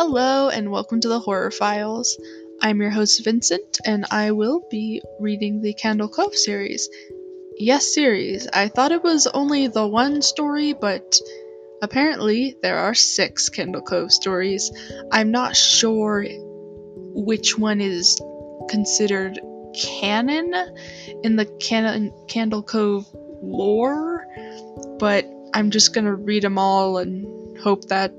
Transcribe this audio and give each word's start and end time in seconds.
Hello, 0.00 0.48
and 0.48 0.70
welcome 0.70 1.00
to 1.00 1.08
the 1.08 1.18
Horror 1.18 1.50
Files. 1.50 2.20
I'm 2.62 2.80
your 2.80 2.88
host, 2.88 3.24
Vincent, 3.24 3.78
and 3.84 4.06
I 4.12 4.30
will 4.30 4.62
be 4.70 5.02
reading 5.18 5.60
the 5.60 5.74
Candle 5.74 6.08
Cove 6.08 6.36
series. 6.36 6.88
Yes, 7.56 7.92
series. 7.92 8.46
I 8.46 8.68
thought 8.68 8.92
it 8.92 9.02
was 9.02 9.26
only 9.26 9.66
the 9.66 9.88
one 9.88 10.22
story, 10.22 10.72
but 10.72 11.18
apparently 11.82 12.54
there 12.62 12.78
are 12.78 12.94
six 12.94 13.48
Candle 13.48 13.82
Cove 13.82 14.12
stories. 14.12 14.70
I'm 15.10 15.32
not 15.32 15.56
sure 15.56 16.24
which 16.28 17.58
one 17.58 17.80
is 17.80 18.20
considered 18.68 19.40
canon 19.74 20.54
in 21.24 21.34
the 21.34 21.46
canon 21.58 22.12
Candle 22.28 22.62
Cove 22.62 23.04
lore, 23.42 24.24
but 25.00 25.26
I'm 25.52 25.72
just 25.72 25.92
gonna 25.92 26.14
read 26.14 26.44
them 26.44 26.56
all 26.56 26.98
and 26.98 27.58
hope 27.58 27.88
that 27.88 28.12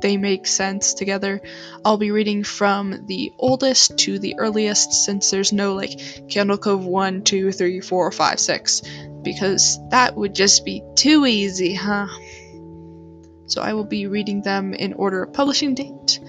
they 0.00 0.16
make 0.16 0.46
sense 0.46 0.94
together. 0.94 1.40
I'll 1.84 1.98
be 1.98 2.10
reading 2.10 2.44
from 2.44 3.06
the 3.06 3.32
oldest 3.38 3.98
to 3.98 4.18
the 4.18 4.36
earliest 4.38 4.92
since 4.92 5.30
there's 5.30 5.52
no 5.52 5.74
like 5.74 6.28
Candle 6.28 6.58
Cove 6.58 6.84
1, 6.84 7.22
2, 7.22 7.52
3, 7.52 7.80
4, 7.80 8.12
5, 8.12 8.40
6, 8.40 8.82
because 9.22 9.78
that 9.90 10.16
would 10.16 10.34
just 10.34 10.64
be 10.64 10.82
too 10.94 11.26
easy, 11.26 11.74
huh? 11.74 12.08
So 13.46 13.62
I 13.62 13.72
will 13.72 13.84
be 13.84 14.06
reading 14.06 14.42
them 14.42 14.74
in 14.74 14.92
order 14.92 15.22
of 15.22 15.32
publishing 15.32 15.74
date. 15.74 16.20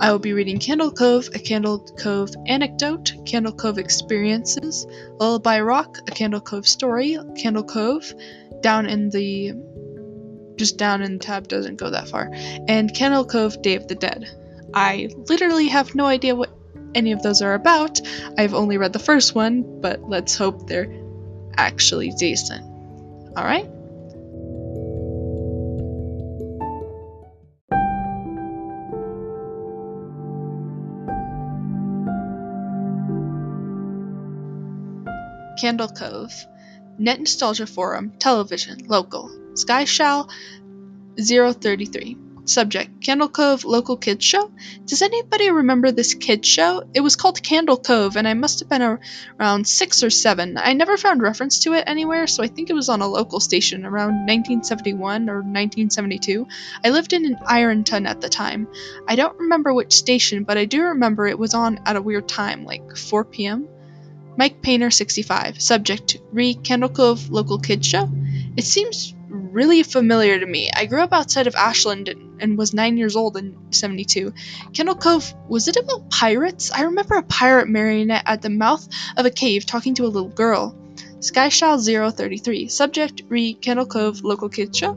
I 0.00 0.10
will 0.10 0.18
be 0.18 0.32
reading 0.32 0.58
Candle 0.58 0.90
Cove, 0.90 1.28
a 1.34 1.38
Candle 1.38 1.78
Cove 1.78 2.30
anecdote, 2.46 3.12
Candle 3.26 3.52
Cove 3.52 3.78
experiences, 3.78 4.86
Lullaby 5.20 5.60
Rock, 5.60 5.98
a 6.08 6.10
Candle 6.10 6.40
Cove 6.40 6.66
story, 6.66 7.16
Candle 7.36 7.62
Cove, 7.62 8.12
down 8.60 8.86
in 8.86 9.10
the 9.10 9.52
just 10.56 10.78
down 10.78 11.02
in 11.02 11.14
the 11.14 11.18
tab 11.18 11.48
doesn't 11.48 11.76
go 11.76 11.90
that 11.90 12.08
far, 12.08 12.30
and 12.32 12.94
Candle 12.94 13.24
Cove 13.24 13.60
Day 13.62 13.76
of 13.76 13.88
the 13.88 13.94
Dead. 13.94 14.28
I 14.72 15.10
literally 15.28 15.68
have 15.68 15.94
no 15.94 16.06
idea 16.06 16.34
what 16.34 16.50
any 16.94 17.12
of 17.12 17.22
those 17.22 17.42
are 17.42 17.54
about. 17.54 18.00
I've 18.38 18.54
only 18.54 18.78
read 18.78 18.92
the 18.92 18.98
first 18.98 19.34
one, 19.34 19.80
but 19.80 20.08
let's 20.08 20.36
hope 20.36 20.66
they're 20.66 20.92
actually 21.56 22.12
decent. 22.18 22.64
Alright? 23.36 23.70
Candle 35.60 35.88
Cove. 35.88 36.46
Net 36.98 37.18
Nostalgia 37.18 37.66
Forum, 37.66 38.12
Television, 38.18 38.86
Local. 38.86 39.43
Skyshall 39.54 40.30
033. 41.16 42.18
Subject 42.46 43.00
Candle 43.00 43.30
Cove 43.30 43.64
Local 43.64 43.96
Kids 43.96 44.22
Show. 44.22 44.52
Does 44.84 45.00
anybody 45.00 45.50
remember 45.50 45.90
this 45.90 46.12
kids 46.12 46.46
show? 46.46 46.82
It 46.92 47.00
was 47.00 47.16
called 47.16 47.42
Candle 47.42 47.78
Cove, 47.78 48.16
and 48.16 48.28
I 48.28 48.34
must 48.34 48.60
have 48.60 48.68
been 48.68 48.82
a- 48.82 48.98
around 49.40 49.66
six 49.66 50.02
or 50.02 50.10
seven. 50.10 50.58
I 50.58 50.74
never 50.74 50.98
found 50.98 51.22
reference 51.22 51.60
to 51.60 51.72
it 51.72 51.84
anywhere, 51.86 52.26
so 52.26 52.42
I 52.42 52.48
think 52.48 52.68
it 52.68 52.74
was 52.74 52.90
on 52.90 53.00
a 53.00 53.08
local 53.08 53.40
station 53.40 53.86
around 53.86 54.26
1971 54.26 55.30
or 55.30 55.36
1972. 55.36 56.46
I 56.84 56.90
lived 56.90 57.14
in 57.14 57.34
Ironton 57.46 58.04
at 58.04 58.20
the 58.20 58.28
time. 58.28 58.68
I 59.08 59.16
don't 59.16 59.38
remember 59.38 59.72
which 59.72 59.94
station, 59.94 60.44
but 60.44 60.58
I 60.58 60.66
do 60.66 60.82
remember 60.82 61.26
it 61.26 61.38
was 61.38 61.54
on 61.54 61.80
at 61.86 61.96
a 61.96 62.02
weird 62.02 62.28
time, 62.28 62.66
like 62.66 62.94
4 62.94 63.24
p.m. 63.24 63.68
Mike 64.36 64.60
Painter 64.60 64.90
65. 64.90 65.62
Subject 65.62 66.18
Re 66.30 66.52
Candle 66.52 66.90
Cove 66.90 67.30
Local 67.30 67.58
Kids 67.58 67.86
Show. 67.86 68.10
It 68.56 68.64
seems 68.64 69.14
really 69.34 69.82
familiar 69.82 70.38
to 70.38 70.46
me. 70.46 70.70
I 70.74 70.86
grew 70.86 71.02
up 71.02 71.12
outside 71.12 71.46
of 71.46 71.54
Ashland 71.54 72.08
and, 72.08 72.40
and 72.40 72.58
was 72.58 72.72
nine 72.72 72.96
years 72.96 73.16
old 73.16 73.36
in 73.36 73.56
72. 73.72 74.32
Candle 74.72 74.94
Cove, 74.94 75.34
was 75.48 75.68
it 75.68 75.76
about 75.76 76.10
pirates? 76.10 76.70
I 76.70 76.82
remember 76.82 77.16
a 77.16 77.22
pirate 77.22 77.68
marionette 77.68 78.24
at 78.26 78.42
the 78.42 78.50
mouth 78.50 78.86
of 79.16 79.26
a 79.26 79.30
cave 79.30 79.66
talking 79.66 79.94
to 79.96 80.04
a 80.04 80.06
little 80.06 80.28
girl. 80.28 80.76
Skyshall 81.18 82.14
033. 82.14 82.68
Subject 82.68 83.22
Re 83.28 83.54
Candle 83.54 83.86
Cove 83.86 84.22
Local 84.22 84.48
Kids 84.48 84.78
Show. 84.78 84.96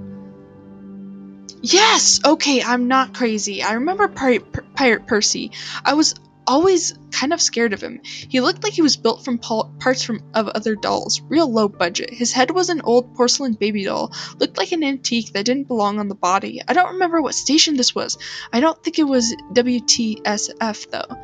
Yes! 1.61 2.19
Okay, 2.23 2.61
I'm 2.61 2.87
not 2.87 3.13
crazy. 3.13 3.63
I 3.63 3.73
remember 3.73 4.07
Pirate, 4.07 4.75
Pirate 4.75 5.07
Percy. 5.07 5.51
I 5.83 5.95
was 5.95 6.13
always 6.47 6.97
kind 7.11 7.33
of 7.33 7.41
scared 7.41 7.73
of 7.73 7.81
him. 7.81 7.99
He 8.03 8.41
looked 8.41 8.63
like 8.63 8.73
he 8.73 8.81
was 8.81 8.97
built 8.97 9.23
from 9.23 9.37
parts 9.37 10.03
from 10.03 10.23
of 10.33 10.47
other 10.47 10.75
dolls, 10.75 11.21
real 11.21 11.51
low 11.51 11.67
budget. 11.67 12.13
His 12.13 12.31
head 12.31 12.51
was 12.51 12.69
an 12.69 12.81
old 12.81 13.15
porcelain 13.15 13.53
baby 13.53 13.83
doll, 13.83 14.13
looked 14.39 14.57
like 14.57 14.71
an 14.71 14.83
antique 14.83 15.33
that 15.33 15.45
didn't 15.45 15.67
belong 15.67 15.99
on 15.99 16.07
the 16.07 16.15
body. 16.15 16.61
I 16.67 16.73
don't 16.73 16.93
remember 16.93 17.21
what 17.21 17.35
station 17.35 17.75
this 17.75 17.93
was. 17.93 18.17
I 18.51 18.61
don't 18.61 18.81
think 18.83 18.97
it 18.97 19.03
was 19.03 19.35
WTSF 19.53 20.89
though. 20.89 21.17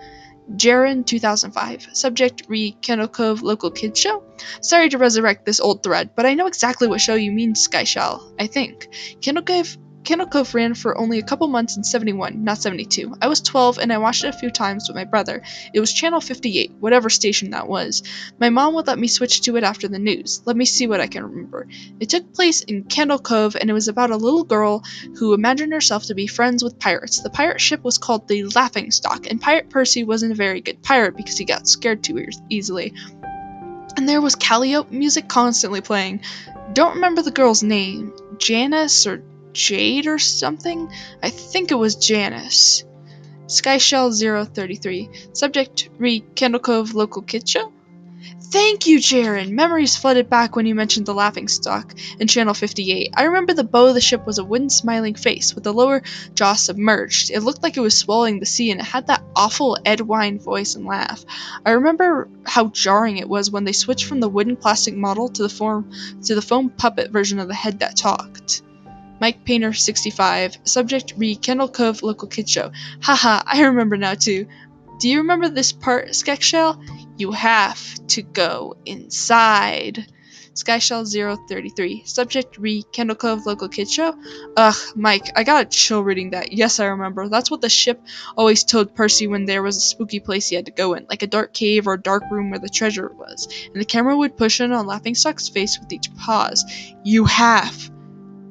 Jaren 0.51 1.05
2005. 1.05 1.89
Subject 1.93 2.43
re 2.47 2.71
Candle 2.81 3.07
Cove 3.07 3.41
Local 3.41 3.71
Kids 3.71 3.99
Show. 3.99 4.23
Sorry 4.61 4.89
to 4.89 4.97
resurrect 4.97 5.45
this 5.45 5.61
old 5.61 5.83
thread, 5.83 6.11
but 6.15 6.25
I 6.25 6.33
know 6.33 6.47
exactly 6.47 6.87
what 6.87 6.99
show 6.99 7.15
you 7.15 7.31
mean, 7.31 7.53
Skyshell. 7.53 8.33
I 8.37 8.47
think. 8.47 8.89
Candle 9.21 9.43
Cove 9.43 9.77
Candle 10.03 10.27
Cove 10.27 10.53
ran 10.53 10.73
for 10.73 10.97
only 10.97 11.19
a 11.19 11.23
couple 11.23 11.47
months 11.47 11.77
in 11.77 11.83
71, 11.83 12.43
not 12.43 12.61
72. 12.61 13.15
I 13.21 13.27
was 13.27 13.39
12 13.39 13.79
and 13.79 13.93
I 13.93 13.97
watched 13.99 14.25
it 14.25 14.35
a 14.35 14.37
few 14.37 14.51
times 14.51 14.87
with 14.87 14.95
my 14.95 15.05
brother. 15.05 15.41
It 15.73 15.79
was 15.79 15.93
Channel 15.93 16.19
58, 16.19 16.73
whatever 16.79 17.09
station 17.09 17.51
that 17.51 17.69
was. 17.69 18.03
My 18.37 18.49
mom 18.49 18.73
would 18.73 18.87
let 18.87 18.99
me 18.99 19.07
switch 19.07 19.41
to 19.43 19.55
it 19.55 19.63
after 19.63 19.87
the 19.87 19.99
news. 19.99 20.41
Let 20.45 20.57
me 20.57 20.65
see 20.65 20.87
what 20.87 20.99
I 20.99 21.07
can 21.07 21.23
remember. 21.23 21.67
It 22.01 22.09
took 22.09 22.33
place 22.33 22.61
in 22.61 22.83
Candle 22.83 23.19
Cove 23.19 23.55
and 23.55 23.69
it 23.69 23.73
was 23.73 23.87
about 23.87 24.11
a 24.11 24.17
little 24.17 24.43
girl 24.43 24.83
who 25.15 25.33
imagined 25.33 25.71
herself 25.71 26.05
to 26.07 26.15
be 26.15 26.27
friends 26.27 26.63
with 26.63 26.79
pirates. 26.79 27.21
The 27.21 27.29
pirate 27.29 27.61
ship 27.61 27.81
was 27.83 27.97
called 27.97 28.27
the 28.27 28.43
Laughing 28.55 28.91
Stock, 28.91 29.27
and 29.27 29.39
Pirate 29.39 29.69
Percy 29.69 30.03
wasn't 30.03 30.33
a 30.33 30.35
very 30.35 30.59
good 30.59 30.83
pirate 30.83 31.15
because 31.15 31.37
he 31.37 31.45
got 31.45 31.67
scared 31.67 32.03
too 32.03 32.27
easily. 32.49 32.93
And 33.95 34.09
there 34.09 34.21
was 34.21 34.35
Calliope 34.35 34.95
music 34.95 35.29
constantly 35.29 35.81
playing. 35.81 36.21
Don't 36.73 36.95
remember 36.95 37.21
the 37.21 37.31
girl's 37.31 37.63
name. 37.63 38.13
Janice 38.37 39.05
or 39.05 39.23
Jade 39.53 40.07
or 40.07 40.19
something? 40.19 40.91
I 41.21 41.29
think 41.29 41.71
it 41.71 41.75
was 41.75 41.95
Janice. 41.95 42.83
Skyshell 43.47 44.11
033. 44.53 45.09
Subject 45.33 45.89
Re 45.97 46.21
Candle 46.35 46.59
Cove 46.59 46.93
Local 46.95 47.21
Kid 47.21 47.47
Show. 47.47 47.71
Thank 48.39 48.87
you, 48.87 48.99
Jaren! 48.99 49.51
Memories 49.51 49.97
flooded 49.97 50.29
back 50.29 50.55
when 50.55 50.65
you 50.65 50.75
mentioned 50.75 51.05
the 51.05 51.13
laughing 51.13 51.47
stock 51.47 51.93
in 52.19 52.27
Channel 52.27 52.53
58. 52.53 53.09
I 53.15 53.23
remember 53.23 53.53
the 53.53 53.63
bow 53.63 53.87
of 53.87 53.95
the 53.95 54.01
ship 54.01 54.25
was 54.25 54.37
a 54.37 54.43
wooden 54.43 54.69
smiling 54.69 55.15
face 55.15 55.55
with 55.55 55.63
the 55.63 55.73
lower 55.73 56.03
jaw 56.35 56.53
submerged. 56.53 57.31
It 57.31 57.41
looked 57.41 57.63
like 57.63 57.75
it 57.75 57.81
was 57.81 57.97
swallowing 57.97 58.39
the 58.39 58.45
sea 58.45 58.71
and 58.71 58.79
it 58.79 58.85
had 58.85 59.07
that 59.07 59.23
awful 59.35 59.77
Edwine 59.83 60.39
voice 60.39 60.75
and 60.75 60.85
laugh. 60.85 61.25
I 61.65 61.71
remember 61.71 62.29
how 62.45 62.67
jarring 62.67 63.17
it 63.17 63.27
was 63.27 63.51
when 63.51 63.65
they 63.65 63.71
switched 63.71 64.05
from 64.05 64.19
the 64.19 64.29
wooden 64.29 64.55
plastic 64.55 64.95
model 64.95 65.29
to 65.29 65.41
the 65.43 65.49
form 65.49 65.91
to 66.23 66.35
the 66.35 66.41
foam 66.41 66.69
puppet 66.69 67.11
version 67.11 67.39
of 67.39 67.47
the 67.47 67.55
head 67.55 67.79
that 67.79 67.97
talked. 67.97 68.61
Mike 69.23 69.45
Painter 69.45 69.71
65. 69.71 70.57
Subject 70.65 71.13
re 71.15 71.37
Candle 71.37 71.69
Cove 71.69 72.03
Local 72.03 72.27
Kid 72.27 72.49
Show. 72.49 72.73
Haha, 73.01 73.41
I 73.45 73.61
remember 73.61 73.95
now 73.95 74.15
too. 74.15 74.47
Do 74.99 75.07
you 75.07 75.19
remember 75.19 75.47
this 75.47 75.71
part, 75.71 76.09
Skyshell? 76.09 76.85
You 77.17 77.31
have 77.31 77.81
to 78.07 78.21
go 78.21 78.75
inside. 78.85 80.05
Skyshell 80.55 81.07
033. 81.47 82.03
Subject 82.05 82.57
re 82.57 82.83
Candle 82.91 83.15
Cove 83.15 83.45
Local 83.45 83.69
Kid 83.69 83.89
Show. 83.89 84.13
Ugh, 84.57 84.75
Mike, 84.93 85.31
I 85.37 85.45
got 85.45 85.67
a 85.67 85.69
chill 85.69 86.03
reading 86.03 86.31
that. 86.31 86.51
Yes, 86.51 86.81
I 86.81 86.87
remember. 86.87 87.29
That's 87.29 87.49
what 87.49 87.61
the 87.61 87.69
ship 87.69 88.01
always 88.35 88.65
told 88.65 88.93
Percy 88.93 89.27
when 89.27 89.45
there 89.45 89.63
was 89.63 89.77
a 89.77 89.79
spooky 89.79 90.19
place 90.19 90.49
he 90.49 90.57
had 90.57 90.65
to 90.65 90.73
go 90.73 90.95
in, 90.95 91.05
like 91.09 91.23
a 91.23 91.27
dark 91.27 91.53
cave 91.53 91.87
or 91.87 91.93
a 91.93 92.01
dark 92.01 92.23
room 92.29 92.49
where 92.49 92.59
the 92.59 92.67
treasure 92.67 93.09
was. 93.17 93.47
And 93.71 93.79
the 93.79 93.85
camera 93.85 94.17
would 94.17 94.35
push 94.35 94.59
in 94.59 94.73
on 94.73 94.85
Laughingstock's 94.85 95.47
face 95.47 95.79
with 95.79 95.93
each 95.93 96.13
pause. 96.17 96.65
You 97.05 97.23
have 97.23 97.92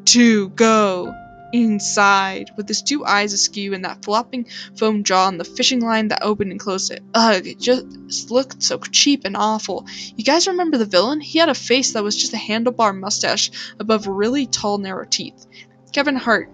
to 0.06 0.49
go 0.50 1.14
inside 1.52 2.50
with 2.56 2.66
his 2.66 2.82
two 2.82 3.04
eyes 3.04 3.32
askew 3.32 3.75
and 3.75 3.84
that 3.84 4.02
flopping 4.02 4.46
foam 4.76 5.04
jaw 5.04 5.28
and 5.28 5.38
the 5.38 5.44
fishing 5.44 5.81
line 5.81 6.08
that 6.08 6.22
opened 6.22 6.50
and 6.50 6.60
closed 6.60 6.90
it. 6.90 7.02
Ugh, 7.14 7.46
it 7.46 7.60
just 7.60 8.31
looked 8.31 8.62
so 8.62 8.78
cheap 8.78 9.25
and 9.25 9.37
awful. 9.37 9.87
You 10.16 10.25
guys 10.25 10.49
remember 10.49 10.78
the 10.78 10.87
villain? 10.87 11.20
He 11.20 11.38
had 11.38 11.50
a 11.50 11.54
face 11.54 11.93
that 11.93 12.02
was 12.02 12.16
just 12.16 12.32
a 12.32 12.37
handlebar 12.37 12.99
mustache 12.99 13.50
above 13.78 14.06
really 14.06 14.46
tall, 14.46 14.78
narrow 14.78 15.04
teeth. 15.04 15.46
Kevin 15.93 16.16
Hart. 16.16 16.50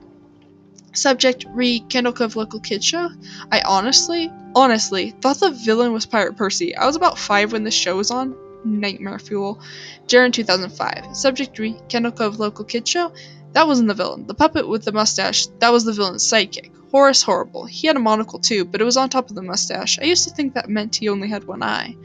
Subject 0.95 1.45
re 1.51 1.81
Candle 1.81 2.13
Cove 2.13 2.35
Local 2.35 2.59
Kids 2.59 2.85
Show. 2.85 3.11
I 3.53 3.61
honestly, 3.61 4.33
honestly 4.55 5.11
thought 5.21 5.39
the 5.39 5.51
villain 5.51 5.93
was 5.93 6.07
Pirate 6.07 6.37
Percy. 6.37 6.75
I 6.75 6.87
was 6.87 6.97
about 6.97 7.19
five 7.19 7.53
when 7.53 7.63
the 7.63 7.71
show 7.71 7.97
was 7.97 8.11
on. 8.11 8.37
Nightmare 8.65 9.21
Fuel. 9.21 9.61
Jaren 10.09 10.33
2005. 10.33 11.17
Subject 11.17 11.57
re 11.59 11.77
Candle 11.89 12.11
Cove 12.11 12.41
Local 12.41 12.65
Kids 12.65 12.91
Show. 12.91 13.13
That 13.53 13.67
wasn't 13.67 13.89
the 13.89 13.95
villain. 13.95 14.27
The 14.27 14.35
puppet 14.35 14.69
with 14.69 14.85
the 14.85 14.93
mustache, 14.93 15.47
that 15.59 15.73
was 15.73 15.85
the 15.85 15.93
villain's 15.93 16.25
sidekick. 16.25 16.71
Horace 16.91 17.23
Horrible. 17.23 17.67
He 17.67 17.87
had 17.87 17.97
a 17.97 18.01
monocle 18.01 18.39
too, 18.39 18.65
but 18.65 18.81
it 18.81 18.85
was 18.85 18.97
on 18.97 19.09
top 19.09 19.29
of 19.29 19.35
the 19.35 19.43
mustache. 19.43 19.99
I 19.99 20.05
used 20.05 20.29
to 20.29 20.35
think 20.35 20.55
that 20.55 20.69
meant 20.69 20.97
he 20.97 21.09
only 21.09 21.29
had 21.29 21.45
one 21.45 21.63
eye. 21.63 21.97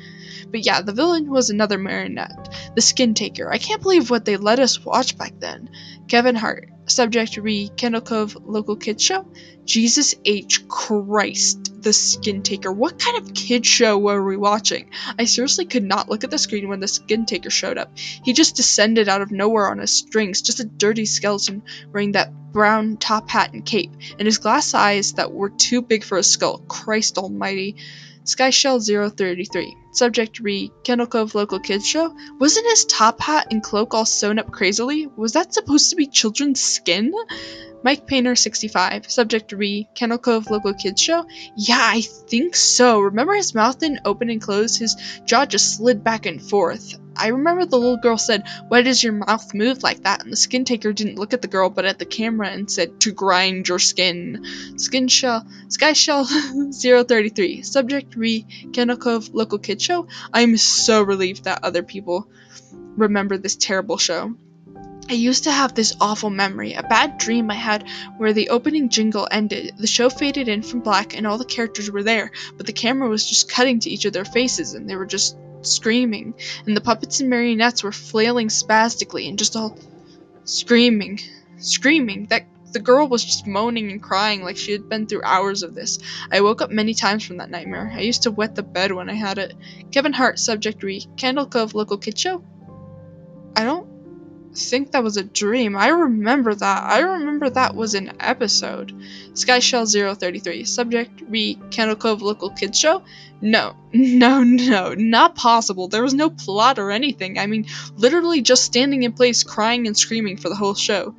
But 0.49 0.65
yeah, 0.65 0.81
the 0.81 0.93
villain 0.93 1.29
was 1.29 1.49
another 1.49 1.77
marionette, 1.77 2.53
the 2.75 2.81
Skin 2.81 3.13
Taker. 3.13 3.51
I 3.51 3.57
can't 3.57 3.81
believe 3.81 4.09
what 4.09 4.25
they 4.25 4.37
let 4.37 4.59
us 4.59 4.83
watch 4.83 5.17
back 5.17 5.33
then. 5.39 5.69
Kevin 6.07 6.35
Hart. 6.35 6.69
Subject 6.85 7.37
re 7.37 7.69
Candle 7.77 8.01
Cove 8.01 8.35
Local 8.45 8.75
Kids 8.75 9.01
Show. 9.01 9.25
Jesus 9.65 10.15
H. 10.25 10.67
Christ, 10.67 11.81
the 11.81 11.93
Skin 11.93 12.43
Taker. 12.43 12.71
What 12.71 12.99
kind 12.99 13.17
of 13.17 13.33
kid 13.33 13.65
show 13.65 13.97
were 13.97 14.21
we 14.21 14.35
watching? 14.35 14.89
I 15.17 15.23
seriously 15.23 15.65
could 15.65 15.85
not 15.85 16.09
look 16.09 16.25
at 16.25 16.31
the 16.31 16.37
screen 16.37 16.67
when 16.67 16.81
the 16.81 16.87
Skin 16.89 17.25
Taker 17.25 17.49
showed 17.49 17.77
up. 17.77 17.97
He 17.97 18.33
just 18.33 18.57
descended 18.57 19.07
out 19.07 19.21
of 19.21 19.31
nowhere 19.31 19.69
on 19.69 19.79
his 19.79 19.91
strings, 19.91 20.41
just 20.41 20.59
a 20.59 20.65
dirty 20.65 21.05
skeleton 21.05 21.63
wearing 21.93 22.11
that 22.11 22.33
brown 22.51 22.97
top 22.97 23.29
hat 23.29 23.53
and 23.53 23.65
cape, 23.65 23.91
and 24.19 24.25
his 24.25 24.37
glass 24.37 24.73
eyes 24.73 25.13
that 25.13 25.31
were 25.31 25.49
too 25.49 25.81
big 25.81 26.03
for 26.03 26.17
his 26.17 26.29
skull. 26.29 26.59
Christ 26.67 27.17
almighty. 27.17 27.77
Skyshell 28.25 29.15
033. 29.15 29.77
Subject 29.91 30.39
re 30.39 30.71
Candle 30.83 31.07
Cove 31.07 31.35
Local 31.35 31.59
Kids 31.59 31.87
Show. 31.87 32.15
Wasn't 32.39 32.65
his 32.67 32.85
top 32.85 33.21
hat 33.21 33.47
and 33.51 33.61
cloak 33.61 33.93
all 33.93 34.05
sewn 34.05 34.39
up 34.39 34.51
crazily? 34.51 35.07
Was 35.07 35.33
that 35.33 35.53
supposed 35.53 35.89
to 35.89 35.95
be 35.95 36.07
children's 36.07 36.61
skin? 36.61 37.13
Mike 37.83 38.07
Painter 38.07 38.35
65. 38.35 39.11
Subject 39.11 39.51
re 39.51 39.89
Candle 39.93 40.17
Cove 40.17 40.49
Local 40.49 40.73
Kids 40.73 41.01
Show. 41.01 41.25
Yeah, 41.57 41.79
I 41.81 42.01
think 42.01 42.55
so. 42.55 43.01
Remember 43.01 43.33
his 43.33 43.53
mouth 43.53 43.79
didn't 43.79 44.01
open 44.05 44.29
and 44.29 44.41
close? 44.41 44.77
His 44.77 44.95
jaw 45.25 45.45
just 45.45 45.75
slid 45.75 46.03
back 46.03 46.25
and 46.25 46.41
forth. 46.41 46.97
I 47.15 47.27
remember 47.27 47.65
the 47.65 47.77
little 47.77 47.97
girl 47.97 48.17
said, 48.17 48.43
Why 48.67 48.81
does 48.81 49.03
your 49.03 49.13
mouth 49.13 49.53
move 49.53 49.83
like 49.83 50.03
that? 50.03 50.23
And 50.23 50.31
the 50.31 50.37
skin 50.37 50.65
taker 50.65 50.93
didn't 50.93 51.19
look 51.19 51.33
at 51.33 51.41
the 51.41 51.47
girl 51.47 51.69
but 51.69 51.85
at 51.85 51.99
the 51.99 52.05
camera 52.05 52.49
and 52.49 52.69
said, 52.69 52.99
To 53.01 53.11
grind 53.11 53.67
your 53.67 53.79
skin. 53.79 54.45
Skin 54.77 55.07
shell, 55.07 55.45
Sky 55.69 55.93
Shell 55.93 56.25
033. 56.73 57.61
Subject 57.61 58.15
re 58.15 58.45
Cove 58.99 59.33
Local 59.33 59.59
Kid 59.59 59.81
Show. 59.81 60.07
I'm 60.33 60.57
so 60.57 61.01
relieved 61.03 61.43
that 61.45 61.63
other 61.63 61.83
people 61.83 62.27
remember 62.95 63.37
this 63.37 63.55
terrible 63.55 63.97
show. 63.97 64.35
I 65.09 65.13
used 65.13 65.43
to 65.43 65.51
have 65.51 65.75
this 65.75 65.95
awful 65.99 66.29
memory, 66.29 66.73
a 66.73 66.83
bad 66.83 67.17
dream 67.17 67.51
I 67.51 67.55
had 67.55 67.87
where 68.17 68.31
the 68.31 68.49
opening 68.49 68.87
jingle 68.87 69.27
ended, 69.29 69.73
the 69.77 69.85
show 69.85 70.09
faded 70.09 70.47
in 70.47 70.61
from 70.61 70.79
black, 70.79 71.15
and 71.15 71.27
all 71.27 71.37
the 71.37 71.45
characters 71.45 71.91
were 71.91 72.03
there, 72.03 72.31
but 72.55 72.65
the 72.65 72.73
camera 72.73 73.09
was 73.09 73.27
just 73.27 73.51
cutting 73.51 73.79
to 73.81 73.89
each 73.89 74.05
of 74.05 74.13
their 74.13 74.23
faces, 74.23 74.73
and 74.73 74.89
they 74.89 74.95
were 74.95 75.05
just 75.05 75.35
screaming, 75.65 76.33
and 76.65 76.75
the 76.75 76.81
puppets 76.81 77.19
and 77.19 77.29
marionettes 77.29 77.83
were 77.83 77.91
flailing 77.91 78.49
spastically 78.49 79.27
and 79.27 79.37
just 79.37 79.55
all 79.55 79.77
screaming, 80.43 81.19
screaming. 81.57 82.27
That 82.27 82.45
the 82.71 82.79
girl 82.79 83.07
was 83.07 83.23
just 83.23 83.45
moaning 83.45 83.91
and 83.91 84.01
crying 84.01 84.43
like 84.43 84.57
she 84.57 84.71
had 84.71 84.89
been 84.89 85.05
through 85.07 85.23
hours 85.23 85.63
of 85.63 85.75
this. 85.75 85.99
I 86.31 86.41
woke 86.41 86.61
up 86.61 86.71
many 86.71 86.93
times 86.93 87.23
from 87.23 87.37
that 87.37 87.51
nightmare. 87.51 87.91
I 87.93 88.01
used 88.01 88.23
to 88.23 88.31
wet 88.31 88.55
the 88.55 88.63
bed 88.63 88.91
when 88.91 89.09
I 89.09 89.13
had 89.13 89.37
it. 89.37 89.53
Kevin 89.91 90.13
Hart, 90.13 90.39
subject 90.39 90.81
re 90.83 91.05
Candle 91.15 91.45
Cove 91.45 91.75
Local 91.75 91.97
Kid 91.97 92.17
Show. 92.17 92.43
I 93.55 93.63
don't 93.63 93.92
think 94.55 94.91
that 94.91 95.03
was 95.03 95.17
a 95.17 95.23
dream. 95.23 95.75
I 95.75 95.87
remember 95.89 96.53
that. 96.53 96.83
I 96.83 96.99
remember 96.99 97.49
that 97.49 97.75
was 97.75 97.93
an 97.93 98.13
episode. 98.19 98.91
Skyshell 99.33 100.17
033. 100.19 100.63
Subject 100.65 101.21
re 101.27 101.59
Candle 101.71 101.95
Cove 101.95 102.21
Local 102.21 102.49
Kids 102.49 102.79
Show? 102.79 103.03
No. 103.41 103.75
No, 103.93 104.43
no. 104.43 104.93
Not 104.93 105.35
possible. 105.35 105.87
There 105.87 106.01
was 106.01 106.13
no 106.13 106.29
plot 106.29 106.79
or 106.79 106.89
anything. 106.91 107.37
I 107.37 107.45
mean, 107.45 107.65
literally 107.95 108.41
just 108.41 108.63
standing 108.63 109.03
in 109.03 109.13
place 109.13 109.43
crying 109.43 109.85
and 109.85 109.95
screaming 109.97 110.37
for 110.37 110.49
the 110.49 110.55
whole 110.55 110.73
show. 110.73 111.15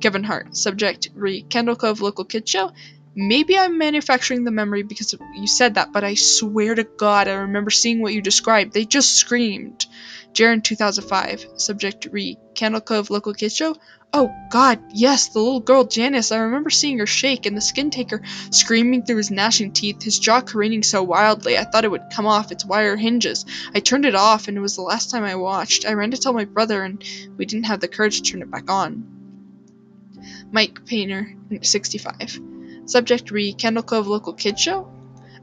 Kevin 0.00 0.24
Hart. 0.24 0.56
Subject 0.56 1.08
re 1.14 1.42
Candle 1.42 1.76
Cove 1.76 2.00
Local 2.00 2.24
Kids 2.24 2.50
Show? 2.50 2.72
Maybe 3.20 3.58
I'm 3.58 3.78
manufacturing 3.78 4.44
the 4.44 4.52
memory 4.52 4.84
because 4.84 5.12
you 5.34 5.48
said 5.48 5.74
that, 5.74 5.92
but 5.92 6.04
I 6.04 6.14
swear 6.14 6.76
to 6.76 6.84
God 6.84 7.26
I 7.26 7.32
remember 7.32 7.68
seeing 7.68 8.00
what 8.00 8.14
you 8.14 8.22
described. 8.22 8.72
They 8.72 8.84
just 8.84 9.16
screamed. 9.16 9.86
Jaren 10.34 10.62
2005. 10.62 11.44
Subject 11.56 12.06
re 12.12 12.38
Candle 12.54 12.80
Cove 12.80 13.10
Local 13.10 13.34
Kids 13.34 13.56
Show. 13.56 13.74
Oh 14.12 14.32
god, 14.52 14.78
yes, 14.90 15.30
the 15.30 15.40
little 15.40 15.58
girl 15.58 15.82
Janice. 15.82 16.30
I 16.30 16.38
remember 16.38 16.70
seeing 16.70 17.00
her 17.00 17.06
shake 17.06 17.44
and 17.44 17.56
the 17.56 17.60
skin 17.60 17.90
taker 17.90 18.22
screaming 18.52 19.02
through 19.02 19.16
his 19.16 19.32
gnashing 19.32 19.72
teeth, 19.72 20.00
his 20.00 20.20
jaw 20.20 20.40
careening 20.40 20.84
so 20.84 21.02
wildly 21.02 21.58
I 21.58 21.64
thought 21.64 21.84
it 21.84 21.90
would 21.90 22.12
come 22.14 22.26
off 22.26 22.52
its 22.52 22.64
wire 22.64 22.96
hinges. 22.96 23.44
I 23.74 23.80
turned 23.80 24.06
it 24.06 24.14
off 24.14 24.46
and 24.46 24.56
it 24.56 24.60
was 24.60 24.76
the 24.76 24.82
last 24.82 25.10
time 25.10 25.24
I 25.24 25.34
watched. 25.34 25.84
I 25.86 25.94
ran 25.94 26.12
to 26.12 26.18
tell 26.18 26.34
my 26.34 26.44
brother 26.44 26.84
and 26.84 27.02
we 27.36 27.46
didn't 27.46 27.66
have 27.66 27.80
the 27.80 27.88
courage 27.88 28.22
to 28.22 28.30
turn 28.30 28.42
it 28.42 28.50
back 28.52 28.70
on. 28.70 29.08
Mike 30.52 30.86
Painter, 30.86 31.34
65. 31.60 32.57
Subject 32.88 33.30
re 33.30 33.52
Candle 33.52 33.82
Cove 33.82 34.06
Local 34.06 34.32
Kids 34.32 34.62
Show. 34.62 34.88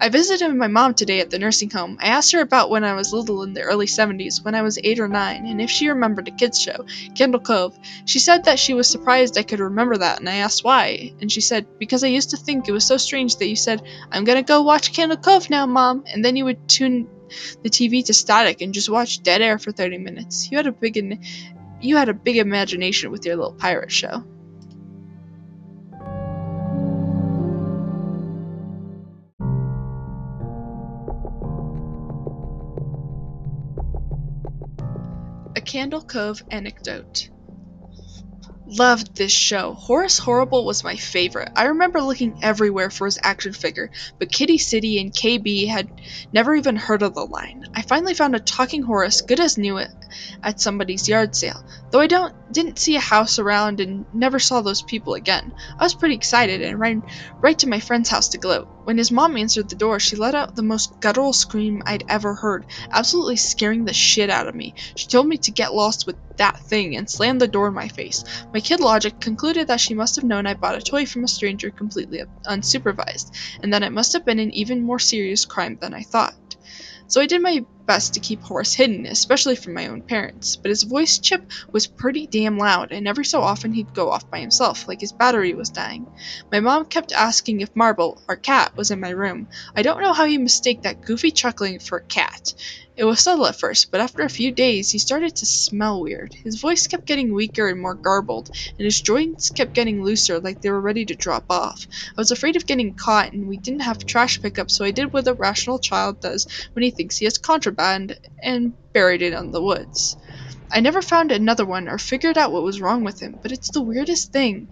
I 0.02 0.10
visited 0.10 0.52
my 0.56 0.66
mom 0.66 0.96
today 0.96 1.20
at 1.20 1.30
the 1.30 1.38
nursing 1.38 1.70
home. 1.70 2.00
I 2.02 2.08
asked 2.08 2.32
her 2.32 2.42
about 2.42 2.72
when 2.72 2.84
I 2.84 2.96
was 2.96 3.14
little 3.14 3.44
in 3.44 3.54
the 3.54 3.62
early 3.62 3.86
70s, 3.86 4.44
when 4.44 4.56
I 4.56 4.64
was 4.64 4.80
8 4.84 5.00
or 5.00 5.08
9, 5.08 5.46
and 5.46 5.62
if 5.62 5.70
she 5.70 5.88
remembered 5.88 6.28
a 6.28 6.32
kids 6.32 6.60
show, 6.60 6.86
Candle 7.14 7.40
Cove. 7.40 7.78
She 8.06 8.18
said 8.18 8.46
that 8.46 8.58
she 8.58 8.74
was 8.74 8.90
surprised 8.90 9.38
I 9.38 9.44
could 9.44 9.60
remember 9.60 9.96
that, 9.98 10.20
and 10.20 10.28
I 10.28 10.38
asked 10.38 10.64
why. 10.64 11.14
And 11.22 11.32
she 11.32 11.40
said, 11.40 11.68
Because 11.78 12.04
I 12.04 12.08
used 12.08 12.32
to 12.32 12.38
think 12.38 12.68
it 12.68 12.72
was 12.72 12.84
so 12.84 12.98
strange 12.98 13.36
that 13.36 13.48
you 13.48 13.56
said, 13.56 13.84
I'm 14.12 14.24
gonna 14.24 14.42
go 14.42 14.64
watch 14.64 14.92
Candle 14.92 15.18
Cove 15.18 15.52
now, 15.52 15.68
Mom, 15.68 16.04
and 16.12 16.26
then 16.26 16.36
you 16.36 16.46
would 16.46 16.68
tune 16.68 17.08
the 17.62 17.70
TV 17.70 18.04
to 18.06 18.14
static 18.16 18.62
and 18.62 18.74
just 18.74 18.90
watch 18.90 19.22
dead 19.22 19.44
air 19.44 19.60
for 19.60 19.72
30 19.72 20.00
minutes. 20.00 20.50
You 20.50 20.58
had 20.58 20.66
a 20.66 20.72
big 20.72 20.98
you 21.80 21.96
had 21.96 22.10
a 22.10 22.14
big 22.16 22.38
imagination 22.38 23.12
with 23.12 23.24
your 23.24 23.36
little 23.36 23.54
pirate 23.54 23.92
show. 23.92 24.24
Candle 35.76 36.04
Cove 36.04 36.42
anecdote. 36.52 37.28
Loved 38.66 39.18
this 39.18 39.34
show. 39.34 39.74
Horace 39.74 40.18
Horrible 40.18 40.64
was 40.64 40.86
my 40.86 40.96
favorite. 40.96 41.52
I 41.54 41.66
remember 41.66 42.02
looking 42.02 42.40
everywhere 42.42 42.90
for 42.90 43.04
his 43.04 43.20
action 43.22 43.52
figure, 43.52 43.92
but 44.18 44.32
Kiddie 44.32 44.58
City 44.58 45.00
and 45.02 45.12
KB 45.12 45.68
had 45.68 45.90
never 46.32 46.56
even 46.56 46.78
heard 46.78 47.02
of 47.02 47.14
the 47.14 47.26
line. 47.26 47.66
I 47.76 47.82
finally 47.82 48.14
found 48.14 48.38
a 48.38 48.40
talking 48.40 48.84
Horace, 48.84 49.20
good 49.20 49.42
as 49.42 49.58
new, 49.58 49.78
at 50.42 50.62
somebody's 50.62 51.10
yard 51.10 51.36
sale. 51.36 51.62
Though 51.92 52.00
I 52.00 52.08
don't 52.08 52.34
didn't 52.54 52.80
see 52.80 52.96
a 52.96 53.02
house 53.02 53.38
around 53.38 53.82
and 53.82 54.06
never 54.14 54.40
saw 54.40 54.62
those 54.62 54.82
people 54.82 55.16
again. 55.16 55.52
I 55.78 55.84
was 55.84 55.94
pretty 55.94 56.16
excited 56.16 56.62
and 56.62 56.80
ran 56.80 57.04
right 57.42 57.60
to 57.60 57.68
my 57.68 57.82
friend's 57.82 58.08
house 58.08 58.30
to 58.30 58.38
gloat. 58.38 58.70
When 58.86 59.00
his 59.00 59.10
mom 59.12 59.36
answered 59.36 59.68
the 59.70 59.76
door, 59.76 60.00
she 60.00 60.16
let 60.16 60.36
out 60.36 60.54
the 60.56 60.62
most 60.62 61.00
guttural 61.00 61.34
scream 61.34 61.82
I'd 61.88 62.04
ever 62.08 62.36
heard, 62.36 62.68
absolutely 62.94 63.36
scaring 63.36 63.84
the 63.86 63.94
shit 63.94 64.30
out 64.30 64.48
of 64.48 64.54
me. 64.54 64.76
She 64.96 65.08
told 65.08 65.28
me 65.28 65.38
to 65.40 65.52
get 65.52 65.74
lost 65.74 66.06
with 66.06 66.18
that 66.38 66.62
thing 66.70 66.96
and 66.96 67.10
slammed 67.10 67.42
the 67.42 67.48
door 67.48 67.68
in 67.70 67.74
my 67.74 67.88
face. 67.88 68.24
My 68.54 68.60
kid 68.62 68.80
logic 68.80 69.20
concluded 69.20 69.68
that 69.68 69.82
she 69.82 69.96
must 69.96 70.16
have 70.18 70.24
known 70.26 70.46
I 70.46 70.54
bought 70.54 70.78
a 70.78 70.82
toy 70.84 71.08
from 71.08 71.24
a 71.24 71.28
stranger 71.28 71.72
completely 71.72 72.22
unsupervised, 72.48 73.32
and 73.64 73.74
that 73.74 73.82
it 73.82 73.92
must 73.92 74.14
have 74.14 74.24
been 74.24 74.38
an 74.40 74.52
even 74.52 74.84
more 74.84 75.00
serious 75.00 75.46
crime 75.46 75.80
than 75.82 75.96
I 75.96 76.04
thought. 76.04 76.36
So 77.08 77.22
I 77.22 77.26
did 77.28 77.42
my 77.42 77.66
best 77.88 78.14
to 78.16 78.20
keep 78.20 78.42
Horace 78.44 78.74
hidden, 78.74 79.06
especially 79.06 79.56
from 79.56 79.74
my 79.74 79.88
own 79.88 80.02
parents, 80.02 80.58
but 80.62 80.70
his 80.70 80.84
voice 80.84 81.20
chip 81.20 81.42
was 81.72 81.88
pretty 81.88 82.28
damn 82.28 82.58
loud, 82.58 82.92
and 82.92 83.08
every 83.08 83.26
so 83.26 83.42
often 83.42 83.74
he'd 83.74 83.94
go 83.94 84.10
off 84.10 84.30
by 84.30 84.40
himself, 84.40 84.88
like 84.88 85.02
his 85.02 85.12
battery 85.14 85.54
was 85.54 85.70
dying. 85.70 86.08
My 86.52 86.60
mom 86.62 86.86
kept 86.86 87.12
asking 87.12 87.62
if 87.62 87.70
Marble, 87.76 88.22
our 88.28 88.38
cat, 88.38 88.72
was 88.76 88.92
in 88.92 89.00
my 89.00 89.12
room. 89.12 89.50
I 89.76 89.84
don't 89.84 90.02
know 90.02 90.14
how 90.14 90.26
you 90.26 90.40
mistake 90.40 90.82
that 90.84 91.02
goofy 91.02 91.32
chuckling 91.32 91.80
for 91.80 92.00
a 92.00 92.06
cat. 92.06 92.54
It 92.98 93.04
was 93.06 93.20
subtle 93.22 93.48
at 93.48 93.60
first, 93.60 93.92
but 93.92 94.02
after 94.02 94.24
a 94.24 94.30
few 94.30 94.52
days 94.52 94.92
he 94.92 95.00
started 95.00 95.36
to 95.38 95.46
smell 95.46 96.02
weird. 96.02 96.34
His 96.44 96.60
voice 96.60 96.88
kept 96.88 97.06
getting 97.06 97.34
weaker 97.34 97.68
and 97.68 97.82
more 97.82 97.96
garbled, 97.96 98.50
and 98.78 98.86
his 98.86 99.02
joints 99.02 99.50
kept 99.50 99.74
getting 99.74 100.04
looser 100.04 100.40
like 100.40 100.62
they 100.62 100.70
were 100.70 100.82
ready 100.82 101.06
to 101.06 101.16
drop 101.16 101.46
off. 101.50 101.88
I 102.18 102.22
was 102.22 102.32
afraid 102.32 102.56
of 102.56 102.66
getting 102.66 102.94
caught, 102.94 103.34
and 103.34 103.48
we 103.48 103.58
didn't 103.58 103.82
have 103.82 104.06
trash 104.06 104.42
pickup, 104.42 104.72
so 104.72 104.86
I 104.86 104.92
did 104.92 105.14
what 105.14 105.28
a 105.28 105.34
rational 105.34 105.80
child 105.80 106.22
does 106.22 106.48
when 106.74 106.84
he 106.84 106.92
thinks 106.92 107.18
he 107.18 107.26
has 107.26 107.38
contraband 107.38 108.18
and 108.44 108.76
buried 108.94 109.22
it 109.22 109.34
in 109.34 109.52
the 109.52 109.62
woods. 109.64 110.18
I 110.72 110.80
never 110.82 111.02
found 111.02 111.32
another 111.32 111.66
one 111.66 111.88
or 111.90 111.98
figured 111.98 112.38
out 112.38 112.52
what 112.52 112.64
was 112.64 112.82
wrong 112.82 113.04
with 113.04 113.20
him, 113.22 113.40
but 113.42 113.52
it's 113.52 113.72
the 113.72 113.82
weirdest 113.82 114.32
thing. 114.32 114.70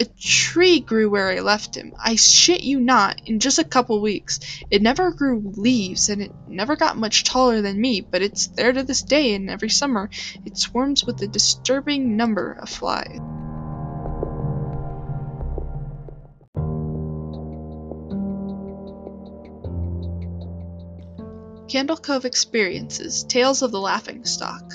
A 0.00 0.06
tree 0.18 0.80
grew 0.80 1.10
where 1.10 1.28
I 1.28 1.40
left 1.40 1.76
him. 1.76 1.92
I 2.02 2.16
shit 2.16 2.62
you 2.62 2.80
not, 2.80 3.20
in 3.26 3.38
just 3.38 3.58
a 3.58 3.64
couple 3.64 4.00
weeks. 4.00 4.40
It 4.70 4.80
never 4.80 5.10
grew 5.10 5.52
leaves, 5.56 6.08
and 6.08 6.22
it 6.22 6.32
never 6.48 6.74
got 6.74 6.96
much 6.96 7.24
taller 7.24 7.60
than 7.60 7.78
me, 7.78 8.00
but 8.00 8.22
it's 8.22 8.46
there 8.46 8.72
to 8.72 8.82
this 8.82 9.02
day, 9.02 9.34
and 9.34 9.50
every 9.50 9.68
summer 9.68 10.08
it 10.46 10.56
swarms 10.56 11.04
with 11.04 11.20
a 11.20 11.26
disturbing 11.26 12.16
number 12.16 12.52
of 12.52 12.70
flies. 12.70 13.20
Candle 21.68 21.98
Cove 21.98 22.24
Experiences 22.24 23.22
Tales 23.24 23.60
of 23.60 23.70
the 23.70 23.80
Laughing 23.80 24.24
Stock. 24.24 24.72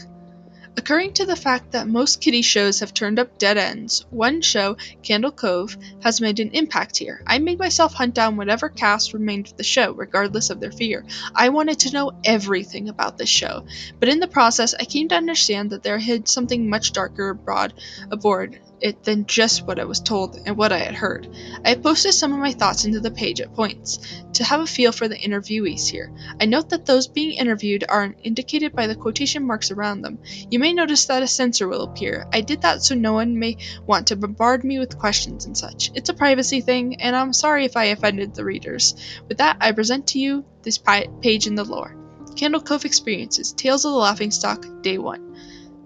Occurring 0.77 1.13
to 1.13 1.25
the 1.25 1.37
fact 1.37 1.71
that 1.71 1.87
most 1.87 2.19
kiddie 2.19 2.41
shows 2.41 2.81
have 2.81 2.93
turned 2.93 3.17
up 3.17 3.37
dead 3.37 3.57
ends, 3.57 4.05
one 4.09 4.41
show, 4.41 4.75
Candle 5.03 5.31
Cove, 5.31 5.77
has 6.03 6.19
made 6.19 6.39
an 6.39 6.51
impact 6.51 6.97
here. 6.97 7.23
I 7.25 7.39
made 7.39 7.59
myself 7.59 7.93
hunt 7.93 8.13
down 8.13 8.35
whatever 8.35 8.67
cast 8.67 9.13
remained 9.13 9.47
of 9.47 9.57
the 9.57 9.63
show, 9.63 9.93
regardless 9.93 10.49
of 10.49 10.59
their 10.59 10.73
fear. 10.73 11.05
I 11.33 11.49
wanted 11.49 11.79
to 11.79 11.91
know 11.91 12.11
everything 12.25 12.89
about 12.89 13.17
this 13.17 13.29
show, 13.29 13.65
but 13.99 14.09
in 14.09 14.19
the 14.19 14.27
process, 14.27 14.73
I 14.73 14.83
came 14.83 15.07
to 15.07 15.15
understand 15.15 15.69
that 15.69 15.81
there 15.81 15.97
hid 15.97 16.27
something 16.27 16.69
much 16.69 16.91
darker 16.91 17.29
abroad 17.29 17.73
aboard 18.11 18.59
it 18.85 19.03
than 19.03 19.25
just 19.25 19.65
what 19.65 19.79
I 19.79 19.85
was 19.85 19.99
told 19.99 20.39
and 20.45 20.55
what 20.55 20.71
I 20.71 20.77
had 20.77 20.93
heard. 20.93 21.27
I 21.65 21.69
have 21.69 21.81
posted 21.81 22.13
some 22.13 22.31
of 22.31 22.39
my 22.39 22.53
thoughts 22.53 22.85
into 22.85 22.99
the 22.99 23.09
page 23.09 23.41
at 23.41 23.55
points 23.55 24.21
to 24.33 24.43
have 24.43 24.61
a 24.61 24.67
feel 24.67 24.91
for 24.91 25.07
the 25.07 25.17
interviewees 25.17 25.87
here. 25.87 26.13
I 26.39 26.45
note 26.45 26.69
that 26.69 26.85
those 26.85 27.07
being 27.07 27.31
interviewed 27.31 27.83
are 27.89 28.13
indicated 28.23 28.73
by 28.73 28.85
the 28.85 28.95
quotation 28.95 29.47
marks 29.47 29.71
around 29.71 30.03
them. 30.03 30.19
You 30.51 30.59
may 30.59 30.71
notice 30.71 31.07
that 31.07 31.23
a 31.23 31.27
censor 31.27 31.67
will 31.67 31.81
appear. 31.81 32.27
I 32.31 32.41
did 32.41 32.61
that 32.61 32.83
so 32.83 32.93
no 32.93 33.13
one 33.13 33.39
may 33.39 33.57
want 33.87 34.07
to 34.07 34.15
bombard 34.15 34.63
me 34.63 34.77
with 34.77 34.99
questions 34.99 35.47
and 35.47 35.57
such. 35.57 35.89
It's 35.95 36.09
a 36.09 36.13
privacy 36.13 36.61
thing, 36.61 37.01
and 37.01 37.15
I'm 37.15 37.33
sorry 37.33 37.65
if 37.65 37.75
I 37.75 37.85
offended 37.85 38.35
the 38.35 38.45
readers. 38.45 38.93
With 39.27 39.39
that, 39.39 39.57
I 39.61 39.71
present 39.71 40.07
to 40.09 40.19
you 40.19 40.45
this 40.61 40.77
page 40.77 41.47
in 41.47 41.55
the 41.55 41.65
lore. 41.65 41.95
Candle 42.35 42.61
Cove 42.61 42.85
Experiences 42.85 43.53
Tales 43.53 43.85
of 43.85 43.93
the 43.93 43.97
Laughing 43.97 44.29
Stock, 44.29 44.65
Day 44.81 44.97
1. 44.97 45.34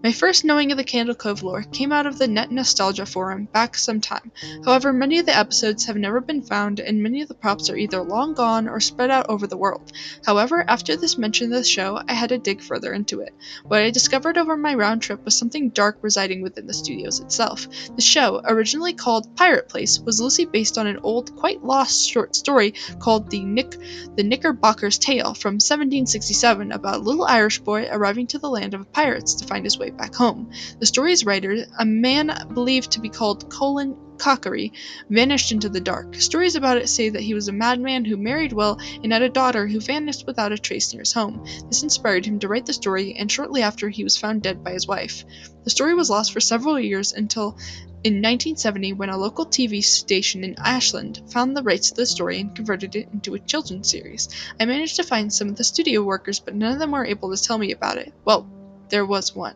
My 0.01 0.13
first 0.13 0.45
knowing 0.45 0.71
of 0.71 0.77
the 0.77 0.85
Candle 0.85 1.13
Cove 1.13 1.43
lore 1.43 1.63
came 1.63 1.91
out 1.91 2.05
of 2.05 2.17
the 2.17 2.27
Net 2.27 2.49
Nostalgia 2.51 3.05
forum 3.05 3.49
back 3.51 3.75
some 3.75 3.99
time. 3.99 4.31
However, 4.63 4.93
many 4.93 5.19
of 5.19 5.25
the 5.25 5.37
episodes 5.37 5.85
have 5.85 5.97
never 5.97 6.21
been 6.21 6.41
found, 6.41 6.79
and 6.79 7.03
many 7.03 7.21
of 7.21 7.27
the 7.27 7.33
props 7.33 7.69
are 7.69 7.75
either 7.75 8.01
long 8.01 8.33
gone 8.33 8.69
or 8.69 8.79
spread 8.79 9.11
out 9.11 9.25
over 9.27 9.45
the 9.45 9.57
world. 9.57 9.91
However, 10.25 10.63
after 10.65 10.95
this 10.95 11.17
mention 11.17 11.51
of 11.51 11.57
the 11.57 11.65
show, 11.65 12.01
I 12.07 12.13
had 12.13 12.29
to 12.29 12.37
dig 12.37 12.61
further 12.61 12.93
into 12.93 13.19
it. 13.19 13.33
What 13.63 13.81
I 13.81 13.89
discovered 13.89 14.37
over 14.37 14.55
my 14.55 14.73
round 14.73 15.01
trip 15.01 15.25
was 15.25 15.37
something 15.37 15.69
dark 15.69 15.97
residing 16.01 16.41
within 16.41 16.65
the 16.65 16.73
studios 16.73 17.19
itself. 17.19 17.67
The 17.93 18.01
show, 18.01 18.39
originally 18.45 18.93
called 18.93 19.35
Pirate 19.35 19.67
Place, 19.67 19.99
was 19.99 20.21
loosely 20.21 20.45
based 20.45 20.77
on 20.77 20.87
an 20.87 20.99
old, 21.03 21.35
quite 21.35 21.61
lost 21.61 22.09
short 22.09 22.37
story 22.37 22.73
called 22.99 23.29
The 23.29 23.43
Nick 23.43 23.71
the 24.15 24.23
Knickerbocker's 24.23 24.97
Tale 24.97 25.33
from 25.33 25.55
1767 25.55 26.71
about 26.71 26.95
a 26.95 26.99
little 26.99 27.25
Irish 27.25 27.59
boy 27.59 27.89
arriving 27.91 28.27
to 28.27 28.39
the 28.39 28.49
land 28.49 28.73
of 28.73 28.93
pirates 28.93 29.35
to 29.35 29.45
find 29.45 29.65
his 29.65 29.77
way 29.77 29.88
back 29.97 30.15
home. 30.15 30.51
The 30.79 30.85
story's 30.85 31.25
writer, 31.25 31.65
a 31.77 31.85
man 31.85 32.49
believed 32.53 32.91
to 32.91 32.99
be 32.99 33.09
called 33.09 33.49
Colin 33.49 33.95
Cockery, 34.17 34.73
vanished 35.09 35.51
into 35.51 35.69
the 35.69 35.79
dark. 35.79 36.15
Stories 36.15 36.55
about 36.55 36.77
it 36.77 36.89
say 36.89 37.09
that 37.09 37.21
he 37.21 37.33
was 37.33 37.47
a 37.47 37.53
madman 37.53 38.05
who 38.05 38.17
married 38.17 38.53
well 38.53 38.77
and 39.01 39.13
had 39.13 39.21
a 39.21 39.29
daughter 39.29 39.65
who 39.67 39.79
vanished 39.79 40.27
without 40.27 40.51
a 40.51 40.57
trace 40.57 40.93
near 40.93 41.01
his 41.01 41.13
home. 41.13 41.45
This 41.67 41.83
inspired 41.83 42.25
him 42.25 42.39
to 42.39 42.47
write 42.47 42.65
the 42.65 42.73
story, 42.73 43.15
and 43.17 43.31
shortly 43.31 43.61
after, 43.61 43.89
he 43.89 44.03
was 44.03 44.17
found 44.17 44.41
dead 44.41 44.63
by 44.63 44.71
his 44.71 44.87
wife. 44.87 45.23
The 45.63 45.69
story 45.69 45.95
was 45.95 46.09
lost 46.09 46.33
for 46.33 46.41
several 46.41 46.79
years 46.79 47.13
until 47.13 47.57
in 48.03 48.13
1970 48.13 48.93
when 48.93 49.09
a 49.09 49.17
local 49.17 49.45
TV 49.45 49.83
station 49.83 50.43
in 50.43 50.55
Ashland 50.57 51.21
found 51.27 51.55
the 51.55 51.63
rights 51.63 51.89
to 51.89 51.95
the 51.95 52.05
story 52.05 52.39
and 52.39 52.55
converted 52.55 52.95
it 52.95 53.09
into 53.11 53.35
a 53.35 53.39
children's 53.39 53.89
series. 53.89 54.29
I 54.59 54.65
managed 54.65 54.97
to 54.97 55.03
find 55.03 55.33
some 55.33 55.49
of 55.49 55.57
the 55.57 55.63
studio 55.63 56.01
workers, 56.01 56.39
but 56.39 56.55
none 56.55 56.71
of 56.71 56.79
them 56.79 56.91
were 56.91 57.05
able 57.05 57.35
to 57.35 57.41
tell 57.41 57.57
me 57.57 57.71
about 57.71 57.97
it. 57.97 58.13
Well, 58.23 58.47
there 58.89 59.05
was 59.05 59.35
one. 59.35 59.55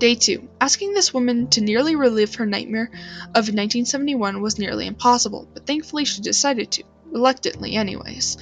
Day 0.00 0.14
2. 0.14 0.48
Asking 0.62 0.94
this 0.94 1.12
woman 1.12 1.48
to 1.50 1.60
nearly 1.60 1.94
relive 1.94 2.36
her 2.36 2.46
nightmare 2.46 2.90
of 3.34 3.52
1971 3.52 4.40
was 4.40 4.58
nearly 4.58 4.86
impossible, 4.86 5.46
but 5.52 5.66
thankfully 5.66 6.06
she 6.06 6.22
decided 6.22 6.70
to. 6.72 6.84
Reluctantly, 7.12 7.74
anyways. 7.74 8.38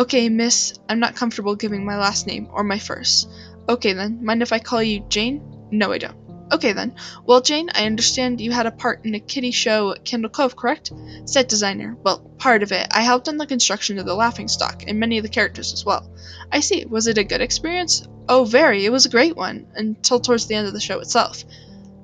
Okay, 0.00 0.28
miss, 0.28 0.74
I'm 0.88 0.98
not 0.98 1.14
comfortable 1.14 1.54
giving 1.54 1.84
my 1.84 1.96
last 1.96 2.26
name, 2.26 2.48
or 2.50 2.64
my 2.64 2.80
first. 2.80 3.30
Okay 3.68 3.92
then, 3.92 4.24
mind 4.24 4.42
if 4.42 4.52
I 4.52 4.58
call 4.58 4.82
you 4.82 5.04
Jane? 5.08 5.68
No, 5.70 5.92
I 5.92 5.98
don't. 5.98 6.25
Okay 6.52 6.72
then. 6.72 6.94
Well, 7.24 7.40
Jane, 7.40 7.70
I 7.74 7.86
understand 7.86 8.40
you 8.40 8.52
had 8.52 8.66
a 8.66 8.70
part 8.70 9.04
in 9.04 9.16
a 9.16 9.20
kiddie 9.20 9.50
show 9.50 9.92
at 9.92 10.04
Candle 10.04 10.30
Cove, 10.30 10.54
correct? 10.54 10.92
Set 11.24 11.48
designer. 11.48 11.96
Well, 12.02 12.20
part 12.38 12.62
of 12.62 12.70
it. 12.70 12.86
I 12.92 13.02
helped 13.02 13.28
on 13.28 13.36
the 13.36 13.46
construction 13.46 13.98
of 13.98 14.06
the 14.06 14.14
laughing 14.14 14.46
stock 14.46 14.84
and 14.86 15.00
many 15.00 15.18
of 15.18 15.24
the 15.24 15.28
characters 15.28 15.72
as 15.72 15.84
well. 15.84 16.08
I 16.52 16.60
see. 16.60 16.84
Was 16.84 17.08
it 17.08 17.18
a 17.18 17.24
good 17.24 17.40
experience? 17.40 18.06
Oh, 18.28 18.44
very. 18.44 18.84
It 18.84 18.92
was 18.92 19.06
a 19.06 19.10
great 19.10 19.36
one 19.36 19.66
until 19.74 20.20
towards 20.20 20.46
the 20.46 20.54
end 20.54 20.68
of 20.68 20.72
the 20.72 20.80
show 20.80 21.00
itself. 21.00 21.44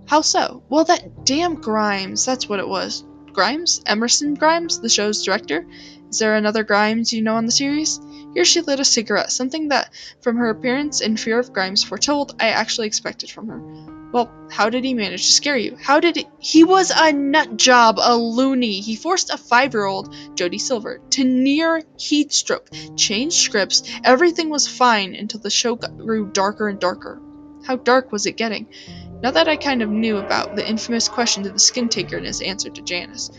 How 0.06 0.22
so? 0.22 0.64
Well, 0.68 0.84
that 0.84 1.25
damn 1.25 1.54
Grimes. 1.54 2.26
That's 2.26 2.49
what 2.49 2.58
it 2.58 2.68
was. 2.68 3.04
Grimes? 3.32 3.80
Emerson 3.87 4.34
Grimes, 4.34 4.80
the 4.80 4.88
show's 4.88 5.25
director? 5.25 5.66
Is 6.11 6.18
there 6.18 6.34
another 6.34 6.64
Grimes 6.64 7.12
you 7.12 7.22
know 7.22 7.37
on 7.37 7.46
the 7.46 7.52
series? 7.52 8.00
Here 8.34 8.44
she 8.44 8.61
lit 8.61 8.80
a 8.80 8.84
cigarette, 8.84 9.30
something 9.30 9.68
that, 9.68 9.90
from 10.20 10.37
her 10.37 10.50
appearance 10.50 11.00
and 11.00 11.18
fear 11.18 11.38
of 11.38 11.52
Grimes 11.52 11.84
foretold, 11.84 12.34
I 12.40 12.49
actually 12.49 12.88
expected 12.88 13.30
from 13.30 13.49
her. 13.49 14.01
Well, 14.12 14.31
how 14.50 14.69
did 14.69 14.85
he 14.85 14.92
manage 14.92 15.26
to 15.26 15.33
scare 15.33 15.57
you? 15.57 15.76
How 15.81 15.99
did 15.99 16.26
he? 16.38 16.64
was 16.64 16.92
a 16.95 17.12
nut 17.12 17.57
job, 17.57 17.99
a 17.99 18.14
loony. 18.14 18.81
He 18.81 18.95
forced 18.95 19.31
a 19.31 19.38
five-year-old, 19.38 20.14
Jody 20.35 20.59
Silver, 20.59 21.00
to 21.11 21.25
near 21.25 21.83
heat 21.99 22.33
stroke, 22.33 22.69
changed 22.97 23.37
scripts. 23.37 23.83
Everything 24.04 24.50
was 24.50 24.69
fine 24.69 25.14
until 25.14 25.40
the 25.40 25.50
show 25.50 25.76
grew 25.76 26.31
darker 26.31 26.69
and 26.69 26.78
darker. 26.78 27.21
How 27.66 27.76
dark 27.76 28.12
was 28.12 28.26
it 28.26 28.37
getting? 28.37 28.66
Now 29.23 29.31
that 29.31 29.49
I 29.49 29.57
kind 29.57 29.83
of 29.83 29.88
knew 29.88 30.19
about 30.19 30.57
the 30.57 30.69
infamous 30.69 31.09
question 31.09 31.45
to 31.45 31.50
the 31.50 31.59
skin 31.59 31.88
taker 31.88 32.16
and 32.16 32.26
his 32.26 32.42
answer 32.42 32.69
to 32.69 32.83
Janice, 32.83 33.31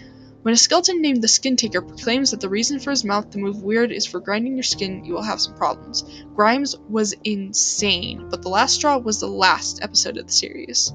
when 0.43 0.53
a 0.53 0.57
skeleton 0.57 1.01
named 1.01 1.23
the 1.23 1.27
Skin 1.27 1.55
Taker 1.55 1.81
proclaims 1.81 2.31
that 2.31 2.41
the 2.41 2.49
reason 2.49 2.79
for 2.79 2.91
his 2.91 3.05
mouth 3.05 3.29
to 3.31 3.37
move 3.37 3.63
weird 3.63 3.93
is 3.93 4.05
for 4.05 4.19
grinding 4.19 4.55
your 4.55 4.63
skin, 4.63 5.05
you 5.05 5.13
will 5.13 5.23
have 5.23 5.39
some 5.39 5.55
problems. 5.55 6.03
Grimes 6.35 6.75
was 6.89 7.15
insane, 7.23 8.27
but 8.29 8.41
the 8.41 8.49
last 8.49 8.75
straw 8.75 8.97
was 8.97 9.21
the 9.21 9.27
last 9.27 9.81
episode 9.81 10.17
of 10.17 10.27
the 10.27 10.33
series. 10.33 10.93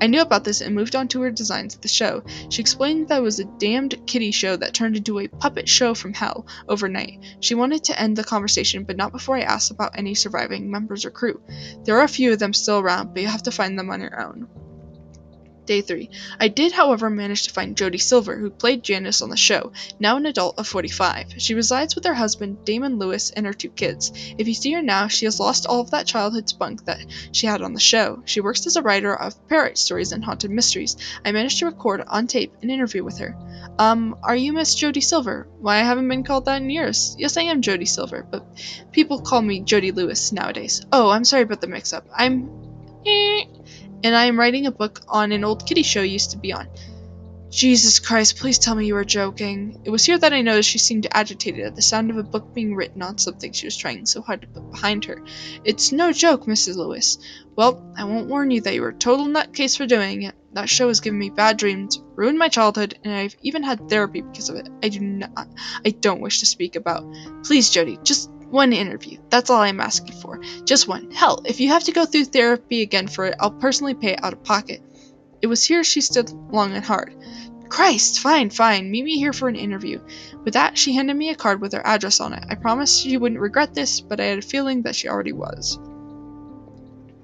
I 0.00 0.08
knew 0.08 0.20
about 0.20 0.42
this 0.42 0.60
and 0.60 0.74
moved 0.74 0.96
on 0.96 1.06
to 1.08 1.20
her 1.22 1.30
designs 1.30 1.76
of 1.76 1.82
the 1.82 1.88
show. 1.88 2.24
She 2.50 2.60
explained 2.60 3.08
that 3.08 3.18
it 3.18 3.22
was 3.22 3.38
a 3.38 3.44
damned 3.44 4.06
kiddie 4.06 4.32
show 4.32 4.56
that 4.56 4.74
turned 4.74 4.96
into 4.96 5.20
a 5.20 5.28
puppet 5.28 5.68
show 5.68 5.94
from 5.94 6.12
hell 6.12 6.46
overnight. 6.68 7.20
She 7.38 7.54
wanted 7.54 7.84
to 7.84 7.98
end 7.98 8.16
the 8.16 8.24
conversation, 8.24 8.82
but 8.82 8.96
not 8.96 9.12
before 9.12 9.36
I 9.36 9.42
asked 9.42 9.70
about 9.70 9.96
any 9.96 10.16
surviving 10.16 10.68
members 10.68 11.04
or 11.04 11.10
crew. 11.10 11.40
There 11.84 11.96
are 11.98 12.04
a 12.04 12.08
few 12.08 12.32
of 12.32 12.40
them 12.40 12.52
still 12.52 12.80
around, 12.80 13.14
but 13.14 13.22
you 13.22 13.28
have 13.28 13.44
to 13.44 13.52
find 13.52 13.78
them 13.78 13.90
on 13.90 14.00
your 14.00 14.20
own. 14.20 14.48
Day 15.66 15.80
3. 15.80 16.10
I 16.38 16.48
did, 16.48 16.72
however, 16.72 17.08
manage 17.10 17.44
to 17.44 17.52
find 17.52 17.76
Jody 17.76 17.98
Silver, 17.98 18.36
who 18.36 18.50
played 18.50 18.82
Janice 18.82 19.22
on 19.22 19.30
the 19.30 19.36
show, 19.36 19.72
now 19.98 20.16
an 20.16 20.26
adult 20.26 20.58
of 20.58 20.66
45. 20.66 21.34
She 21.38 21.54
resides 21.54 21.94
with 21.94 22.04
her 22.04 22.14
husband, 22.14 22.64
Damon 22.64 22.98
Lewis, 22.98 23.30
and 23.30 23.46
her 23.46 23.52
two 23.52 23.70
kids. 23.70 24.12
If 24.38 24.48
you 24.48 24.54
see 24.54 24.72
her 24.72 24.82
now, 24.82 25.08
she 25.08 25.24
has 25.24 25.40
lost 25.40 25.66
all 25.66 25.80
of 25.80 25.90
that 25.90 26.06
childhood 26.06 26.48
spunk 26.48 26.84
that 26.84 27.04
she 27.32 27.46
had 27.46 27.62
on 27.62 27.72
the 27.72 27.80
show. 27.80 28.22
She 28.24 28.40
works 28.40 28.66
as 28.66 28.76
a 28.76 28.82
writer 28.82 29.14
of 29.14 29.48
parrot 29.48 29.78
stories 29.78 30.12
and 30.12 30.24
haunted 30.24 30.50
mysteries. 30.50 30.96
I 31.24 31.32
managed 31.32 31.58
to 31.58 31.66
record 31.66 32.02
on 32.06 32.26
tape 32.26 32.54
an 32.62 32.70
interview 32.70 33.04
with 33.04 33.18
her. 33.18 33.36
Um, 33.78 34.16
are 34.22 34.36
you 34.36 34.52
Miss 34.52 34.74
Jody 34.74 35.00
Silver? 35.00 35.48
Why, 35.58 35.76
I 35.76 35.84
haven't 35.84 36.08
been 36.08 36.24
called 36.24 36.44
that 36.44 36.62
in 36.62 36.70
years. 36.70 37.16
Yes, 37.18 37.36
I 37.36 37.42
am 37.42 37.62
Jody 37.62 37.86
Silver, 37.86 38.26
but 38.28 38.46
people 38.92 39.20
call 39.20 39.42
me 39.42 39.60
Jody 39.60 39.92
Lewis 39.92 40.32
nowadays. 40.32 40.84
Oh, 40.92 41.10
I'm 41.10 41.24
sorry 41.24 41.42
about 41.42 41.60
the 41.60 41.66
mix-up. 41.66 42.06
I'm... 42.14 42.50
And 44.04 44.14
I 44.14 44.26
am 44.26 44.38
writing 44.38 44.66
a 44.66 44.70
book 44.70 45.00
on 45.08 45.32
an 45.32 45.44
old 45.44 45.66
kiddie 45.66 45.82
show 45.82 46.02
used 46.02 46.32
to 46.32 46.36
be 46.36 46.52
on. 46.52 46.68
Jesus 47.48 48.00
Christ, 48.00 48.36
please 48.36 48.58
tell 48.58 48.74
me 48.74 48.84
you 48.84 48.96
are 48.96 49.04
joking. 49.04 49.80
It 49.84 49.90
was 49.90 50.04
here 50.04 50.18
that 50.18 50.32
I 50.32 50.42
noticed 50.42 50.68
she 50.68 50.78
seemed 50.78 51.06
agitated 51.10 51.64
at 51.64 51.76
the 51.76 51.82
sound 51.82 52.10
of 52.10 52.18
a 52.18 52.22
book 52.24 52.52
being 52.52 52.74
written 52.74 53.00
on 53.00 53.16
something 53.16 53.52
she 53.52 53.66
was 53.66 53.76
trying 53.76 54.06
so 54.06 54.20
hard 54.20 54.42
to 54.42 54.48
put 54.48 54.72
behind 54.72 55.04
her. 55.04 55.22
It's 55.64 55.92
no 55.92 56.12
joke, 56.12 56.46
Mrs. 56.46 56.76
Lewis. 56.76 57.16
Well, 57.56 57.94
I 57.96 58.04
won't 58.04 58.28
warn 58.28 58.50
you 58.50 58.60
that 58.62 58.74
you 58.74 58.82
were 58.82 58.88
a 58.88 58.94
total 58.94 59.26
nutcase 59.26 59.76
for 59.76 59.86
doing 59.86 60.22
it. 60.22 60.34
That 60.52 60.68
show 60.68 60.88
has 60.88 61.00
given 61.00 61.18
me 61.18 61.30
bad 61.30 61.56
dreams, 61.56 62.02
ruined 62.16 62.38
my 62.38 62.48
childhood, 62.48 62.98
and 63.04 63.14
I've 63.14 63.36
even 63.42 63.62
had 63.62 63.88
therapy 63.88 64.20
because 64.20 64.48
of 64.48 64.56
it. 64.56 64.68
I 64.82 64.88
do 64.88 65.00
not 65.00 65.48
I 65.86 65.90
don't 65.90 66.20
wish 66.20 66.40
to 66.40 66.46
speak 66.46 66.76
about. 66.76 67.04
Please, 67.44 67.70
Jody, 67.70 67.98
just 68.02 68.30
one 68.50 68.72
interview. 68.72 69.18
That's 69.30 69.50
all 69.50 69.60
I'm 69.60 69.80
asking 69.80 70.14
for. 70.20 70.40
Just 70.64 70.88
one. 70.88 71.10
Hell, 71.10 71.42
if 71.44 71.60
you 71.60 71.68
have 71.68 71.84
to 71.84 71.92
go 71.92 72.04
through 72.04 72.26
therapy 72.26 72.82
again 72.82 73.08
for 73.08 73.26
it, 73.26 73.36
I'll 73.40 73.50
personally 73.50 73.94
pay 73.94 74.16
out 74.16 74.32
of 74.32 74.44
pocket. 74.44 74.82
It 75.42 75.46
was 75.46 75.64
here 75.64 75.84
she 75.84 76.00
stood 76.00 76.30
long 76.30 76.72
and 76.72 76.84
hard. 76.84 77.14
Christ, 77.68 78.20
fine, 78.20 78.50
fine. 78.50 78.90
Meet 78.90 79.04
me 79.04 79.18
here 79.18 79.32
for 79.32 79.48
an 79.48 79.56
interview. 79.56 80.00
With 80.44 80.54
that, 80.54 80.78
she 80.78 80.92
handed 80.92 81.16
me 81.16 81.30
a 81.30 81.34
card 81.34 81.60
with 81.60 81.72
her 81.72 81.84
address 81.84 82.20
on 82.20 82.32
it. 82.32 82.44
I 82.48 82.54
promised 82.54 83.02
she 83.02 83.16
wouldn't 83.16 83.40
regret 83.40 83.74
this, 83.74 84.00
but 84.00 84.20
I 84.20 84.24
had 84.26 84.38
a 84.38 84.42
feeling 84.42 84.82
that 84.82 84.94
she 84.94 85.08
already 85.08 85.32
was. 85.32 85.78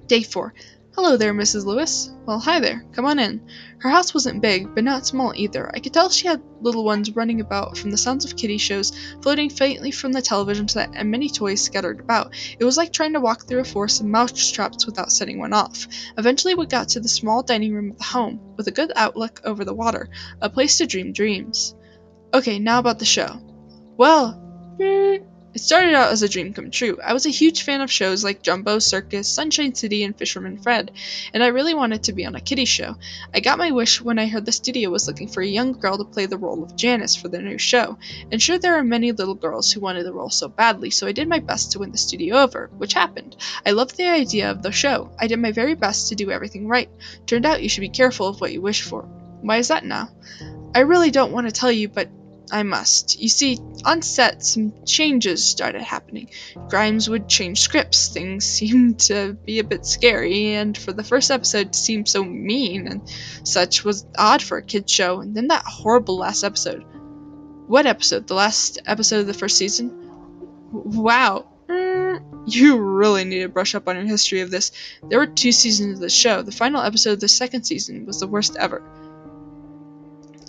Day 0.07 0.23
4. 0.23 0.53
Hello 0.93 1.15
there, 1.15 1.33
Mrs. 1.33 1.63
Lewis. 1.63 2.11
Well, 2.25 2.37
hi 2.37 2.59
there. 2.59 2.83
Come 2.91 3.05
on 3.05 3.17
in. 3.17 3.47
Her 3.79 3.89
house 3.89 4.13
wasn't 4.13 4.41
big, 4.41 4.75
but 4.75 4.83
not 4.83 5.07
small 5.07 5.31
either. 5.33 5.71
I 5.73 5.79
could 5.79 5.93
tell 5.93 6.09
she 6.09 6.27
had 6.27 6.43
little 6.59 6.83
ones 6.83 7.15
running 7.15 7.39
about 7.39 7.77
from 7.77 7.91
the 7.91 7.97
sounds 7.97 8.25
of 8.25 8.35
kiddie 8.35 8.57
shows 8.57 8.91
floating 9.21 9.49
faintly 9.49 9.91
from 9.91 10.11
the 10.11 10.21
television 10.21 10.67
set 10.67 10.89
and 10.93 11.09
many 11.09 11.29
toys 11.29 11.63
scattered 11.63 12.01
about. 12.01 12.35
It 12.59 12.65
was 12.65 12.75
like 12.75 12.91
trying 12.91 13.13
to 13.13 13.21
walk 13.21 13.47
through 13.47 13.61
a 13.61 13.63
forest 13.63 14.01
of 14.01 14.07
mouse 14.07 14.51
traps 14.51 14.85
without 14.85 15.13
setting 15.13 15.39
one 15.39 15.53
off. 15.53 15.87
Eventually, 16.17 16.55
we 16.55 16.65
got 16.65 16.89
to 16.89 16.99
the 16.99 17.07
small 17.07 17.41
dining 17.41 17.73
room 17.73 17.91
of 17.91 17.97
the 17.97 18.03
home, 18.03 18.41
with 18.57 18.67
a 18.67 18.71
good 18.71 18.91
outlook 18.93 19.39
over 19.45 19.63
the 19.63 19.73
water, 19.73 20.09
a 20.41 20.49
place 20.49 20.77
to 20.79 20.87
dream 20.87 21.13
dreams. 21.13 21.73
Okay, 22.33 22.59
now 22.59 22.79
about 22.79 22.99
the 22.99 23.05
show. 23.05 23.39
Well, 23.95 24.33
hmm, 24.77 25.23
It 25.53 25.59
started 25.59 25.93
out 25.93 26.13
as 26.13 26.23
a 26.23 26.29
dream 26.29 26.53
come 26.53 26.71
true. 26.71 26.97
I 27.03 27.11
was 27.11 27.25
a 27.25 27.29
huge 27.29 27.63
fan 27.63 27.81
of 27.81 27.91
shows 27.91 28.23
like 28.23 28.41
Jumbo 28.41 28.79
Circus, 28.79 29.27
Sunshine 29.27 29.75
City, 29.75 30.03
and 30.03 30.17
Fisherman 30.17 30.57
Fred, 30.57 30.91
and 31.33 31.43
I 31.43 31.47
really 31.47 31.73
wanted 31.73 32.03
to 32.03 32.13
be 32.13 32.25
on 32.25 32.35
a 32.35 32.39
kiddie 32.39 32.63
show. 32.63 32.95
I 33.33 33.41
got 33.41 33.57
my 33.57 33.71
wish 33.71 33.99
when 33.99 34.17
I 34.17 34.27
heard 34.27 34.45
the 34.45 34.53
studio 34.53 34.89
was 34.89 35.07
looking 35.07 35.27
for 35.27 35.41
a 35.41 35.47
young 35.47 35.73
girl 35.73 35.97
to 35.97 36.05
play 36.05 36.25
the 36.25 36.37
role 36.37 36.63
of 36.63 36.77
Janice 36.77 37.17
for 37.17 37.27
their 37.27 37.41
new 37.41 37.57
show. 37.57 37.97
And 38.31 38.41
sure, 38.41 38.59
there 38.59 38.77
are 38.77 38.83
many 38.83 39.11
little 39.11 39.35
girls 39.35 39.69
who 39.69 39.81
wanted 39.81 40.05
the 40.05 40.13
role 40.13 40.29
so 40.29 40.47
badly, 40.47 40.89
so 40.89 41.05
I 41.05 41.11
did 41.11 41.27
my 41.27 41.39
best 41.39 41.73
to 41.73 41.79
win 41.79 41.91
the 41.91 41.97
studio 41.97 42.37
over, 42.37 42.69
which 42.77 42.93
happened. 42.93 43.35
I 43.65 43.71
loved 43.71 43.97
the 43.97 44.07
idea 44.07 44.51
of 44.51 44.61
the 44.61 44.71
show. 44.71 45.11
I 45.19 45.27
did 45.27 45.39
my 45.39 45.51
very 45.51 45.75
best 45.75 46.07
to 46.09 46.15
do 46.15 46.31
everything 46.31 46.69
right. 46.69 46.89
Turned 47.25 47.45
out 47.45 47.61
you 47.61 47.67
should 47.67 47.81
be 47.81 47.89
careful 47.89 48.27
of 48.27 48.39
what 48.39 48.53
you 48.53 48.61
wish 48.61 48.83
for. 48.83 49.01
Why 49.41 49.57
is 49.57 49.67
that 49.67 49.83
now? 49.83 50.07
I 50.73 50.79
really 50.79 51.11
don't 51.11 51.33
want 51.33 51.47
to 51.47 51.53
tell 51.53 51.71
you, 51.71 51.89
but 51.89 52.07
I 52.51 52.63
must. 52.63 53.19
You 53.19 53.29
see, 53.29 53.57
on 53.85 54.01
set, 54.01 54.43
some 54.43 54.73
changes 54.85 55.43
started 55.43 55.81
happening. 55.81 56.29
Grimes 56.69 57.09
would 57.09 57.29
change 57.29 57.61
scripts, 57.61 58.09
things 58.09 58.45
seemed 58.59 58.99
to 59.01 59.33
be 59.33 59.59
a 59.59 59.63
bit 59.63 59.85
scary, 59.85 60.53
and 60.53 60.77
for 60.77 60.91
the 60.91 61.03
first 61.03 61.31
episode 61.31 61.71
to 61.73 61.79
seem 61.79 62.05
so 62.05 62.23
mean 62.23 62.87
and 62.87 63.01
such 63.43 63.85
was 63.85 64.05
odd 64.17 64.41
for 64.41 64.57
a 64.57 64.63
kid's 64.63 64.91
show, 64.91 65.21
and 65.21 65.33
then 65.33 65.47
that 65.47 65.63
horrible 65.65 66.17
last 66.17 66.43
episode. 66.43 66.83
What 67.67 67.85
episode? 67.85 68.27
The 68.27 68.35
last 68.35 68.79
episode 68.85 69.21
of 69.21 69.27
the 69.27 69.33
first 69.33 69.57
season? 69.57 69.97
Wow. 70.73 71.47
Mm, 71.69 72.43
you 72.45 72.77
really 72.77 73.23
need 73.23 73.43
to 73.43 73.49
brush 73.49 73.75
up 73.75 73.87
on 73.87 73.95
your 73.95 74.05
history 74.05 74.41
of 74.41 74.51
this. 74.51 74.73
There 75.07 75.19
were 75.19 75.27
two 75.27 75.53
seasons 75.53 75.95
of 75.95 76.01
the 76.01 76.09
show. 76.09 76.41
The 76.41 76.51
final 76.51 76.81
episode 76.81 77.13
of 77.13 77.19
the 77.21 77.29
second 77.29 77.63
season 77.63 78.05
was 78.05 78.19
the 78.19 78.27
worst 78.27 78.57
ever. 78.57 78.83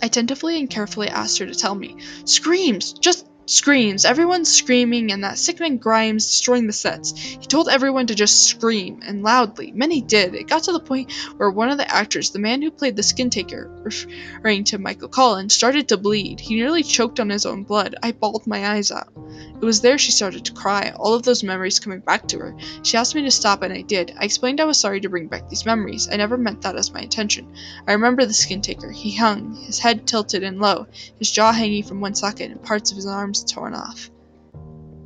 I 0.03 0.09
tentatively 0.09 0.59
and 0.59 0.69
carefully 0.69 1.07
asked 1.07 1.39
her 1.39 1.45
to 1.45 1.55
tell 1.55 1.75
me. 1.75 1.95
Screams! 2.25 2.91
Just 2.91 3.25
screams. 3.45 4.05
Everyone's 4.05 4.51
screaming, 4.51 5.11
and 5.11 5.23
that 5.23 5.37
sickening 5.37 5.77
Grimes 5.77 6.25
destroying 6.25 6.67
the 6.67 6.73
sets. 6.73 7.17
He 7.17 7.37
told 7.37 7.69
everyone 7.69 8.07
to 8.07 8.15
just 8.15 8.45
scream, 8.45 9.01
and 9.05 9.23
loudly. 9.23 9.71
Many 9.71 10.01
did. 10.01 10.35
It 10.35 10.47
got 10.47 10.63
to 10.63 10.71
the 10.71 10.79
point 10.79 11.11
where 11.37 11.49
one 11.49 11.69
of 11.69 11.77
the 11.77 11.93
actors, 11.93 12.31
the 12.31 12.39
man 12.39 12.61
who 12.61 12.71
played 12.71 12.95
the 12.95 13.03
skin 13.03 13.29
taker, 13.29 13.69
referring 13.83 14.63
to 14.65 14.77
Michael 14.77 15.09
Collins, 15.09 15.53
started 15.53 15.87
to 15.89 15.97
bleed. 15.97 16.39
He 16.39 16.55
nearly 16.55 16.83
choked 16.83 17.19
on 17.19 17.29
his 17.29 17.45
own 17.45 17.63
blood. 17.63 17.95
I 18.01 18.11
bawled 18.11 18.47
my 18.47 18.67
eyes 18.73 18.91
out. 18.91 19.11
It 19.55 19.65
was 19.65 19.81
there 19.81 19.97
she 19.97 20.11
started 20.11 20.45
to 20.45 20.53
cry, 20.53 20.93
all 20.95 21.13
of 21.13 21.23
those 21.23 21.43
memories 21.43 21.79
coming 21.79 22.01
back 22.01 22.27
to 22.27 22.39
her. 22.39 22.55
She 22.83 22.97
asked 22.97 23.15
me 23.15 23.21
to 23.21 23.31
stop, 23.31 23.61
and 23.61 23.73
I 23.73 23.81
did. 23.81 24.13
I 24.19 24.25
explained 24.25 24.59
I 24.59 24.65
was 24.65 24.77
sorry 24.77 24.99
to 25.01 25.09
bring 25.09 25.27
back 25.27 25.49
these 25.49 25.65
memories. 25.65 26.09
I 26.11 26.17
never 26.17 26.37
meant 26.37 26.61
that 26.61 26.75
as 26.75 26.91
my 26.91 26.99
intention. 26.99 27.53
I 27.87 27.93
remember 27.93 28.25
the 28.25 28.33
skin 28.33 28.61
taker. 28.61 28.91
He 28.91 29.15
hung, 29.15 29.55
his 29.55 29.79
head 29.79 30.05
tilted 30.05 30.43
and 30.43 30.59
low, 30.59 30.87
his 31.17 31.31
jaw 31.31 31.51
hanging 31.53 31.83
from 31.83 32.01
one 32.01 32.13
socket 32.13 32.51
and 32.51 32.61
parts 32.61 32.91
of 32.91 32.97
his 32.97 33.05
arms 33.05 33.32
torn 33.41 33.73
off. 33.73 34.11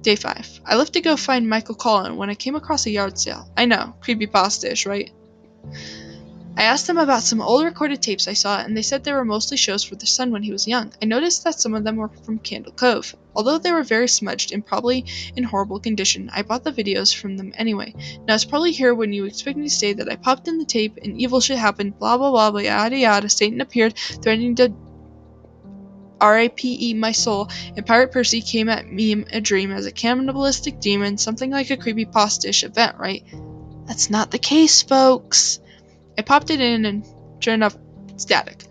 Day 0.01 0.15
5. 0.15 0.61
I 0.65 0.75
left 0.75 0.93
to 0.93 1.01
go 1.01 1.15
find 1.15 1.47
Michael 1.47 1.75
Collin 1.75 2.17
when 2.17 2.29
I 2.29 2.35
came 2.35 2.55
across 2.55 2.85
a 2.85 2.91
yard 2.91 3.19
sale. 3.19 3.49
I 3.55 3.65
know, 3.65 3.93
creepy 4.01 4.27
pasta-ish, 4.27 4.85
right? 4.85 5.11
I 6.57 6.63
asked 6.63 6.87
them 6.87 6.97
about 6.97 7.21
some 7.21 7.39
old 7.39 7.65
recorded 7.65 8.01
tapes 8.01 8.27
I 8.27 8.33
saw, 8.33 8.59
and 8.59 8.75
they 8.75 8.81
said 8.81 9.03
they 9.03 9.13
were 9.13 9.23
mostly 9.23 9.57
shows 9.57 9.83
for 9.83 9.95
their 9.95 10.07
son 10.07 10.31
when 10.31 10.41
he 10.41 10.51
was 10.51 10.67
young. 10.67 10.91
I 10.99 11.05
noticed 11.05 11.43
that 11.43 11.59
some 11.59 11.75
of 11.75 11.83
them 11.83 11.97
were 11.97 12.07
from 12.07 12.39
Candle 12.39 12.71
Cove. 12.71 13.15
Although 13.35 13.59
they 13.59 13.71
were 13.71 13.83
very 13.83 14.07
smudged 14.07 14.51
and 14.51 14.65
probably 14.65 15.05
in 15.35 15.43
horrible 15.43 15.79
condition, 15.79 16.31
I 16.33 16.41
bought 16.41 16.63
the 16.63 16.71
videos 16.71 17.13
from 17.13 17.37
them 17.37 17.53
anyway. 17.55 17.93
Now 18.27 18.33
it's 18.33 18.43
probably 18.43 18.71
here 18.71 18.95
when 18.95 19.13
you 19.13 19.25
expect 19.25 19.55
me 19.55 19.65
to 19.65 19.69
say 19.69 19.93
that 19.93 20.09
I 20.11 20.15
popped 20.15 20.47
in 20.47 20.57
the 20.57 20.65
tape 20.65 20.97
and 20.99 21.21
evil 21.21 21.41
shit 21.41 21.59
happened, 21.59 21.99
blah 21.99 22.17
blah 22.17 22.31
blah, 22.31 22.49
blah 22.49 22.61
yada 22.61 22.97
yada, 22.97 23.29
Satan 23.29 23.61
appeared, 23.61 23.95
threatening 23.95 24.55
to 24.55 24.73
R.I.P.E. 26.19 26.93
my 26.95 27.11
soul, 27.11 27.49
and 27.75 27.85
Pirate 27.85 28.11
Percy 28.11 28.41
came 28.41 28.69
at 28.69 28.91
me 28.91 29.11
in 29.11 29.27
a 29.31 29.41
dream 29.41 29.71
as 29.71 29.85
a 29.85 29.91
cannibalistic 29.91 30.79
demon, 30.79 31.17
something 31.17 31.51
like 31.51 31.69
a 31.69 31.77
creepy 31.77 32.05
postish 32.05 32.63
event, 32.63 32.97
right? 32.97 33.23
That's 33.85 34.09
not 34.09 34.31
the 34.31 34.39
case, 34.39 34.81
folks. 34.81 35.59
I 36.17 36.21
popped 36.21 36.49
it 36.49 36.61
in 36.61 36.85
and 36.85 37.05
sure 37.39 37.53
enough, 37.53 37.77
static. 38.17 38.63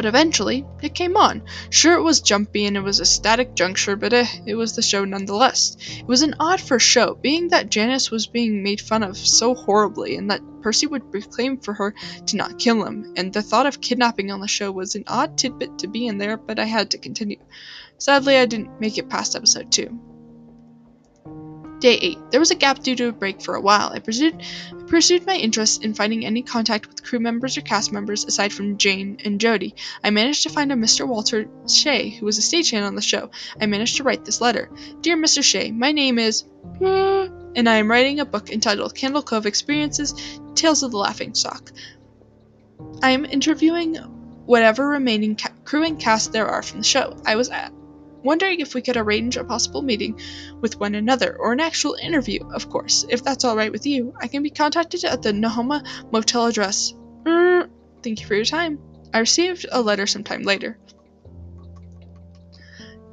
But 0.00 0.06
eventually, 0.06 0.64
it 0.80 0.94
came 0.94 1.14
on. 1.14 1.42
Sure, 1.68 1.92
it 1.92 2.02
was 2.02 2.22
jumpy 2.22 2.64
and 2.64 2.74
it 2.74 2.80
was 2.80 3.00
a 3.00 3.04
static 3.04 3.54
juncture, 3.54 3.96
but 3.96 4.14
eh, 4.14 4.24
it 4.46 4.54
was 4.54 4.74
the 4.74 4.80
show 4.80 5.04
nonetheless. 5.04 5.76
It 5.98 6.06
was 6.06 6.22
an 6.22 6.36
odd 6.40 6.58
first 6.58 6.86
show, 6.86 7.18
being 7.20 7.48
that 7.48 7.68
Janice 7.68 8.10
was 8.10 8.26
being 8.26 8.62
made 8.62 8.80
fun 8.80 9.02
of 9.02 9.18
so 9.18 9.54
horribly 9.54 10.16
and 10.16 10.30
that 10.30 10.40
Percy 10.62 10.86
would 10.86 11.10
proclaim 11.10 11.58
for 11.58 11.74
her 11.74 11.94
to 12.24 12.36
not 12.36 12.58
kill 12.58 12.82
him, 12.82 13.12
and 13.18 13.30
the 13.30 13.42
thought 13.42 13.66
of 13.66 13.82
kidnapping 13.82 14.30
on 14.30 14.40
the 14.40 14.48
show 14.48 14.72
was 14.72 14.94
an 14.94 15.04
odd 15.06 15.36
tidbit 15.36 15.80
to 15.80 15.86
be 15.86 16.06
in 16.06 16.16
there, 16.16 16.38
but 16.38 16.58
I 16.58 16.64
had 16.64 16.92
to 16.92 16.98
continue. 16.98 17.36
Sadly, 17.98 18.38
I 18.38 18.46
didn't 18.46 18.80
make 18.80 18.96
it 18.96 19.10
past 19.10 19.36
episode 19.36 19.70
2. 19.70 20.00
Day 21.80 21.98
8. 22.00 22.18
There 22.30 22.40
was 22.40 22.50
a 22.50 22.54
gap 22.54 22.78
due 22.78 22.96
to 22.96 23.08
a 23.08 23.12
break 23.12 23.42
for 23.42 23.54
a 23.54 23.60
while. 23.60 23.90
I 23.92 23.98
pursued, 23.98 24.42
pursued 24.90 25.24
my 25.24 25.36
interest 25.36 25.84
in 25.84 25.94
finding 25.94 26.26
any 26.26 26.42
contact 26.42 26.88
with 26.88 27.02
crew 27.02 27.20
members 27.20 27.56
or 27.56 27.60
cast 27.62 27.92
members 27.92 28.24
aside 28.24 28.52
from 28.52 28.76
Jane 28.76 29.18
and 29.24 29.40
Jody. 29.40 29.76
I 30.02 30.10
managed 30.10 30.42
to 30.42 30.50
find 30.50 30.72
a 30.72 30.74
Mr. 30.74 31.06
Walter 31.06 31.46
Shea, 31.68 32.10
who 32.10 32.26
was 32.26 32.38
a 32.38 32.42
stagehand 32.42 32.86
on 32.86 32.96
the 32.96 33.00
show. 33.00 33.30
I 33.60 33.66
managed 33.66 33.96
to 33.96 34.02
write 34.02 34.24
this 34.24 34.40
letter. 34.40 34.68
Dear 35.00 35.16
Mr. 35.16 35.42
Shea, 35.42 35.70
my 35.70 35.92
name 35.92 36.18
is... 36.18 36.44
And 37.52 37.68
I 37.68 37.78
am 37.78 37.90
writing 37.90 38.20
a 38.20 38.24
book 38.24 38.48
entitled 38.50 38.94
Candle 38.94 39.22
Cove 39.22 39.44
Experiences, 39.44 40.14
Tales 40.54 40.84
of 40.84 40.92
the 40.92 40.98
Laughing 40.98 41.34
Stock. 41.34 41.72
I 43.02 43.10
am 43.10 43.24
interviewing 43.24 43.96
whatever 44.46 44.86
remaining 44.86 45.34
ca- 45.34 45.50
crew 45.64 45.82
and 45.82 45.98
cast 45.98 46.32
there 46.32 46.46
are 46.46 46.62
from 46.62 46.78
the 46.78 46.84
show. 46.84 47.16
I 47.26 47.34
was 47.34 47.48
at 47.48 47.72
wondering 48.22 48.60
if 48.60 48.74
we 48.74 48.82
could 48.82 48.96
arrange 48.96 49.36
a 49.36 49.44
possible 49.44 49.82
meeting 49.82 50.18
with 50.60 50.78
one 50.78 50.94
another, 50.94 51.36
or 51.38 51.52
an 51.52 51.60
actual 51.60 51.94
interview, 51.94 52.40
of 52.52 52.68
course. 52.68 53.04
If 53.08 53.24
that's 53.24 53.44
alright 53.44 53.72
with 53.72 53.86
you, 53.86 54.14
I 54.20 54.28
can 54.28 54.42
be 54.42 54.50
contacted 54.50 55.04
at 55.04 55.22
the 55.22 55.32
Nahoma 55.32 55.84
Motel 56.12 56.46
address. 56.46 56.94
Mm, 57.24 57.68
thank 58.02 58.20
you 58.20 58.26
for 58.26 58.34
your 58.34 58.44
time. 58.44 58.78
I 59.12 59.18
received 59.18 59.66
a 59.70 59.80
letter 59.82 60.06
sometime 60.06 60.42
later. 60.42 60.78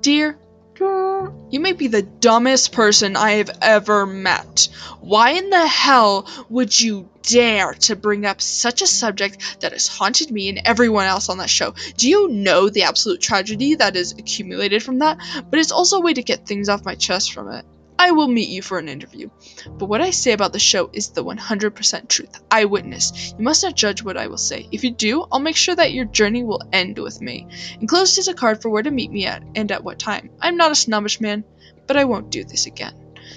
Dear 0.02 0.40
you 0.80 1.60
may 1.60 1.74
be 1.74 1.88
the 1.88 2.02
dumbest 2.02 2.72
person 2.72 3.16
I 3.16 3.32
have 3.32 3.50
ever 3.62 4.06
met. 4.06 4.70
Why 5.00 5.32
in 5.32 5.50
the 5.50 5.66
hell 5.66 6.28
would 6.50 6.80
you 6.80 7.10
dare 7.24 7.74
to 7.74 7.96
bring 7.96 8.26
up 8.26 8.42
such 8.42 8.82
a 8.82 8.88
subject 8.88 9.62
that 9.62 9.74
has 9.74 9.88
haunted 9.88 10.32
me 10.32 10.50
and 10.50 10.62
everyone 10.66 11.06
else 11.06 11.30
on 11.30 11.38
that 11.40 11.50
show? 11.50 11.74
Do 11.98 12.10
you 12.10 12.30
know 12.30 12.70
the 12.70 12.84
absolute 12.84 13.22
tragedy 13.22 13.76
that 13.76 13.96
is 13.96 14.14
accumulated 14.14 14.84
from 14.84 15.00
that? 15.00 15.18
But 15.50 15.60
it's 15.60 15.72
also 15.72 15.98
a 15.98 16.02
way 16.02 16.14
to 16.14 16.24
get 16.24 16.46
things 16.46 16.70
off 16.70 16.86
my 16.86 16.96
chest 16.96 17.34
from 17.34 17.52
it. 17.52 17.66
I 18.00 18.12
will 18.12 18.28
meet 18.28 18.50
you 18.50 18.62
for 18.62 18.78
an 18.78 18.90
interview. 18.90 19.30
But 19.68 19.88
what 19.88 20.02
I 20.02 20.12
say 20.12 20.34
about 20.34 20.54
the 20.54 20.60
show 20.60 20.90
is 20.94 21.10
the 21.10 21.24
100% 21.24 22.08
truth. 22.08 22.40
Eyewitness. 22.52 23.34
You 23.38 23.44
must 23.44 23.64
not 23.64 23.76
judge 23.76 24.04
what 24.04 24.18
I 24.18 24.28
will 24.28 24.38
say. 24.38 24.68
If 24.72 24.84
you 24.84 24.92
do, 24.92 25.26
I'll 25.32 25.40
make 25.40 25.56
sure 25.56 25.76
that 25.76 25.94
your 25.94 26.06
journey 26.06 26.44
will 26.44 26.62
end 26.72 27.00
with 27.00 27.22
me. 27.22 27.48
Enclosed 27.82 28.18
is 28.20 28.28
a 28.28 28.34
card 28.34 28.62
for 28.62 28.70
where 28.70 28.84
to 28.84 28.92
meet 28.92 29.12
me 29.12 29.26
at 29.26 29.44
and 29.56 29.72
at 29.72 29.84
what 29.84 30.00
time. 30.00 30.30
I'm 30.40 30.58
not 30.58 30.72
a 30.72 30.76
snobbish 30.76 31.20
man, 31.20 31.44
but 31.88 31.98
I 31.98 32.06
won't 32.06 32.30
do 32.30 32.44
this 32.44 32.68
again. 32.68 32.94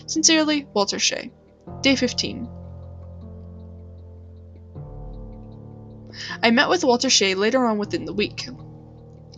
Sincerely, 0.06 0.66
Walter 0.74 0.98
Shea. 0.98 1.30
Day 1.80 1.96
15. 1.96 2.48
I 6.42 6.50
met 6.50 6.68
with 6.68 6.84
Walter 6.84 7.08
Shea 7.08 7.34
later 7.34 7.64
on 7.64 7.78
within 7.78 8.04
the 8.04 8.12
week. 8.12 8.46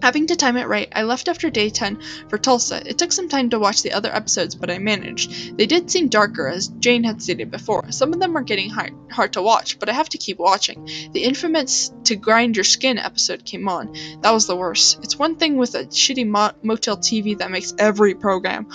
Having 0.02 0.26
to 0.26 0.36
time 0.36 0.56
it 0.56 0.66
right, 0.66 0.88
I 0.92 1.04
left 1.04 1.28
after 1.28 1.48
day 1.48 1.70
10 1.70 2.02
for 2.28 2.36
Tulsa. 2.36 2.82
It 2.84 2.98
took 2.98 3.12
some 3.12 3.28
time 3.28 3.50
to 3.50 3.60
watch 3.60 3.82
the 3.82 3.92
other 3.92 4.12
episodes, 4.12 4.56
but 4.56 4.68
I 4.68 4.78
managed. 4.78 5.56
They 5.56 5.66
did 5.66 5.92
seem 5.92 6.08
darker, 6.08 6.48
as 6.48 6.66
Jane 6.66 7.04
had 7.04 7.22
stated 7.22 7.52
before. 7.52 7.92
Some 7.92 8.12
of 8.12 8.18
them 8.18 8.36
are 8.36 8.42
getting 8.42 8.68
hard, 8.68 8.92
hard 9.12 9.34
to 9.34 9.42
watch, 9.42 9.78
but 9.78 9.88
I 9.88 9.92
have 9.92 10.08
to 10.08 10.18
keep 10.18 10.40
watching. 10.40 10.88
The 11.12 11.22
infamous 11.22 11.92
To 12.06 12.16
Grind 12.16 12.56
Your 12.56 12.64
Skin 12.64 12.98
episode 12.98 13.44
came 13.44 13.68
on. 13.68 13.94
That 14.22 14.32
was 14.32 14.48
the 14.48 14.56
worst. 14.56 14.98
It's 15.04 15.16
one 15.16 15.36
thing 15.36 15.56
with 15.56 15.76
a 15.76 15.84
shitty 15.84 16.26
mo- 16.26 16.50
motel 16.64 16.96
TV 16.96 17.38
that 17.38 17.52
makes 17.52 17.72
every 17.78 18.16
program 18.16 18.66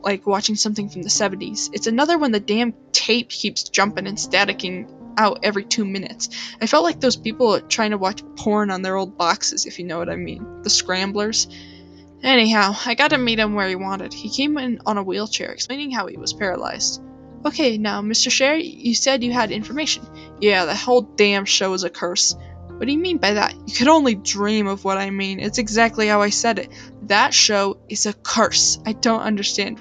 like 0.00 0.26
watching 0.26 0.56
something 0.56 0.88
from 0.88 1.02
the 1.02 1.10
70s. 1.10 1.68
It's 1.74 1.88
another 1.88 2.16
when 2.16 2.32
the 2.32 2.40
damn 2.40 2.72
tape 2.92 3.28
keeps 3.28 3.64
jumping 3.64 4.06
and 4.06 4.16
staticking 4.16 4.88
out 5.16 5.40
every 5.42 5.64
two 5.64 5.84
minutes. 5.84 6.28
I 6.60 6.66
felt 6.66 6.84
like 6.84 7.00
those 7.00 7.16
people 7.16 7.60
trying 7.60 7.90
to 7.90 7.98
watch 7.98 8.22
porn 8.36 8.70
on 8.70 8.82
their 8.82 8.96
old 8.96 9.16
boxes, 9.16 9.66
if 9.66 9.78
you 9.78 9.84
know 9.84 9.98
what 9.98 10.08
I 10.08 10.16
mean. 10.16 10.62
The 10.62 10.70
scramblers. 10.70 11.48
Anyhow, 12.22 12.74
I 12.84 12.94
got 12.94 13.10
to 13.10 13.18
meet 13.18 13.38
him 13.38 13.54
where 13.54 13.68
he 13.68 13.76
wanted. 13.76 14.12
He 14.12 14.28
came 14.28 14.58
in 14.58 14.80
on 14.84 14.98
a 14.98 15.02
wheelchair, 15.02 15.50
explaining 15.52 15.90
how 15.90 16.06
he 16.06 16.16
was 16.16 16.34
paralyzed. 16.34 17.02
Okay, 17.46 17.78
now, 17.78 18.02
Mr. 18.02 18.30
Sherry, 18.30 18.66
you 18.66 18.94
said 18.94 19.24
you 19.24 19.32
had 19.32 19.50
information. 19.50 20.06
Yeah, 20.40 20.66
the 20.66 20.74
whole 20.74 21.00
damn 21.00 21.46
show 21.46 21.72
is 21.72 21.84
a 21.84 21.90
curse. 21.90 22.36
What 22.68 22.86
do 22.86 22.92
you 22.92 22.98
mean 22.98 23.18
by 23.18 23.34
that? 23.34 23.54
You 23.54 23.74
could 23.74 23.88
only 23.88 24.14
dream 24.14 24.66
of 24.66 24.84
what 24.84 24.98
I 24.98 25.10
mean. 25.10 25.40
It's 25.40 25.58
exactly 25.58 26.06
how 26.06 26.20
I 26.20 26.30
said 26.30 26.58
it. 26.58 26.70
That 27.04 27.32
show 27.32 27.78
is 27.88 28.06
a 28.06 28.12
curse. 28.12 28.78
I 28.84 28.92
don't 28.92 29.20
understand 29.20 29.78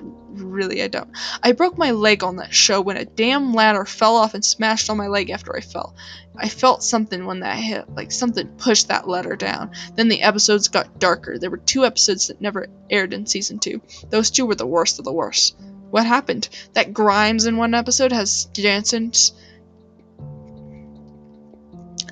really, 0.60 0.84
I 0.84 0.90
don't. 0.90 1.10
I 1.42 1.54
broke 1.54 1.78
my 1.78 1.92
leg 1.92 2.22
on 2.22 2.36
that 2.36 2.54
show 2.54 2.82
when 2.82 2.98
a 2.98 3.06
damn 3.06 3.54
ladder 3.54 3.86
fell 3.86 4.18
off 4.18 4.34
and 4.34 4.44
smashed 4.44 4.90
on 4.90 4.98
my 4.98 5.08
leg 5.08 5.30
after 5.30 5.56
I 5.56 5.62
fell. 5.62 5.96
I 6.36 6.50
felt 6.50 6.84
something 6.84 7.26
when 7.26 7.40
that 7.40 7.58
hit, 7.58 7.90
like 7.96 8.12
something 8.12 8.48
pushed 8.58 8.90
that 8.90 9.08
ladder 9.08 9.38
down. 9.38 9.72
Then 9.96 10.10
the 10.10 10.22
episodes 10.22 10.68
got 10.68 11.00
darker. 11.00 11.38
There 11.38 11.50
were 11.50 11.58
two 11.58 11.86
episodes 11.86 12.28
that 12.28 12.42
never 12.42 12.68
aired 12.90 13.14
in 13.14 13.26
season 13.26 13.60
two. 13.60 13.82
Those 14.10 14.32
two 14.32 14.46
were 14.46 14.56
the 14.56 14.68
worst 14.68 15.00
of 15.00 15.06
the 15.06 15.14
worst. 15.14 15.56
What 15.90 16.06
happened? 16.06 16.50
That 16.74 16.94
Grimes 16.94 17.46
in 17.46 17.56
one 17.56 17.74
episode 17.74 18.12
has 18.12 18.50
Jansen's 18.54 19.32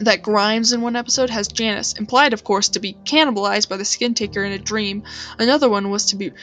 that 0.02 0.22
Grimes 0.22 0.74
in 0.74 0.82
one 0.82 0.96
episode 0.96 1.30
has 1.30 1.48
Janice, 1.48 1.94
implied, 1.94 2.34
of 2.34 2.44
course, 2.44 2.70
to 2.70 2.80
be 2.80 2.98
cannibalized 3.04 3.68
by 3.68 3.78
the 3.78 3.86
skin 3.86 4.14
taker 4.14 4.44
in 4.44 4.52
a 4.52 4.60
dream. 4.60 5.04
Another 5.40 5.70
one 5.70 5.90
was 5.90 6.06
to 6.06 6.16
be 6.16 6.34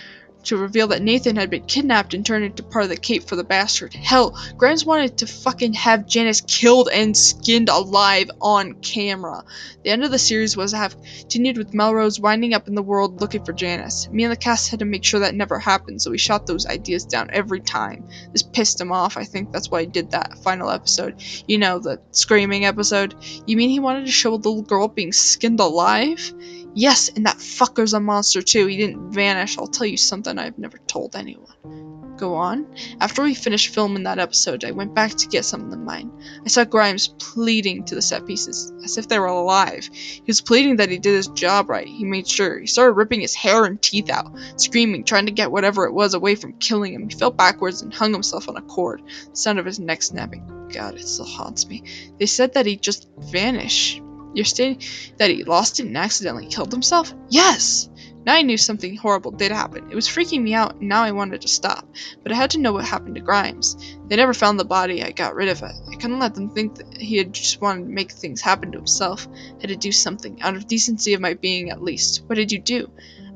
to 0.45 0.57
reveal 0.57 0.89
that 0.89 1.03
Nathan 1.03 1.37
had 1.37 1.51
been 1.51 1.65
kidnapped 1.65 2.15
and 2.15 2.25
turned 2.25 2.45
into 2.45 2.63
part 2.63 2.85
of 2.85 2.91
the 2.91 2.97
cape 2.97 3.25
for 3.25 3.37
the 3.37 3.45
bastard. 3.45 3.95
Hell, 3.95 4.39
Grimes 4.57 4.85
wanted 4.85 5.19
to 5.19 5.27
fucking 5.27 5.75
have 5.75 6.07
Janice 6.07 6.41
killed 6.41 6.89
and 6.93 7.17
skinned 7.17 7.69
alive 7.69 8.31
on 8.41 8.75
camera. 8.75 9.45
The 9.83 9.91
end 9.91 10.05
of 10.05 10.11
the 10.11 10.19
series 10.19 10.57
was 10.57 10.73
to 10.73 10.79
have 10.79 10.97
continued 11.21 11.59
with 11.59 11.75
Melrose 11.75 12.21
winding 12.21 12.55
up 12.55 12.69
in 12.69 12.75
the 12.75 12.83
world 12.83 13.21
looking 13.21 13.45
for 13.45 13.53
Janice. 13.53 14.09
Me 14.11 14.25
and 14.25 14.33
the 14.33 14.37
cast 14.37 14.71
had 14.71 14.81
to 14.81 14.85
make 14.85 15.05
sure 15.05 15.21
that 15.21 15.35
never 15.35 15.59
happened, 15.59 16.01
so 16.01 16.11
we 16.11 16.19
shot 16.19 16.47
those 16.47 16.67
ideas 16.67 17.05
down 17.05 17.31
every 17.33 17.61
time. 17.61 18.09
This 18.33 18.43
pissed 18.43 18.81
him 18.81 18.93
off. 18.93 19.17
I 19.17 19.25
think 19.25 19.53
that's 19.53 19.71
why 19.71 19.81
he 19.81 19.87
did 19.87 20.11
that 20.11 20.39
final 20.39 20.71
episode. 20.71 21.23
You 21.47 21.59
know, 21.59 21.79
the 21.79 22.01
screaming 22.11 22.65
episode. 22.65 23.15
You 23.47 23.57
mean 23.57 23.71
he 23.71 23.81
wanted 23.81 24.07
to 24.07 24.13
show 24.13 24.35
a 24.35 24.37
little 24.37 24.63
girl 24.63 24.89
being 24.89 25.13
skinned 25.13 25.61
alive? 25.61 26.33
Yes, 26.75 27.09
and 27.09 27.27
that 27.27 27.37
fucker's 27.37 27.95
a 27.95 28.01
monster 28.01 28.43
too. 28.43 28.67
He 28.67 28.77
didn't 28.77 29.13
vanish. 29.13 29.57
I'll 29.59 29.67
tell 29.67 29.87
you 29.87 29.97
something 29.97 30.39
I've 30.39 30.59
never 30.59 30.79
told 30.79 31.15
anyone. 31.15 31.95
Go 32.17 32.35
on. 32.35 32.67
After 33.01 33.23
we 33.23 33.35
finished 33.35 33.75
filming 33.75 34.05
that 34.05 34.21
episode, 34.21 34.65
I 34.65 34.71
went 34.71 34.95
back 34.95 35.13
to 35.13 35.29
get 35.29 35.45
something 35.45 35.73
of 35.73 35.79
the 35.79 35.85
mine. 35.85 36.13
I 36.45 36.49
saw 36.49 36.65
Grimes 36.65 37.09
pleading 37.09 37.85
to 37.85 37.95
the 37.97 38.03
set 38.03 38.25
pieces, 38.25 38.73
as 38.85 38.99
if 38.99 39.09
they 39.09 39.19
were 39.19 39.27
alive. 39.27 39.89
He 39.93 40.23
was 40.27 40.41
pleading 40.41 40.77
that 40.77 40.91
he 40.91 40.99
did 40.99 41.15
his 41.15 41.27
job 41.29 41.69
right. 41.69 41.87
He 41.87 42.05
made 42.05 42.29
sure. 42.29 42.61
He 42.61 42.67
started 42.67 42.93
ripping 42.93 43.21
his 43.21 43.35
hair 43.35 43.65
and 43.65 43.83
teeth 43.83 44.11
out, 44.11 44.33
screaming, 44.57 45.05
trying 45.05 45.27
to 45.27 45.33
get 45.33 45.51
whatever 45.51 45.87
it 45.87 45.93
was 45.93 46.15
away 46.15 46.37
from 46.37 46.59
killing 46.59 46.95
him. 46.95 47.09
He 47.09 47.17
fell 47.17 47.33
backwards 47.33 47.83
and 47.83 47.93
hung 47.93 48.13
himself 48.13 48.49
on 48.49 48.57
a 48.57 48.63
cord, 48.63 49.03
the 49.31 49.37
sound 49.37 49.59
of 49.59 49.67
his 49.67 49.81
neck 49.81 50.03
snapping. 50.03 50.69
God, 50.73 50.95
it 50.95 51.07
still 51.07 51.27
haunts 51.27 51.67
me. 51.67 51.83
They 52.19 52.27
said 52.27 52.55
that 52.55 52.67
he 52.67 52.77
just 52.77 53.09
vanished. 53.19 54.01
You're 54.35 54.45
stating 54.45 54.83
that 55.19 55.31
he 55.31 55.45
lost 55.45 55.81
it 55.81 55.87
and 55.87 55.97
accidentally 55.97 56.47
killed 56.47 56.73
himself? 56.73 57.13
Yes! 57.29 57.89
Now 58.27 58.35
I 58.35 58.43
knew 58.43 58.57
something 58.57 58.97
horrible 58.97 59.33
did 59.33 59.53
happen. 59.53 59.91
It 59.91 59.95
was 59.95 60.09
freaking 60.09 60.43
me 60.43 60.55
out, 60.55 60.77
and 60.77 60.89
now 60.89 61.03
I 61.03 61.13
wanted 61.13 61.43
to 61.43 61.49
stop. 61.49 61.87
But 62.23 62.33
I 62.33 62.37
had 62.37 62.51
to 62.53 62.59
know 62.59 62.73
what 62.73 62.87
happened 62.87 63.17
to 63.17 63.21
Grimes. 63.21 63.77
They 64.09 64.17
never 64.17 64.33
found 64.33 64.59
the 64.59 64.65
body, 64.65 65.03
I 65.03 65.11
got 65.11 65.35
rid 65.35 65.49
of 65.49 65.63
it. 65.63 65.73
I 65.93 65.97
couldn't 65.97 66.19
let 66.19 66.35
them 66.35 66.49
think 66.49 66.77
that 66.77 66.97
he 66.97 67.19
had 67.19 67.35
just 67.35 67.61
wanted 67.61 67.85
to 67.85 67.91
make 67.91 68.13
things 68.13 68.41
happen 68.41 68.73
to 68.73 68.79
himself. 68.79 69.29
I 69.29 69.61
had 69.61 69.69
to 69.69 69.77
do 69.77 69.93
something, 69.93 70.41
out 70.41 70.57
of 70.57 70.67
decency 70.67 71.13
of 71.13 71.21
my 71.21 71.35
being 71.35 71.71
at 71.71 71.83
least. 71.83 72.23
What 72.27 72.37
did 72.37 72.51
you 72.51 72.61
do? 72.61 72.91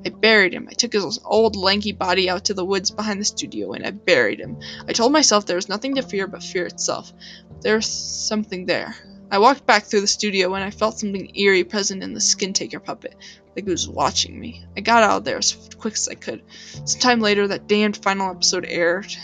I 0.06 0.10
buried 0.10 0.54
him. 0.54 0.68
I 0.70 0.74
took 0.74 0.92
his 0.94 1.20
old 1.24 1.56
lanky 1.56 1.92
body 1.92 2.30
out 2.30 2.46
to 2.46 2.54
the 2.54 2.64
woods 2.64 2.90
behind 2.90 3.20
the 3.20 3.24
studio 3.24 3.72
and 3.72 3.84
I 3.84 3.90
buried 3.90 4.40
him. 4.40 4.58
I 4.86 4.92
told 4.92 5.12
myself 5.12 5.44
there 5.44 5.56
was 5.56 5.68
nothing 5.68 5.96
to 5.96 6.02
fear 6.02 6.26
but 6.26 6.42
fear 6.42 6.66
itself. 6.66 7.12
There's 7.60 7.88
something 7.88 8.64
there. 8.64 8.94
I 9.30 9.38
walked 9.38 9.66
back 9.66 9.84
through 9.84 10.00
the 10.00 10.06
studio 10.06 10.54
and 10.54 10.64
I 10.64 10.70
felt 10.70 10.98
something 10.98 11.36
eerie 11.36 11.64
present 11.64 12.02
in 12.02 12.14
the 12.14 12.20
skin 12.20 12.52
taker 12.52 12.80
puppet, 12.80 13.14
like 13.54 13.66
it 13.66 13.70
was 13.70 13.88
watching 13.88 14.38
me. 14.38 14.64
I 14.76 14.80
got 14.80 15.02
out 15.02 15.18
of 15.18 15.24
there 15.24 15.36
as 15.36 15.68
quick 15.78 15.94
as 15.94 16.08
I 16.08 16.14
could. 16.14 16.42
Some 16.84 17.00
time 17.00 17.20
later, 17.20 17.46
that 17.48 17.66
damned 17.66 17.98
final 17.98 18.30
episode 18.30 18.64
aired, 18.66 19.14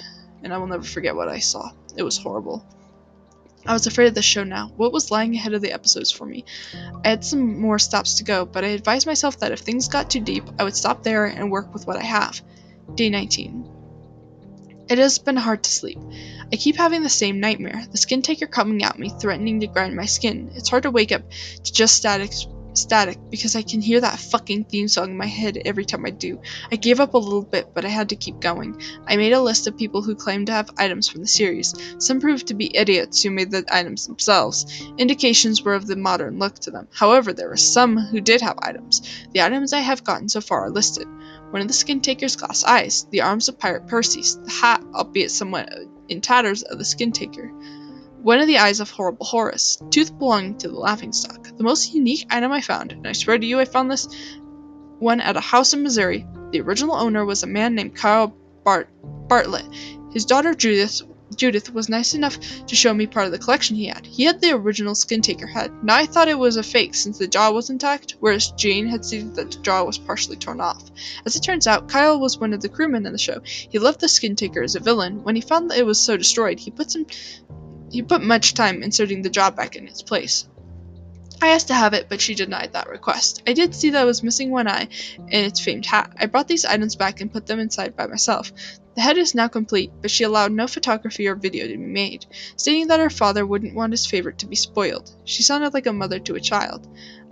and 0.43 0.53
I 0.53 0.59
will 0.59 0.67
never 0.67 0.83
forget 0.83 1.17
what 1.17 1.29
I 1.29 1.39
saw. 1.39 1.71
It 1.97 2.03
was 2.03 2.19
horrible. 2.19 2.67
I 3.67 3.73
was 3.73 3.87
afraid 3.87 4.09
of 4.09 4.15
the 4.15 4.21
show 4.21 4.45
now. 4.45 4.71
What 4.77 4.93
was 4.93 5.11
lying 5.11 5.35
ahead 5.35 5.55
of 5.55 5.63
the 5.63 5.73
episodes 5.73 6.11
for 6.11 6.27
me? 6.27 6.45
I 7.03 7.09
had 7.09 7.25
some 7.25 7.59
more 7.59 7.79
stops 7.79 8.15
to 8.17 8.25
go, 8.25 8.45
but 8.45 8.63
I 8.63 8.69
advised 8.69 9.07
myself 9.07 9.39
that 9.41 9.53
if 9.53 9.61
things 9.61 9.89
got 9.89 10.11
too 10.11 10.21
deep, 10.21 10.45
I 10.59 10.65
would 10.65 10.77
stop 10.77 11.03
there 11.03 11.25
and 11.25 11.51
work 11.51 11.73
with 11.73 11.87
what 11.87 11.97
I 11.97 12.03
have. 12.03 12.43
Day 12.95 13.09
19. 13.09 13.74
It 14.89 14.99
has 14.99 15.19
been 15.19 15.37
hard 15.37 15.63
to 15.65 15.71
sleep. 15.71 15.99
I 16.53 16.57
keep 16.57 16.77
having 16.77 17.03
the 17.03 17.09
same 17.09 17.41
nightmare, 17.41 17.85
the 17.91 17.97
skin 17.97 18.23
taker 18.23 18.47
coming 18.47 18.83
at 18.83 18.99
me, 18.99 19.09
threatening 19.09 19.61
to 19.61 19.67
grind 19.67 19.97
my 19.97 20.05
skin. 20.05 20.51
It's 20.55 20.69
hard 20.69 20.83
to 20.83 20.91
wake 20.91 21.11
up 21.11 21.23
to 21.31 21.73
just 21.73 21.97
static 21.97 22.33
static 22.77 23.19
because 23.31 23.57
I 23.57 23.63
can 23.63 23.81
hear 23.81 24.01
that 24.01 24.19
fucking 24.19 24.65
theme 24.65 24.89
song 24.89 25.11
in 25.11 25.17
my 25.17 25.27
head 25.27 25.61
every 25.65 25.85
time 25.85 26.05
I 26.05 26.11
do. 26.11 26.41
I 26.71 26.77
gave 26.77 27.01
up 27.01 27.15
a 27.15 27.19
little 27.19 27.43
bit, 27.43 27.69
but 27.73 27.85
I 27.85 27.89
had 27.89 28.11
to 28.11 28.17
keep 28.17 28.41
going. 28.41 28.81
I 29.07 29.17
made 29.17 29.33
a 29.33 29.41
list 29.41 29.67
of 29.67 29.77
people 29.77 30.03
who 30.03 30.15
claimed 30.15 30.49
to 30.49 30.53
have 30.53 30.71
items 30.77 31.09
from 31.09 31.21
the 31.21 31.29
series. 31.29 31.75
Some 31.99 32.21
proved 32.21 32.49
to 32.49 32.55
be 32.55 32.77
idiots 32.77 33.23
who 33.23 33.31
made 33.31 33.51
the 33.51 33.65
items 33.71 34.07
themselves. 34.07 34.67
Indications 34.99 35.63
were 35.63 35.75
of 35.75 35.87
the 35.87 35.97
modern 35.97 36.39
look 36.39 36.59
to 36.61 36.71
them. 36.71 36.89
However, 36.93 37.33
there 37.33 37.49
were 37.49 37.57
some 37.57 37.97
who 37.97 38.21
did 38.21 38.41
have 38.41 38.59
items. 38.61 39.03
The 39.33 39.43
items 39.43 39.73
I 39.73 39.81
have 39.81 40.05
gotten 40.05 40.29
so 40.29 40.41
far 40.41 40.67
are 40.67 40.71
listed. 40.71 41.07
One 41.55 41.63
of 41.63 41.69
the 41.69 41.75
skin 41.75 42.01
taker's 42.01 42.35
glass 42.35 42.65
eyes, 42.65 43.07
the 43.13 43.21
arms 43.21 43.49
of 43.49 43.61
Pirate 43.61 43.87
Perseus, 43.87 44.35
the 44.35 44.51
hat, 44.51 44.83
albeit 44.93 45.31
somewhat 45.31 45.73
in 46.09 46.21
tatters, 46.21 46.65
of 46.65 46.79
the 46.79 46.85
skin 46.85 47.13
taker 47.13 47.49
one 48.25 48.41
of 48.41 48.49
the 48.49 48.59
eyes 48.59 48.81
of 48.81 48.91
Horrible 48.91 49.25
Horace, 49.25 49.81
tooth 49.91 50.19
belonging 50.19 50.59
to 50.59 50.69
the 50.69 50.79
laughing 50.79 51.13
stock. 51.13 51.57
The 51.57 51.63
most 51.63 51.95
unique 51.95 52.27
item 52.29 52.51
I 52.51 52.61
found, 52.61 52.91
and 52.91 53.07
I 53.07 53.13
swear 53.13 53.39
to 53.39 53.47
you 53.47 53.61
I 53.61 53.67
found 53.67 53.89
this 53.89 54.09
one 54.99 55.21
at 55.21 55.37
a 55.37 55.41
house 55.41 55.75
in 55.75 55.85
Missouri. 55.85 56.27
The 56.51 56.63
original 56.63 56.97
owner 56.97 57.25
was 57.25 57.45
a 57.45 57.47
man 57.47 57.77
named 57.77 57.95
Kyle 57.95 58.35
Bart- 58.65 58.89
Bartlett. 59.29 59.67
His 60.11 60.25
daughter 60.25 60.55
Judith 60.55 61.03
Judith 61.37 61.73
was 61.73 61.89
nice 61.89 62.15
enough 62.15 62.39
to 62.67 62.77
show 62.77 62.93
me 62.95 63.07
part 63.07 63.27
of 63.27 63.33
the 63.33 63.39
collection 63.39 63.77
he 63.77 63.87
had. 63.87 64.07
He 64.07 64.25
had 64.25 64.41
the 64.41 64.53
original 64.53 64.95
skin 64.95 65.21
taker 65.21 65.47
head. 65.47 65.73
Now 65.83 65.97
I 65.97 66.07
thought 66.07 66.29
it 66.29 66.39
was 66.39 66.57
a 66.57 66.63
fake 66.63 66.95
since 66.95 67.19
the 67.19 67.27
jaw 67.27 67.51
was 67.51 67.71
intact, 67.71 68.17
whereas 68.21 68.53
Jane 68.53 68.87
had 68.87 69.05
seen 69.05 69.33
that 69.35 69.51
the 69.51 69.59
jaw 69.59 69.85
was 69.85 69.99
partially 69.99 70.37
torn 70.37 70.61
off. 70.61 70.83
As 71.25 71.37
it 71.37 71.43
turns 71.43 71.67
out, 71.67 71.89
Kyle 71.89 72.19
was 72.21 72.39
one 72.39 72.53
of 72.53 72.61
the 72.61 72.69
crewmen 72.69 73.07
in 73.07 73.13
the 73.13 73.19
show. 73.19 73.41
He 73.45 73.79
loved 73.79 74.01
the 74.01 74.09
skin 74.09 74.37
taker 74.37 74.63
as 74.63 74.75
a 74.75 74.81
villain. 74.81 75.23
When 75.25 75.37
he 75.37 75.41
found 75.41 75.71
that 75.71 75.79
it 75.79 75.87
was 75.87 76.01
so 76.01 76.17
destroyed, 76.17 76.59
he 76.59 76.71
put 76.71 76.91
some 76.91 77.07
he 77.91 78.03
put 78.03 78.23
much 78.23 78.55
time 78.55 78.83
inserting 78.83 79.23
the 79.23 79.31
jaw 79.31 79.51
back 79.51 79.77
in 79.77 79.87
its 79.87 80.03
place. 80.03 80.49
I 81.41 81.49
asked 81.49 81.69
to 81.69 81.75
have 81.75 81.95
it, 81.95 82.07
but 82.09 82.21
she 82.21 82.35
denied 82.35 82.73
that 82.73 82.89
request. 82.89 83.43
I 83.47 83.53
did 83.53 83.75
see 83.75 83.91
that 83.91 84.01
I 84.01 84.05
was 84.05 84.23
missing 84.23 84.51
one 84.51 84.67
eye 84.67 84.89
and 85.19 85.47
its 85.47 85.61
famed 85.61 85.87
hat. 85.87 86.13
I 86.19 86.27
brought 86.27 86.49
these 86.49 86.65
items 86.65 86.97
back 86.97 87.21
and 87.21 87.33
put 87.33 87.47
them 87.47 87.61
inside 87.61 87.97
by 87.97 88.07
myself. 88.07 88.51
The 88.95 89.01
head 89.01 89.19
is 89.19 89.35
now 89.35 89.49
complete, 89.49 89.91
but 90.01 90.11
she 90.11 90.23
allowed 90.23 90.53
no 90.53 90.69
photography 90.69 91.27
or 91.27 91.35
video 91.35 91.67
to 91.67 91.77
be 91.77 91.85
made, 91.85 92.27
stating 92.57 92.87
that 92.89 93.01
her 93.01 93.11
father 93.11 93.45
wouldn't 93.45 93.75
want 93.75 93.93
his 93.93 94.07
favorite 94.07 94.39
to 94.39 94.47
be 94.47 94.55
spoiled. 94.55 95.11
She 95.25 95.43
sounded 95.43 95.75
like 95.75 95.87
a 95.87 95.93
mother 95.93 96.21
to 96.21 96.37
a 96.37 96.41
child. 96.41 96.87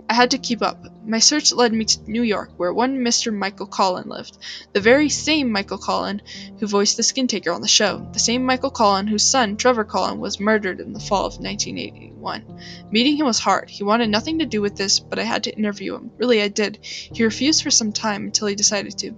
I 0.09 0.13
had 0.15 0.31
to 0.31 0.37
keep 0.37 0.61
up. 0.61 0.85
My 1.05 1.19
search 1.19 1.53
led 1.53 1.71
me 1.71 1.85
to 1.85 2.11
New 2.11 2.23
York, 2.23 2.51
where 2.57 2.73
one 2.73 2.97
Mr. 2.97 3.33
Michael 3.33 3.65
Collin 3.65 4.09
lived. 4.09 4.37
The 4.73 4.81
very 4.81 5.07
same 5.07 5.49
Michael 5.49 5.77
Collin 5.77 6.21
who 6.59 6.67
voiced 6.67 6.97
the 6.97 7.03
skin 7.03 7.27
taker 7.27 7.51
on 7.51 7.61
the 7.61 7.67
show. 7.69 8.09
The 8.11 8.19
same 8.19 8.45
Michael 8.45 8.69
Collin 8.69 9.07
whose 9.07 9.23
son, 9.23 9.55
Trevor 9.55 9.85
Collin, 9.85 10.19
was 10.19 10.41
murdered 10.41 10.81
in 10.81 10.91
the 10.91 10.99
fall 10.99 11.25
of 11.25 11.39
1981. 11.39 12.43
Meeting 12.91 13.15
him 13.15 13.25
was 13.25 13.39
hard. 13.39 13.69
He 13.69 13.85
wanted 13.85 14.09
nothing 14.09 14.39
to 14.39 14.45
do 14.45 14.61
with 14.61 14.75
this, 14.75 14.99
but 14.99 15.19
I 15.19 15.23
had 15.23 15.45
to 15.45 15.55
interview 15.55 15.95
him. 15.95 16.11
Really, 16.17 16.41
I 16.41 16.49
did. 16.49 16.79
He 16.83 17.23
refused 17.23 17.63
for 17.63 17.71
some 17.71 17.93
time 17.93 18.25
until 18.25 18.47
he 18.47 18.55
decided 18.55 18.97
to. 18.99 19.15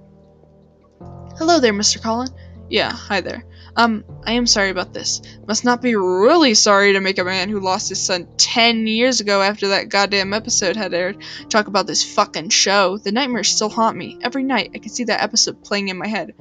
Hello 1.37 1.59
there, 1.59 1.73
Mr. 1.73 2.01
Collin. 2.01 2.29
Yeah, 2.69 2.89
hi 2.91 3.19
there. 3.19 3.43
Um, 3.75 4.05
I 4.23 4.31
am 4.33 4.47
sorry 4.47 4.69
about 4.69 4.93
this. 4.93 5.21
Must 5.45 5.65
not 5.65 5.81
be 5.81 5.95
really 5.95 6.53
sorry 6.53 6.93
to 6.93 7.01
make 7.01 7.17
a 7.19 7.25
man 7.25 7.49
who 7.49 7.59
lost 7.59 7.89
his 7.89 8.01
son 8.01 8.29
10 8.37 8.87
years 8.87 9.19
ago 9.19 9.41
after 9.41 9.67
that 9.67 9.89
goddamn 9.89 10.33
episode 10.33 10.77
had 10.77 10.93
aired 10.93 11.21
talk 11.49 11.67
about 11.67 11.87
this 11.87 12.15
fucking 12.15 12.49
show. 12.49 12.97
The 12.97 13.11
nightmares 13.11 13.49
still 13.49 13.67
haunt 13.67 13.97
me. 13.97 14.17
Every 14.21 14.43
night 14.43 14.71
I 14.73 14.77
can 14.77 14.89
see 14.89 15.03
that 15.03 15.21
episode 15.21 15.61
playing 15.61 15.89
in 15.89 15.97
my 15.97 16.07
head. 16.07 16.33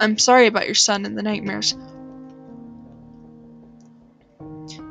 I'm 0.00 0.16
sorry 0.16 0.46
about 0.46 0.64
your 0.64 0.74
son 0.74 1.04
and 1.04 1.16
the 1.16 1.22
nightmares. 1.22 1.74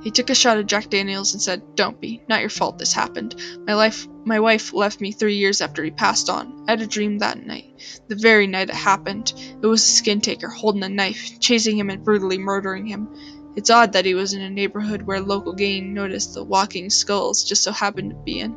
He 0.01 0.12
took 0.12 0.29
a 0.29 0.35
shot 0.35 0.57
at 0.57 0.67
Jack 0.67 0.89
Daniels 0.89 1.33
and 1.33 1.41
said, 1.41 1.75
Don't 1.75 1.99
be. 1.99 2.21
Not 2.29 2.39
your 2.39 2.49
fault 2.49 2.77
this 2.77 2.93
happened. 2.93 3.35
My 3.67 3.73
life 3.73 4.07
my 4.25 4.39
wife 4.39 4.73
left 4.73 5.01
me 5.01 5.12
three 5.12 5.35
years 5.35 5.59
after 5.59 5.83
he 5.83 5.91
passed 5.91 6.29
on. 6.29 6.65
I 6.67 6.71
had 6.71 6.81
a 6.81 6.88
dream 6.88 7.17
that 7.17 7.45
night. 7.45 7.81
The 8.07 8.15
very 8.15 8.47
night 8.47 8.69
it 8.69 8.75
happened. 8.75 9.33
It 9.62 9.65
was 9.65 9.83
a 9.83 9.91
skin 9.91 10.21
taker 10.21 10.47
holding 10.47 10.83
a 10.83 10.89
knife, 10.89 11.39
chasing 11.39 11.77
him 11.77 11.89
and 11.89 12.03
brutally 12.03 12.38
murdering 12.38 12.85
him. 12.85 13.09
It's 13.55 13.69
odd 13.69 13.93
that 13.93 14.05
he 14.05 14.13
was 14.13 14.33
in 14.33 14.41
a 14.41 14.49
neighborhood 14.49 15.01
where 15.01 15.19
local 15.19 15.53
gang 15.53 15.93
noticed 15.93 16.33
the 16.33 16.43
walking 16.43 16.89
skulls 16.89 17.43
just 17.43 17.63
so 17.63 17.71
happened 17.71 18.12
to 18.12 18.15
be 18.17 18.39
in. 18.39 18.55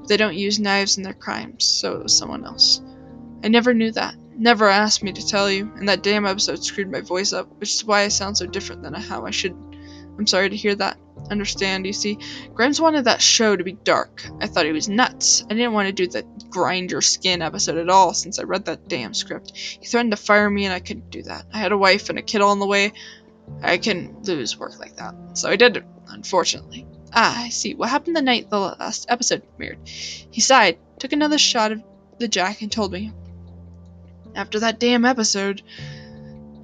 But 0.00 0.08
they 0.08 0.16
don't 0.16 0.36
use 0.36 0.58
knives 0.58 0.96
in 0.96 1.04
their 1.04 1.14
crimes, 1.14 1.64
so 1.66 1.94
it 1.94 2.02
was 2.02 2.16
someone 2.16 2.44
else. 2.44 2.80
I 3.44 3.48
never 3.48 3.74
knew 3.74 3.92
that. 3.92 4.16
Never 4.36 4.68
asked 4.68 5.02
me 5.02 5.12
to 5.12 5.26
tell 5.26 5.50
you, 5.50 5.70
and 5.76 5.88
that 5.88 6.02
damn 6.02 6.26
episode 6.26 6.64
screwed 6.64 6.90
my 6.90 7.02
voice 7.02 7.32
up, 7.32 7.48
which 7.60 7.74
is 7.74 7.84
why 7.84 8.02
I 8.02 8.08
sound 8.08 8.38
so 8.38 8.46
different 8.46 8.82
than 8.82 8.94
how 8.94 9.26
I 9.26 9.30
should 9.30 9.69
I'm 10.20 10.26
sorry 10.26 10.50
to 10.50 10.56
hear 10.56 10.74
that. 10.74 10.98
understand, 11.30 11.86
you 11.86 11.94
see. 11.94 12.18
Grimes 12.52 12.78
wanted 12.78 13.06
that 13.06 13.22
show 13.22 13.56
to 13.56 13.64
be 13.64 13.72
dark. 13.72 14.22
I 14.38 14.48
thought 14.48 14.66
he 14.66 14.72
was 14.72 14.86
nuts. 14.86 15.46
I 15.48 15.54
didn't 15.54 15.72
want 15.72 15.86
to 15.86 15.92
do 15.92 16.06
the 16.06 16.26
grind 16.50 16.90
your 16.90 17.00
skin 17.00 17.40
episode 17.40 17.78
at 17.78 17.88
all 17.88 18.12
since 18.12 18.38
I 18.38 18.42
read 18.42 18.66
that 18.66 18.86
damn 18.86 19.14
script. 19.14 19.56
He 19.56 19.86
threatened 19.86 20.10
to 20.10 20.18
fire 20.18 20.50
me 20.50 20.66
and 20.66 20.74
I 20.74 20.80
couldn't 20.80 21.08
do 21.08 21.22
that. 21.22 21.46
I 21.54 21.58
had 21.58 21.72
a 21.72 21.78
wife 21.78 22.10
and 22.10 22.18
a 22.18 22.22
kid 22.22 22.42
on 22.42 22.58
the 22.58 22.66
way. 22.66 22.92
I 23.62 23.78
can 23.78 24.14
lose 24.24 24.58
work 24.58 24.78
like 24.78 24.96
that. 24.96 25.14
So 25.32 25.48
I 25.48 25.56
did 25.56 25.78
it, 25.78 25.84
unfortunately. 26.08 26.86
Ah, 27.14 27.44
I 27.44 27.48
see. 27.48 27.74
What 27.74 27.88
happened 27.88 28.16
the 28.16 28.20
night 28.20 28.50
the 28.50 28.60
last 28.60 29.06
episode 29.08 29.42
premiered? 29.58 29.88
He 29.88 30.42
sighed, 30.42 30.76
took 30.98 31.14
another 31.14 31.38
shot 31.38 31.72
of 31.72 31.82
the 32.18 32.28
jack, 32.28 32.60
and 32.60 32.70
told 32.70 32.92
me. 32.92 33.10
After 34.34 34.60
that 34.60 34.78
damn 34.78 35.06
episode, 35.06 35.62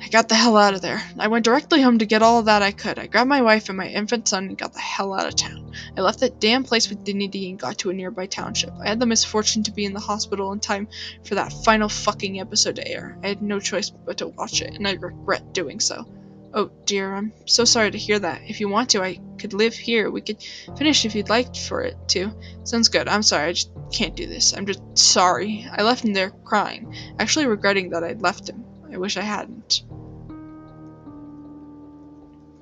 I 0.07 0.09
got 0.09 0.29
the 0.29 0.37
hell 0.37 0.57
out 0.57 0.75
of 0.75 0.83
there. 0.83 1.03
I 1.19 1.27
went 1.27 1.45
directly 1.45 1.83
home 1.83 1.99
to 1.99 2.07
get 2.07 2.23
all 2.23 2.45
that 2.45 2.63
I 2.63 2.71
could. 2.71 2.97
I 2.97 3.09
grabbed 3.09 3.29
my 3.29 3.43
wife 3.43 3.69
and 3.69 3.77
my 3.77 3.89
infant 3.89 4.29
son 4.29 4.45
and 4.45 4.57
got 4.57 4.73
the 4.73 4.79
hell 4.79 5.13
out 5.13 5.27
of 5.27 5.35
town. 5.35 5.73
I 5.97 6.01
left 6.01 6.21
that 6.21 6.39
damn 6.39 6.63
place 6.63 6.89
with 6.89 7.03
dignity 7.03 7.51
and 7.51 7.59
got 7.59 7.79
to 7.79 7.91
a 7.91 7.93
nearby 7.93 8.27
township. 8.27 8.73
I 8.81 8.87
had 8.87 9.01
the 9.01 9.07
misfortune 9.07 9.65
to 9.65 9.73
be 9.73 9.85
in 9.85 9.95
the 9.95 9.99
hospital 9.99 10.53
in 10.53 10.61
time 10.61 10.87
for 11.25 11.35
that 11.35 11.53
final 11.53 11.89
fucking 11.89 12.39
episode 12.39 12.77
to 12.77 12.87
air. 12.87 13.19
I 13.25 13.27
had 13.27 13.43
no 13.43 13.59
choice 13.59 13.91
but 13.91 14.19
to 14.19 14.29
watch 14.29 14.63
it, 14.63 14.75
and 14.75 14.87
I 14.87 14.93
regret 14.93 15.53
doing 15.53 15.81
so. 15.81 16.07
Oh 16.55 16.71
dear, 16.85 17.13
I'm 17.13 17.33
so 17.45 17.65
sorry 17.65 17.91
to 17.91 17.99
hear 17.99 18.21
that. 18.21 18.43
If 18.47 18.61
you 18.61 18.69
want 18.69 18.91
to, 18.91 19.03
I 19.03 19.19
could 19.39 19.55
live 19.55 19.75
here. 19.75 20.09
We 20.09 20.21
could 20.21 20.41
finish 20.79 21.05
if 21.05 21.17
you'd 21.17 21.29
like 21.29 21.57
for 21.57 21.81
it 21.83 21.97
to. 22.11 22.31
Sounds 22.63 22.91
good. 22.91 23.09
I'm 23.09 23.25
sorry, 23.25 23.49
I 23.49 23.53
just 23.55 23.73
can't 23.93 24.15
do 24.15 24.29
this. 24.29 24.57
I'm 24.57 24.67
just 24.67 24.83
sorry. 24.97 25.67
I 25.69 25.83
left 25.83 26.05
him 26.05 26.13
there 26.13 26.31
crying, 26.31 26.95
actually 27.19 27.47
regretting 27.47 27.91
that 27.91 28.05
I'd 28.05 28.23
left 28.23 28.49
him. 28.49 28.65
I 28.93 28.97
wish 28.97 29.17
I 29.17 29.23
hadn't. 29.23 29.83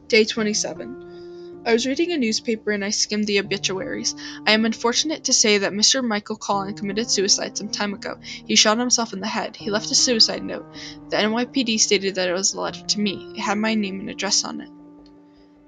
Day 0.09 0.25
27. 0.25 1.63
I 1.67 1.73
was 1.73 1.87
reading 1.87 2.13
a 2.13 2.19
newspaper 2.19 2.73
and 2.73 2.85
I 2.85 2.91
skimmed 2.91 3.27
the 3.27 3.39
obituaries. 3.41 4.15
I 4.47 4.53
am 4.53 4.67
unfortunate 4.67 5.25
to 5.25 5.33
say 5.33 5.59
that 5.59 5.73
Mr. 5.73 6.05
Michael 6.05 6.37
Collin 6.37 6.75
committed 6.75 7.11
suicide 7.11 7.57
some 7.57 7.71
time 7.71 7.95
ago. 7.95 8.19
He 8.23 8.55
shot 8.55 8.79
himself 8.79 9.15
in 9.15 9.21
the 9.21 9.27
head. 9.27 9.57
He 9.57 9.71
left 9.71 9.91
a 9.91 9.95
suicide 9.95 10.45
note. 10.45 10.67
The 11.09 11.17
NYPD 11.17 11.81
stated 11.81 12.17
that 12.17 12.29
it 12.29 12.35
was 12.35 12.53
a 12.53 12.61
letter 12.61 12.85
to 12.85 13.01
me. 13.01 13.33
It 13.37 13.41
had 13.41 13.57
my 13.57 13.75
name 13.75 14.01
and 14.01 14.11
address 14.11 14.45
on 14.45 14.61
it. 14.61 14.71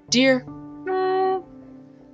Dear 0.09 0.45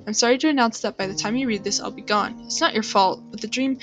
I'm 0.06 0.14
sorry 0.14 0.38
to 0.40 0.50
announce 0.50 0.82
that 0.82 0.98
by 0.98 1.08
the 1.08 1.14
time 1.14 1.38
you 1.38 1.48
read 1.48 1.64
this, 1.64 1.80
I'll 1.80 1.90
be 1.90 2.02
gone. 2.02 2.42
It's 2.46 2.60
not 2.60 2.74
your 2.74 2.84
fault, 2.84 3.24
but 3.32 3.40
the 3.40 3.48
dream 3.48 3.80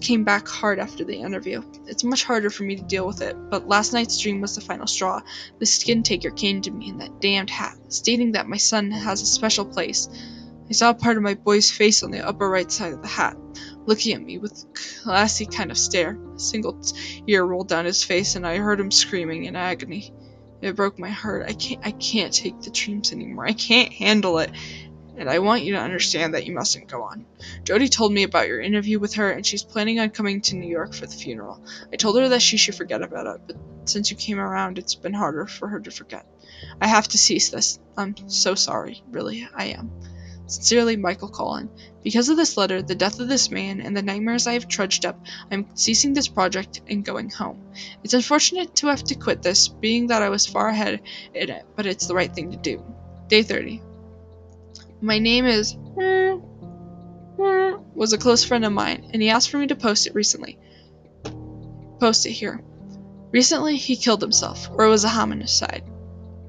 came 0.00 0.22
back 0.22 0.46
hard 0.46 0.78
after 0.78 1.04
the 1.04 1.16
interview. 1.16 1.62
It's 1.86 2.04
much 2.04 2.24
harder 2.24 2.50
for 2.50 2.64
me 2.64 2.76
to 2.76 2.82
deal 2.82 3.06
with 3.06 3.22
it, 3.22 3.34
but 3.48 3.66
last 3.66 3.94
night's 3.94 4.18
dream 4.18 4.42
was 4.42 4.54
the 4.54 4.60
final 4.60 4.86
straw. 4.86 5.22
The 5.58 5.66
skin 5.66 6.02
taker 6.02 6.30
came 6.30 6.60
to 6.62 6.70
me 6.70 6.90
in 6.90 6.98
that 6.98 7.20
damned 7.20 7.48
hat, 7.48 7.76
stating 7.88 8.32
that 8.32 8.46
my 8.46 8.58
son 8.58 8.90
has 8.90 9.22
a 9.22 9.26
special 9.26 9.64
place. 9.64 10.08
I 10.68 10.72
saw 10.72 10.92
part 10.92 11.16
of 11.16 11.22
my 11.22 11.34
boy's 11.34 11.70
face 11.70 12.02
on 12.02 12.10
the 12.10 12.26
upper 12.26 12.48
right 12.48 12.70
side 12.70 12.92
of 12.92 13.00
the 13.00 13.08
hat, 13.08 13.36
looking 13.86 14.14
at 14.14 14.22
me 14.22 14.36
with 14.36 14.64
a 14.64 15.02
classy 15.02 15.46
kind 15.46 15.70
of 15.70 15.78
stare. 15.78 16.18
A 16.34 16.38
single 16.38 16.78
tear 17.26 17.44
rolled 17.44 17.68
down 17.68 17.86
his 17.86 18.02
face, 18.02 18.36
and 18.36 18.46
I 18.46 18.56
heard 18.56 18.80
him 18.80 18.90
screaming 18.90 19.44
in 19.44 19.56
agony. 19.56 20.12
It 20.62 20.76
broke 20.76 20.98
my 20.98 21.10
heart. 21.10 21.44
I 21.46 21.52
can't 21.52 21.86
I 21.86 21.90
can't 21.90 22.32
take 22.32 22.60
the 22.62 22.70
dreams 22.70 23.12
anymore. 23.12 23.46
I 23.46 23.52
can't 23.52 23.92
handle 23.92 24.38
it 24.38 24.50
and 25.16 25.28
I 25.30 25.38
want 25.38 25.62
you 25.62 25.72
to 25.74 25.80
understand 25.80 26.34
that 26.34 26.46
you 26.46 26.52
mustn't 26.52 26.88
go 26.88 27.02
on. 27.02 27.26
Jody 27.64 27.88
told 27.88 28.12
me 28.12 28.22
about 28.22 28.48
your 28.48 28.60
interview 28.60 28.98
with 28.98 29.14
her, 29.14 29.30
and 29.30 29.44
she's 29.44 29.62
planning 29.62 30.00
on 30.00 30.10
coming 30.10 30.40
to 30.42 30.56
New 30.56 30.68
York 30.68 30.94
for 30.94 31.06
the 31.06 31.14
funeral. 31.14 31.62
I 31.92 31.96
told 31.96 32.18
her 32.18 32.28
that 32.28 32.42
she 32.42 32.56
should 32.56 32.74
forget 32.74 33.02
about 33.02 33.26
it, 33.26 33.40
but 33.46 33.56
since 33.84 34.10
you 34.10 34.16
came 34.16 34.38
around, 34.38 34.78
it's 34.78 34.94
been 34.94 35.14
harder 35.14 35.46
for 35.46 35.68
her 35.68 35.80
to 35.80 35.90
forget. 35.90 36.26
I 36.80 36.86
have 36.86 37.08
to 37.08 37.18
cease 37.18 37.50
this. 37.50 37.78
I'm 37.96 38.14
so 38.28 38.54
sorry, 38.54 39.02
really, 39.10 39.48
I 39.54 39.66
am. 39.66 39.90
Sincerely, 40.46 40.96
Michael 40.96 41.28
Collin. 41.28 41.70
Because 42.02 42.28
of 42.28 42.36
this 42.36 42.58
letter, 42.58 42.82
the 42.82 42.94
death 42.94 43.18
of 43.18 43.28
this 43.28 43.50
man, 43.50 43.80
and 43.80 43.96
the 43.96 44.02
nightmares 44.02 44.46
I 44.46 44.52
have 44.52 44.68
trudged 44.68 45.06
up, 45.06 45.18
I'm 45.50 45.74
ceasing 45.74 46.12
this 46.12 46.28
project 46.28 46.82
and 46.86 47.04
going 47.04 47.30
home. 47.30 47.62
It's 48.02 48.12
unfortunate 48.12 48.76
to 48.76 48.88
have 48.88 49.04
to 49.04 49.14
quit 49.14 49.42
this, 49.42 49.68
being 49.68 50.08
that 50.08 50.22
I 50.22 50.28
was 50.28 50.46
far 50.46 50.68
ahead 50.68 51.00
in 51.32 51.48
it, 51.48 51.64
but 51.76 51.86
it's 51.86 52.06
the 52.06 52.14
right 52.14 52.32
thing 52.32 52.50
to 52.50 52.58
do. 52.58 52.84
Day 53.28 53.42
30. 53.42 53.80
My 55.00 55.18
name 55.18 55.44
is 55.44 55.76
was 57.94 58.12
a 58.12 58.18
close 58.18 58.44
friend 58.44 58.64
of 58.64 58.72
mine, 58.72 59.10
and 59.12 59.22
he 59.22 59.30
asked 59.30 59.50
for 59.50 59.58
me 59.58 59.66
to 59.68 59.76
post 59.76 60.06
it 60.06 60.14
recently. 60.14 60.58
Post 62.00 62.26
it 62.26 62.32
here. 62.32 62.60
Recently, 63.30 63.76
he 63.76 63.96
killed 63.96 64.20
himself, 64.20 64.68
or 64.72 64.84
it 64.84 64.90
was 64.90 65.04
a 65.04 65.08
homicide. 65.08 65.84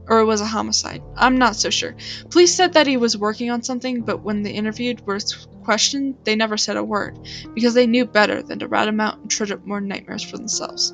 Or 0.07 0.19
it 0.19 0.25
was 0.25 0.41
a 0.41 0.45
homicide. 0.45 1.01
I'm 1.15 1.37
not 1.37 1.55
so 1.55 1.69
sure. 1.69 1.95
Police 2.29 2.53
said 2.53 2.73
that 2.73 2.87
he 2.87 2.97
was 2.97 3.17
working 3.17 3.49
on 3.49 3.63
something, 3.63 4.01
but 4.01 4.21
when 4.23 4.43
the 4.43 4.51
interviewed 4.51 5.05
were 5.05 5.19
questioned, 5.63 6.15
they 6.23 6.35
never 6.35 6.57
said 6.57 6.77
a 6.77 6.83
word, 6.83 7.17
because 7.53 7.73
they 7.73 7.87
knew 7.87 8.05
better 8.05 8.43
than 8.43 8.59
to 8.59 8.67
rat 8.67 8.87
him 8.87 8.99
out 8.99 9.17
and 9.17 9.31
trigger 9.31 9.59
more 9.65 9.81
nightmares 9.81 10.23
for 10.23 10.37
themselves 10.37 10.93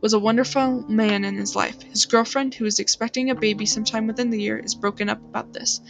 was 0.00 0.12
a 0.12 0.18
wonderful 0.18 0.84
man 0.88 1.24
in 1.24 1.36
his 1.36 1.56
life. 1.56 1.82
His 1.82 2.06
girlfriend, 2.06 2.54
who 2.54 2.64
is 2.64 2.78
expecting 2.78 3.30
a 3.30 3.34
baby 3.34 3.66
sometime 3.66 4.06
within 4.06 4.30
the 4.30 4.40
year, 4.40 4.58
is 4.58 4.74
broken 4.74 5.08
up 5.08 5.18
about 5.18 5.52
this. 5.52 5.80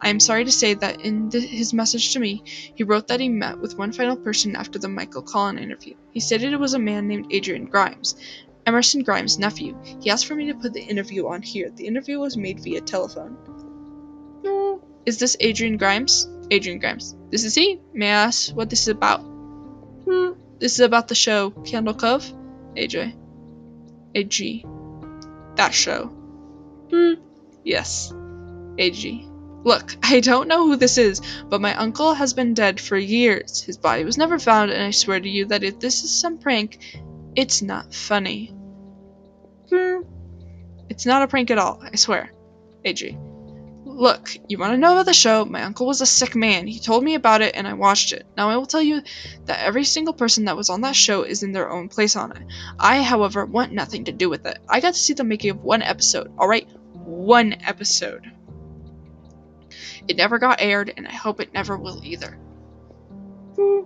I 0.00 0.08
am 0.08 0.20
sorry 0.20 0.46
to 0.46 0.52
say 0.52 0.74
that 0.74 1.02
in 1.02 1.30
his 1.30 1.74
message 1.74 2.14
to 2.14 2.20
me, 2.20 2.42
he 2.44 2.84
wrote 2.84 3.08
that 3.08 3.20
he 3.20 3.28
met 3.28 3.60
with 3.60 3.76
one 3.76 3.92
final 3.92 4.16
person 4.16 4.56
after 4.56 4.78
the 4.78 4.88
Michael 4.88 5.22
Collin 5.22 5.58
interview. 5.58 5.94
He 6.10 6.20
stated 6.20 6.52
it 6.52 6.60
was 6.60 6.72
a 6.72 6.78
man 6.78 7.06
named 7.06 7.26
Adrian 7.30 7.66
Grimes, 7.66 8.16
Emerson 8.64 9.02
Grimes' 9.02 9.38
nephew. 9.38 9.76
He 10.00 10.08
asked 10.08 10.26
for 10.26 10.34
me 10.34 10.46
to 10.46 10.54
put 10.54 10.72
the 10.72 10.80
interview 10.80 11.26
on 11.28 11.42
here. 11.42 11.70
The 11.70 11.86
interview 11.86 12.18
was 12.18 12.36
made 12.36 12.60
via 12.60 12.80
telephone. 12.80 13.36
Is 15.04 15.18
this 15.18 15.36
Adrian 15.40 15.76
Grimes? 15.76 16.28
Adrian 16.50 16.78
Grimes. 16.78 17.14
This 17.30 17.44
is 17.44 17.54
he? 17.54 17.80
May 17.92 18.08
I 18.08 18.24
ask 18.24 18.54
what 18.54 18.70
this 18.70 18.82
is 18.82 18.88
about? 18.88 19.22
This 20.58 20.74
is 20.74 20.80
about 20.80 21.08
the 21.08 21.14
show 21.14 21.50
Candle 21.50 21.94
Cove? 21.94 22.24
AJ. 22.76 23.19
AG. 24.14 24.64
That 25.56 25.74
show. 25.74 26.06
Hmm. 26.90 27.14
Yes. 27.64 28.12
AG. 28.78 29.28
Look, 29.62 29.96
I 30.02 30.20
don't 30.20 30.48
know 30.48 30.66
who 30.66 30.76
this 30.76 30.96
is, 30.96 31.20
but 31.48 31.60
my 31.60 31.74
uncle 31.74 32.14
has 32.14 32.32
been 32.32 32.54
dead 32.54 32.80
for 32.80 32.96
years. 32.96 33.62
His 33.62 33.76
body 33.76 34.04
was 34.04 34.16
never 34.16 34.38
found, 34.38 34.70
and 34.70 34.82
I 34.82 34.90
swear 34.90 35.20
to 35.20 35.28
you 35.28 35.46
that 35.46 35.62
if 35.62 35.78
this 35.78 36.02
is 36.02 36.10
some 36.10 36.38
prank, 36.38 36.78
it's 37.36 37.60
not 37.60 37.94
funny. 37.94 38.54
Hmm. 39.68 40.00
It's 40.88 41.06
not 41.06 41.22
a 41.22 41.28
prank 41.28 41.50
at 41.50 41.58
all, 41.58 41.80
I 41.82 41.96
swear. 41.96 42.32
AG. 42.84 43.16
Look, 44.00 44.34
you 44.48 44.56
want 44.56 44.72
to 44.72 44.78
know 44.78 44.92
about 44.92 45.04
the 45.04 45.12
show? 45.12 45.44
My 45.44 45.62
uncle 45.62 45.86
was 45.86 46.00
a 46.00 46.06
sick 46.06 46.34
man. 46.34 46.66
He 46.66 46.80
told 46.80 47.04
me 47.04 47.16
about 47.16 47.42
it 47.42 47.54
and 47.54 47.68
I 47.68 47.74
watched 47.74 48.14
it. 48.14 48.24
Now 48.34 48.48
I 48.48 48.56
will 48.56 48.64
tell 48.64 48.80
you 48.80 49.02
that 49.44 49.60
every 49.62 49.84
single 49.84 50.14
person 50.14 50.46
that 50.46 50.56
was 50.56 50.70
on 50.70 50.80
that 50.80 50.96
show 50.96 51.22
is 51.24 51.42
in 51.42 51.52
their 51.52 51.70
own 51.70 51.90
place 51.90 52.16
on 52.16 52.34
it. 52.34 52.42
I, 52.78 53.02
however, 53.02 53.44
want 53.44 53.74
nothing 53.74 54.04
to 54.04 54.12
do 54.12 54.30
with 54.30 54.46
it. 54.46 54.58
I 54.66 54.80
got 54.80 54.94
to 54.94 54.98
see 54.98 55.12
the 55.12 55.22
making 55.22 55.50
of 55.50 55.62
one 55.62 55.82
episode, 55.82 56.32
alright? 56.38 56.66
One 56.94 57.52
episode. 57.60 58.24
It 60.08 60.16
never 60.16 60.38
got 60.38 60.62
aired 60.62 60.94
and 60.96 61.06
I 61.06 61.12
hope 61.12 61.38
it 61.38 61.52
never 61.52 61.76
will 61.76 62.00
either. 62.02 62.38
Hmm. 63.56 63.80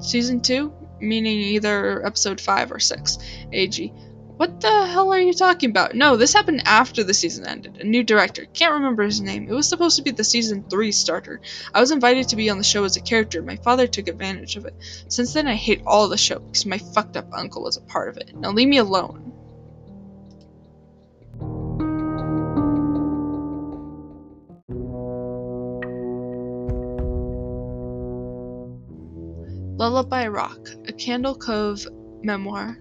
Season 0.00 0.42
2? 0.42 0.70
Meaning 1.00 1.38
either 1.38 2.04
episode 2.04 2.42
5 2.42 2.72
or 2.72 2.78
6. 2.78 3.18
AG. 3.52 3.90
What 4.36 4.60
the 4.60 4.86
hell 4.86 5.12
are 5.12 5.20
you 5.20 5.32
talking 5.32 5.70
about? 5.70 5.94
No, 5.94 6.16
this 6.16 6.32
happened 6.32 6.62
after 6.66 7.04
the 7.04 7.14
season 7.14 7.46
ended. 7.46 7.76
A 7.80 7.84
new 7.84 8.02
director. 8.02 8.44
Can't 8.46 8.74
remember 8.74 9.04
his 9.04 9.20
name. 9.20 9.48
It 9.48 9.54
was 9.54 9.68
supposed 9.68 9.96
to 9.96 10.02
be 10.02 10.10
the 10.10 10.24
season 10.24 10.64
3 10.68 10.90
starter. 10.90 11.40
I 11.72 11.80
was 11.80 11.92
invited 11.92 12.28
to 12.28 12.36
be 12.36 12.50
on 12.50 12.58
the 12.58 12.64
show 12.64 12.82
as 12.82 12.96
a 12.96 13.00
character. 13.00 13.42
My 13.42 13.54
father 13.54 13.86
took 13.86 14.08
advantage 14.08 14.56
of 14.56 14.64
it. 14.66 14.74
Since 15.06 15.34
then, 15.34 15.46
I 15.46 15.54
hate 15.54 15.82
all 15.86 16.08
the 16.08 16.16
show 16.16 16.40
because 16.40 16.66
my 16.66 16.78
fucked 16.78 17.16
up 17.16 17.28
uncle 17.32 17.62
was 17.62 17.76
a 17.76 17.80
part 17.82 18.08
of 18.08 18.16
it. 18.16 18.34
Now 18.34 18.50
leave 18.50 18.68
me 18.68 18.78
alone. 18.78 19.30
Lullaby 29.76 30.26
Rock, 30.26 30.70
a 30.88 30.92
Candle 30.92 31.36
Cove 31.36 31.86
memoir 32.22 32.78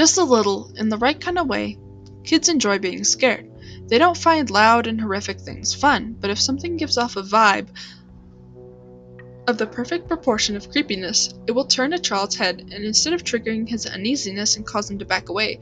just 0.00 0.16
a 0.16 0.24
little, 0.24 0.72
in 0.78 0.88
the 0.88 0.96
right 0.96 1.20
kind 1.20 1.38
of 1.38 1.46
way, 1.46 1.78
kids 2.24 2.48
enjoy 2.48 2.78
being 2.78 3.04
scared. 3.04 3.46
They 3.86 3.98
don't 3.98 4.16
find 4.16 4.48
loud 4.48 4.86
and 4.86 4.98
horrific 4.98 5.38
things 5.38 5.74
fun, 5.74 6.16
but 6.18 6.30
if 6.30 6.40
something 6.40 6.78
gives 6.78 6.96
off 6.96 7.16
a 7.16 7.22
vibe 7.22 7.68
of 9.46 9.58
the 9.58 9.66
perfect 9.66 10.08
proportion 10.08 10.56
of 10.56 10.70
creepiness, 10.70 11.34
it 11.46 11.52
will 11.52 11.66
turn 11.66 11.92
a 11.92 11.98
child's 11.98 12.34
head, 12.36 12.60
and 12.72 12.82
instead 12.82 13.12
of 13.12 13.24
triggering 13.24 13.68
his 13.68 13.84
uneasiness 13.84 14.56
and 14.56 14.66
cause 14.66 14.90
him 14.90 14.98
to 15.00 15.04
back 15.04 15.28
away, 15.28 15.60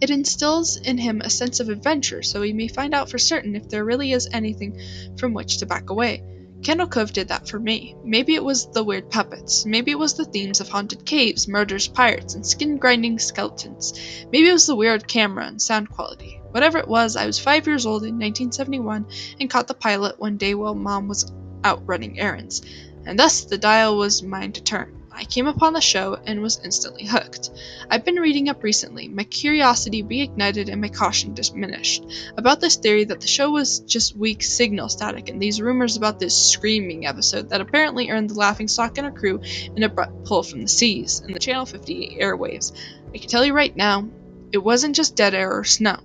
it 0.00 0.08
instills 0.08 0.78
in 0.78 0.96
him 0.96 1.20
a 1.20 1.28
sense 1.28 1.60
of 1.60 1.68
adventure 1.68 2.22
so 2.22 2.40
he 2.40 2.54
may 2.54 2.68
find 2.68 2.94
out 2.94 3.10
for 3.10 3.18
certain 3.18 3.54
if 3.54 3.68
there 3.68 3.84
really 3.84 4.12
is 4.12 4.30
anything 4.32 4.80
from 5.18 5.34
which 5.34 5.58
to 5.58 5.66
back 5.66 5.90
away. 5.90 6.22
Cove 6.62 7.12
did 7.12 7.28
that 7.28 7.48
for 7.48 7.58
me. 7.58 7.96
Maybe 8.04 8.34
it 8.34 8.44
was 8.44 8.70
the 8.70 8.84
weird 8.84 9.10
puppets. 9.10 9.64
Maybe 9.64 9.90
it 9.90 9.98
was 9.98 10.14
the 10.14 10.24
themes 10.24 10.60
of 10.60 10.68
haunted 10.68 11.04
caves, 11.06 11.48
murders, 11.48 11.88
pirates, 11.88 12.34
and 12.34 12.46
skin 12.46 12.76
grinding 12.76 13.18
skeletons. 13.18 13.94
Maybe 14.30 14.48
it 14.48 14.52
was 14.52 14.66
the 14.66 14.76
weird 14.76 15.08
camera 15.08 15.46
and 15.46 15.60
sound 15.60 15.90
quality. 15.90 16.40
Whatever 16.50 16.78
it 16.78 16.88
was, 16.88 17.16
I 17.16 17.26
was 17.26 17.38
five 17.38 17.66
years 17.66 17.86
old 17.86 18.02
in 18.02 18.18
1971 18.18 19.06
and 19.40 19.50
caught 19.50 19.68
the 19.68 19.74
pilot 19.74 20.18
one 20.18 20.36
day 20.36 20.54
while 20.54 20.74
mom 20.74 21.08
was 21.08 21.32
out 21.64 21.82
running 21.86 22.18
errands, 22.18 22.62
and 23.06 23.18
thus 23.18 23.44
the 23.44 23.58
dial 23.58 23.96
was 23.96 24.22
mine 24.22 24.52
to 24.52 24.62
turn. 24.62 24.99
I 25.12 25.24
came 25.24 25.46
upon 25.46 25.72
the 25.72 25.80
show 25.80 26.18
and 26.24 26.40
was 26.40 26.60
instantly 26.64 27.04
hooked. 27.04 27.50
I've 27.90 28.04
been 28.04 28.16
reading 28.16 28.48
up 28.48 28.62
recently, 28.62 29.08
my 29.08 29.24
curiosity 29.24 30.02
reignited 30.02 30.70
and 30.70 30.80
my 30.80 30.88
caution 30.88 31.34
diminished 31.34 32.04
about 32.36 32.60
this 32.60 32.76
theory 32.76 33.04
that 33.04 33.20
the 33.20 33.26
show 33.26 33.50
was 33.50 33.80
just 33.80 34.16
weak 34.16 34.42
signal 34.42 34.88
static 34.88 35.28
and 35.28 35.42
these 35.42 35.60
rumors 35.60 35.96
about 35.96 36.20
this 36.20 36.52
screaming 36.52 37.06
episode 37.06 37.50
that 37.50 37.60
apparently 37.60 38.10
earned 38.10 38.30
the 38.30 38.34
laughing 38.34 38.68
stock 38.68 38.98
and 38.98 39.06
her 39.06 39.12
crew 39.12 39.40
an 39.76 39.82
abrupt 39.82 40.24
pull 40.24 40.42
from 40.42 40.62
the 40.62 40.68
seas 40.68 41.20
and 41.20 41.34
the 41.34 41.40
Channel 41.40 41.66
58 41.66 42.20
airwaves. 42.20 42.72
I 43.12 43.18
can 43.18 43.28
tell 43.28 43.44
you 43.44 43.52
right 43.52 43.76
now, 43.76 44.08
it 44.52 44.58
wasn't 44.58 44.96
just 44.96 45.16
dead 45.16 45.34
air 45.34 45.52
or 45.52 45.64
snow. 45.64 45.98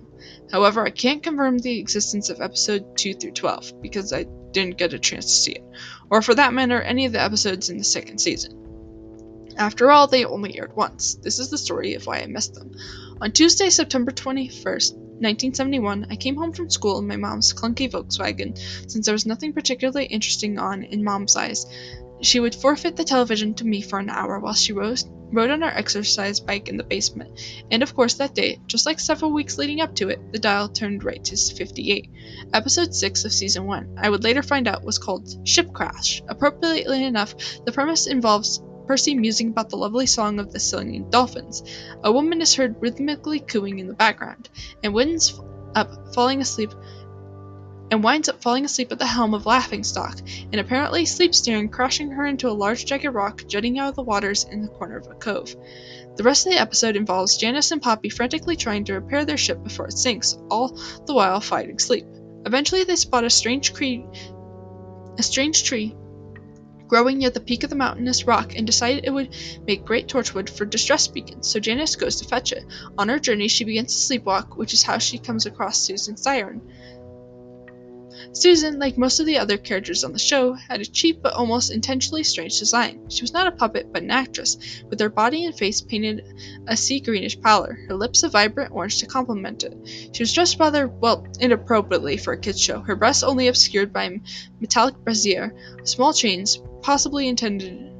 However, 0.50 0.84
I 0.84 0.90
can't 0.90 1.22
confirm 1.22 1.58
the 1.58 1.78
existence 1.78 2.30
of 2.30 2.40
episode 2.40 2.96
2 2.96 3.14
through 3.14 3.32
12 3.32 3.80
because 3.80 4.12
I 4.12 4.26
didn't 4.50 4.78
get 4.78 4.92
a 4.94 4.98
chance 4.98 5.26
to 5.26 5.32
see 5.32 5.52
it, 5.52 5.64
or 6.10 6.22
for 6.22 6.34
that 6.34 6.54
matter, 6.54 6.80
any 6.80 7.06
of 7.06 7.12
the 7.12 7.22
episodes 7.22 7.70
in 7.70 7.78
the 7.78 7.84
second 7.84 8.18
season. 8.18 8.65
After 9.56 9.90
all, 9.90 10.06
they 10.06 10.24
only 10.24 10.58
aired 10.58 10.76
once. 10.76 11.14
This 11.14 11.38
is 11.38 11.50
the 11.50 11.58
story 11.58 11.94
of 11.94 12.06
why 12.06 12.20
I 12.20 12.26
missed 12.26 12.54
them. 12.54 12.72
On 13.20 13.32
Tuesday, 13.32 13.70
September 13.70 14.12
21st, 14.12 14.94
1971, 14.94 16.08
I 16.10 16.16
came 16.16 16.36
home 16.36 16.52
from 16.52 16.68
school 16.68 16.98
in 16.98 17.06
my 17.06 17.16
mom's 17.16 17.54
clunky 17.54 17.90
Volkswagen. 17.90 18.58
Since 18.90 19.06
there 19.06 19.14
was 19.14 19.24
nothing 19.24 19.54
particularly 19.54 20.04
interesting 20.04 20.58
on 20.58 20.82
in 20.82 21.02
mom's 21.02 21.36
eyes, 21.36 21.64
she 22.20 22.38
would 22.38 22.54
forfeit 22.54 22.96
the 22.96 23.04
television 23.04 23.54
to 23.54 23.64
me 23.64 23.80
for 23.80 23.98
an 23.98 24.10
hour 24.10 24.38
while 24.38 24.52
she 24.52 24.74
rose, 24.74 25.06
rode 25.32 25.50
on 25.50 25.62
our 25.62 25.70
exercise 25.70 26.40
bike 26.40 26.68
in 26.68 26.76
the 26.76 26.84
basement. 26.84 27.40
And 27.70 27.82
of 27.82 27.94
course, 27.94 28.14
that 28.14 28.34
day, 28.34 28.60
just 28.66 28.84
like 28.84 29.00
several 29.00 29.32
weeks 29.32 29.56
leading 29.56 29.80
up 29.80 29.94
to 29.96 30.10
it, 30.10 30.32
the 30.32 30.38
dial 30.38 30.68
turned 30.68 31.02
right 31.02 31.24
to 31.24 31.36
58. 31.36 32.10
Episode 32.52 32.94
6 32.94 33.24
of 33.24 33.32
season 33.32 33.66
1, 33.66 33.96
I 33.98 34.10
would 34.10 34.24
later 34.24 34.42
find 34.42 34.68
out, 34.68 34.84
was 34.84 34.98
called 34.98 35.48
Ship 35.48 35.72
Crash. 35.72 36.22
Appropriately 36.28 37.04
enough, 37.04 37.34
the 37.64 37.72
premise 37.72 38.06
involves 38.06 38.60
Percy 38.86 39.14
musing 39.14 39.48
about 39.48 39.70
the 39.70 39.76
lovely 39.76 40.06
song 40.06 40.38
of 40.38 40.52
the 40.52 40.60
singing 40.60 41.10
dolphins. 41.10 41.62
A 42.02 42.12
woman 42.12 42.40
is 42.40 42.54
heard 42.54 42.80
rhythmically 42.80 43.40
cooing 43.40 43.78
in 43.78 43.88
the 43.88 43.94
background, 43.94 44.48
and 44.82 44.94
winds 44.94 45.40
up 45.74 46.14
falling 46.14 46.40
asleep 46.40 46.70
and 47.90 48.02
winds 48.02 48.28
up 48.28 48.42
falling 48.42 48.64
asleep 48.64 48.90
at 48.90 48.98
the 48.98 49.06
helm 49.06 49.32
of 49.34 49.46
Laughingstock, 49.46 50.18
and 50.50 50.60
apparently 50.60 51.04
sleep 51.04 51.34
steering, 51.34 51.68
crashing 51.68 52.10
her 52.10 52.26
into 52.26 52.48
a 52.48 52.50
large 52.50 52.84
jagged 52.84 53.14
rock 53.14 53.44
jutting 53.46 53.78
out 53.78 53.90
of 53.90 53.94
the 53.94 54.02
waters 54.02 54.44
in 54.44 54.62
the 54.62 54.68
corner 54.68 54.96
of 54.96 55.06
a 55.06 55.14
cove. 55.14 55.54
The 56.16 56.24
rest 56.24 56.46
of 56.46 56.52
the 56.52 56.58
episode 56.58 56.96
involves 56.96 57.36
Janice 57.36 57.70
and 57.70 57.80
Poppy 57.82 58.08
frantically 58.08 58.56
trying 58.56 58.84
to 58.86 58.94
repair 58.94 59.24
their 59.24 59.36
ship 59.36 59.62
before 59.62 59.86
it 59.86 59.92
sinks, 59.92 60.36
all 60.50 60.76
the 61.06 61.14
while 61.14 61.40
fighting 61.40 61.78
sleep. 61.78 62.06
Eventually, 62.44 62.84
they 62.84 62.96
spot 62.96 63.24
a 63.24 63.30
strange, 63.30 63.72
cre- 63.72 64.08
a 65.18 65.22
strange 65.22 65.62
tree 65.64 65.94
growing 66.88 67.18
near 67.18 67.30
the 67.30 67.40
peak 67.40 67.64
of 67.64 67.70
the 67.70 67.76
mountainous 67.76 68.24
rock 68.24 68.54
and 68.56 68.66
decided 68.66 69.04
it 69.04 69.10
would 69.10 69.34
make 69.66 69.84
great 69.84 70.08
torchwood 70.08 70.48
for 70.48 70.64
distress 70.64 71.08
beacons, 71.08 71.48
so 71.48 71.60
Janice 71.60 71.96
goes 71.96 72.16
to 72.16 72.28
fetch 72.28 72.52
it. 72.52 72.64
On 72.98 73.08
her 73.08 73.18
journey, 73.18 73.48
she 73.48 73.64
begins 73.64 73.94
to 73.94 74.18
sleepwalk, 74.18 74.56
which 74.56 74.72
is 74.72 74.82
how 74.82 74.98
she 74.98 75.18
comes 75.18 75.46
across 75.46 75.80
Susan 75.80 76.16
Siren. 76.16 76.60
Susan, 78.32 78.78
like 78.78 78.98
most 78.98 79.20
of 79.20 79.26
the 79.26 79.38
other 79.38 79.56
characters 79.56 80.04
on 80.04 80.12
the 80.12 80.18
show, 80.18 80.52
had 80.52 80.80
a 80.80 80.84
cheap 80.84 81.22
but 81.22 81.32
almost 81.32 81.72
intentionally 81.72 82.22
strange 82.22 82.58
design. 82.58 83.08
She 83.08 83.22
was 83.22 83.32
not 83.32 83.46
a 83.46 83.52
puppet, 83.52 83.92
but 83.92 84.02
an 84.02 84.10
actress, 84.10 84.82
with 84.88 85.00
her 85.00 85.08
body 85.08 85.44
and 85.44 85.56
face 85.56 85.80
painted 85.80 86.22
a 86.66 86.76
sea 86.76 87.00
greenish 87.00 87.40
pallor, 87.40 87.78
her 87.88 87.94
lips 87.94 88.22
a 88.22 88.28
vibrant 88.28 88.72
orange 88.72 88.98
to 88.98 89.06
complement 89.06 89.64
it. 89.64 90.10
She 90.12 90.22
was 90.22 90.32
dressed 90.32 90.58
rather, 90.58 90.86
well, 90.86 91.26
inappropriately 91.40 92.16
for 92.16 92.32
a 92.32 92.38
kids' 92.38 92.60
show, 92.60 92.80
her 92.80 92.96
breasts 92.96 93.22
only 93.22 93.48
obscured 93.48 93.92
by 93.92 94.04
a 94.04 94.20
metallic 94.60 94.96
brassiere, 94.96 95.54
small 95.84 96.12
chains, 96.12 96.58
possibly 96.86 97.26
intended 97.26 97.92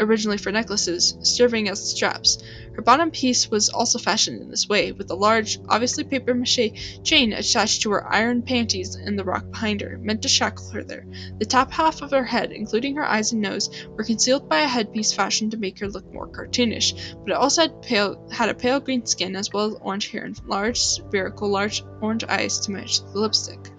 originally 0.00 0.36
for 0.36 0.50
necklaces, 0.50 1.16
serving 1.22 1.68
as 1.68 1.90
straps. 1.90 2.42
Her 2.74 2.82
bottom 2.82 3.12
piece 3.12 3.48
was 3.48 3.68
also 3.68 4.00
fashioned 4.00 4.42
in 4.42 4.50
this 4.50 4.68
way, 4.68 4.90
with 4.90 5.08
a 5.12 5.14
large, 5.14 5.60
obviously 5.68 6.02
papier 6.02 6.34
mache 6.34 7.04
chain 7.04 7.32
attached 7.32 7.82
to 7.82 7.92
her 7.92 8.12
iron 8.12 8.42
panties 8.42 8.96
in 8.96 9.14
the 9.14 9.22
rock 9.22 9.48
behind 9.48 9.80
her, 9.80 9.96
meant 10.02 10.22
to 10.22 10.28
shackle 10.28 10.70
her 10.70 10.82
there. 10.82 11.06
The 11.38 11.46
top 11.46 11.70
half 11.70 12.02
of 12.02 12.10
her 12.10 12.24
head, 12.24 12.50
including 12.50 12.96
her 12.96 13.06
eyes 13.06 13.30
and 13.30 13.40
nose, 13.40 13.70
were 13.90 14.02
concealed 14.02 14.48
by 14.48 14.62
a 14.62 14.66
headpiece 14.66 15.12
fashioned 15.12 15.52
to 15.52 15.56
make 15.56 15.78
her 15.78 15.88
look 15.88 16.12
more 16.12 16.26
cartoonish, 16.26 17.14
but 17.22 17.30
it 17.30 17.36
also 17.36 17.62
had, 17.62 17.80
pale, 17.80 18.28
had 18.28 18.48
a 18.48 18.54
pale 18.54 18.80
green 18.80 19.06
skin 19.06 19.36
as 19.36 19.52
well 19.52 19.68
as 19.68 19.74
orange 19.80 20.10
hair 20.10 20.24
and 20.24 20.44
large, 20.48 20.80
spherical, 20.80 21.48
large 21.48 21.84
orange 22.02 22.24
eyes 22.24 22.58
to 22.58 22.72
match 22.72 22.98
the 22.98 23.20
lipstick. 23.20 23.70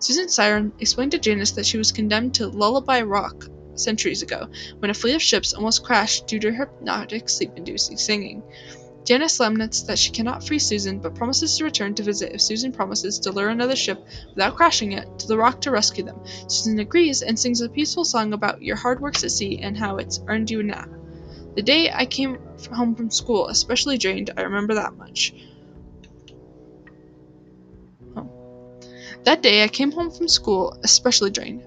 Susan 0.00 0.30
Siren 0.30 0.72
explained 0.78 1.12
to 1.12 1.18
Janice 1.18 1.52
that 1.52 1.66
she 1.66 1.76
was 1.76 1.92
condemned 1.92 2.34
to 2.34 2.48
Lullaby 2.48 3.02
Rock 3.02 3.50
centuries 3.74 4.22
ago, 4.22 4.48
when 4.78 4.90
a 4.90 4.94
fleet 4.94 5.14
of 5.14 5.22
ships 5.22 5.52
almost 5.52 5.84
crashed 5.84 6.26
due 6.26 6.40
to 6.40 6.52
hypnotic, 6.52 7.28
sleep-inducing 7.28 7.98
singing. 7.98 8.42
Janice 9.04 9.38
laments 9.40 9.82
that 9.82 9.98
she 9.98 10.10
cannot 10.10 10.42
free 10.42 10.58
Susan, 10.58 10.98
but 10.98 11.14
promises 11.14 11.56
to 11.56 11.64
return 11.64 11.94
to 11.94 12.02
visit 12.02 12.32
if 12.32 12.40
Susan 12.40 12.72
promises 12.72 13.18
to 13.18 13.30
lure 13.30 13.50
another 13.50 13.76
ship, 13.76 13.98
without 14.34 14.56
crashing 14.56 14.92
it, 14.92 15.06
to 15.18 15.26
the 15.26 15.36
rock 15.36 15.60
to 15.60 15.70
rescue 15.70 16.04
them. 16.04 16.22
Susan 16.48 16.78
agrees 16.78 17.20
and 17.20 17.38
sings 17.38 17.60
a 17.60 17.68
peaceful 17.68 18.04
song 18.04 18.32
about 18.32 18.62
your 18.62 18.76
hard 18.76 19.00
works 19.00 19.22
at 19.22 19.32
sea 19.32 19.58
and 19.58 19.76
how 19.76 19.96
it's 19.98 20.20
earned 20.28 20.50
you 20.50 20.60
a 20.60 20.62
nap. 20.62 20.88
The 21.56 21.62
day 21.62 21.90
I 21.92 22.06
came 22.06 22.38
home 22.72 22.94
from 22.94 23.10
school, 23.10 23.48
especially 23.48 23.98
drained, 23.98 24.30
I 24.36 24.42
remember 24.42 24.74
that 24.74 24.96
much. 24.96 25.34
That 29.24 29.42
day 29.42 29.62
I 29.62 29.68
came 29.68 29.92
home 29.92 30.10
from 30.10 30.28
school, 30.28 30.78
especially 30.82 31.30
drained. 31.30 31.62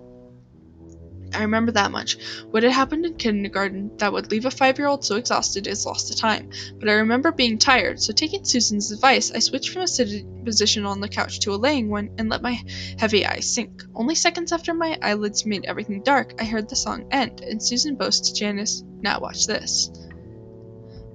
I 1.34 1.42
remember 1.42 1.72
that 1.72 1.92
much. 1.92 2.18
What 2.52 2.64
had 2.64 2.72
happened 2.72 3.06
in 3.06 3.16
kindergarten 3.16 3.98
that 3.98 4.14
would 4.14 4.30
leave 4.30 4.46
a 4.46 4.52
five 4.52 4.78
year 4.78 4.88
old 4.88 5.04
so 5.04 5.16
exhausted 5.16 5.66
is 5.68 5.86
lost 5.86 6.08
to 6.12 6.18
time. 6.18 6.50
But 6.80 6.90
I 6.90 6.94
remember 6.94 7.32
being 7.32 7.58
tired, 7.58 8.02
so 8.02 8.14
taking 8.14 8.46
Susan's 8.46 8.92
advice, 8.92 9.32
I 9.32 9.40
switched 9.40 9.70
from 9.70 9.82
a 9.82 9.88
sitting 9.88 10.44
position 10.46 10.86
on 10.86 11.00
the 11.00 11.10
couch 11.10 11.40
to 11.42 11.54
a 11.54 11.56
laying 11.56 11.90
one 11.90 12.12
and 12.18 12.30
let 12.30 12.42
my 12.42 12.62
heavy 13.00 13.26
eyes 13.26 13.52
sink. 13.52 13.84
Only 13.96 14.16
seconds 14.16 14.52
after 14.52 14.74
my 14.74 14.98
eyelids 15.02 15.46
made 15.46 15.66
everything 15.66 16.04
dark, 16.04 16.36
I 16.40 16.44
heard 16.44 16.70
the 16.70 16.76
song 16.76 17.08
end, 17.12 17.42
and 17.42 17.62
Susan 17.64 17.96
boasts 17.96 18.30
to 18.30 18.36
Janice, 18.36 18.84
Now 19.02 19.20
watch 19.20 19.48
this. 19.48 19.90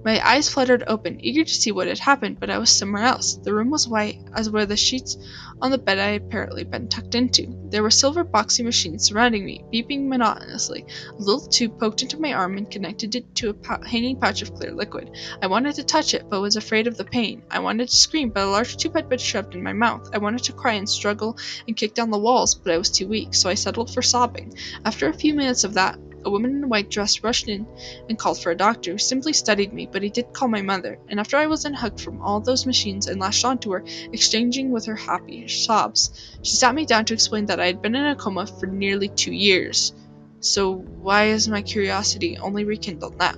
My 0.09 0.27
eyes 0.27 0.49
fluttered 0.49 0.85
open, 0.87 1.23
eager 1.23 1.45
to 1.45 1.55
see 1.55 1.71
what 1.71 1.87
had 1.87 1.99
happened, 1.99 2.41
but 2.41 2.49
I 2.49 2.57
was 2.57 2.71
somewhere 2.71 3.03
else. 3.03 3.35
The 3.35 3.53
room 3.53 3.69
was 3.69 3.87
white, 3.87 4.19
as 4.35 4.49
were 4.49 4.65
the 4.65 4.75
sheets 4.75 5.19
on 5.61 5.71
the 5.71 5.77
bed 5.77 5.99
I 5.99 6.13
had 6.13 6.23
apparently 6.23 6.65
been 6.65 6.89
tucked 6.89 7.15
into. 7.15 7.55
There 7.69 7.83
were 7.83 7.91
silver 7.91 8.25
boxy 8.25 8.65
machines 8.65 9.05
surrounding 9.05 9.45
me, 9.45 9.67
beeping 9.71 10.09
monotonously. 10.09 10.87
A 11.11 11.21
little 11.21 11.47
tube 11.47 11.79
poked 11.79 12.01
into 12.01 12.19
my 12.19 12.33
arm 12.33 12.57
and 12.57 12.71
connected 12.71 13.17
it 13.17 13.35
to 13.35 13.51
a 13.51 13.53
po- 13.53 13.85
hanging 13.85 14.19
pouch 14.19 14.41
of 14.41 14.55
clear 14.55 14.73
liquid. 14.73 15.11
I 15.43 15.47
wanted 15.47 15.75
to 15.75 15.85
touch 15.85 16.15
it, 16.15 16.25
but 16.31 16.41
was 16.41 16.57
afraid 16.57 16.87
of 16.87 16.97
the 16.97 17.05
pain. 17.05 17.43
I 17.51 17.59
wanted 17.59 17.91
to 17.91 17.97
scream, 17.97 18.31
but 18.31 18.45
a 18.45 18.51
large 18.51 18.79
tube 18.79 18.95
had 18.95 19.11
been 19.11 19.19
shoved 19.19 19.55
in 19.55 19.63
my 19.63 19.75
mouth. 19.75 20.09
I 20.15 20.19
wanted 20.19 20.45
to 20.45 20.55
cry 20.55 20.73
and 20.73 20.89
struggle 20.89 21.37
and 21.67 21.77
kick 21.77 21.93
down 21.93 22.11
the 22.11 22.19
walls, 22.19 22.55
but 22.55 22.73
I 22.73 22.79
was 22.79 22.91
too 22.91 23.09
weak, 23.09 23.35
so 23.35 23.51
I 23.51 23.55
settled 23.55 23.93
for 23.93 24.01
sobbing. 24.01 24.55
After 24.87 25.07
a 25.07 25.13
few 25.13 25.35
minutes 25.35 25.65
of 25.65 25.75
that, 25.75 25.99
a 26.25 26.31
woman 26.31 26.57
in 26.57 26.65
a 26.65 26.69
white 26.69 26.91
dress 26.91 27.23
rushed 27.23 27.49
in 27.49 27.67
and 28.09 28.19
called 28.19 28.41
for 28.41 28.51
a 28.51 28.57
doctor, 28.57 28.93
who 28.93 28.99
simply 28.99 29.33
studied 29.33 29.73
me, 29.73 29.89
but 29.91 30.03
he 30.03 30.11
did 30.11 30.33
call 30.33 30.49
my 30.49 30.63
mother, 30.63 30.99
and 31.09 31.21
after 31.21 31.37
I 31.37 31.47
was 31.47 31.65
unhooked 31.65 32.01
from 32.01 32.21
all 32.21 32.41
those 32.41 32.67
machines 32.67 33.07
and 33.07 33.21
lashed 33.21 33.45
onto 33.45 33.73
her, 33.73 33.85
exchanging 34.13 34.71
with 34.71 34.87
her 34.87 34.97
happy 34.97 35.47
sobs, 35.49 36.39
she 36.43 36.57
sat 36.57 36.75
me 36.75 36.87
down 36.87 37.05
to 37.07 37.15
explain 37.15 37.47
that 37.47 37.61
I 37.61 37.67
had 37.67 37.83
been 37.83 37.95
in 37.95 38.07
a 38.07 38.17
coma 38.17 38.47
for 38.47 38.67
nearly 38.67 39.09
two 39.09 39.33
years. 39.33 39.93
So 40.41 40.73
why 40.73 41.27
is 41.27 41.49
my 41.49 41.63
curiosity 41.63 42.39
only 42.39 42.65
rekindled 42.65 43.19
now? 43.19 43.35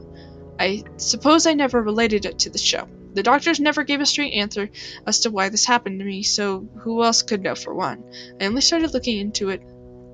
I 0.59 0.85
suppose 0.99 1.47
I 1.47 1.55
never 1.55 1.83
related 1.83 2.27
it 2.27 2.41
to 2.41 2.51
the 2.51 2.59
show. 2.59 2.87
The 3.13 3.23
doctors 3.23 3.59
never 3.59 3.83
gave 3.83 4.01
a 4.01 4.07
straight 4.07 4.35
answer 4.35 4.71
as 5.07 5.21
to 5.21 5.31
why 5.31 5.49
this 5.49 5.65
happened 5.65 5.99
to 5.99 6.05
me, 6.05 6.23
so 6.23 6.69
who 6.81 7.03
else 7.03 7.23
could 7.23 7.43
know 7.43 7.55
for 7.55 7.75
one? 7.75 8.05
I 8.41 8.45
only 8.45 8.61
started 8.61 8.93
looking 8.95 9.19
into 9.19 9.49
it 9.49 9.63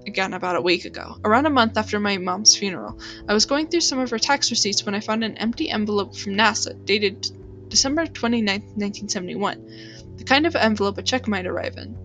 again 0.06 0.32
about 0.32 0.56
a 0.56 0.60
week 0.60 0.84
ago, 0.84 1.16
around 1.24 1.46
a 1.46 1.50
month 1.50 1.76
after 1.76 1.98
my 1.98 2.18
mom's 2.18 2.56
funeral. 2.56 3.00
I 3.28 3.34
was 3.34 3.46
going 3.46 3.68
through 3.68 3.80
some 3.80 3.98
of 3.98 4.10
her 4.10 4.18
tax 4.18 4.50
receipts 4.50 4.84
when 4.84 4.94
I 4.94 5.00
found 5.00 5.24
an 5.24 5.36
empty 5.36 5.68
envelope 5.68 6.16
from 6.16 6.34
NASA 6.34 6.84
dated 6.84 7.26
December 7.68 8.06
29, 8.06 8.60
1971, 8.60 10.16
the 10.16 10.24
kind 10.24 10.46
of 10.46 10.56
envelope 10.56 10.98
a 10.98 11.02
check 11.02 11.26
might 11.26 11.46
arrive 11.46 11.76
in. 11.76 11.96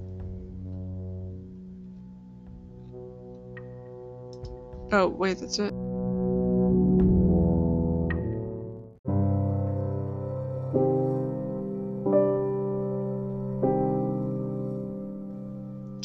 Oh, 4.91 5.07
wait, 5.07 5.37
that's 5.39 5.59
it. 5.59 5.73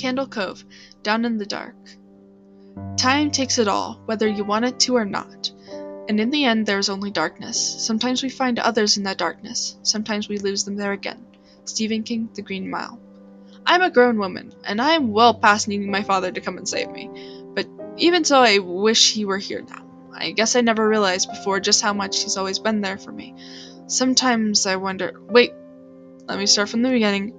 Candle 0.06 0.28
Cove, 0.28 0.64
down 1.02 1.24
in 1.24 1.36
the 1.36 1.44
dark. 1.44 1.74
Time 2.96 3.32
takes 3.32 3.58
it 3.58 3.66
all, 3.66 4.00
whether 4.04 4.28
you 4.28 4.44
want 4.44 4.64
it 4.64 4.78
to 4.78 4.94
or 4.94 5.04
not. 5.04 5.50
And 6.08 6.20
in 6.20 6.30
the 6.30 6.44
end, 6.44 6.64
there 6.64 6.78
is 6.78 6.88
only 6.88 7.10
darkness. 7.10 7.58
Sometimes 7.84 8.22
we 8.22 8.28
find 8.28 8.60
others 8.60 8.96
in 8.96 9.02
that 9.02 9.18
darkness. 9.18 9.76
Sometimes 9.82 10.28
we 10.28 10.38
lose 10.38 10.62
them 10.62 10.76
there 10.76 10.92
again. 10.92 11.26
Stephen 11.64 12.04
King, 12.04 12.28
The 12.34 12.42
Green 12.42 12.70
Mile. 12.70 13.00
I'm 13.66 13.82
a 13.82 13.90
grown 13.90 14.16
woman, 14.16 14.54
and 14.62 14.80
I 14.80 14.92
am 14.92 15.10
well 15.10 15.34
past 15.34 15.66
needing 15.66 15.90
my 15.90 16.04
father 16.04 16.30
to 16.30 16.40
come 16.40 16.56
and 16.56 16.68
save 16.68 16.92
me. 16.92 17.10
But 17.52 17.66
even 17.96 18.22
so, 18.22 18.38
I 18.38 18.58
wish 18.58 19.12
he 19.12 19.24
were 19.24 19.38
here 19.38 19.62
now. 19.68 19.84
I 20.14 20.30
guess 20.30 20.54
I 20.54 20.60
never 20.60 20.88
realized 20.88 21.28
before 21.28 21.58
just 21.58 21.82
how 21.82 21.94
much 21.94 22.22
he's 22.22 22.36
always 22.36 22.60
been 22.60 22.80
there 22.80 22.96
for 22.96 23.10
me. 23.10 23.34
Sometimes 23.88 24.66
I 24.66 24.76
wonder. 24.76 25.20
Wait, 25.28 25.50
let 26.26 26.38
me 26.38 26.46
start 26.46 26.68
from 26.68 26.82
the 26.82 26.90
beginning. 26.90 27.34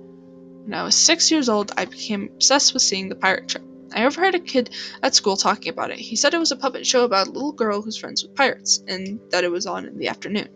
When 0.67 0.77
I 0.77 0.83
was 0.83 0.95
six 0.95 1.31
years 1.31 1.47
old, 1.47 1.71
I 1.77 1.85
became 1.85 2.29
obsessed 2.35 2.73
with 2.73 2.83
seeing 2.83 3.07
the 3.07 3.15
pirate 3.15 3.49
show. 3.49 3.61
I 3.93 4.03
overheard 4.03 4.35
a 4.35 4.39
kid 4.39 4.69
at 5.01 5.15
school 5.15 5.37
talking 5.37 5.71
about 5.71 5.91
it. 5.91 5.97
He 5.97 6.17
said 6.17 6.33
it 6.33 6.39
was 6.39 6.51
a 6.51 6.57
puppet 6.57 6.85
show 6.85 7.05
about 7.05 7.27
a 7.27 7.31
little 7.31 7.53
girl 7.53 7.81
who's 7.81 7.95
friends 7.95 8.21
with 8.21 8.35
pirates, 8.35 8.83
and 8.85 9.21
that 9.29 9.45
it 9.45 9.49
was 9.49 9.65
on 9.65 9.85
in 9.85 9.97
the 9.97 10.09
afternoon. 10.09 10.49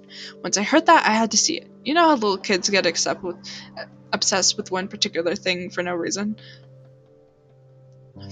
Once 0.44 0.58
I 0.58 0.64
heard 0.64 0.88
that, 0.88 1.08
I 1.08 1.12
had 1.12 1.32
to 1.32 1.38
see 1.38 1.60
it. 1.60 1.72
You 1.86 1.94
know 1.94 2.10
how 2.10 2.16
little 2.16 2.38
kids 2.38 2.70
get 2.70 2.84
with, 3.24 3.38
obsessed 4.12 4.58
with 4.58 4.70
one 4.70 4.90
particular 4.90 5.34
thing 5.34 5.70
for 5.70 5.82
no 5.82 5.96
reason? 5.96 6.36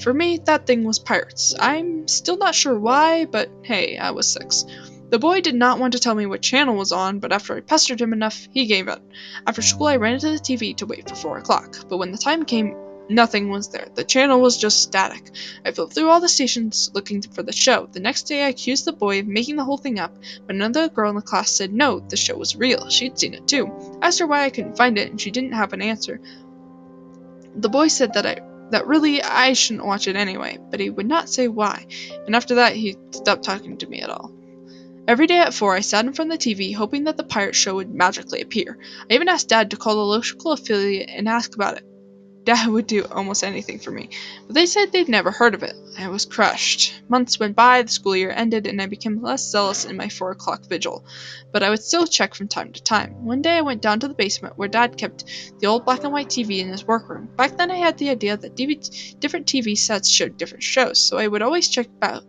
For 0.01 0.13
me, 0.13 0.39
that 0.39 0.67
thing 0.67 0.83
was 0.83 0.99
pirates. 0.99 1.55
I'm 1.57 2.09
still 2.09 2.37
not 2.37 2.55
sure 2.55 2.77
why, 2.77 3.23
but 3.23 3.49
hey, 3.63 3.97
I 3.97 4.11
was 4.11 4.27
six. 4.27 4.65
The 5.09 5.17
boy 5.17 5.41
did 5.41 5.55
not 5.55 5.79
want 5.79 5.93
to 5.93 5.99
tell 5.99 6.13
me 6.13 6.27
what 6.27 6.43
channel 6.43 6.75
was 6.75 6.91
on, 6.91 7.17
but 7.17 7.31
after 7.31 7.55
I 7.55 7.61
pestered 7.61 7.99
him 7.99 8.13
enough, 8.13 8.47
he 8.51 8.67
gave 8.67 8.87
in. 8.87 8.99
After 9.47 9.63
school, 9.63 9.87
I 9.87 9.95
ran 9.95 10.13
into 10.13 10.29
the 10.29 10.37
TV 10.37 10.75
to 10.77 10.85
wait 10.85 11.09
for 11.09 11.15
4 11.15 11.37
o'clock, 11.39 11.77
but 11.89 11.97
when 11.97 12.11
the 12.11 12.17
time 12.19 12.45
came, 12.45 12.75
nothing 13.09 13.49
was 13.49 13.69
there. 13.69 13.87
The 13.95 14.03
channel 14.03 14.39
was 14.39 14.57
just 14.57 14.83
static. 14.83 15.31
I 15.65 15.71
flipped 15.71 15.93
through 15.93 16.09
all 16.09 16.21
the 16.21 16.29
stations 16.29 16.91
looking 16.93 17.23
for 17.23 17.41
the 17.41 17.51
show. 17.51 17.89
The 17.91 17.99
next 17.99 18.23
day, 18.23 18.43
I 18.43 18.49
accused 18.49 18.85
the 18.85 18.93
boy 18.93 19.19
of 19.19 19.25
making 19.25 19.55
the 19.55 19.63
whole 19.63 19.77
thing 19.77 19.97
up, 19.97 20.15
but 20.45 20.55
another 20.55 20.89
girl 20.89 21.09
in 21.09 21.15
the 21.15 21.23
class 21.23 21.49
said 21.49 21.73
no, 21.73 21.99
the 21.99 22.15
show 22.15 22.37
was 22.37 22.55
real. 22.55 22.89
She'd 22.89 23.17
seen 23.17 23.33
it 23.33 23.47
too. 23.47 23.67
I 24.03 24.07
asked 24.07 24.19
her 24.19 24.27
why 24.27 24.43
I 24.43 24.51
couldn't 24.51 24.77
find 24.77 24.99
it, 24.99 25.09
and 25.09 25.19
she 25.19 25.31
didn't 25.31 25.53
have 25.53 25.73
an 25.73 25.81
answer. 25.81 26.21
The 27.55 27.69
boy 27.69 27.87
said 27.87 28.13
that 28.13 28.27
I 28.27 28.41
that 28.69 28.85
really 28.85 29.23
I 29.23 29.53
shouldn't 29.53 29.87
watch 29.87 30.07
it 30.07 30.15
anyway, 30.15 30.59
but 30.69 30.79
he 30.79 30.91
would 30.91 31.07
not 31.07 31.29
say 31.29 31.47
why, 31.47 31.87
and 32.27 32.35
after 32.35 32.55
that 32.55 32.75
he 32.75 32.95
stopped 33.09 33.43
talking 33.43 33.77
to 33.77 33.87
me 33.87 34.01
at 34.01 34.11
all. 34.11 34.31
Every 35.09 35.25
day 35.25 35.39
at 35.39 35.55
4, 35.55 35.75
I 35.75 35.79
sat 35.79 36.05
in 36.05 36.13
front 36.13 36.31
of 36.31 36.37
the 36.37 36.53
TV 36.53 36.75
hoping 36.75 37.05
that 37.05 37.17
the 37.17 37.23
pirate 37.23 37.55
show 37.55 37.73
would 37.73 37.91
magically 37.91 38.41
appear. 38.41 38.77
I 39.09 39.15
even 39.15 39.27
asked 39.27 39.49
Dad 39.49 39.71
to 39.71 39.75
call 39.75 39.95
the 39.95 40.01
local 40.01 40.51
affiliate 40.51 41.09
and 41.09 41.27
ask 41.27 41.55
about 41.55 41.77
it. 41.77 41.83
Dad 42.43 42.67
would 42.67 42.85
do 42.85 43.07
almost 43.09 43.43
anything 43.43 43.79
for 43.79 43.89
me, 43.89 44.09
but 44.45 44.53
they 44.53 44.67
said 44.67 44.91
they'd 44.91 45.09
never 45.09 45.31
heard 45.31 45.55
of 45.55 45.63
it. 45.63 45.73
I 45.97 46.09
was 46.09 46.27
crushed. 46.27 47.01
Months 47.09 47.39
went 47.39 47.55
by, 47.55 47.81
the 47.81 47.89
school 47.89 48.15
year 48.15 48.29
ended, 48.29 48.67
and 48.67 48.79
I 48.79 48.85
became 48.85 49.19
less 49.19 49.49
zealous 49.49 49.83
in 49.83 49.97
my 49.97 50.09
4 50.09 50.29
o'clock 50.29 50.67
vigil, 50.69 51.03
but 51.51 51.63
I 51.63 51.71
would 51.71 51.81
still 51.81 52.05
check 52.05 52.35
from 52.35 52.47
time 52.47 52.71
to 52.73 52.83
time. 52.83 53.25
One 53.25 53.41
day 53.41 53.57
I 53.57 53.61
went 53.61 53.81
down 53.81 53.99
to 54.01 54.07
the 54.07 54.13
basement 54.13 54.59
where 54.59 54.67
Dad 54.67 54.95
kept 54.95 55.25
the 55.59 55.65
old 55.65 55.85
black 55.85 56.03
and 56.03 56.13
white 56.13 56.29
TV 56.29 56.59
in 56.59 56.69
his 56.69 56.85
workroom. 56.85 57.29
Back 57.35 57.57
then 57.57 57.71
I 57.71 57.77
had 57.77 57.97
the 57.97 58.11
idea 58.11 58.37
that 58.37 58.55
DVD, 58.55 59.19
different 59.19 59.47
TV 59.47 59.75
sets 59.75 60.07
showed 60.07 60.37
different 60.37 60.61
shows, 60.61 60.99
so 60.99 61.17
I 61.17 61.27
would 61.27 61.41
always 61.41 61.67
check 61.67 61.87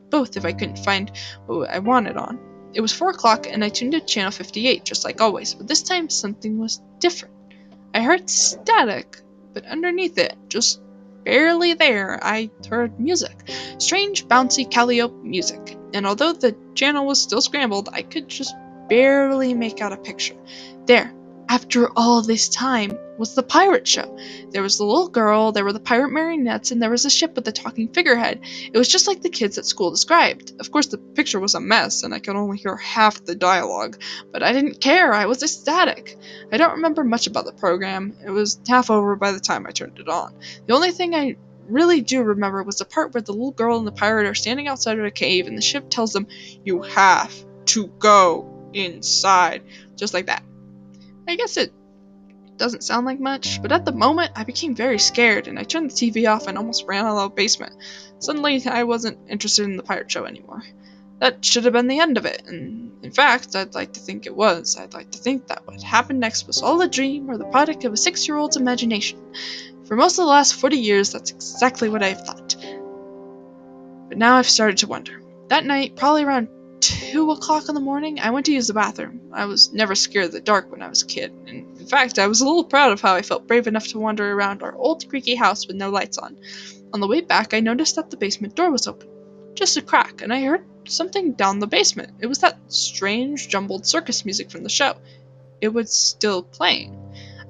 both 0.08 0.38
if 0.38 0.46
I 0.46 0.52
couldn't 0.52 0.78
find 0.78 1.12
what 1.44 1.68
I 1.68 1.80
wanted 1.80 2.16
on. 2.16 2.49
It 2.72 2.80
was 2.80 2.92
4 2.92 3.10
o'clock 3.10 3.46
and 3.48 3.64
I 3.64 3.68
tuned 3.68 3.92
to 3.92 4.00
channel 4.00 4.30
58, 4.30 4.84
just 4.84 5.04
like 5.04 5.20
always, 5.20 5.54
but 5.54 5.66
this 5.66 5.82
time 5.82 6.08
something 6.08 6.58
was 6.58 6.80
different. 6.98 7.34
I 7.92 8.02
heard 8.02 8.30
static, 8.30 9.20
but 9.52 9.66
underneath 9.66 10.16
it, 10.18 10.36
just 10.48 10.80
barely 11.24 11.74
there, 11.74 12.18
I 12.22 12.50
heard 12.68 13.00
music. 13.00 13.50
Strange, 13.78 14.26
bouncy 14.26 14.70
Calliope 14.70 15.14
music, 15.22 15.76
and 15.92 16.06
although 16.06 16.32
the 16.32 16.56
channel 16.74 17.06
was 17.06 17.20
still 17.20 17.40
scrambled, 17.40 17.88
I 17.92 18.02
could 18.02 18.28
just 18.28 18.54
barely 18.88 19.54
make 19.54 19.80
out 19.80 19.92
a 19.92 19.96
picture. 19.96 20.36
There, 20.86 21.12
after 21.48 21.90
all 21.96 22.22
this 22.22 22.48
time 22.48 22.96
was 23.20 23.34
the 23.34 23.42
pirate 23.42 23.86
show. 23.86 24.18
There 24.50 24.62
was 24.62 24.78
the 24.78 24.84
little 24.84 25.08
girl, 25.08 25.52
there 25.52 25.64
were 25.64 25.74
the 25.74 25.78
pirate 25.78 26.10
marionettes, 26.10 26.70
and 26.70 26.82
there 26.82 26.90
was 26.90 27.04
a 27.04 27.10
ship 27.10 27.36
with 27.36 27.46
a 27.46 27.52
talking 27.52 27.88
figurehead. 27.88 28.40
It 28.72 28.76
was 28.76 28.88
just 28.88 29.06
like 29.06 29.20
the 29.20 29.28
kids 29.28 29.58
at 29.58 29.66
school 29.66 29.90
described. 29.90 30.54
Of 30.58 30.72
course, 30.72 30.86
the 30.86 30.96
picture 30.96 31.38
was 31.38 31.54
a 31.54 31.60
mess, 31.60 32.02
and 32.02 32.14
I 32.14 32.18
could 32.18 32.34
only 32.34 32.56
hear 32.56 32.76
half 32.76 33.22
the 33.24 33.34
dialogue, 33.34 34.00
but 34.32 34.42
I 34.42 34.52
didn't 34.52 34.80
care. 34.80 35.12
I 35.12 35.26
was 35.26 35.42
ecstatic. 35.42 36.18
I 36.50 36.56
don't 36.56 36.76
remember 36.76 37.04
much 37.04 37.26
about 37.26 37.44
the 37.44 37.52
program. 37.52 38.16
It 38.24 38.30
was 38.30 38.58
half 38.66 38.90
over 38.90 39.14
by 39.16 39.32
the 39.32 39.40
time 39.40 39.66
I 39.66 39.70
turned 39.70 39.98
it 39.98 40.08
on. 40.08 40.34
The 40.66 40.74
only 40.74 40.90
thing 40.90 41.14
I 41.14 41.36
really 41.68 42.00
do 42.00 42.22
remember 42.22 42.62
was 42.62 42.78
the 42.78 42.86
part 42.86 43.12
where 43.12 43.20
the 43.20 43.32
little 43.32 43.52
girl 43.52 43.76
and 43.76 43.86
the 43.86 43.92
pirate 43.92 44.26
are 44.26 44.34
standing 44.34 44.66
outside 44.66 44.98
of 44.98 45.04
a 45.04 45.10
cave, 45.10 45.46
and 45.46 45.58
the 45.58 45.62
ship 45.62 45.90
tells 45.90 46.14
them, 46.14 46.26
You 46.64 46.82
have 46.82 47.34
to 47.66 47.88
go 47.98 48.70
inside. 48.72 49.62
Just 49.94 50.14
like 50.14 50.26
that. 50.26 50.42
I 51.28 51.36
guess 51.36 51.58
it 51.58 51.72
doesn't 52.60 52.84
sound 52.84 53.06
like 53.06 53.18
much, 53.18 53.60
but 53.62 53.72
at 53.72 53.86
the 53.86 53.92
moment 53.92 54.32
I 54.36 54.44
became 54.44 54.76
very 54.76 54.98
scared 54.98 55.48
and 55.48 55.58
I 55.58 55.64
turned 55.64 55.90
the 55.90 55.94
TV 55.94 56.30
off 56.30 56.46
and 56.46 56.58
almost 56.58 56.86
ran 56.86 57.06
out 57.06 57.16
of 57.16 57.30
the 57.30 57.34
basement. 57.34 57.72
Suddenly 58.18 58.62
I 58.66 58.84
wasn't 58.84 59.18
interested 59.28 59.64
in 59.64 59.78
the 59.78 59.82
pirate 59.82 60.12
show 60.12 60.26
anymore. 60.26 60.62
That 61.20 61.42
should 61.42 61.64
have 61.64 61.72
been 61.72 61.88
the 61.88 62.00
end 62.00 62.18
of 62.18 62.26
it, 62.26 62.42
and 62.46 62.92
in 63.02 63.12
fact, 63.12 63.56
I'd 63.56 63.74
like 63.74 63.94
to 63.94 64.00
think 64.00 64.26
it 64.26 64.36
was. 64.36 64.78
I'd 64.78 64.94
like 64.94 65.10
to 65.12 65.18
think 65.18 65.48
that 65.48 65.66
what 65.66 65.82
happened 65.82 66.20
next 66.20 66.46
was 66.46 66.62
all 66.62 66.80
a 66.80 66.88
dream 66.88 67.30
or 67.30 67.36
the 67.36 67.44
product 67.44 67.84
of 67.84 67.92
a 67.92 67.96
six 67.96 68.28
year 68.28 68.36
old's 68.36 68.56
imagination. 68.56 69.18
For 69.84 69.96
most 69.96 70.18
of 70.18 70.24
the 70.24 70.30
last 70.30 70.54
40 70.54 70.76
years, 70.76 71.12
that's 71.12 71.30
exactly 71.30 71.88
what 71.88 72.02
I've 72.02 72.24
thought. 72.24 72.56
But 74.08 74.18
now 74.18 74.36
I've 74.36 74.48
started 74.48 74.78
to 74.78 74.86
wonder. 74.86 75.22
That 75.48 75.64
night, 75.64 75.96
probably 75.96 76.24
around 76.24 76.48
two 76.80 77.30
o'clock 77.30 77.68
in 77.68 77.74
the 77.74 77.80
morning, 77.80 78.20
I 78.20 78.30
went 78.30 78.46
to 78.46 78.52
use 78.52 78.66
the 78.66 78.74
bathroom. 78.74 79.30
I 79.32 79.46
was 79.46 79.72
never 79.72 79.94
scared 79.94 80.26
of 80.26 80.32
the 80.32 80.40
dark 80.40 80.70
when 80.70 80.82
I 80.82 80.88
was 80.88 81.02
a 81.02 81.06
kid, 81.06 81.32
and 81.46 81.78
in 81.78 81.86
fact, 81.86 82.18
I 82.18 82.26
was 82.26 82.40
a 82.40 82.46
little 82.46 82.64
proud 82.64 82.92
of 82.92 83.00
how 83.00 83.14
I 83.14 83.22
felt 83.22 83.46
brave 83.46 83.66
enough 83.66 83.88
to 83.88 83.98
wander 83.98 84.32
around 84.32 84.62
our 84.62 84.74
old 84.74 85.08
creaky 85.08 85.34
house 85.34 85.66
with 85.66 85.76
no 85.76 85.90
lights 85.90 86.18
on. 86.18 86.36
On 86.92 87.00
the 87.00 87.06
way 87.06 87.20
back, 87.20 87.54
I 87.54 87.60
noticed 87.60 87.96
that 87.96 88.10
the 88.10 88.16
basement 88.16 88.54
door 88.56 88.70
was 88.70 88.86
open. 88.86 89.08
Just 89.54 89.76
a 89.76 89.82
crack, 89.82 90.22
and 90.22 90.32
I 90.32 90.42
heard 90.42 90.64
something 90.88 91.32
down 91.32 91.58
the 91.58 91.66
basement. 91.66 92.14
It 92.20 92.26
was 92.26 92.38
that 92.38 92.58
strange, 92.68 93.48
jumbled 93.48 93.86
circus 93.86 94.24
music 94.24 94.50
from 94.50 94.62
the 94.62 94.68
show. 94.68 94.96
It 95.60 95.68
was 95.68 95.92
still 95.92 96.42
playing. 96.42 96.96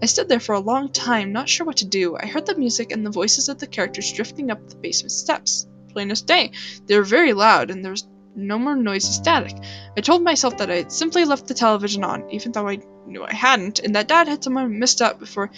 I 0.03 0.07
stood 0.07 0.29
there 0.29 0.41
for 0.41 0.55
a 0.55 0.61
long 0.61 0.91
time, 0.91 1.33
not 1.33 1.49
sure 1.49 1.67
what 1.67 1.79
to 1.79 1.87
do. 1.87 2.17
I 2.17 2.27
heard 2.27 2.47
the 2.47 2.57
music 2.57 2.91
and 2.91 3.05
the 3.05 3.11
voices 3.11 3.49
of 3.49 3.59
the 3.59 3.67
characters 3.67 4.13
drifting 4.13 4.51
up 4.51 4.69
the 4.69 4.77
basement 4.77 5.13
steps. 5.13 5.67
Plain 5.93 6.11
as 6.11 6.23
day. 6.23 6.53
They 6.87 6.97
were 6.97 7.05
very 7.05 7.33
loud, 7.33 7.71
and 7.71 7.85
there 7.85 7.91
was 7.93 8.07
no 8.35 8.59
more 8.59 8.77
noisy 8.77 9.13
static. 9.13 9.57
I 9.97 10.01
told 10.01 10.23
myself 10.23 10.59
that 10.59 10.71
I 10.71 10.77
had 10.77 10.93
simply 10.93 11.25
left 11.25 11.47
the 11.49 11.55
television 11.55 12.05
on, 12.05 12.31
even 12.31 12.53
though 12.53 12.69
I 12.69 12.79
knew 13.07 13.25
I 13.25 13.33
hadn't, 13.33 13.81
and 13.81 13.95
that 13.95 14.09
Dad 14.09 14.29
had 14.29 14.43
somehow 14.45 14.67
missed 14.67 15.03
up 15.03 15.19
before 15.19 15.51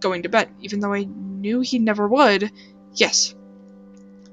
going 0.00 0.22
to 0.22 0.28
bed, 0.28 0.50
even 0.60 0.80
though 0.80 0.92
I 0.92 1.04
knew 1.04 1.60
he 1.60 1.78
never 1.78 2.08
would. 2.08 2.50
Yes, 2.94 3.34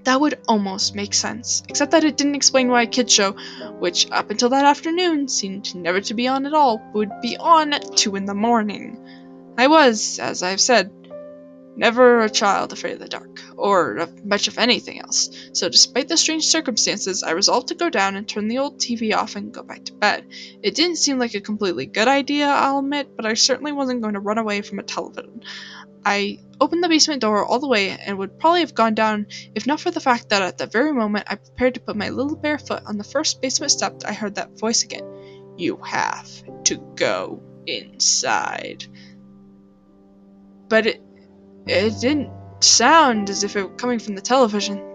that 0.04 0.22
would 0.22 0.40
almost 0.48 0.96
make 0.96 1.14
sense, 1.14 1.64
except 1.68 1.92
that 1.92 2.04
it 2.04 2.18
didn't 2.18 2.36
explain 2.36 2.70
why 2.70 2.84
a 2.84 2.88
kids 2.88 3.14
show, 3.14 3.32
which 3.80 4.10
up 4.12 4.30
until 4.30 4.50
that 4.50 4.66
afternoon 4.66 5.28
seemed 5.28 5.76
never 5.76 6.02
to 6.02 6.14
be 6.14 6.28
on 6.28 6.46
at 6.46 6.54
all, 6.54 6.82
would 6.94 7.12
be 7.22 7.38
on 7.38 7.74
at 7.74 7.98
2 7.98 8.16
in 8.16 8.26
the 8.26 8.34
morning. 8.34 9.00
I 9.58 9.68
was, 9.68 10.20
as 10.20 10.44
I've 10.44 10.62
said, 10.62 10.92
Never 11.78 12.22
a 12.22 12.30
child 12.30 12.72
afraid 12.72 12.94
of 12.94 13.00
the 13.00 13.10
dark, 13.10 13.42
or 13.58 13.98
of 13.98 14.26
much 14.26 14.48
of 14.48 14.58
anything 14.58 15.02
else, 15.02 15.30
so 15.54 15.68
despite 15.68 16.08
the 16.08 16.16
strange 16.16 16.46
circumstances, 16.46 17.22
I 17.22 17.32
resolved 17.32 17.68
to 17.68 17.76
go 17.76 17.90
down 17.90 18.16
and 18.16 18.28
turn 18.28 18.48
the 18.48 18.60
old 18.60 18.80
TV 18.80 19.14
off 19.14 19.36
and 19.36 19.54
go 19.54 19.62
back 19.62 19.84
to 19.86 19.94
bed. 19.94 20.26
It 20.64 20.76
didn't 20.76 20.98
seem 20.98 21.20
like 21.20 21.34
a 21.34 21.42
completely 21.42 21.86
good 21.86 22.08
idea, 22.08 22.48
I'll 22.48 22.80
admit, 22.80 23.16
but 23.18 23.26
I 23.26 23.34
certainly 23.34 23.74
wasn't 23.74 24.02
going 24.02 24.14
to 24.14 24.22
run 24.22 24.38
away 24.38 24.62
from 24.62 24.80
a 24.80 24.84
television. 24.84 25.44
I 26.06 26.40
opened 26.62 26.84
the 26.84 26.88
basement 26.88 27.22
door 27.22 27.44
all 27.44 27.60
the 27.60 27.68
way 27.68 27.90
and 27.90 28.20
would 28.20 28.40
probably 28.40 28.60
have 28.60 28.76
gone 28.76 28.94
down 28.94 29.26
if 29.56 29.66
not 29.66 29.80
for 29.80 29.90
the 29.90 30.00
fact 30.00 30.30
that 30.30 30.44
at 30.44 30.58
the 30.58 30.68
very 30.68 30.94
moment 30.94 31.26
I 31.28 31.36
prepared 31.36 31.74
to 31.74 31.80
put 31.80 31.96
my 31.96 32.10
little 32.10 32.36
bare 32.36 32.60
foot 32.60 32.84
on 32.86 32.98
the 32.98 33.04
first 33.04 33.42
basement 33.42 33.72
step, 33.72 34.02
I 34.06 34.14
heard 34.14 34.36
that 34.36 34.60
voice 34.60 34.84
again. 34.84 35.56
You 35.58 35.78
have 35.78 36.30
to 36.66 36.78
go 36.96 37.42
inside. 37.66 38.86
But 40.70 40.86
it 40.86 41.02
it 41.68 41.99
didn't 42.01 42.30
sound 42.61 43.30
as 43.30 43.43
if 43.43 43.55
it 43.55 43.63
were 43.63 43.76
coming 43.76 43.99
from 43.99 44.16
the 44.16 44.22
television. 44.22 44.95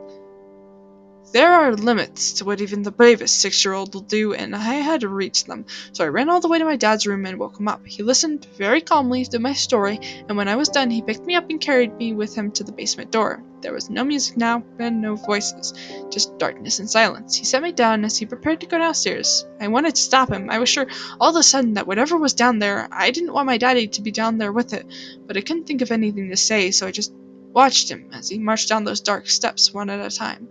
There 1.32 1.52
are 1.52 1.76
limits 1.76 2.32
to 2.32 2.44
what 2.44 2.60
even 2.60 2.82
the 2.82 2.90
bravest 2.90 3.40
six 3.40 3.64
year 3.64 3.72
old 3.72 3.94
will 3.94 4.00
do, 4.00 4.34
and 4.34 4.56
I 4.56 4.74
had 4.74 5.02
to 5.02 5.08
reach 5.08 5.44
them, 5.44 5.64
so 5.92 6.02
I 6.02 6.08
ran 6.08 6.28
all 6.28 6.40
the 6.40 6.48
way 6.48 6.58
to 6.58 6.64
my 6.64 6.74
dad's 6.74 7.06
room 7.06 7.24
and 7.24 7.38
woke 7.38 7.60
him 7.60 7.68
up. 7.68 7.86
He 7.86 8.02
listened 8.02 8.48
very 8.56 8.80
calmly 8.80 9.24
to 9.26 9.38
my 9.38 9.52
story, 9.52 10.00
and 10.28 10.36
when 10.36 10.48
I 10.48 10.56
was 10.56 10.70
done, 10.70 10.90
he 10.90 11.02
picked 11.02 11.24
me 11.24 11.36
up 11.36 11.48
and 11.48 11.60
carried 11.60 11.96
me 11.96 12.14
with 12.14 12.34
him 12.34 12.50
to 12.52 12.64
the 12.64 12.72
basement 12.72 13.12
door. 13.12 13.44
There 13.60 13.72
was 13.72 13.88
no 13.88 14.02
music 14.02 14.38
now, 14.38 14.64
and 14.80 15.00
no 15.00 15.14
voices, 15.14 15.72
just 16.10 16.36
darkness 16.38 16.80
and 16.80 16.90
silence. 16.90 17.36
He 17.36 17.44
set 17.44 17.62
me 17.62 17.70
down 17.70 18.04
as 18.04 18.16
he 18.16 18.26
prepared 18.26 18.60
to 18.62 18.66
go 18.66 18.78
downstairs. 18.78 19.46
I 19.60 19.68
wanted 19.68 19.94
to 19.94 20.02
stop 20.02 20.32
him. 20.32 20.50
I 20.50 20.58
was 20.58 20.68
sure 20.68 20.88
all 21.20 21.30
of 21.30 21.36
a 21.36 21.44
sudden 21.44 21.74
that 21.74 21.86
whatever 21.86 22.16
was 22.16 22.34
down 22.34 22.58
there, 22.58 22.88
I 22.90 23.12
didn't 23.12 23.34
want 23.34 23.46
my 23.46 23.56
daddy 23.56 23.86
to 23.86 24.02
be 24.02 24.10
down 24.10 24.38
there 24.38 24.52
with 24.52 24.72
it, 24.72 24.84
but 25.28 25.36
I 25.36 25.42
couldn't 25.42 25.68
think 25.68 25.80
of 25.80 25.92
anything 25.92 26.30
to 26.30 26.36
say, 26.36 26.72
so 26.72 26.88
I 26.88 26.90
just 26.90 27.12
watched 27.52 27.88
him 27.88 28.10
as 28.12 28.28
he 28.28 28.40
marched 28.40 28.68
down 28.68 28.82
those 28.82 29.00
dark 29.00 29.28
steps 29.28 29.72
one 29.72 29.90
at 29.90 30.04
a 30.04 30.16
time. 30.16 30.48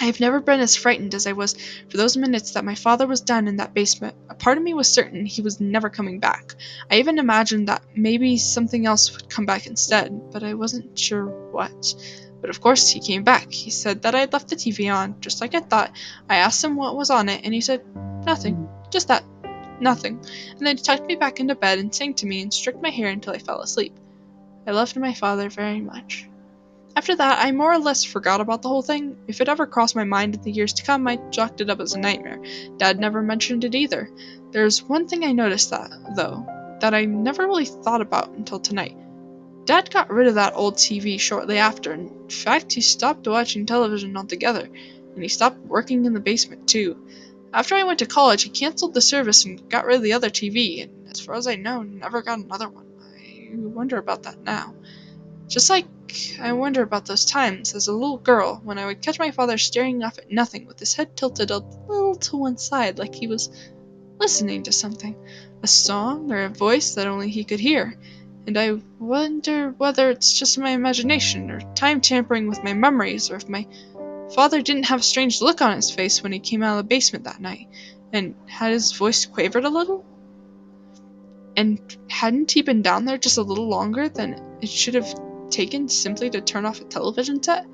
I 0.00 0.04
have 0.04 0.20
never 0.20 0.40
been 0.40 0.60
as 0.60 0.76
frightened 0.76 1.14
as 1.14 1.26
I 1.26 1.32
was 1.32 1.54
for 1.88 1.96
those 1.96 2.16
minutes 2.16 2.52
that 2.52 2.64
my 2.64 2.74
father 2.74 3.06
was 3.06 3.22
down 3.22 3.48
in 3.48 3.56
that 3.56 3.72
basement. 3.72 4.14
A 4.28 4.34
part 4.34 4.58
of 4.58 4.64
me 4.64 4.74
was 4.74 4.88
certain 4.88 5.24
he 5.24 5.40
was 5.40 5.60
never 5.60 5.88
coming 5.88 6.20
back. 6.20 6.54
I 6.90 6.98
even 6.98 7.18
imagined 7.18 7.68
that 7.68 7.82
maybe 7.94 8.36
something 8.36 8.84
else 8.84 9.12
would 9.12 9.30
come 9.30 9.46
back 9.46 9.66
instead, 9.66 10.30
but 10.32 10.42
I 10.42 10.54
wasn't 10.54 10.98
sure 10.98 11.26
what. 11.50 11.94
But 12.40 12.50
of 12.50 12.60
course, 12.60 12.88
he 12.88 13.00
came 13.00 13.24
back. 13.24 13.50
He 13.50 13.70
said 13.70 14.02
that 14.02 14.14
I 14.14 14.20
had 14.20 14.32
left 14.32 14.48
the 14.48 14.56
TV 14.56 14.94
on, 14.94 15.20
just 15.20 15.40
like 15.40 15.54
I 15.54 15.60
thought. 15.60 15.96
I 16.28 16.36
asked 16.36 16.62
him 16.62 16.76
what 16.76 16.96
was 16.96 17.10
on 17.10 17.28
it, 17.30 17.40
and 17.44 17.54
he 17.54 17.62
said, 17.62 17.82
Nothing. 18.26 18.68
Just 18.90 19.08
that. 19.08 19.24
Nothing. 19.80 20.20
And 20.50 20.66
then 20.66 20.76
he 20.76 20.82
tucked 20.82 21.06
me 21.06 21.16
back 21.16 21.40
into 21.40 21.54
bed 21.54 21.78
and 21.78 21.94
sang 21.94 22.14
to 22.14 22.26
me 22.26 22.42
and 22.42 22.52
stroked 22.52 22.82
my 22.82 22.90
hair 22.90 23.08
until 23.08 23.32
I 23.32 23.38
fell 23.38 23.60
asleep. 23.60 23.94
I 24.66 24.72
loved 24.72 24.96
my 24.96 25.14
father 25.14 25.48
very 25.48 25.80
much. 25.80 26.28
After 26.96 27.14
that, 27.14 27.44
I 27.44 27.52
more 27.52 27.74
or 27.74 27.78
less 27.78 28.04
forgot 28.04 28.40
about 28.40 28.62
the 28.62 28.70
whole 28.70 28.80
thing. 28.80 29.18
If 29.28 29.42
it 29.42 29.50
ever 29.50 29.66
crossed 29.66 29.94
my 29.94 30.04
mind 30.04 30.34
in 30.34 30.42
the 30.42 30.50
years 30.50 30.72
to 30.72 30.82
come, 30.82 31.06
I 31.06 31.18
chalked 31.30 31.60
it 31.60 31.68
up 31.68 31.78
as 31.78 31.92
a 31.92 32.00
nightmare. 32.00 32.40
Dad 32.78 32.98
never 32.98 33.20
mentioned 33.20 33.64
it 33.64 33.74
either. 33.74 34.10
There's 34.50 34.82
one 34.82 35.06
thing 35.06 35.22
I 35.22 35.32
noticed 35.32 35.68
that, 35.70 35.90
though, 36.16 36.46
that 36.80 36.94
I 36.94 37.04
never 37.04 37.46
really 37.46 37.66
thought 37.66 38.00
about 38.00 38.30
until 38.30 38.58
tonight. 38.58 38.96
Dad 39.66 39.90
got 39.90 40.10
rid 40.10 40.26
of 40.26 40.36
that 40.36 40.54
old 40.56 40.76
TV 40.76 41.20
shortly 41.20 41.58
after. 41.58 41.92
In 41.92 42.30
fact, 42.30 42.72
he 42.72 42.80
stopped 42.80 43.28
watching 43.28 43.66
television 43.66 44.16
altogether, 44.16 44.64
and 44.64 45.22
he 45.22 45.28
stopped 45.28 45.58
working 45.66 46.06
in 46.06 46.14
the 46.14 46.20
basement 46.20 46.66
too. 46.66 46.96
After 47.52 47.74
I 47.74 47.84
went 47.84 47.98
to 47.98 48.06
college, 48.06 48.42
he 48.42 48.48
canceled 48.48 48.94
the 48.94 49.02
service 49.02 49.44
and 49.44 49.68
got 49.68 49.84
rid 49.84 49.96
of 49.96 50.02
the 50.02 50.14
other 50.14 50.30
TV, 50.30 50.82
and 50.82 51.10
as 51.10 51.20
far 51.20 51.34
as 51.34 51.46
I 51.46 51.56
know, 51.56 51.82
never 51.82 52.22
got 52.22 52.38
another 52.38 52.70
one. 52.70 52.86
I 53.18 53.54
wonder 53.54 53.98
about 53.98 54.22
that 54.22 54.42
now. 54.42 54.74
Just 55.48 55.70
like 55.70 55.86
I 56.40 56.52
wonder 56.52 56.82
about 56.82 57.06
those 57.06 57.24
times 57.24 57.74
as 57.74 57.88
a 57.88 57.92
little 57.92 58.18
girl 58.18 58.60
when 58.64 58.78
I 58.78 58.86
would 58.86 59.02
catch 59.02 59.18
my 59.18 59.30
father 59.30 59.58
staring 59.58 60.02
off 60.02 60.18
at 60.18 60.30
nothing 60.30 60.66
with 60.66 60.78
his 60.78 60.94
head 60.94 61.16
tilted 61.16 61.50
a 61.50 61.58
little 61.58 62.14
to 62.14 62.36
one 62.36 62.58
side 62.58 62.98
like 62.98 63.14
he 63.14 63.26
was 63.26 63.50
listening 64.18 64.62
to 64.64 64.72
something, 64.72 65.14
a 65.62 65.66
song 65.66 66.32
or 66.32 66.44
a 66.44 66.48
voice 66.48 66.94
that 66.94 67.06
only 67.06 67.28
he 67.28 67.44
could 67.44 67.60
hear. 67.60 67.98
And 68.46 68.56
I 68.56 68.80
wonder 68.98 69.70
whether 69.76 70.10
it's 70.10 70.38
just 70.38 70.58
my 70.58 70.70
imagination 70.70 71.50
or 71.50 71.60
time 71.74 72.00
tampering 72.00 72.48
with 72.48 72.64
my 72.64 72.72
memories 72.72 73.30
or 73.30 73.36
if 73.36 73.48
my 73.48 73.66
father 74.34 74.62
didn't 74.62 74.84
have 74.84 75.00
a 75.00 75.04
strange 75.04 75.40
look 75.42 75.60
on 75.60 75.76
his 75.76 75.90
face 75.90 76.22
when 76.22 76.32
he 76.32 76.38
came 76.38 76.62
out 76.62 76.78
of 76.78 76.84
the 76.84 76.88
basement 76.88 77.24
that 77.24 77.40
night 77.40 77.68
and 78.12 78.34
had 78.46 78.72
his 78.72 78.92
voice 78.92 79.26
quavered 79.26 79.64
a 79.64 79.68
little. 79.70 80.04
And 81.56 81.80
hadn't 82.08 82.52
he 82.52 82.62
been 82.62 82.82
down 82.82 83.04
there 83.04 83.18
just 83.18 83.38
a 83.38 83.42
little 83.42 83.68
longer 83.68 84.08
than 84.08 84.40
it 84.60 84.68
should 84.68 84.94
have 84.94 85.25
taken 85.50 85.88
simply 85.88 86.30
to 86.30 86.40
turn 86.40 86.66
off 86.66 86.80
a 86.80 86.84
television 86.84 87.42
set? 87.42 87.66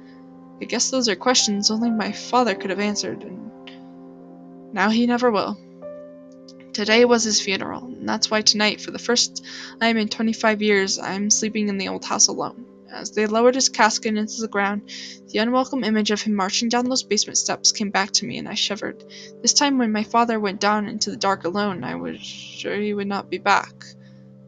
I 0.61 0.64
guess 0.64 0.91
those 0.91 1.09
are 1.09 1.16
questions 1.16 1.70
only 1.70 1.91
my 1.91 2.12
father 2.12 2.55
could 2.55 2.70
have 2.70 2.79
answered, 2.81 3.23
and 3.23 3.51
now 4.73 4.91
he 4.91 5.07
never 5.07 5.31
will. 5.31 5.59
Today 6.73 7.05
was 7.05 7.25
his 7.25 7.41
funeral, 7.41 7.85
and 7.85 8.09
that's 8.09 8.31
why 8.31 8.41
tonight, 8.41 8.81
for 8.81 8.93
the 8.93 8.99
first 8.99 9.45
time 9.81 9.97
in 9.99 10.09
25 10.09 10.62
years, 10.62 10.99
I'm 10.99 11.31
sleeping 11.31 11.68
in 11.68 11.79
the 11.79 11.89
old 11.89 12.05
house 12.05 12.29
alone. 12.29 12.64
As 12.91 13.11
they 13.11 13.27
lowered 13.27 13.55
his 13.55 13.68
casket 13.70 14.16
into 14.16 14.41
the 14.41 14.49
ground, 14.49 14.91
the 15.29 15.39
unwelcome 15.39 15.83
image 15.83 16.11
of 16.11 16.23
him 16.23 16.35
marching 16.35 16.68
down 16.68 16.89
those 16.89 17.03
basement 17.03 17.39
steps 17.39 17.73
came 17.73 17.91
back 17.91 18.11
to 18.12 18.27
me, 18.27 18.39
and 18.39 18.49
I 18.49 18.55
shivered. 18.55 19.05
This 19.41 19.55
time, 19.55 19.79
when 19.79 19.93
my 19.93 20.05
father 20.05 20.39
went 20.39 20.61
down 20.61 20.89
into 20.89 21.11
the 21.11 21.16
dark 21.16 21.45
alone, 21.45 21.85
I 21.85 21.95
was 21.95 22.20
sure 22.20 22.77
he 22.77 22.95
would 22.95 23.07
not 23.07 23.31
be 23.31 23.39
back. 23.39 23.85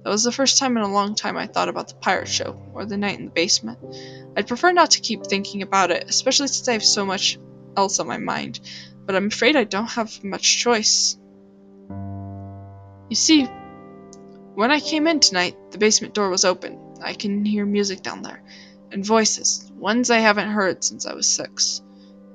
That 0.04 0.10
was 0.10 0.22
the 0.22 0.32
first 0.32 0.58
time 0.58 0.76
in 0.76 0.82
a 0.82 0.92
long 0.92 1.14
time 1.14 1.38
I 1.38 1.46
thought 1.46 1.70
about 1.70 1.88
the 1.88 1.94
pirate 1.94 2.28
show, 2.28 2.60
or 2.74 2.84
the 2.84 2.98
night 2.98 3.18
in 3.18 3.24
the 3.24 3.30
basement. 3.30 3.78
I'd 4.36 4.46
prefer 4.46 4.70
not 4.70 4.90
to 4.92 5.00
keep 5.00 5.24
thinking 5.24 5.62
about 5.62 5.90
it, 5.90 6.04
especially 6.06 6.48
since 6.48 6.68
I 6.68 6.74
have 6.74 6.84
so 6.84 7.06
much 7.06 7.38
else 7.74 7.98
on 7.98 8.06
my 8.06 8.18
mind, 8.18 8.60
but 9.06 9.16
I'm 9.16 9.28
afraid 9.28 9.56
I 9.56 9.64
don't 9.64 9.86
have 9.86 10.22
much 10.22 10.58
choice. 10.58 11.16
You 13.08 13.16
see, 13.16 13.44
when 14.54 14.70
I 14.70 14.78
came 14.78 15.06
in 15.06 15.20
tonight, 15.20 15.56
the 15.70 15.78
basement 15.78 16.12
door 16.12 16.28
was 16.28 16.44
open. 16.44 16.78
I 17.02 17.14
can 17.14 17.42
hear 17.46 17.64
music 17.64 18.02
down 18.02 18.20
there, 18.20 18.42
and 18.92 19.06
voices, 19.06 19.72
ones 19.74 20.10
I 20.10 20.18
haven't 20.18 20.50
heard 20.50 20.84
since 20.84 21.06
I 21.06 21.14
was 21.14 21.26
six. 21.26 21.80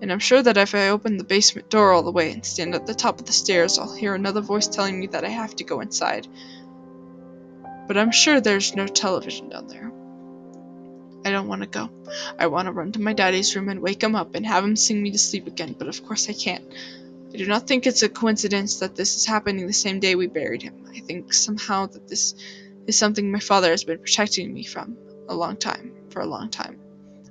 And 0.01 0.11
I'm 0.11 0.19
sure 0.19 0.41
that 0.41 0.57
if 0.57 0.73
I 0.73 0.89
open 0.89 1.17
the 1.17 1.23
basement 1.23 1.69
door 1.69 1.91
all 1.91 2.03
the 2.03 2.11
way 2.11 2.31
and 2.31 2.43
stand 2.43 2.73
at 2.73 2.87
the 2.87 2.95
top 2.95 3.19
of 3.19 3.25
the 3.27 3.33
stairs, 3.33 3.77
I'll 3.77 3.93
hear 3.93 4.15
another 4.15 4.41
voice 4.41 4.67
telling 4.67 4.99
me 4.99 5.07
that 5.07 5.25
I 5.25 5.29
have 5.29 5.55
to 5.57 5.63
go 5.63 5.81
inside 5.81 6.27
but 7.89 7.97
I'm 7.97 8.11
sure 8.11 8.39
there's 8.39 8.75
no 8.75 8.85
television 8.85 9.49
down 9.49 9.65
there. 9.65 9.91
I 11.25 11.31
don't 11.31 11.47
want 11.47 11.63
to 11.63 11.67
go. 11.67 11.89
I 12.37 12.45
want 12.45 12.67
to 12.67 12.71
run 12.71 12.91
to 12.91 13.01
my 13.01 13.13
daddy's 13.13 13.55
room 13.55 13.67
and 13.67 13.81
wake 13.81 14.03
him 14.03 14.13
up 14.13 14.35
and 14.35 14.45
have 14.45 14.63
him 14.63 14.75
sing 14.75 15.01
me 15.01 15.09
to 15.09 15.17
sleep 15.17 15.47
again, 15.47 15.75
but 15.75 15.87
of 15.87 16.05
course 16.05 16.29
I 16.29 16.33
can't. 16.33 16.63
I 17.33 17.37
do 17.37 17.47
not 17.47 17.65
think 17.65 17.87
it's 17.87 18.03
a 18.03 18.07
coincidence 18.07 18.77
that 18.81 18.95
this 18.95 19.15
is 19.15 19.25
happening 19.25 19.65
the 19.65 19.73
same 19.73 19.99
day 19.99 20.13
we 20.13 20.27
buried 20.27 20.61
him. 20.61 20.85
I 20.95 20.99
think 20.99 21.33
somehow 21.33 21.87
that 21.87 22.07
this 22.07 22.35
is 22.85 22.95
something 22.95 23.31
my 23.31 23.39
father 23.39 23.71
has 23.71 23.83
been 23.83 23.97
protecting 23.97 24.53
me 24.53 24.65
from 24.65 24.95
a 25.27 25.33
long 25.33 25.57
time, 25.57 25.91
for 26.11 26.21
a 26.21 26.27
long 26.27 26.51
time. 26.51 26.79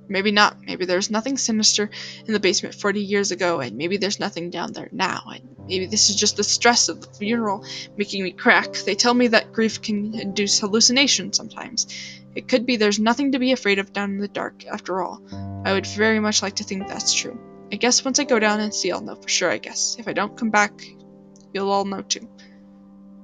Maybe 0.09 0.31
not. 0.31 0.57
Maybe 0.67 0.87
there's 0.87 1.11
nothing 1.11 1.37
sinister 1.37 1.91
in 2.27 2.33
the 2.33 2.41
basement 2.41 2.75
40 2.75 3.01
years 3.01 3.31
ago, 3.31 3.61
and 3.61 3.77
maybe 3.77 3.99
there's 3.99 4.19
nothing 4.19 4.51
down 4.51 4.73
there 4.73 4.89
now, 4.91 5.23
and 5.35 5.57
maybe 5.69 5.87
this 5.87 6.09
is 6.09 6.17
just 6.17 6.37
the 6.37 6.45
stress 6.45 6.89
of 6.89 7.01
the 7.01 7.09
funeral 7.09 7.65
making 7.97 8.23
me 8.23 8.33
crack. 8.33 8.73
They 8.73 8.95
tell 8.95 9.15
me 9.15 9.29
that 9.29 9.53
grief 9.53 9.83
can 9.83 10.15
induce 10.15 10.61
hallucinations 10.61 11.37
sometimes. 11.37 11.87
It 12.35 12.49
could 12.49 12.67
be 12.67 12.77
there's 12.77 12.99
nothing 12.99 13.33
to 13.33 13.39
be 13.39 13.53
afraid 13.53 13.79
of 13.79 13.93
down 13.93 14.13
in 14.13 14.19
the 14.19 14.29
dark, 14.29 14.65
after 14.67 15.03
all. 15.03 15.23
I 15.65 15.73
would 15.73 15.87
very 15.87 16.21
much 16.21 16.43
like 16.43 16.57
to 16.57 16.65
think 16.65 16.89
that's 16.89 17.13
true. 17.13 17.39
I 17.71 17.77
guess 17.77 18.05
once 18.05 18.19
I 18.19 18.25
go 18.25 18.39
down 18.39 18.61
and 18.61 18.75
see, 18.75 18.91
I'll 18.91 19.03
know 19.03 19.17
for 19.17 19.29
sure, 19.29 19.51
I 19.51 19.59
guess. 19.59 19.97
If 19.99 20.09
I 20.09 20.15
don't 20.15 20.37
come 20.37 20.51
back, 20.51 20.73
you'll 21.53 21.71
all 21.71 21.85
know 21.85 22.01
too. 22.01 22.29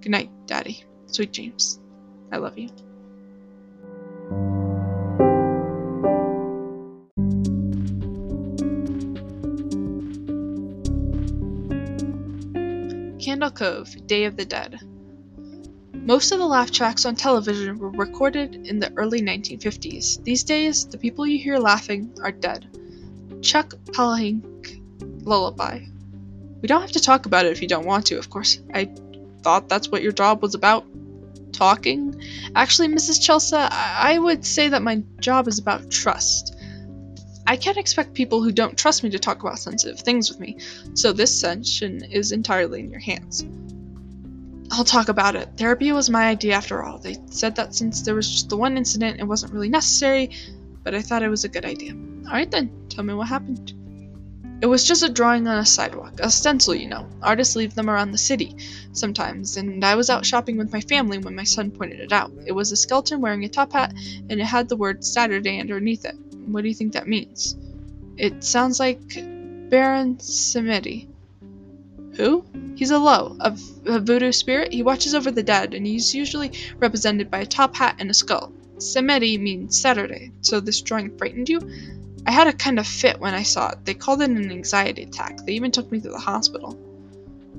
Good 0.02 0.10
night, 0.10 0.30
Daddy. 0.46 0.84
Sweet 1.06 1.32
James. 1.32 1.78
I 2.30 2.36
love 2.36 2.58
you. 2.58 2.68
Day 13.54 14.24
of 14.24 14.36
the 14.36 14.44
Dead. 14.44 14.80
Most 15.92 16.32
of 16.32 16.38
the 16.38 16.46
laugh 16.46 16.70
tracks 16.70 17.06
on 17.06 17.14
television 17.14 17.78
were 17.78 17.90
recorded 17.90 18.66
in 18.66 18.78
the 18.78 18.92
early 18.96 19.22
1950s. 19.22 20.22
These 20.22 20.44
days, 20.44 20.86
the 20.86 20.98
people 20.98 21.26
you 21.26 21.38
hear 21.38 21.58
laughing 21.58 22.16
are 22.22 22.32
dead. 22.32 22.66
Chuck 23.42 23.74
Palahniuk 23.86 25.24
Lullaby. 25.24 25.86
We 26.60 26.68
don't 26.68 26.80
have 26.80 26.92
to 26.92 27.00
talk 27.00 27.26
about 27.26 27.46
it 27.46 27.52
if 27.52 27.62
you 27.62 27.68
don't 27.68 27.86
want 27.86 28.06
to, 28.06 28.18
of 28.18 28.28
course. 28.28 28.58
I 28.72 28.90
thought 29.42 29.68
that's 29.68 29.88
what 29.88 30.02
your 30.02 30.12
job 30.12 30.42
was 30.42 30.54
about. 30.54 30.84
Talking? 31.52 32.20
Actually, 32.54 32.88
Mrs. 32.88 33.22
Chelsea, 33.22 33.56
I 33.56 34.18
would 34.18 34.44
say 34.44 34.68
that 34.68 34.82
my 34.82 35.02
job 35.20 35.46
is 35.46 35.58
about 35.58 35.90
trust. 35.90 36.53
I 37.46 37.56
can't 37.56 37.76
expect 37.76 38.14
people 38.14 38.42
who 38.42 38.52
don't 38.52 38.78
trust 38.78 39.02
me 39.02 39.10
to 39.10 39.18
talk 39.18 39.42
about 39.42 39.58
sensitive 39.58 40.00
things 40.00 40.30
with 40.30 40.40
me, 40.40 40.58
so 40.94 41.12
this 41.12 41.38
session 41.38 42.02
is 42.04 42.32
entirely 42.32 42.80
in 42.80 42.90
your 42.90 43.00
hands. 43.00 43.44
I'll 44.70 44.84
talk 44.84 45.08
about 45.08 45.36
it. 45.36 45.50
Therapy 45.56 45.92
was 45.92 46.08
my 46.08 46.26
idea 46.26 46.54
after 46.54 46.82
all. 46.82 46.98
They 46.98 47.16
said 47.30 47.56
that 47.56 47.74
since 47.74 48.02
there 48.02 48.14
was 48.14 48.30
just 48.30 48.48
the 48.48 48.56
one 48.56 48.76
incident, 48.76 49.20
it 49.20 49.24
wasn't 49.24 49.52
really 49.52 49.68
necessary, 49.68 50.30
but 50.82 50.94
I 50.94 51.02
thought 51.02 51.22
it 51.22 51.28
was 51.28 51.44
a 51.44 51.48
good 51.48 51.64
idea. 51.64 51.94
Alright 52.26 52.50
then, 52.50 52.70
tell 52.88 53.04
me 53.04 53.14
what 53.14 53.28
happened. 53.28 53.74
It 54.62 54.66
was 54.66 54.84
just 54.84 55.02
a 55.02 55.10
drawing 55.10 55.46
on 55.46 55.58
a 55.58 55.66
sidewalk, 55.66 56.20
a 56.20 56.30
stencil, 56.30 56.74
you 56.74 56.88
know. 56.88 57.06
Artists 57.22 57.54
leave 57.54 57.74
them 57.74 57.90
around 57.90 58.12
the 58.12 58.18
city 58.18 58.56
sometimes, 58.92 59.58
and 59.58 59.84
I 59.84 59.94
was 59.94 60.08
out 60.08 60.24
shopping 60.24 60.56
with 60.56 60.72
my 60.72 60.80
family 60.80 61.18
when 61.18 61.34
my 61.34 61.44
son 61.44 61.70
pointed 61.70 62.00
it 62.00 62.12
out. 62.12 62.32
It 62.46 62.52
was 62.52 62.72
a 62.72 62.76
skeleton 62.76 63.20
wearing 63.20 63.44
a 63.44 63.48
top 63.48 63.72
hat, 63.72 63.92
and 64.30 64.40
it 64.40 64.46
had 64.46 64.70
the 64.70 64.76
word 64.76 65.04
Saturday 65.04 65.60
underneath 65.60 66.06
it. 66.06 66.16
What 66.46 66.62
do 66.62 66.68
you 66.68 66.74
think 66.74 66.92
that 66.92 67.08
means? 67.08 67.56
It 68.16 68.44
sounds 68.44 68.78
like 68.78 69.14
Baron 69.70 70.18
Samedi. 70.18 71.08
Who? 72.16 72.44
He's 72.76 72.90
a 72.90 72.98
Lo, 72.98 73.36
a, 73.40 73.56
a 73.86 73.98
voodoo 73.98 74.30
spirit. 74.30 74.72
He 74.72 74.82
watches 74.82 75.14
over 75.14 75.30
the 75.30 75.42
dead, 75.42 75.74
and 75.74 75.86
he's 75.86 76.14
usually 76.14 76.52
represented 76.78 77.30
by 77.30 77.40
a 77.40 77.46
top 77.46 77.74
hat 77.74 77.96
and 77.98 78.10
a 78.10 78.14
skull. 78.14 78.52
Samedi 78.78 79.38
means 79.38 79.80
Saturday, 79.80 80.32
so 80.42 80.60
this 80.60 80.80
drawing 80.80 81.16
frightened 81.16 81.48
you? 81.48 81.60
I 82.26 82.30
had 82.30 82.46
a 82.46 82.52
kind 82.52 82.78
of 82.78 82.86
fit 82.86 83.20
when 83.20 83.34
I 83.34 83.42
saw 83.42 83.70
it. 83.70 83.84
They 83.84 83.94
called 83.94 84.22
it 84.22 84.30
an 84.30 84.50
anxiety 84.50 85.02
attack. 85.02 85.38
They 85.38 85.52
even 85.52 85.70
took 85.70 85.90
me 85.90 86.00
to 86.00 86.08
the 86.08 86.18
hospital. 86.18 86.78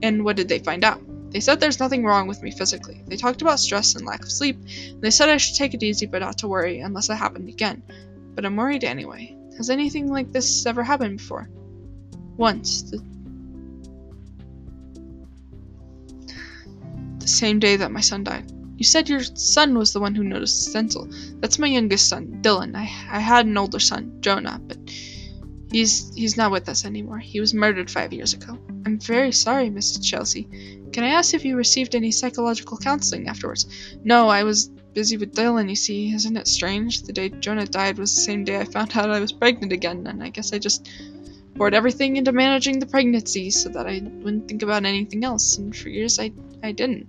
And 0.01 0.23
what 0.23 0.35
did 0.35 0.47
they 0.47 0.59
find 0.59 0.83
out? 0.83 1.01
They 1.31 1.39
said 1.39 1.59
there's 1.59 1.79
nothing 1.79 2.05
wrong 2.05 2.27
with 2.27 2.41
me 2.41 2.51
physically. 2.51 3.01
They 3.07 3.17
talked 3.17 3.41
about 3.41 3.59
stress 3.59 3.95
and 3.95 4.05
lack 4.05 4.23
of 4.23 4.31
sleep, 4.31 4.57
and 4.57 5.01
they 5.01 5.11
said 5.11 5.29
I 5.29 5.37
should 5.37 5.57
take 5.57 5.73
it 5.73 5.83
easy 5.83 6.05
but 6.05 6.21
not 6.21 6.37
to 6.39 6.47
worry 6.47 6.79
unless 6.79 7.09
it 7.09 7.15
happened 7.15 7.49
again 7.49 7.83
but 8.35 8.45
I'm 8.45 8.55
worried 8.55 8.83
anyway. 8.83 9.35
Has 9.57 9.69
anything 9.69 10.07
like 10.11 10.31
this 10.31 10.65
ever 10.65 10.83
happened 10.83 11.17
before? 11.17 11.49
Once. 12.37 12.83
The, 12.83 12.97
the 17.19 17.27
same 17.27 17.59
day 17.59 17.77
that 17.77 17.91
my 17.91 18.01
son 18.01 18.23
died. 18.23 18.51
You 18.77 18.83
said 18.83 19.07
your 19.07 19.23
son 19.23 19.77
was 19.77 19.93
the 19.93 20.01
one 20.01 20.15
who 20.15 20.23
noticed 20.23 20.65
the 20.65 20.69
stencil. 20.71 21.07
That's 21.39 21.57
my 21.57 21.67
youngest 21.67 22.09
son, 22.09 22.39
Dylan. 22.41 22.75
I, 22.75 22.81
I 22.81 23.19
had 23.19 23.45
an 23.45 23.57
older 23.57 23.79
son, 23.79 24.17
Jonah, 24.19 24.59
but 24.61 24.77
He's 25.75 26.15
he's 26.15 26.37
not 26.37 26.51
with 26.51 26.69
us 26.69 26.85
anymore. 26.85 27.19
He 27.19 27.41
was 27.41 27.53
murdered 27.53 27.91
five 27.91 28.13
years 28.13 28.33
ago. 28.33 28.57
I'm 28.85 28.97
very 28.97 29.33
sorry, 29.33 29.69
Mrs. 29.69 30.01
Chelsea. 30.01 30.47
Can 30.93 31.03
I 31.03 31.09
ask 31.09 31.33
if 31.33 31.43
you 31.43 31.57
received 31.57 31.95
any 31.95 32.11
psychological 32.11 32.77
counseling 32.77 33.27
afterwards? 33.27 33.65
No, 34.01 34.29
I 34.29 34.43
was 34.43 34.69
busy 34.95 35.17
with 35.17 35.35
Dylan, 35.35 35.69
you 35.69 35.75
see. 35.75 36.11
Isn't 36.13 36.37
it 36.37 36.47
strange? 36.47 37.03
The 37.03 37.13
day 37.13 37.29
Jonah 37.29 37.67
died 37.67 37.99
was 37.99 38.15
the 38.15 38.21
same 38.21 38.45
day 38.45 38.57
I 38.57 38.63
found 38.63 38.97
out 38.97 39.11
I 39.11 39.19
was 39.19 39.31
pregnant 39.31 39.73
again, 39.73 40.07
and 40.07 40.23
I 40.23 40.29
guess 40.29 40.53
I 40.53 40.57
just 40.57 40.89
poured 41.55 41.75
everything 41.75 42.15
into 42.15 42.31
managing 42.31 42.79
the 42.79 42.85
pregnancy 42.85 43.51
so 43.51 43.69
that 43.69 43.85
I 43.85 44.01
wouldn't 44.01 44.47
think 44.47 44.63
about 44.63 44.85
anything 44.85 45.23
else. 45.23 45.57
And 45.57 45.75
for 45.75 45.89
years 45.89 46.17
I 46.17 46.31
I 46.63 46.71
didn't. 46.71 47.07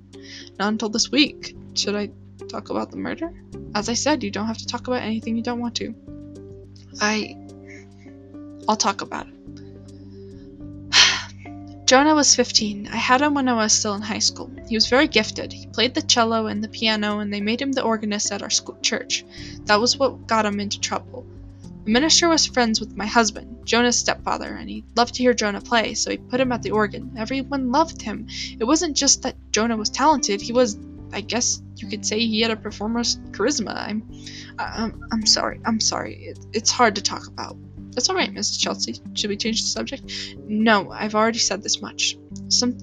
Not 0.58 0.68
until 0.68 0.90
this 0.90 1.10
week. 1.10 1.56
Should 1.74 1.94
I 1.94 2.10
talk 2.48 2.68
about 2.70 2.90
the 2.90 2.98
murder? 2.98 3.32
As 3.74 3.88
I 3.88 3.94
said, 3.94 4.22
you 4.22 4.30
don't 4.30 4.46
have 4.46 4.58
to 4.58 4.66
talk 4.66 4.86
about 4.88 5.02
anything 5.02 5.36
you 5.36 5.42
don't 5.42 5.60
want 5.60 5.76
to. 5.76 5.94
I 7.00 7.36
I'll 8.68 8.76
talk 8.76 9.00
about 9.00 9.28
it. 9.28 9.35
Jonah 11.86 12.16
was 12.16 12.34
15. 12.34 12.88
I 12.88 12.96
had 12.96 13.22
him 13.22 13.34
when 13.34 13.48
I 13.48 13.52
was 13.52 13.72
still 13.72 13.94
in 13.94 14.02
high 14.02 14.18
school. 14.18 14.50
He 14.68 14.76
was 14.76 14.88
very 14.88 15.06
gifted. 15.06 15.52
He 15.52 15.68
played 15.68 15.94
the 15.94 16.02
cello 16.02 16.46
and 16.46 16.62
the 16.62 16.68
piano, 16.68 17.20
and 17.20 17.32
they 17.32 17.40
made 17.40 17.62
him 17.62 17.70
the 17.70 17.84
organist 17.84 18.32
at 18.32 18.42
our 18.42 18.50
school 18.50 18.76
church. 18.82 19.24
That 19.66 19.78
was 19.78 19.96
what 19.96 20.26
got 20.26 20.44
him 20.44 20.58
into 20.58 20.80
trouble. 20.80 21.24
The 21.84 21.92
minister 21.92 22.28
was 22.28 22.44
friends 22.44 22.80
with 22.80 22.96
my 22.96 23.06
husband, 23.06 23.64
Jonah's 23.64 23.96
stepfather, 23.96 24.48
and 24.48 24.68
he 24.68 24.82
loved 24.96 25.14
to 25.14 25.22
hear 25.22 25.32
Jonah 25.32 25.60
play, 25.60 25.94
so 25.94 26.10
he 26.10 26.16
put 26.16 26.40
him 26.40 26.50
at 26.50 26.64
the 26.64 26.72
organ. 26.72 27.14
Everyone 27.16 27.70
loved 27.70 28.02
him. 28.02 28.26
It 28.58 28.64
wasn't 28.64 28.96
just 28.96 29.22
that 29.22 29.36
Jonah 29.52 29.76
was 29.76 29.88
talented, 29.88 30.40
he 30.40 30.52
was, 30.52 30.76
I 31.12 31.20
guess 31.20 31.62
you 31.76 31.86
could 31.86 32.04
say, 32.04 32.18
he 32.18 32.40
had 32.40 32.50
a 32.50 32.56
performer's 32.56 33.16
charisma. 33.30 33.76
I'm, 33.76 34.02
I'm, 34.58 35.04
I'm 35.12 35.26
sorry, 35.26 35.60
I'm 35.64 35.78
sorry. 35.78 36.16
It, 36.16 36.38
it's 36.52 36.72
hard 36.72 36.96
to 36.96 37.02
talk 37.02 37.28
about. 37.28 37.56
That's 37.96 38.10
alright, 38.10 38.32
Mrs. 38.32 38.60
Chelsea. 38.60 39.00
Should 39.14 39.30
we 39.30 39.38
change 39.38 39.62
the 39.62 39.68
subject? 39.68 40.36
No, 40.46 40.90
I've 40.92 41.14
already 41.14 41.38
said 41.38 41.62
this 41.62 41.80
much. 41.80 42.18
Some 42.48 42.76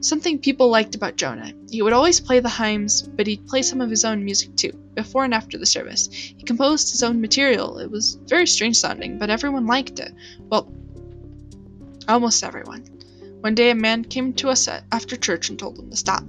something 0.00 0.38
people 0.38 0.68
liked 0.68 0.94
about 0.94 1.16
Jonah. 1.16 1.54
He 1.70 1.80
would 1.80 1.94
always 1.94 2.20
play 2.20 2.40
the 2.40 2.50
hymns, 2.50 3.00
but 3.00 3.26
he'd 3.26 3.46
play 3.46 3.62
some 3.62 3.80
of 3.80 3.88
his 3.88 4.04
own 4.04 4.26
music 4.26 4.54
too, 4.56 4.72
before 4.94 5.24
and 5.24 5.32
after 5.32 5.56
the 5.56 5.64
service. 5.64 6.06
He 6.12 6.42
composed 6.44 6.90
his 6.90 7.02
own 7.02 7.22
material. 7.22 7.78
It 7.78 7.90
was 7.90 8.18
very 8.26 8.46
strange 8.46 8.76
sounding, 8.76 9.18
but 9.18 9.30
everyone 9.30 9.66
liked 9.66 9.98
it. 10.00 10.12
Well, 10.38 10.70
almost 12.06 12.44
everyone. 12.44 12.84
One 13.40 13.54
day 13.54 13.70
a 13.70 13.74
man 13.74 14.04
came 14.04 14.34
to 14.34 14.50
us 14.50 14.68
after 14.92 15.16
church 15.16 15.48
and 15.48 15.58
told 15.58 15.78
him 15.78 15.88
to 15.88 15.96
stop. 15.96 16.24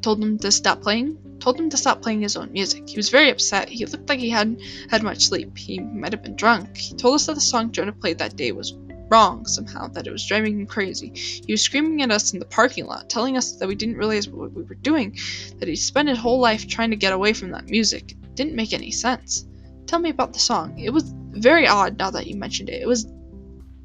Told 0.00 0.22
him 0.22 0.38
to 0.38 0.50
stop 0.50 0.80
playing, 0.80 1.18
told 1.40 1.58
him 1.58 1.70
to 1.70 1.76
stop 1.76 2.02
playing 2.02 2.20
his 2.20 2.36
own 2.36 2.52
music. 2.52 2.88
He 2.88 2.96
was 2.96 3.08
very 3.08 3.30
upset. 3.30 3.68
He 3.68 3.86
looked 3.86 4.08
like 4.08 4.18
he 4.18 4.30
hadn't 4.30 4.60
had 4.90 5.02
much 5.02 5.26
sleep. 5.26 5.56
He 5.56 5.78
might 5.78 6.12
have 6.12 6.22
been 6.22 6.36
drunk. 6.36 6.76
He 6.76 6.94
told 6.94 7.14
us 7.14 7.26
that 7.26 7.34
the 7.34 7.40
song 7.40 7.72
Jonah 7.72 7.92
played 7.92 8.18
that 8.18 8.36
day 8.36 8.52
was 8.52 8.74
wrong 9.10 9.46
somehow, 9.46 9.88
that 9.88 10.06
it 10.06 10.10
was 10.10 10.26
driving 10.26 10.60
him 10.60 10.66
crazy. 10.66 11.12
He 11.14 11.52
was 11.52 11.62
screaming 11.62 12.02
at 12.02 12.10
us 12.10 12.32
in 12.32 12.38
the 12.38 12.44
parking 12.44 12.86
lot, 12.86 13.08
telling 13.08 13.36
us 13.36 13.52
that 13.52 13.68
we 13.68 13.74
didn't 13.74 13.96
realize 13.96 14.28
what 14.28 14.52
we 14.52 14.62
were 14.62 14.74
doing, 14.74 15.16
that 15.58 15.68
he 15.68 15.76
spent 15.76 16.08
his 16.08 16.18
whole 16.18 16.40
life 16.40 16.66
trying 16.66 16.90
to 16.90 16.96
get 16.96 17.12
away 17.12 17.32
from 17.32 17.52
that 17.52 17.68
music. 17.68 18.12
It 18.12 18.34
didn't 18.34 18.54
make 18.54 18.72
any 18.72 18.90
sense. 18.90 19.46
Tell 19.86 19.98
me 19.98 20.10
about 20.10 20.32
the 20.32 20.38
song. 20.38 20.78
It 20.78 20.90
was 20.90 21.14
very 21.30 21.66
odd 21.66 21.98
now 21.98 22.10
that 22.10 22.26
you 22.26 22.36
mentioned 22.36 22.68
it. 22.68 22.82
It 22.82 22.86
was 22.86 23.06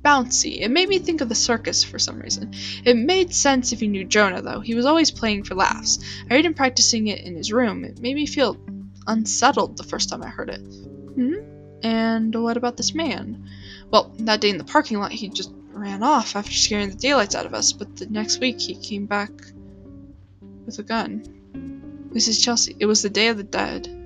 bouncy. 0.04 0.62
It 0.62 0.70
made 0.70 0.90
me 0.90 1.00
think 1.00 1.22
of 1.22 1.30
the 1.30 1.36
circus 1.36 1.84
for 1.84 1.98
some 1.98 2.20
reason. 2.20 2.54
It 2.84 2.98
made 2.98 3.34
sense 3.34 3.72
if 3.72 3.82
you 3.82 3.88
knew 3.88 4.04
Jonah, 4.04 4.42
though. 4.42 4.60
He 4.60 4.76
was 4.76 4.86
always 4.86 5.12
playing 5.12 5.44
for 5.44 5.56
laughs. 5.56 6.00
I 6.30 6.36
heard 6.36 6.46
him 6.46 6.54
practicing 6.54 7.08
it 7.08 7.22
in 7.22 7.36
his 7.36 7.52
room. 7.52 7.84
It 7.86 8.02
made 8.02 8.16
me 8.16 8.26
feel 8.26 8.58
unsettled 9.08 9.78
the 9.78 9.84
first 9.84 10.10
time 10.10 10.24
I 10.24 10.30
heard 10.30 10.50
it. 10.50 10.62
Hmm? 10.62 11.36
And 11.84 12.36
what 12.36 12.58
about 12.58 12.78
this 12.78 12.94
man? 12.94 13.50
Well, 13.92 14.14
that 14.20 14.42
day 14.42 14.50
in 14.50 14.58
the 14.58 14.64
parking 14.64 15.00
lot, 15.00 15.12
he 15.12 15.30
just 15.30 15.52
ran 15.72 16.04
off 16.04 16.36
after 16.36 16.52
scaring 16.52 16.90
the 16.90 16.96
daylights 16.96 17.36
out 17.36 17.46
of 17.46 17.54
us, 17.54 17.74
but 17.74 17.98
the 17.98 18.06
next 18.06 18.40
week 18.40 18.60
he 18.60 18.76
came 18.76 19.06
back 19.06 19.32
with 20.66 20.80
a 20.80 20.84
gun. 20.84 22.10
Mrs. 22.14 22.44
Chelsea, 22.44 22.76
it 22.80 22.86
was 22.86 23.02
the 23.02 23.10
Day 23.10 23.28
of 23.28 23.38
the 23.38 23.44
Dead. 23.44 24.03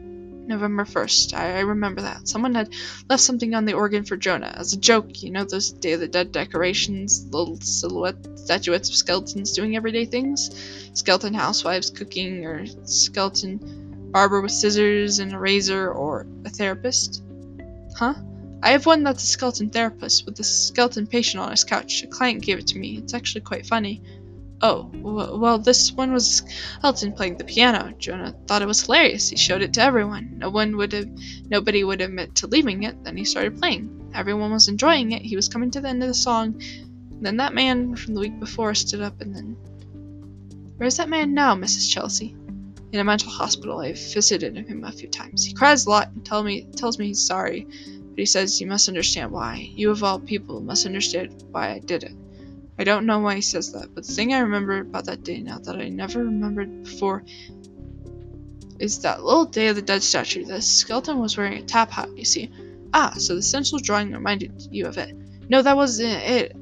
November 0.47 0.85
1st. 0.85 1.33
I, 1.33 1.57
I, 1.57 1.59
remember 1.59 2.01
that. 2.01 2.27
Someone 2.27 2.55
had 2.55 2.73
left 3.09 3.21
something 3.21 3.53
on 3.53 3.65
the 3.65 3.73
organ 3.73 4.03
for 4.03 4.17
Jonah 4.17 4.53
as 4.55 4.73
a 4.73 4.77
joke. 4.77 5.21
You 5.21 5.31
know, 5.31 5.43
those 5.43 5.71
Day 5.71 5.93
of 5.93 5.99
the 5.99 6.07
Dead 6.07 6.31
decorations, 6.31 7.25
little 7.31 7.59
silhouette 7.59 8.39
statuettes 8.39 8.89
of 8.89 8.95
skeletons 8.95 9.53
doing 9.53 9.75
everyday 9.75 10.05
things? 10.05 10.89
Skeleton 10.93 11.33
housewives 11.33 11.89
cooking, 11.89 12.45
or 12.45 12.65
skeleton 12.85 14.11
barber 14.11 14.41
with 14.41 14.51
scissors 14.51 15.19
and 15.19 15.33
a 15.33 15.39
razor, 15.39 15.91
or 15.91 16.25
a 16.45 16.49
therapist? 16.49 17.23
Huh? 17.95 18.13
I 18.63 18.71
have 18.71 18.85
one 18.85 19.03
that's 19.03 19.23
a 19.23 19.27
skeleton 19.27 19.69
therapist 19.69 20.25
with 20.25 20.39
a 20.39 20.43
skeleton 20.43 21.05
patient 21.05 21.43
on 21.43 21.51
his 21.51 21.63
couch. 21.63 22.03
A 22.03 22.07
client 22.07 22.41
gave 22.41 22.57
it 22.57 22.67
to 22.67 22.79
me. 22.79 22.97
It's 22.97 23.13
actually 23.13 23.41
quite 23.41 23.67
funny. 23.67 24.01
Oh, 24.59 24.89
well, 24.91 25.59
this 25.59 25.91
one 25.91 26.11
was 26.11 26.41
Elton 26.83 27.13
playing 27.13 27.37
the 27.37 27.43
piano. 27.43 27.93
Jonah 27.99 28.35
thought 28.47 28.63
it 28.63 28.67
was 28.67 28.81
hilarious. 28.81 29.29
He 29.29 29.37
showed 29.37 29.61
it 29.61 29.73
to 29.73 29.81
everyone. 29.81 30.39
No 30.39 30.49
one 30.49 30.77
would 30.77 30.93
have, 30.93 31.07
nobody 31.47 31.83
would 31.83 32.01
admit 32.01 32.35
to 32.35 32.47
leaving 32.47 32.81
it. 32.81 33.03
Then 33.03 33.17
he 33.17 33.25
started 33.25 33.59
playing. 33.59 34.11
Everyone 34.15 34.51
was 34.51 34.67
enjoying 34.67 35.11
it. 35.11 35.21
He 35.21 35.35
was 35.35 35.47
coming 35.47 35.69
to 35.71 35.81
the 35.81 35.89
end 35.89 36.01
of 36.01 36.07
the 36.07 36.15
song. 36.15 36.59
Then 37.21 37.37
that 37.37 37.53
man 37.53 37.95
from 37.95 38.15
the 38.15 38.19
week 38.19 38.39
before 38.39 38.73
stood 38.73 39.01
up 39.01 39.21
and 39.21 39.35
then. 39.35 39.57
Where's 40.77 40.97
that 40.97 41.09
man 41.09 41.35
now, 41.35 41.55
Mrs. 41.55 41.91
Chelsea? 41.91 42.35
In 42.91 42.99
a 42.99 43.03
mental 43.03 43.29
hospital. 43.29 43.79
I've 43.79 43.99
visited 43.99 44.55
him 44.55 44.83
a 44.83 44.91
few 44.91 45.09
times. 45.09 45.45
He 45.45 45.53
cries 45.53 45.85
a 45.85 45.89
lot 45.91 46.09
and 46.15 46.25
tell 46.25 46.43
me, 46.43 46.67
tells 46.75 46.97
me 46.97 47.07
he's 47.07 47.25
sorry, 47.25 47.65
but 47.65 48.17
he 48.17 48.25
says 48.25 48.59
you 48.59 48.65
must 48.65 48.87
understand 48.87 49.31
why. 49.31 49.69
You 49.75 49.91
of 49.91 50.03
all 50.03 50.19
people 50.19 50.61
must 50.61 50.87
understand 50.87 51.43
why 51.51 51.73
I 51.73 51.79
did 51.79 52.03
it. 52.03 52.13
I 52.79 52.83
don't 52.83 53.05
know 53.05 53.19
why 53.19 53.35
he 53.35 53.41
says 53.41 53.71
that, 53.73 53.93
but 53.95 54.05
the 54.05 54.13
thing 54.13 54.33
I 54.33 54.39
remember 54.39 54.79
about 54.79 55.05
that 55.05 55.23
day 55.23 55.41
now 55.41 55.57
that 55.59 55.75
I 55.75 55.89
never 55.89 56.23
remembered 56.23 56.83
before 56.83 57.23
is 58.79 59.01
that 59.01 59.23
little 59.23 59.45
Day 59.45 59.67
of 59.67 59.75
the 59.75 59.81
Dead 59.81 60.03
statue. 60.03 60.45
The 60.45 60.61
skeleton 60.61 61.19
was 61.19 61.37
wearing 61.37 61.53
a 61.53 61.65
top 61.65 61.89
hat, 61.89 62.09
you 62.15 62.25
see. 62.25 62.51
Ah, 62.93 63.13
so 63.17 63.35
the 63.35 63.41
central 63.41 63.79
drawing 63.79 64.11
reminded 64.11 64.67
you 64.71 64.85
of 64.85 64.97
it. 64.97 65.15
No, 65.49 65.61
that 65.61 65.75
wasn't 65.75 66.21
it. 66.23 66.55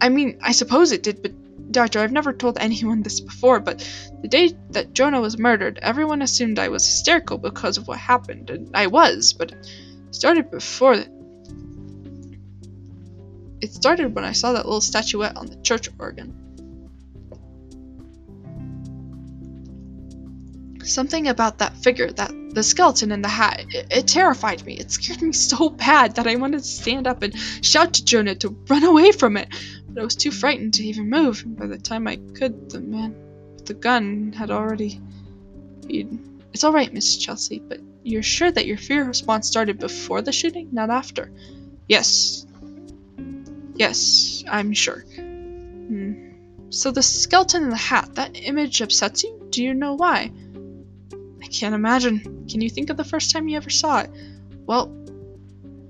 I 0.00 0.08
mean, 0.08 0.38
I 0.42 0.52
suppose 0.52 0.92
it 0.92 1.02
did, 1.02 1.22
but 1.22 1.32
Doctor, 1.72 1.98
I've 1.98 2.12
never 2.12 2.32
told 2.32 2.58
anyone 2.58 3.02
this 3.02 3.20
before, 3.20 3.58
but 3.58 3.78
the 4.22 4.28
day 4.28 4.56
that 4.70 4.92
Jonah 4.92 5.20
was 5.20 5.38
murdered, 5.38 5.80
everyone 5.82 6.22
assumed 6.22 6.58
I 6.58 6.68
was 6.68 6.86
hysterical 6.86 7.38
because 7.38 7.76
of 7.76 7.88
what 7.88 7.98
happened, 7.98 8.50
and 8.50 8.70
I 8.74 8.86
was, 8.86 9.32
but 9.32 9.50
it 9.50 9.66
started 10.12 10.50
before 10.50 10.96
it 13.66 13.74
started 13.74 14.14
when 14.14 14.24
I 14.24 14.30
saw 14.30 14.52
that 14.52 14.64
little 14.64 14.80
statuette 14.80 15.36
on 15.36 15.46
the 15.46 15.56
church 15.56 15.88
organ. 15.98 16.42
Something 20.84 21.26
about 21.26 21.58
that 21.58 21.76
figure, 21.78 22.12
that 22.12 22.30
the 22.54 22.62
skeleton 22.62 23.10
in 23.10 23.22
the 23.22 23.28
hat, 23.28 23.64
it, 23.70 23.86
it, 23.90 24.06
terrified 24.06 24.64
me. 24.64 24.74
It 24.74 24.92
scared 24.92 25.20
me 25.20 25.32
so 25.50 25.68
bad 25.68 26.14
that 26.14 26.28
I 26.28 26.36
wanted 26.36 26.58
to 26.58 26.64
stand 26.64 27.08
up 27.08 27.24
and 27.24 27.36
shout 27.60 27.94
to 27.94 28.04
Jonah 28.04 28.36
to 28.36 28.56
run 28.68 28.84
away 28.84 29.10
from 29.10 29.36
it, 29.36 29.48
but 29.88 30.00
I 30.00 30.04
was 30.04 30.14
too 30.14 30.30
frightened 30.30 30.74
to 30.74 30.84
even 30.84 31.10
move. 31.10 31.42
And 31.44 31.56
by 31.56 31.66
the 31.66 31.76
time 31.76 32.06
I 32.06 32.16
could, 32.16 32.70
the 32.70 32.80
man 32.80 33.16
with 33.54 33.66
the 33.66 33.74
gun 33.74 34.32
had 34.32 34.52
already. 34.52 35.00
He'd... 35.88 36.20
It's 36.52 36.62
all 36.62 36.72
right, 36.72 36.92
Miss 36.92 37.16
Chelsea, 37.16 37.58
but 37.58 37.80
you're 38.04 38.22
sure 38.22 38.50
that 38.50 38.66
your 38.66 38.78
fear 38.78 39.04
response 39.04 39.48
started 39.48 39.80
before 39.80 40.22
the 40.22 40.32
shooting, 40.32 40.68
not 40.70 40.88
after? 40.88 41.32
Yes, 41.88 42.45
Yes, 43.76 44.42
I'm 44.48 44.72
sure. 44.72 45.00
Hmm. 45.16 46.26
So 46.70 46.90
the 46.90 47.02
skeleton 47.02 47.64
in 47.64 47.70
the 47.70 47.76
hat, 47.76 48.14
that 48.14 48.36
image 48.36 48.80
upsets 48.80 49.22
you? 49.22 49.46
Do 49.50 49.62
you 49.62 49.74
know 49.74 49.94
why? 49.94 50.32
I 51.42 51.46
can't 51.46 51.74
imagine. 51.74 52.46
Can 52.50 52.60
you 52.60 52.70
think 52.70 52.90
of 52.90 52.96
the 52.96 53.04
first 53.04 53.30
time 53.32 53.48
you 53.48 53.56
ever 53.56 53.70
saw 53.70 54.00
it? 54.00 54.10
Well, 54.66 54.88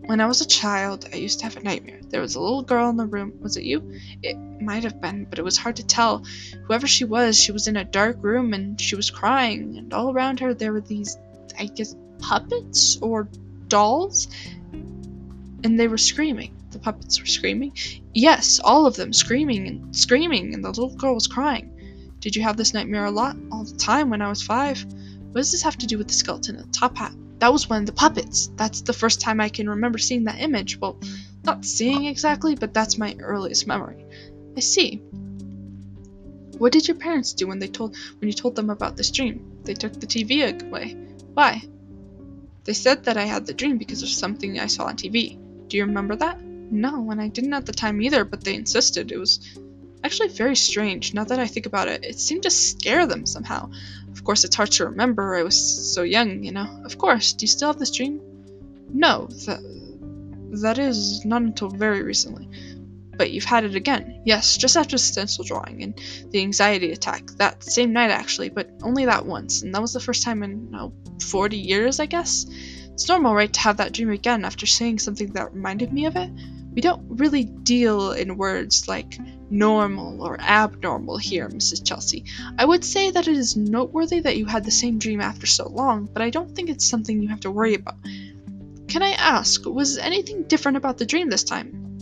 when 0.06 0.20
I 0.20 0.26
was 0.26 0.40
a 0.40 0.46
child, 0.46 1.08
I 1.12 1.16
used 1.16 1.40
to 1.40 1.46
have 1.46 1.56
a 1.56 1.62
nightmare. 1.62 2.00
There 2.08 2.20
was 2.20 2.34
a 2.34 2.40
little 2.40 2.62
girl 2.62 2.90
in 2.90 2.96
the 2.96 3.06
room. 3.06 3.34
Was 3.40 3.56
it 3.56 3.64
you? 3.64 3.98
It 4.22 4.36
might 4.60 4.84
have 4.84 5.00
been, 5.00 5.24
but 5.24 5.38
it 5.38 5.44
was 5.44 5.56
hard 5.56 5.76
to 5.76 5.86
tell. 5.86 6.24
Whoever 6.66 6.86
she 6.86 7.04
was, 7.04 7.40
she 7.40 7.52
was 7.52 7.68
in 7.68 7.76
a 7.76 7.84
dark 7.84 8.18
room 8.20 8.52
and 8.52 8.80
she 8.80 8.96
was 8.96 9.10
crying, 9.10 9.78
and 9.78 9.92
all 9.92 10.12
around 10.12 10.40
her 10.40 10.54
there 10.54 10.72
were 10.72 10.80
these, 10.80 11.16
I 11.58 11.66
guess, 11.66 11.94
puppets 12.18 12.98
or 13.00 13.28
dolls, 13.68 14.28
and 14.72 15.78
they 15.80 15.88
were 15.88 15.98
screaming. 15.98 16.55
The 16.76 16.82
puppets 16.82 17.18
were 17.18 17.26
screaming? 17.26 17.72
Yes, 18.12 18.60
all 18.62 18.84
of 18.84 18.96
them 18.96 19.14
screaming 19.14 19.66
and 19.66 19.96
screaming, 19.96 20.52
and 20.52 20.62
the 20.62 20.68
little 20.68 20.94
girl 20.94 21.14
was 21.14 21.26
crying. 21.26 21.72
Did 22.20 22.36
you 22.36 22.42
have 22.42 22.58
this 22.58 22.74
nightmare 22.74 23.06
a 23.06 23.10
lot? 23.10 23.34
All 23.50 23.64
the 23.64 23.78
time 23.78 24.10
when 24.10 24.20
I 24.20 24.28
was 24.28 24.42
five. 24.42 24.84
What 24.84 25.36
does 25.36 25.52
this 25.52 25.62
have 25.62 25.78
to 25.78 25.86
do 25.86 25.96
with 25.96 26.08
the 26.08 26.12
skeleton 26.12 26.56
and 26.56 26.68
the 26.68 26.78
top 26.78 26.98
hat? 26.98 27.14
That 27.38 27.50
was 27.50 27.70
one 27.70 27.80
of 27.80 27.86
the 27.86 27.94
puppets. 27.94 28.50
That's 28.56 28.82
the 28.82 28.92
first 28.92 29.22
time 29.22 29.40
I 29.40 29.48
can 29.48 29.70
remember 29.70 29.96
seeing 29.96 30.24
that 30.24 30.38
image. 30.38 30.78
Well, 30.78 31.00
not 31.44 31.64
seeing 31.64 32.04
exactly, 32.04 32.56
but 32.56 32.74
that's 32.74 32.98
my 32.98 33.16
earliest 33.20 33.66
memory. 33.66 34.04
I 34.54 34.60
see. 34.60 34.96
What 36.58 36.72
did 36.72 36.88
your 36.88 36.98
parents 36.98 37.32
do 37.32 37.46
when 37.46 37.58
they 37.58 37.68
told 37.68 37.96
when 38.18 38.28
you 38.28 38.34
told 38.34 38.54
them 38.54 38.68
about 38.68 38.98
this 38.98 39.10
dream? 39.10 39.60
They 39.64 39.72
took 39.72 39.94
the 39.94 40.06
TV 40.06 40.62
away. 40.68 40.94
Why? 41.32 41.62
They 42.64 42.74
said 42.74 43.04
that 43.04 43.16
I 43.16 43.24
had 43.24 43.46
the 43.46 43.54
dream 43.54 43.78
because 43.78 44.02
of 44.02 44.10
something 44.10 44.60
I 44.60 44.66
saw 44.66 44.84
on 44.84 44.96
TV. 44.96 45.38
Do 45.68 45.78
you 45.78 45.86
remember 45.86 46.16
that? 46.16 46.38
No, 46.70 47.10
and 47.10 47.20
I 47.20 47.28
didn't 47.28 47.54
at 47.54 47.66
the 47.66 47.72
time 47.72 48.00
either, 48.02 48.24
but 48.24 48.42
they 48.42 48.54
insisted. 48.54 49.12
It 49.12 49.18
was 49.18 49.40
actually 50.02 50.28
very 50.28 50.56
strange. 50.56 51.14
Now 51.14 51.24
that 51.24 51.38
I 51.38 51.46
think 51.46 51.66
about 51.66 51.88
it, 51.88 52.04
it 52.04 52.18
seemed 52.18 52.44
to 52.44 52.50
scare 52.50 53.06
them 53.06 53.26
somehow. 53.26 53.70
Of 54.12 54.24
course, 54.24 54.44
it's 54.44 54.56
hard 54.56 54.70
to 54.72 54.86
remember. 54.86 55.36
I 55.36 55.42
was 55.42 55.94
so 55.94 56.02
young, 56.02 56.42
you 56.44 56.52
know. 56.52 56.82
Of 56.84 56.98
course. 56.98 57.32
Do 57.34 57.44
you 57.44 57.48
still 57.48 57.68
have 57.68 57.78
this 57.78 57.90
dream? 57.90 58.20
No, 58.92 59.26
that, 59.46 59.60
that 60.62 60.78
is 60.78 61.24
not 61.24 61.42
until 61.42 61.68
very 61.68 62.02
recently. 62.02 62.48
But 63.16 63.30
you've 63.30 63.44
had 63.44 63.64
it 63.64 63.74
again. 63.74 64.22
Yes, 64.24 64.56
just 64.56 64.76
after 64.76 64.96
the 64.96 64.98
stencil 64.98 65.44
drawing 65.44 65.82
and 65.82 66.00
the 66.30 66.40
anxiety 66.40 66.92
attack. 66.92 67.26
That 67.38 67.64
same 67.64 67.92
night, 67.92 68.10
actually, 68.10 68.50
but 68.50 68.70
only 68.82 69.06
that 69.06 69.26
once. 69.26 69.62
And 69.62 69.74
that 69.74 69.82
was 69.82 69.92
the 69.92 70.00
first 70.00 70.22
time 70.22 70.42
in, 70.42 70.70
no, 70.70 70.92
40 71.22 71.56
years, 71.56 71.98
I 72.00 72.06
guess? 72.06 72.46
It's 72.92 73.08
normal, 73.08 73.34
right, 73.34 73.52
to 73.52 73.60
have 73.60 73.78
that 73.78 73.92
dream 73.92 74.10
again 74.10 74.44
after 74.44 74.66
seeing 74.66 74.98
something 74.98 75.32
that 75.32 75.54
reminded 75.54 75.92
me 75.92 76.06
of 76.06 76.16
it? 76.16 76.30
We 76.76 76.82
don't 76.82 77.18
really 77.18 77.44
deal 77.44 78.12
in 78.12 78.36
words 78.36 78.86
like 78.86 79.18
normal 79.48 80.22
or 80.22 80.38
abnormal 80.38 81.16
here, 81.16 81.48
Mrs. 81.48 81.82
Chelsea. 81.86 82.26
I 82.58 82.66
would 82.66 82.84
say 82.84 83.10
that 83.10 83.26
it 83.26 83.36
is 83.36 83.56
noteworthy 83.56 84.20
that 84.20 84.36
you 84.36 84.44
had 84.44 84.62
the 84.62 84.70
same 84.70 84.98
dream 84.98 85.22
after 85.22 85.46
so 85.46 85.68
long, 85.70 86.04
but 86.04 86.20
I 86.20 86.28
don't 86.28 86.54
think 86.54 86.68
it's 86.68 86.86
something 86.86 87.22
you 87.22 87.28
have 87.28 87.40
to 87.40 87.50
worry 87.50 87.74
about. 87.74 87.96
Can 88.88 89.02
I 89.02 89.12
ask, 89.12 89.64
was 89.64 89.96
anything 89.96 90.42
different 90.42 90.76
about 90.76 90.98
the 90.98 91.06
dream 91.06 91.30
this 91.30 91.44
time? 91.44 91.98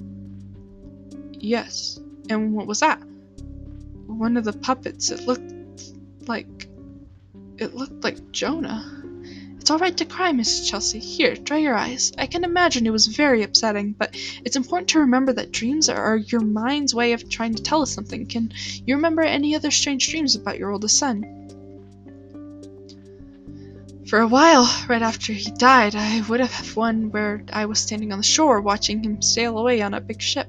Yes. 1.33 2.01
And 2.29 2.53
what 2.53 2.67
was 2.67 2.81
that? 2.81 3.01
One 4.09 4.37
of 4.37 4.43
the 4.43 4.53
puppets. 4.53 5.13
It 5.13 5.25
looked 5.27 5.53
like. 6.27 6.69
It 7.59 7.75
looked 7.75 8.03
like 8.03 8.33
Jonah. 8.33 9.04
It's 9.65 9.71
alright 9.71 9.97
to 9.97 10.05
cry, 10.05 10.31
Mrs. 10.31 10.69
Chelsea. 10.69 10.99
Here, 10.99 11.35
dry 11.35 11.57
your 11.57 11.75
eyes. 11.75 12.13
I 12.19 12.27
can 12.27 12.45
imagine 12.45 12.87
it 12.87 12.93
was 12.93 13.07
very 13.07 13.43
upsetting, 13.43 13.93
but 13.93 14.15
it's 14.45 14.57
important 14.57 14.91
to 14.91 14.99
remember 14.99 15.33
that 15.33 15.53
dreams 15.53 15.89
are 15.89 16.19
your 16.19 16.43
mind's 16.43 16.95
way 16.95 17.15
of 17.15 17.31
trying 17.31 17.55
to 17.55 17.63
tell 17.63 17.81
us 17.81 17.91
something. 17.91 18.27
Can 18.27 18.53
you 18.85 18.97
remember 18.97 19.23
any 19.23 19.57
other 19.57 19.71
strange 19.71 20.11
dreams 20.11 20.37
about 20.37 20.59
your 20.59 20.71
oldest 20.71 20.99
son? 20.99 21.23
For 24.07 24.21
a 24.21 24.29
while, 24.29 24.71
right 24.87 25.01
after 25.01 25.33
he 25.33 25.51
died, 25.51 25.95
I 25.97 26.21
would 26.29 26.41
have 26.41 26.77
one 26.77 27.11
where 27.11 27.43
I 27.51 27.65
was 27.65 27.79
standing 27.79 28.13
on 28.13 28.19
the 28.19 28.23
shore 28.23 28.61
watching 28.61 29.03
him 29.03 29.23
sail 29.23 29.57
away 29.57 29.81
on 29.81 29.95
a 29.95 30.01
big 30.03 30.21
ship. 30.21 30.49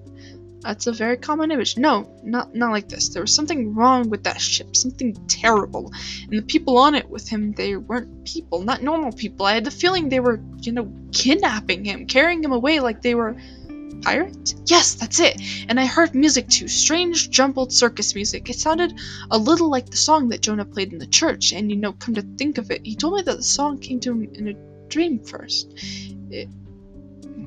That's 0.66 0.88
a 0.88 0.91
very 0.91 1.18
common 1.18 1.51
image. 1.51 1.78
No, 1.78 2.09
not 2.24 2.55
not 2.55 2.72
like 2.72 2.89
this. 2.89 3.09
There 3.09 3.22
was 3.22 3.34
something 3.34 3.76
wrong 3.76 4.09
with 4.09 4.24
that 4.24 4.41
ship, 4.41 4.76
something 4.76 5.13
terrible. 5.28 5.93
And 6.24 6.39
the 6.39 6.41
people 6.41 6.78
on 6.78 6.95
it 6.95 7.07
with 7.07 7.30
him, 7.30 7.53
they 7.53 7.76
weren't 7.76 8.26
people, 8.26 8.63
not 8.63 8.82
normal 8.82 9.11
people. 9.11 9.45
I 9.45 9.53
had 9.53 9.63
the 9.63 9.72
feeling 9.72 10.09
they 10.09 10.20
were, 10.20 10.41
you 10.61 10.72
know, 10.72 10.91
kidnapping 11.11 11.86
him, 11.86 12.07
carrying 12.07 12.43
him 12.43 12.51
away 12.51 12.80
like 12.80 13.01
they 13.01 13.13
were 13.13 13.36
pirates? 14.01 14.55
Yes, 14.66 14.95
that's 14.95 15.20
it. 15.20 15.41
And 15.68 15.80
I 15.80 15.86
heard 15.86 16.16
music 16.16 16.47
too, 16.47 16.68
strange 16.68 17.30
jumbled 17.30 17.74
circus 17.74 18.16
music. 18.16 18.49
It 18.49 18.55
sounded 18.55 18.93
a 19.32 19.38
little 19.38 19.70
like 19.70 19.89
the 19.89 19.97
song 19.97 20.30
that 20.30 20.41
Jonah 20.41 20.66
played 20.66 20.93
in 20.93 20.99
the 20.99 21.07
church, 21.07 21.53
and 21.53 21.70
you 21.70 21.78
know, 21.78 21.93
come 21.93 22.16
to 22.16 22.22
think 22.22 22.57
of 22.57 22.72
it, 22.72 22.86
he 22.86 22.95
told 22.95 23.16
me 23.16 23.22
that 23.24 23.38
the 23.38 23.43
song 23.43 23.80
came 23.80 23.99
to 24.01 24.11
him 24.11 24.24
in 24.34 24.47
a 24.47 24.89
dream 24.89 25.20
first. 25.20 25.72
It 26.30 26.49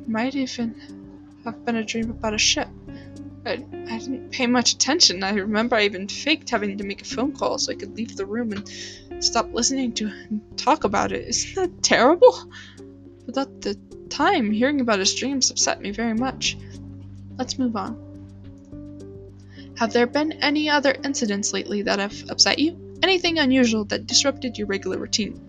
might 0.07 0.35
even 0.35 0.75
have 1.45 1.65
been 1.65 1.77
a 1.77 1.85
dream 1.85 2.11
about 2.11 2.35
a 2.35 2.39
ship. 2.39 2.69
I, 3.47 3.65
I 3.89 3.99
didn't 3.99 4.31
pay 4.31 4.47
much 4.47 4.73
attention. 4.73 5.23
I 5.23 5.33
remember 5.33 5.77
I 5.77 5.85
even 5.85 6.09
faked 6.09 6.51
having 6.51 6.77
to 6.79 6.85
make 6.85 7.03
a 7.03 7.05
phone 7.05 7.33
call 7.33 7.59
so 7.59 7.73
I 7.73 7.77
could 7.77 7.97
leave 7.97 8.17
the 8.17 8.27
room 8.27 8.53
and 8.53 9.25
stop 9.25 9.53
listening 9.53 9.93
to 9.95 10.09
him 10.09 10.43
talk 10.57 10.85
about 10.85 11.13
it. 11.13 11.29
Isn't 11.29 11.55
that 11.55 11.83
terrible? 11.83 12.37
But 13.27 13.39
at 13.39 13.61
the 13.63 13.75
time, 14.09 14.51
hearing 14.51 14.81
about 14.81 14.99
his 14.99 15.15
dreams 15.15 15.51
upset 15.51 15.81
me 15.81 15.91
very 15.91 16.15
much. 16.15 16.57
Let's 17.37 17.59
move 17.59 17.77
on. 17.77 18.05
Have 19.79 19.93
there 19.93 20.07
been 20.07 20.33
any 20.33 20.69
other 20.69 20.95
incidents 21.05 21.53
lately 21.53 21.83
that 21.83 22.01
have 22.01 22.31
upset 22.31 22.59
you? 22.59 22.77
Anything 23.03 23.39
unusual 23.39 23.85
that 23.87 24.07
disrupted 24.07 24.59
your 24.59 24.67
regular 24.67 24.99
routine? 24.99 25.41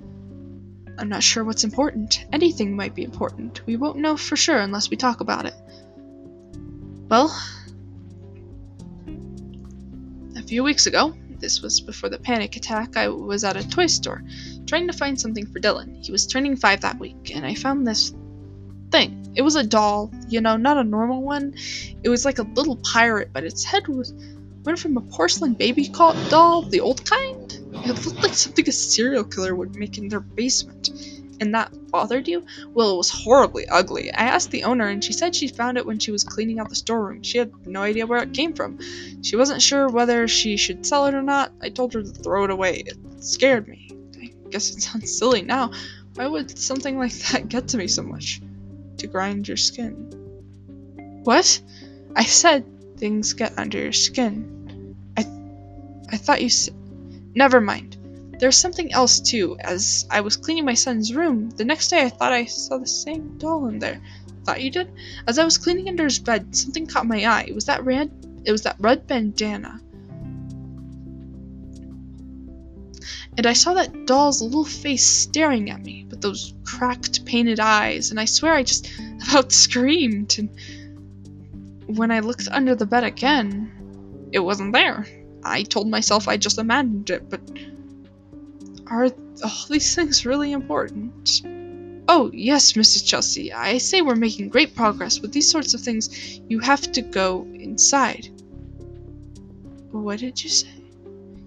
I'm 0.99 1.09
not 1.09 1.23
sure 1.23 1.43
what's 1.43 1.63
important. 1.63 2.25
Anything 2.31 2.75
might 2.75 2.93
be 2.93 3.03
important. 3.03 3.65
We 3.65 3.75
won't 3.77 3.97
know 3.97 4.17
for 4.17 4.35
sure 4.35 4.57
unless 4.57 4.89
we 4.89 4.97
talk 4.97 5.21
about 5.21 5.45
it. 5.45 5.55
Well, 7.09 7.35
few 10.49 10.63
weeks 10.63 10.87
ago, 10.87 11.13
this 11.39 11.61
was 11.61 11.79
before 11.79 12.09
the 12.09 12.17
panic 12.17 12.55
attack, 12.55 12.97
I 12.97 13.07
was 13.07 13.43
at 13.43 13.55
a 13.55 13.69
toy 13.69 13.85
store 13.85 14.23
trying 14.65 14.87
to 14.87 14.93
find 14.93 15.21
something 15.21 15.45
for 15.45 15.59
Dylan. 15.59 16.03
He 16.03 16.11
was 16.11 16.25
turning 16.25 16.55
five 16.55 16.81
that 16.81 16.97
week, 16.97 17.35
and 17.35 17.45
I 17.45 17.53
found 17.53 17.85
this 17.85 18.11
thing. 18.89 19.31
It 19.35 19.43
was 19.43 19.55
a 19.55 19.63
doll, 19.63 20.11
you 20.27 20.41
know, 20.41 20.57
not 20.57 20.77
a 20.77 20.83
normal 20.83 21.21
one. 21.21 21.53
It 22.01 22.09
was 22.09 22.25
like 22.25 22.39
a 22.39 22.47
little 22.55 22.77
pirate, 22.77 23.29
but 23.31 23.43
its 23.43 23.63
head 23.63 23.87
was 23.87 24.11
went 24.63 24.79
from 24.79 24.97
a 24.97 25.01
porcelain 25.01 25.53
baby 25.53 25.87
doll, 25.87 26.63
the 26.63 26.79
old 26.79 27.05
kind. 27.05 27.53
It 27.53 28.03
looked 28.03 28.23
like 28.23 28.33
something 28.33 28.67
a 28.67 28.71
serial 28.71 29.25
killer 29.25 29.53
would 29.53 29.75
make 29.75 29.99
in 29.99 30.09
their 30.09 30.19
basement 30.19 30.89
and 31.39 31.55
that 31.55 31.71
bothered 31.91 32.27
you? 32.27 32.45
Well, 32.73 32.93
it 32.93 32.97
was 32.97 33.09
horribly 33.09 33.67
ugly. 33.67 34.11
I 34.11 34.25
asked 34.25 34.51
the 34.51 34.63
owner, 34.63 34.87
and 34.87 35.03
she 35.03 35.13
said 35.13 35.35
she 35.35 35.47
found 35.47 35.77
it 35.77 35.85
when 35.85 35.99
she 35.99 36.11
was 36.11 36.23
cleaning 36.23 36.59
out 36.59 36.69
the 36.69 36.75
storeroom. 36.75 37.23
She 37.23 37.37
had 37.37 37.51
no 37.65 37.81
idea 37.81 38.07
where 38.07 38.21
it 38.21 38.33
came 38.33 38.53
from. 38.53 38.79
She 39.21 39.35
wasn't 39.35 39.61
sure 39.61 39.87
whether 39.89 40.27
she 40.27 40.57
should 40.57 40.85
sell 40.85 41.05
it 41.05 41.13
or 41.13 41.21
not. 41.21 41.51
I 41.61 41.69
told 41.69 41.93
her 41.93 42.03
to 42.03 42.09
throw 42.09 42.43
it 42.45 42.51
away. 42.51 42.83
It 42.85 42.97
scared 43.23 43.67
me. 43.67 43.89
I 44.21 44.31
guess 44.49 44.71
it 44.71 44.81
sounds 44.81 45.17
silly 45.17 45.41
now. 45.41 45.71
Why 46.15 46.27
would 46.27 46.57
something 46.57 46.97
like 46.97 47.13
that 47.13 47.47
get 47.47 47.69
to 47.69 47.77
me 47.77 47.87
so 47.87 48.03
much? 48.03 48.41
To 48.97 49.07
grind 49.07 49.47
your 49.47 49.57
skin. 49.57 50.15
What? 51.23 51.61
I 52.15 52.25
said 52.25 52.65
things 52.97 53.33
get 53.33 53.57
under 53.57 53.77
your 53.77 53.93
skin. 53.93 54.95
I 55.15 55.21
I 56.11 56.17
thought 56.17 56.41
you 56.41 56.49
said. 56.49 56.75
Never 57.35 57.61
mind. 57.61 57.88
There's 58.39 58.57
something 58.57 58.91
else 58.93 59.19
too. 59.19 59.57
As 59.59 60.07
I 60.09 60.21
was 60.21 60.37
cleaning 60.37 60.65
my 60.65 60.73
son's 60.73 61.13
room, 61.13 61.49
the 61.51 61.65
next 61.65 61.89
day 61.89 62.01
I 62.01 62.09
thought 62.09 62.31
I 62.31 62.45
saw 62.45 62.77
the 62.77 62.87
same 62.87 63.37
doll 63.37 63.67
in 63.67 63.79
there. 63.79 64.01
Thought 64.45 64.61
you 64.61 64.71
did? 64.71 64.91
As 65.27 65.37
I 65.37 65.43
was 65.43 65.57
cleaning 65.57 65.89
under 65.89 66.05
his 66.05 66.19
bed, 66.19 66.55
something 66.55 66.87
caught 66.87 67.05
my 67.05 67.25
eye. 67.25 67.45
It 67.49 67.55
was 67.55 67.65
that 67.65 67.83
red 67.83 68.09
it 68.45 68.51
was 68.51 68.61
that 68.63 68.77
red 68.79 69.05
bandana. 69.07 69.81
And 73.37 73.45
I 73.45 73.53
saw 73.53 73.73
that 73.75 74.05
doll's 74.05 74.41
little 74.41 74.65
face 74.65 75.05
staring 75.05 75.69
at 75.69 75.83
me 75.83 76.05
with 76.09 76.21
those 76.21 76.53
cracked, 76.63 77.25
painted 77.25 77.59
eyes, 77.59 78.11
and 78.11 78.19
I 78.19 78.25
swear 78.25 78.53
I 78.53 78.63
just 78.63 78.89
about 79.29 79.51
screamed. 79.51 80.35
And 80.39 81.97
when 81.97 82.11
I 82.11 82.19
looked 82.19 82.47
under 82.49 82.75
the 82.75 82.85
bed 82.85 83.03
again, 83.03 84.29
it 84.31 84.39
wasn't 84.39 84.73
there. 84.73 85.05
I 85.43 85.63
told 85.63 85.89
myself 85.89 86.27
I 86.27 86.37
just 86.37 86.57
imagined 86.57 87.09
it, 87.09 87.29
but 87.29 87.41
are 88.89 89.05
all 89.05 89.65
these 89.69 89.95
things 89.95 90.25
really 90.25 90.51
important? 90.51 91.41
Oh, 92.07 92.31
yes, 92.33 92.73
Mrs. 92.73 93.05
Chelsea. 93.05 93.53
I 93.53 93.77
say 93.77 94.01
we're 94.01 94.15
making 94.15 94.49
great 94.49 94.75
progress. 94.75 95.19
With 95.19 95.31
these 95.31 95.49
sorts 95.49 95.75
of 95.75 95.81
things, 95.81 96.39
you 96.49 96.59
have 96.59 96.81
to 96.93 97.01
go 97.01 97.43
inside. 97.53 98.29
What 99.91 100.19
did 100.19 100.43
you 100.43 100.49
say? 100.49 100.73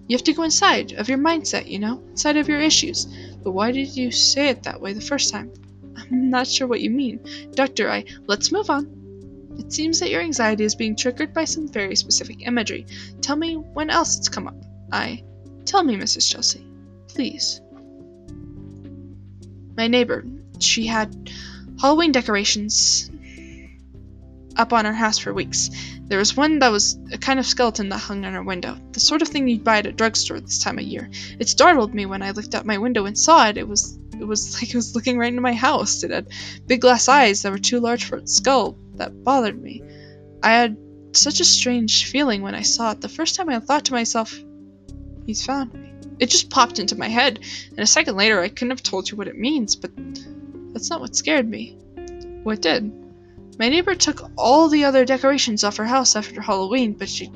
You 0.07 0.15
have 0.15 0.23
to 0.23 0.33
go 0.33 0.43
inside 0.43 0.93
of 0.93 1.09
your 1.09 1.17
mindset, 1.17 1.67
you 1.67 1.79
know? 1.79 2.01
Inside 2.11 2.37
of 2.37 2.47
your 2.47 2.59
issues. 2.59 3.05
But 3.43 3.51
why 3.51 3.71
did 3.71 3.95
you 3.95 4.11
say 4.11 4.49
it 4.49 4.63
that 4.63 4.79
way 4.79 4.93
the 4.93 5.01
first 5.01 5.31
time? 5.31 5.51
I'm 5.97 6.29
not 6.29 6.47
sure 6.47 6.67
what 6.67 6.81
you 6.81 6.89
mean. 6.89 7.19
Doctor, 7.51 7.89
I. 7.89 8.05
Let's 8.25 8.51
move 8.51 8.69
on. 8.69 9.55
It 9.59 9.71
seems 9.71 9.99
that 9.99 10.09
your 10.09 10.21
anxiety 10.21 10.63
is 10.63 10.75
being 10.75 10.95
triggered 10.95 11.33
by 11.33 11.45
some 11.45 11.67
very 11.67 11.95
specific 11.95 12.47
imagery. 12.47 12.85
Tell 13.21 13.35
me 13.35 13.55
when 13.55 13.89
else 13.89 14.17
it's 14.17 14.29
come 14.29 14.47
up. 14.47 14.55
I. 14.91 15.23
Tell 15.65 15.83
me, 15.83 15.95
Mrs. 15.95 16.29
Chelsea. 16.29 16.65
Please. 17.13 17.61
My 19.77 19.87
neighbor, 19.87 20.25
she 20.59 20.87
had 20.87 21.31
Halloween 21.79 22.11
decorations 22.11 23.09
up 24.55 24.73
on 24.73 24.85
her 24.85 24.93
house 24.93 25.17
for 25.17 25.33
weeks. 25.33 25.69
There 26.05 26.19
was 26.19 26.37
one 26.37 26.59
that 26.59 26.71
was 26.71 26.97
a 27.11 27.17
kind 27.17 27.39
of 27.39 27.45
skeleton 27.45 27.89
that 27.89 27.97
hung 27.97 28.25
on 28.25 28.33
her 28.33 28.43
window, 28.43 28.77
the 28.91 28.99
sort 28.99 29.21
of 29.21 29.27
thing 29.27 29.47
you'd 29.47 29.63
buy 29.63 29.77
at 29.77 29.85
a 29.85 29.91
drugstore 29.91 30.39
this 30.39 30.59
time 30.59 30.77
of 30.77 30.85
year. 30.85 31.09
It 31.39 31.49
startled 31.49 31.93
me 31.93 32.05
when 32.05 32.21
I 32.21 32.31
looked 32.31 32.55
out 32.55 32.65
my 32.65 32.77
window 32.77 33.05
and 33.05 33.17
saw 33.17 33.47
it. 33.47 33.57
It 33.57 33.67
was 33.67 33.97
it 34.19 34.25
was 34.25 34.53
like 34.61 34.69
it 34.69 34.75
was 34.75 34.95
looking 34.95 35.17
right 35.17 35.29
into 35.29 35.41
my 35.41 35.53
house. 35.53 36.03
It 36.03 36.11
had 36.11 36.27
big 36.67 36.81
glass 36.81 37.07
eyes 37.07 37.41
that 37.41 37.51
were 37.51 37.57
too 37.57 37.79
large 37.79 38.05
for 38.05 38.17
its 38.17 38.35
skull. 38.35 38.77
That 38.95 39.23
bothered 39.23 39.61
me. 39.61 39.81
I 40.41 40.51
had 40.51 40.77
such 41.13 41.39
a 41.39 41.45
strange 41.45 42.05
feeling 42.05 42.41
when 42.41 42.55
I 42.55 42.61
saw 42.61 42.91
it. 42.91 43.01
The 43.01 43.09
first 43.09 43.35
time 43.35 43.49
I 43.49 43.59
thought 43.59 43.85
to 43.85 43.93
myself, 43.93 44.37
he's 45.25 45.45
found 45.45 45.73
me. 45.73 45.82
It 46.19 46.29
just 46.29 46.49
popped 46.49 46.79
into 46.79 46.97
my 46.97 47.07
head, 47.07 47.39
and 47.69 47.79
a 47.79 47.85
second 47.85 48.15
later 48.15 48.39
I 48.41 48.49
couldn't 48.49 48.71
have 48.71 48.83
told 48.83 49.09
you 49.09 49.17
what 49.17 49.27
it 49.27 49.37
means, 49.37 49.75
but 49.75 49.91
that's 50.73 50.89
not 50.89 51.01
what 51.01 51.15
scared 51.15 51.47
me. 51.47 51.77
What 52.43 52.61
did? 52.61 52.91
My 53.59 53.69
neighbor 53.69 53.95
took 53.95 54.31
all 54.37 54.67
the 54.67 54.85
other 54.85 55.05
decorations 55.05 55.63
off 55.63 55.77
her 55.77 55.85
house 55.85 56.15
after 56.15 56.41
Halloween, 56.41 56.93
but 56.93 57.09
she 57.09 57.31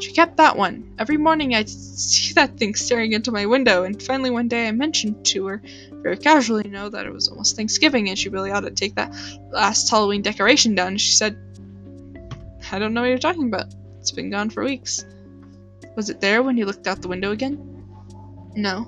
She 0.00 0.12
kept 0.12 0.38
that 0.38 0.56
one. 0.56 0.94
Every 0.98 1.18
morning 1.18 1.54
I'd 1.54 1.68
see 1.68 2.32
that 2.34 2.56
thing 2.56 2.74
staring 2.74 3.12
into 3.12 3.32
my 3.32 3.46
window, 3.46 3.84
and 3.84 4.02
finally 4.02 4.30
one 4.30 4.48
day 4.48 4.66
I 4.66 4.72
mentioned 4.72 5.26
to 5.26 5.46
her, 5.46 5.62
very 5.92 6.16
casually, 6.16 6.62
you 6.64 6.70
know, 6.70 6.88
that 6.88 7.06
it 7.06 7.12
was 7.12 7.28
almost 7.28 7.56
Thanksgiving 7.56 8.08
and 8.08 8.18
she 8.18 8.30
really 8.30 8.50
ought 8.50 8.60
to 8.60 8.70
take 8.70 8.94
that 8.94 9.14
last 9.52 9.90
Halloween 9.90 10.22
decoration 10.22 10.74
down. 10.74 10.96
She 10.96 11.12
said, 11.12 11.36
I 12.72 12.78
don't 12.78 12.94
know 12.94 13.02
what 13.02 13.08
you're 13.08 13.18
talking 13.18 13.48
about. 13.48 13.74
It's 13.98 14.12
been 14.12 14.30
gone 14.30 14.48
for 14.48 14.64
weeks. 14.64 15.04
Was 15.96 16.08
it 16.08 16.20
there 16.20 16.42
when 16.42 16.56
you 16.56 16.64
looked 16.64 16.86
out 16.86 17.02
the 17.02 17.08
window 17.08 17.32
again? 17.32 17.69
No. 18.54 18.86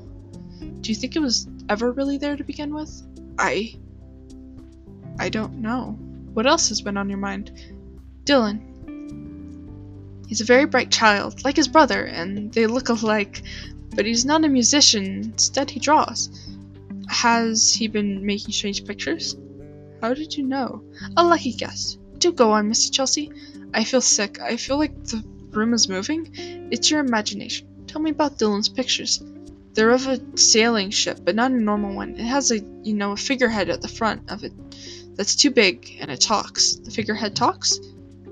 Do 0.81 0.91
you 0.91 0.95
think 0.95 1.17
it 1.17 1.21
was 1.21 1.49
ever 1.69 1.93
really 1.93 2.19
there 2.19 2.37
to 2.37 2.45
begin 2.45 2.75
with? 2.75 3.03
I. 3.39 3.75
I 5.19 5.29
don't 5.29 5.61
know. 5.61 5.99
What 6.33 6.47
else 6.47 6.69
has 6.71 6.81
been 6.81 6.97
on 6.97 7.09
your 7.09 7.19
mind? 7.19 7.53
Dylan. 8.25 8.69
He's 10.27 10.41
a 10.41 10.45
very 10.45 10.65
bright 10.65 10.91
child, 10.91 11.45
like 11.45 11.57
his 11.57 11.69
brother, 11.69 12.05
and 12.05 12.53
they 12.53 12.67
look 12.67 12.89
alike, 12.89 13.43
but 13.95 14.07
he's 14.07 14.25
not 14.25 14.45
a 14.45 14.49
musician. 14.49 15.05
Instead, 15.05 15.71
he 15.71 15.79
draws. 15.79 16.31
Has 17.09 17.75
he 17.75 17.87
been 17.87 18.25
making 18.25 18.53
strange 18.53 18.87
pictures? 18.87 19.37
How 20.01 20.15
did 20.15 20.37
you 20.37 20.45
know? 20.45 20.83
A 21.17 21.25
lucky 21.25 21.53
guess. 21.53 21.99
Do 22.19 22.33
go 22.33 22.53
on, 22.53 22.71
Mr. 22.71 22.91
Chelsea. 22.91 23.31
I 23.75 23.85
feel 23.85 24.01
sick. 24.01 24.41
I 24.41 24.57
feel 24.57 24.79
like 24.79 25.05
the 25.05 25.23
room 25.51 25.75
is 25.75 25.89
moving. 25.89 26.31
It's 26.73 26.91
your 26.91 27.01
imagination. 27.01 27.69
Tell 27.87 28.01
me 28.01 28.11
about 28.11 28.39
Dylan's 28.39 28.69
pictures. 28.69 29.23
They're 29.75 29.91
of 29.91 30.07
a 30.07 30.21
sailing 30.37 30.91
ship, 30.91 31.21
but 31.25 31.35
not 31.35 31.51
a 31.51 31.55
normal 31.55 31.95
one. 31.95 32.17
It 32.17 32.25
has 32.25 32.51
a, 32.51 32.59
you 32.59 32.95
know, 32.95 33.13
a 33.13 33.17
figurehead 33.17 33.71
at 33.71 33.81
the 33.81 33.89
front 33.89 34.31
of 34.31 34.45
it 34.45 34.53
that's 35.15 35.35
too 35.35 35.51
big, 35.51 35.97
and 36.01 36.11
it 36.11 36.21
talks. 36.21 36.77
The 36.77 36.91
figurehead 36.91 37.35
talks? 37.35 37.79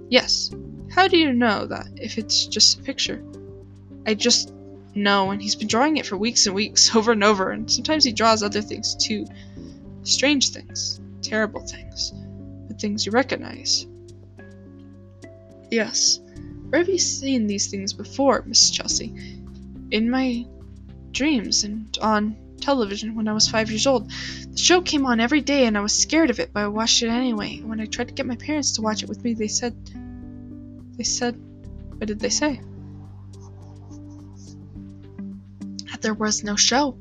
Yes. 0.09 0.51
How 0.91 1.09
do 1.09 1.17
you 1.17 1.33
know 1.33 1.67
that 1.67 1.87
if 1.97 2.19
it's 2.19 2.47
just 2.47 2.81
a 2.81 2.83
picture? 2.83 3.23
I 4.07 4.15
just 4.15 4.53
know, 4.95 5.31
and 5.31 5.41
he's 5.41 5.55
been 5.55 5.69
drawing 5.69 5.97
it 5.97 6.07
for 6.07 6.17
weeks 6.17 6.47
and 6.47 6.55
weeks, 6.55 6.95
over 6.97 7.13
and 7.13 7.25
over, 7.25 7.51
and 7.51 7.71
sometimes 7.71 8.05
he 8.05 8.13
draws 8.13 8.43
other 8.43 8.61
things 8.61 8.95
too. 8.97 9.27
Strange 10.03 10.51
things, 10.51 11.01
terrible 11.23 11.61
things, 11.61 12.13
but 12.67 12.81
things 12.81 13.07
you 13.07 13.13
recognize. 13.13 13.87
Yes. 15.71 16.21
Where 16.69 16.81
have 16.81 16.89
you 16.89 16.99
seen 16.99 17.47
these 17.47 17.69
things 17.69 17.93
before, 17.93 18.43
Miss 18.47 18.71
Chelsea? 18.71 19.13
In 19.91 20.11
my 20.11 20.47
dreams 21.13 21.65
and 21.65 21.97
on 22.01 22.37
television 22.61 23.15
when 23.15 23.27
I 23.27 23.33
was 23.33 23.49
five 23.49 23.71
years 23.71 23.87
old. 23.87 24.11
The 24.11 24.59
show 24.59 24.81
came 24.81 25.07
on 25.07 25.21
every 25.21 25.41
day 25.41 25.67
and 25.67 25.77
I 25.77 25.81
was 25.81 25.93
scared 25.93 26.31
of 26.31 26.39
it, 26.41 26.51
but 26.53 26.63
I 26.63 26.69
watched 26.69 27.03
it 27.03 27.09
anyway. 27.09 27.61
When 27.61 27.81
I 27.81 27.87
tried 27.87 28.09
to 28.09 28.15
get 28.15 28.27
my 28.27 28.37
parents 28.37 28.73
to 28.73 28.83
watch 28.83 29.03
it 29.03 29.09
with 29.09 29.25
me, 29.25 29.35
they 29.35 29.49
said. 29.49 29.75
They 30.97 31.05
said. 31.05 31.37
What 31.97 32.07
did 32.07 32.21
they 32.21 32.31
say? 32.31 32.61
That 35.91 36.01
there 36.01 36.15
was 36.15 36.45
no 36.45 36.57
show. 36.57 36.97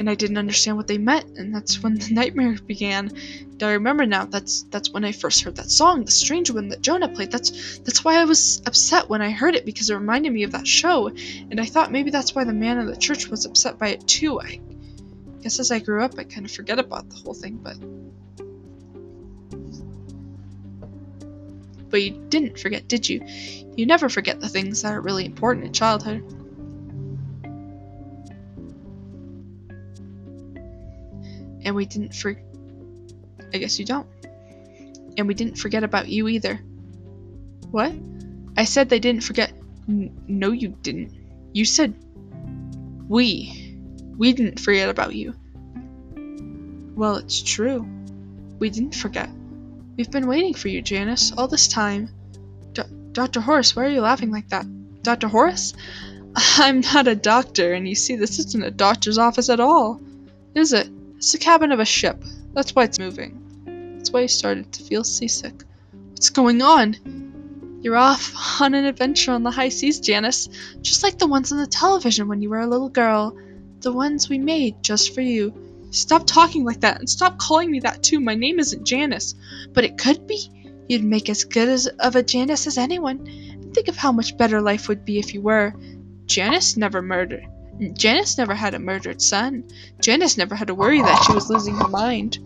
And 0.00 0.08
I 0.08 0.14
didn't 0.14 0.38
understand 0.38 0.78
what 0.78 0.86
they 0.86 0.96
meant, 0.96 1.36
and 1.36 1.54
that's 1.54 1.82
when 1.82 1.96
the 1.96 2.08
nightmare 2.14 2.56
began. 2.66 3.08
And 3.08 3.62
I 3.62 3.72
remember 3.72 4.06
now 4.06 4.24
that's 4.24 4.62
that's 4.62 4.88
when 4.88 5.04
I 5.04 5.12
first 5.12 5.42
heard 5.42 5.56
that 5.56 5.70
song, 5.70 6.06
the 6.06 6.10
strange 6.10 6.50
one 6.50 6.68
that 6.68 6.80
Jonah 6.80 7.06
played. 7.06 7.30
That's 7.30 7.80
that's 7.80 8.02
why 8.02 8.16
I 8.16 8.24
was 8.24 8.62
upset 8.64 9.10
when 9.10 9.20
I 9.20 9.30
heard 9.30 9.56
it 9.56 9.66
because 9.66 9.90
it 9.90 9.94
reminded 9.94 10.32
me 10.32 10.44
of 10.44 10.52
that 10.52 10.66
show, 10.66 11.08
and 11.08 11.60
I 11.60 11.66
thought 11.66 11.92
maybe 11.92 12.08
that's 12.08 12.34
why 12.34 12.44
the 12.44 12.54
man 12.54 12.78
in 12.78 12.86
the 12.86 12.96
church 12.96 13.28
was 13.28 13.44
upset 13.44 13.78
by 13.78 13.88
it 13.88 14.08
too. 14.08 14.40
I 14.40 14.58
guess 15.42 15.60
as 15.60 15.70
I 15.70 15.80
grew 15.80 16.02
up, 16.02 16.18
I 16.18 16.24
kind 16.24 16.46
of 16.46 16.50
forget 16.50 16.78
about 16.78 17.10
the 17.10 17.16
whole 17.16 17.34
thing, 17.34 17.56
but. 17.62 17.76
But 21.90 22.02
you 22.02 22.12
didn't 22.30 22.58
forget, 22.58 22.88
did 22.88 23.06
you? 23.06 23.26
You 23.76 23.84
never 23.84 24.08
forget 24.08 24.40
the 24.40 24.48
things 24.48 24.80
that 24.80 24.94
are 24.94 25.00
really 25.00 25.26
important 25.26 25.66
in 25.66 25.74
childhood. 25.74 26.39
And 31.64 31.74
we 31.74 31.86
didn't 31.86 32.14
for. 32.14 32.40
I 33.52 33.58
guess 33.58 33.78
you 33.78 33.84
don't. 33.84 34.06
And 35.16 35.26
we 35.26 35.34
didn't 35.34 35.56
forget 35.56 35.84
about 35.84 36.08
you 36.08 36.28
either. 36.28 36.56
What? 37.70 37.92
I 38.56 38.64
said 38.64 38.88
they 38.88 38.98
didn't 38.98 39.22
forget. 39.22 39.52
N- 39.88 40.22
no, 40.26 40.52
you 40.52 40.68
didn't. 40.68 41.12
You 41.52 41.64
said 41.64 41.94
we. 43.08 43.76
We 44.16 44.32
didn't 44.32 44.60
forget 44.60 44.88
about 44.88 45.14
you. 45.14 45.34
Well, 46.94 47.16
it's 47.16 47.42
true. 47.42 47.88
We 48.58 48.70
didn't 48.70 48.94
forget. 48.94 49.30
We've 49.96 50.10
been 50.10 50.26
waiting 50.26 50.54
for 50.54 50.68
you, 50.68 50.82
Janice, 50.82 51.32
all 51.36 51.48
this 51.48 51.68
time. 51.68 52.10
D- 52.72 52.82
Dr. 53.12 53.40
Horace, 53.40 53.74
why 53.74 53.86
are 53.86 53.90
you 53.90 54.02
laughing 54.02 54.30
like 54.30 54.48
that? 54.50 54.66
Dr. 55.02 55.28
Horace? 55.28 55.74
I'm 56.36 56.80
not 56.80 57.08
a 57.08 57.14
doctor, 57.14 57.72
and 57.72 57.88
you 57.88 57.94
see, 57.94 58.16
this 58.16 58.38
isn't 58.38 58.64
a 58.64 58.70
doctor's 58.70 59.18
office 59.18 59.48
at 59.48 59.60
all. 59.60 60.00
Is 60.54 60.72
it? 60.72 60.88
It's 61.20 61.32
the 61.32 61.38
cabin 61.38 61.70
of 61.70 61.80
a 61.80 61.84
ship. 61.84 62.24
That's 62.54 62.74
why 62.74 62.84
it's 62.84 62.98
moving. 62.98 63.98
That's 63.98 64.10
why 64.10 64.22
you 64.22 64.28
started 64.28 64.72
to 64.72 64.82
feel 64.82 65.04
seasick. 65.04 65.64
What's 66.12 66.30
going 66.30 66.62
on? 66.62 67.78
You're 67.82 67.98
off 67.98 68.32
on 68.62 68.72
an 68.72 68.86
adventure 68.86 69.32
on 69.32 69.42
the 69.42 69.50
high 69.50 69.68
seas, 69.68 70.00
Janice, 70.00 70.48
just 70.80 71.02
like 71.02 71.18
the 71.18 71.26
ones 71.26 71.52
on 71.52 71.58
the 71.58 71.66
television 71.66 72.26
when 72.26 72.40
you 72.40 72.48
were 72.48 72.60
a 72.60 72.66
little 72.66 72.88
girl. 72.88 73.36
The 73.80 73.92
ones 73.92 74.30
we 74.30 74.38
made 74.38 74.82
just 74.82 75.14
for 75.14 75.20
you. 75.20 75.52
Stop 75.90 76.26
talking 76.26 76.64
like 76.64 76.80
that 76.80 77.00
and 77.00 77.10
stop 77.10 77.36
calling 77.36 77.70
me 77.70 77.80
that 77.80 78.02
too. 78.02 78.18
My 78.18 78.34
name 78.34 78.58
isn't 78.58 78.86
Janice. 78.86 79.34
But 79.74 79.84
it 79.84 79.98
could 79.98 80.26
be. 80.26 80.48
You'd 80.88 81.04
make 81.04 81.28
as 81.28 81.44
good 81.44 81.68
as 81.68 81.86
of 81.86 82.16
a 82.16 82.22
Janice 82.22 82.66
as 82.66 82.78
anyone. 82.78 83.70
Think 83.74 83.88
of 83.88 83.96
how 83.98 84.10
much 84.10 84.38
better 84.38 84.62
life 84.62 84.88
would 84.88 85.04
be 85.04 85.18
if 85.18 85.34
you 85.34 85.42
were. 85.42 85.74
Janice 86.24 86.78
never 86.78 87.02
murdered. 87.02 87.46
Janice 87.80 88.36
never 88.36 88.54
had 88.54 88.74
a 88.74 88.78
murdered 88.78 89.22
son. 89.22 89.64
Janice 90.00 90.36
never 90.36 90.54
had 90.54 90.68
to 90.68 90.74
worry 90.74 91.00
that 91.00 91.24
she 91.24 91.32
was 91.32 91.48
losing 91.48 91.76
her 91.76 91.88
mind. 91.88 92.38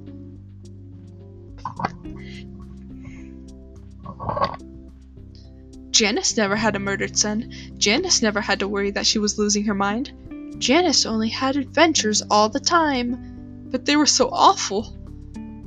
Janice 5.90 6.36
never 6.36 6.54
had 6.56 6.76
a 6.76 6.80
murdered 6.80 7.16
son. 7.16 7.52
Janice 7.78 8.22
never 8.22 8.40
had 8.40 8.60
to 8.60 8.68
worry 8.68 8.92
that 8.92 9.06
she 9.06 9.18
was 9.18 9.38
losing 9.38 9.64
her 9.64 9.74
mind. 9.74 10.12
Janice 10.58 11.04
only 11.04 11.28
had 11.28 11.56
adventures 11.56 12.22
all 12.30 12.48
the 12.48 12.60
time, 12.60 13.66
but 13.70 13.84
they 13.84 13.96
were 13.96 14.06
so 14.06 14.28
awful, 14.30 14.96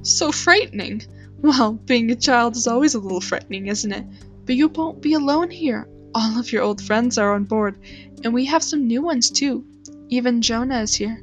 so 0.02 0.32
frightening. 0.32 1.04
Well, 1.40 1.74
being 1.74 2.10
a 2.12 2.16
child 2.16 2.56
is 2.56 2.68
always 2.68 2.96
a 2.96 3.00
little 3.00 3.22
frightening, 3.22 3.68
isn't 3.68 3.92
it? 3.92 4.06
But 4.46 4.56
you 4.56 4.70
won't 4.70 5.02
be 5.02 5.14
alone 5.14 5.50
here. 5.50 5.88
All 6.20 6.40
of 6.40 6.52
your 6.52 6.64
old 6.64 6.82
friends 6.82 7.20
are 7.20 7.36
on 7.36 7.44
board, 7.44 7.78
and 8.24 8.34
we 8.34 8.46
have 8.46 8.64
some 8.64 8.88
new 8.88 9.04
ones 9.04 9.30
too. 9.30 9.64
Even 10.10 10.42
Jonah 10.42 10.82
is 10.82 10.96
here. 10.96 11.22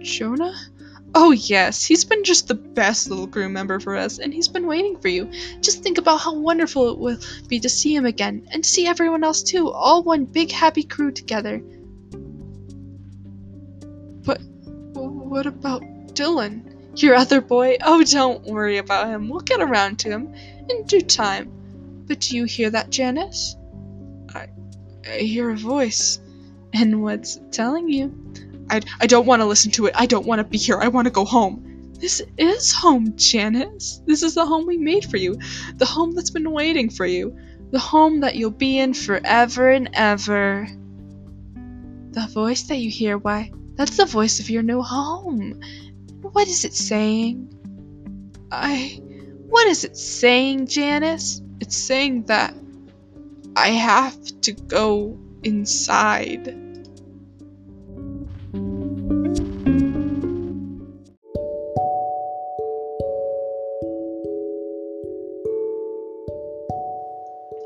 Jonah? 0.00 0.56
Oh, 1.14 1.30
yes, 1.30 1.84
he's 1.84 2.04
been 2.04 2.24
just 2.24 2.48
the 2.48 2.56
best 2.56 3.08
little 3.08 3.28
crew 3.28 3.48
member 3.48 3.78
for 3.78 3.94
us, 3.94 4.18
and 4.18 4.34
he's 4.34 4.48
been 4.48 4.66
waiting 4.66 4.98
for 4.98 5.06
you. 5.06 5.30
Just 5.60 5.84
think 5.84 5.98
about 5.98 6.18
how 6.18 6.34
wonderful 6.34 6.90
it 6.90 6.98
will 6.98 7.18
be 7.46 7.60
to 7.60 7.68
see 7.68 7.94
him 7.94 8.06
again, 8.06 8.48
and 8.50 8.64
to 8.64 8.68
see 8.68 8.88
everyone 8.88 9.22
else 9.22 9.44
too, 9.44 9.70
all 9.70 10.02
one 10.02 10.24
big 10.24 10.50
happy 10.50 10.82
crew 10.82 11.12
together. 11.12 11.62
But 14.24 14.40
what 14.94 15.46
about 15.46 15.82
Dylan? 16.14 17.00
Your 17.00 17.14
other 17.14 17.40
boy? 17.40 17.76
Oh, 17.84 18.02
don't 18.02 18.42
worry 18.46 18.78
about 18.78 19.06
him. 19.06 19.28
We'll 19.28 19.42
get 19.42 19.60
around 19.60 20.00
to 20.00 20.08
him 20.08 20.34
in 20.68 20.86
due 20.86 21.02
time. 21.02 21.52
But 22.08 22.18
do 22.18 22.36
you 22.36 22.46
hear 22.46 22.70
that, 22.70 22.90
Janice? 22.90 23.54
Hear 25.18 25.50
a 25.50 25.56
voice. 25.56 26.20
And 26.72 27.02
what's 27.02 27.40
telling 27.50 27.88
you? 27.88 28.14
I, 28.70 28.80
I 29.00 29.06
don't 29.06 29.26
want 29.26 29.42
to 29.42 29.46
listen 29.46 29.72
to 29.72 29.86
it. 29.86 29.94
I 29.96 30.06
don't 30.06 30.26
want 30.26 30.38
to 30.38 30.44
be 30.44 30.58
here. 30.58 30.78
I 30.78 30.88
want 30.88 31.06
to 31.06 31.10
go 31.10 31.24
home. 31.24 31.92
This 31.98 32.22
is 32.38 32.72
home, 32.72 33.14
Janice. 33.16 34.00
This 34.06 34.22
is 34.22 34.34
the 34.34 34.46
home 34.46 34.66
we 34.66 34.78
made 34.78 35.04
for 35.04 35.16
you. 35.16 35.38
The 35.74 35.84
home 35.84 36.12
that's 36.14 36.30
been 36.30 36.50
waiting 36.50 36.88
for 36.88 37.04
you. 37.04 37.36
The 37.72 37.78
home 37.78 38.20
that 38.20 38.36
you'll 38.36 38.50
be 38.50 38.78
in 38.78 38.94
forever 38.94 39.70
and 39.70 39.90
ever. 39.92 40.66
The 42.12 42.26
voice 42.32 42.62
that 42.64 42.76
you 42.76 42.90
hear, 42.90 43.18
why, 43.18 43.52
that's 43.74 43.96
the 43.96 44.06
voice 44.06 44.40
of 44.40 44.50
your 44.50 44.62
new 44.62 44.82
home. 44.82 45.60
What 46.22 46.48
is 46.48 46.64
it 46.64 46.74
saying? 46.74 47.52
I. 48.50 49.00
What 49.48 49.66
is 49.66 49.84
it 49.84 49.96
saying, 49.96 50.68
Janice? 50.68 51.42
It's 51.60 51.76
saying 51.76 52.24
that 52.24 52.54
I 53.56 53.68
have 53.68 54.16
to 54.42 54.52
go 54.52 55.18
inside. 55.42 56.48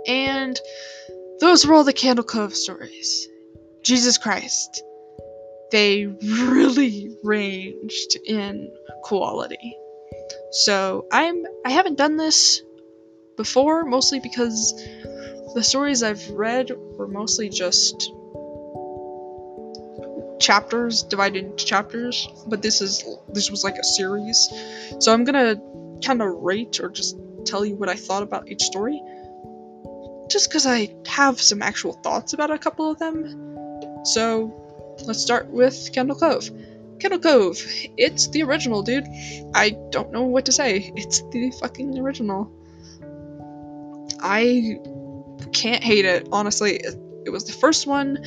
And 0.06 0.60
those 1.40 1.66
were 1.66 1.74
all 1.74 1.84
the 1.84 1.92
Candle 1.92 2.24
Cove 2.24 2.54
stories. 2.54 3.28
Jesus 3.82 4.18
Christ. 4.18 4.82
They 5.70 6.06
really 6.06 7.16
ranged 7.22 8.16
in 8.24 8.70
quality. 9.02 9.76
So 10.50 11.06
I'm 11.10 11.44
I 11.64 11.70
haven't 11.70 11.98
done 11.98 12.16
this 12.16 12.62
before, 13.36 13.84
mostly 13.84 14.20
because 14.20 14.72
the 15.54 15.62
stories 15.62 16.02
I've 16.02 16.28
read 16.30 16.70
were 16.96 17.08
mostly 17.08 17.48
just 17.48 18.10
chapters 20.40 21.02
divided 21.04 21.44
into 21.44 21.64
chapters, 21.64 22.28
but 22.46 22.60
this 22.60 22.80
is 22.80 23.04
this 23.32 23.50
was 23.50 23.64
like 23.64 23.76
a 23.78 23.84
series. 23.84 24.48
So 24.98 25.12
I'm 25.12 25.24
gonna 25.24 25.60
kind 26.04 26.20
of 26.20 26.34
rate 26.42 26.80
or 26.80 26.90
just 26.90 27.16
tell 27.46 27.64
you 27.64 27.76
what 27.76 27.88
I 27.88 27.94
thought 27.94 28.22
about 28.22 28.48
each 28.48 28.62
story. 28.62 29.00
Just 30.28 30.48
because 30.48 30.66
I 30.66 30.94
have 31.06 31.40
some 31.40 31.62
actual 31.62 31.92
thoughts 31.92 32.32
about 32.32 32.50
a 32.50 32.58
couple 32.58 32.90
of 32.90 32.98
them. 32.98 34.04
So 34.04 34.52
let's 35.04 35.20
start 35.20 35.48
with 35.48 35.90
Candle 35.92 36.16
Cove. 36.16 36.50
Candle 36.98 37.20
Cove, 37.20 37.58
it's 37.96 38.28
the 38.28 38.42
original, 38.42 38.82
dude. 38.82 39.06
I 39.54 39.76
don't 39.90 40.12
know 40.12 40.22
what 40.22 40.46
to 40.46 40.52
say. 40.52 40.92
It's 40.96 41.20
the 41.30 41.50
fucking 41.60 41.98
original. 41.98 42.50
I 44.20 44.78
can't 45.54 45.82
hate 45.82 46.04
it, 46.04 46.28
honestly. 46.32 46.82
It 47.24 47.30
was 47.30 47.44
the 47.44 47.52
first 47.52 47.86
one. 47.86 48.24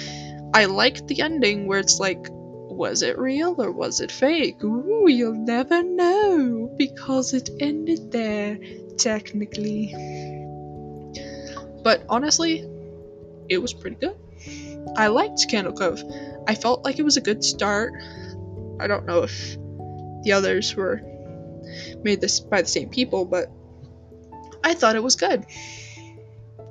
I 0.53 0.65
liked 0.65 1.07
the 1.07 1.21
ending 1.21 1.67
where 1.67 1.79
it's 1.79 1.99
like, 1.99 2.25
was 2.29 3.01
it 3.01 3.17
real 3.17 3.55
or 3.61 3.71
was 3.71 3.99
it 4.01 4.11
fake? 4.11 4.63
Ooh, 4.63 5.07
you'll 5.07 5.33
never 5.33 5.83
know 5.83 6.73
because 6.77 7.33
it 7.33 7.49
ended 7.59 8.11
there, 8.11 8.57
technically. 8.97 9.93
But 11.83 12.05
honestly, 12.09 12.65
it 13.49 13.59
was 13.59 13.73
pretty 13.73 13.97
good. 13.97 14.15
I 14.95 15.07
liked 15.07 15.47
Candle 15.49 15.73
Cove. 15.73 16.03
I 16.47 16.55
felt 16.55 16.85
like 16.85 16.97
it 16.99 17.03
was 17.03 17.17
a 17.17 17.21
good 17.21 17.43
start. 17.43 17.93
I 18.79 18.87
don't 18.87 19.05
know 19.05 19.23
if 19.23 19.57
the 20.23 20.31
others 20.33 20.75
were 20.75 21.01
made 22.03 22.21
this 22.21 22.39
by 22.39 22.61
the 22.61 22.67
same 22.67 22.89
people, 22.89 23.25
but 23.25 23.51
I 24.63 24.73
thought 24.73 24.95
it 24.95 25.03
was 25.03 25.15
good. 25.15 25.45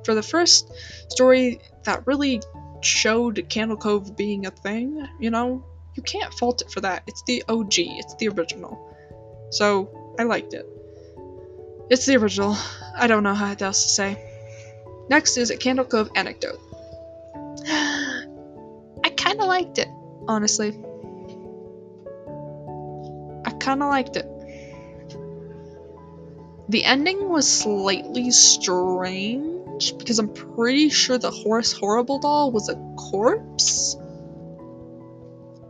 For 0.07 0.15
the 0.15 0.23
first 0.23 0.71
story 1.09 1.61
that 1.83 2.07
really 2.07 2.41
showed 2.81 3.45
Candle 3.49 3.77
Cove 3.77 4.17
being 4.17 4.47
a 4.47 4.53
thing, 4.53 5.05
you 5.19 5.31
know, 5.31 5.65
you 5.97 6.03
can't 6.05 6.33
fault 6.33 6.63
it 6.63 6.71
for 6.71 6.81
that. 6.83 7.03
It's 7.09 7.25
the 7.25 7.43
OG, 7.49 7.73
it's 7.77 8.15
the 8.15 8.29
original. 8.29 8.97
So, 9.51 10.15
I 10.17 10.23
liked 10.23 10.55
it. 10.55 10.65
It's 11.91 12.07
the 12.07 12.19
original. 12.19 12.57
I 12.97 13.09
don't 13.09 13.25
know 13.25 13.35
how 13.35 13.57
else 13.59 13.83
to 13.83 13.89
say. 13.89 14.17
Next 15.11 15.37
is 15.39 15.51
a 15.51 15.57
Candle 15.57 15.85
Cove 15.85 16.09
anecdote. 16.15 16.61
I 17.67 19.13
kind 19.17 19.41
of 19.41 19.49
liked 19.49 19.79
it, 19.79 19.89
honestly. 20.29 20.69
I 23.45 23.51
kind 23.59 23.83
of 23.83 23.89
liked 23.89 24.17
it. 24.17 24.27
The 26.69 26.85
ending 26.85 27.29
was 27.29 27.49
slightly 27.49 28.31
strange 28.31 29.56
because 29.99 30.19
I'm 30.19 30.33
pretty 30.33 30.89
sure 30.89 31.19
the 31.19 31.31
Horse 31.31 31.73
Horrible 31.73 32.19
doll 32.19 32.53
was 32.53 32.69
a 32.69 32.77
corpse. 32.97 33.97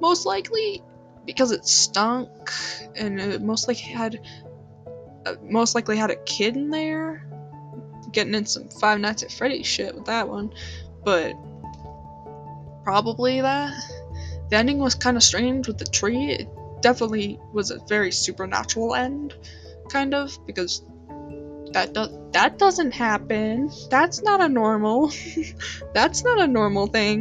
Most 0.01 0.27
likely 0.27 0.83
because 1.25 1.51
it 1.51 1.67
stunk 1.67 2.31
and 2.95 3.21
it 3.21 3.43
most 3.43 3.69
likely 3.69 3.83
had 3.83 4.21
uh, 5.27 5.35
most 5.43 5.75
likely 5.75 5.97
had 5.97 6.11
a 6.11 6.17
kid 6.17 6.57
in 6.57 6.71
there. 6.71 7.29
Getting 8.13 8.35
in 8.35 8.47
some 8.47 8.69
Five 8.69 9.01
Nights 9.01 9.25
at 9.25 9.33
Freddy's 9.33 9.67
shit 9.67 9.95
with 9.95 10.07
that 10.07 10.29
one, 10.29 10.53
but 11.05 11.35
probably 12.85 13.41
that. 13.41 13.75
The 14.49 14.57
ending 14.57 14.79
was 14.79 14.95
kind 14.95 15.17
of 15.17 15.23
strange 15.25 15.67
with 15.67 15.79
the 15.79 15.85
tree. 15.85 16.31
It 16.31 16.49
definitely 16.81 17.41
was 17.53 17.73
a 17.73 17.81
very 17.89 18.13
supernatural 18.13 18.95
end, 18.95 19.35
kind 19.89 20.15
of, 20.15 20.39
because 20.47 20.83
that 21.77 21.93
do- 21.93 22.31
that 22.33 22.59
doesn't 22.59 22.93
happen. 22.93 23.71
That's 23.91 24.23
not 24.23 24.41
a 24.41 24.49
normal. 24.49 25.13
That's 25.95 26.25
not 26.25 26.41
a 26.41 26.47
normal 26.47 26.87
thing. 26.87 27.21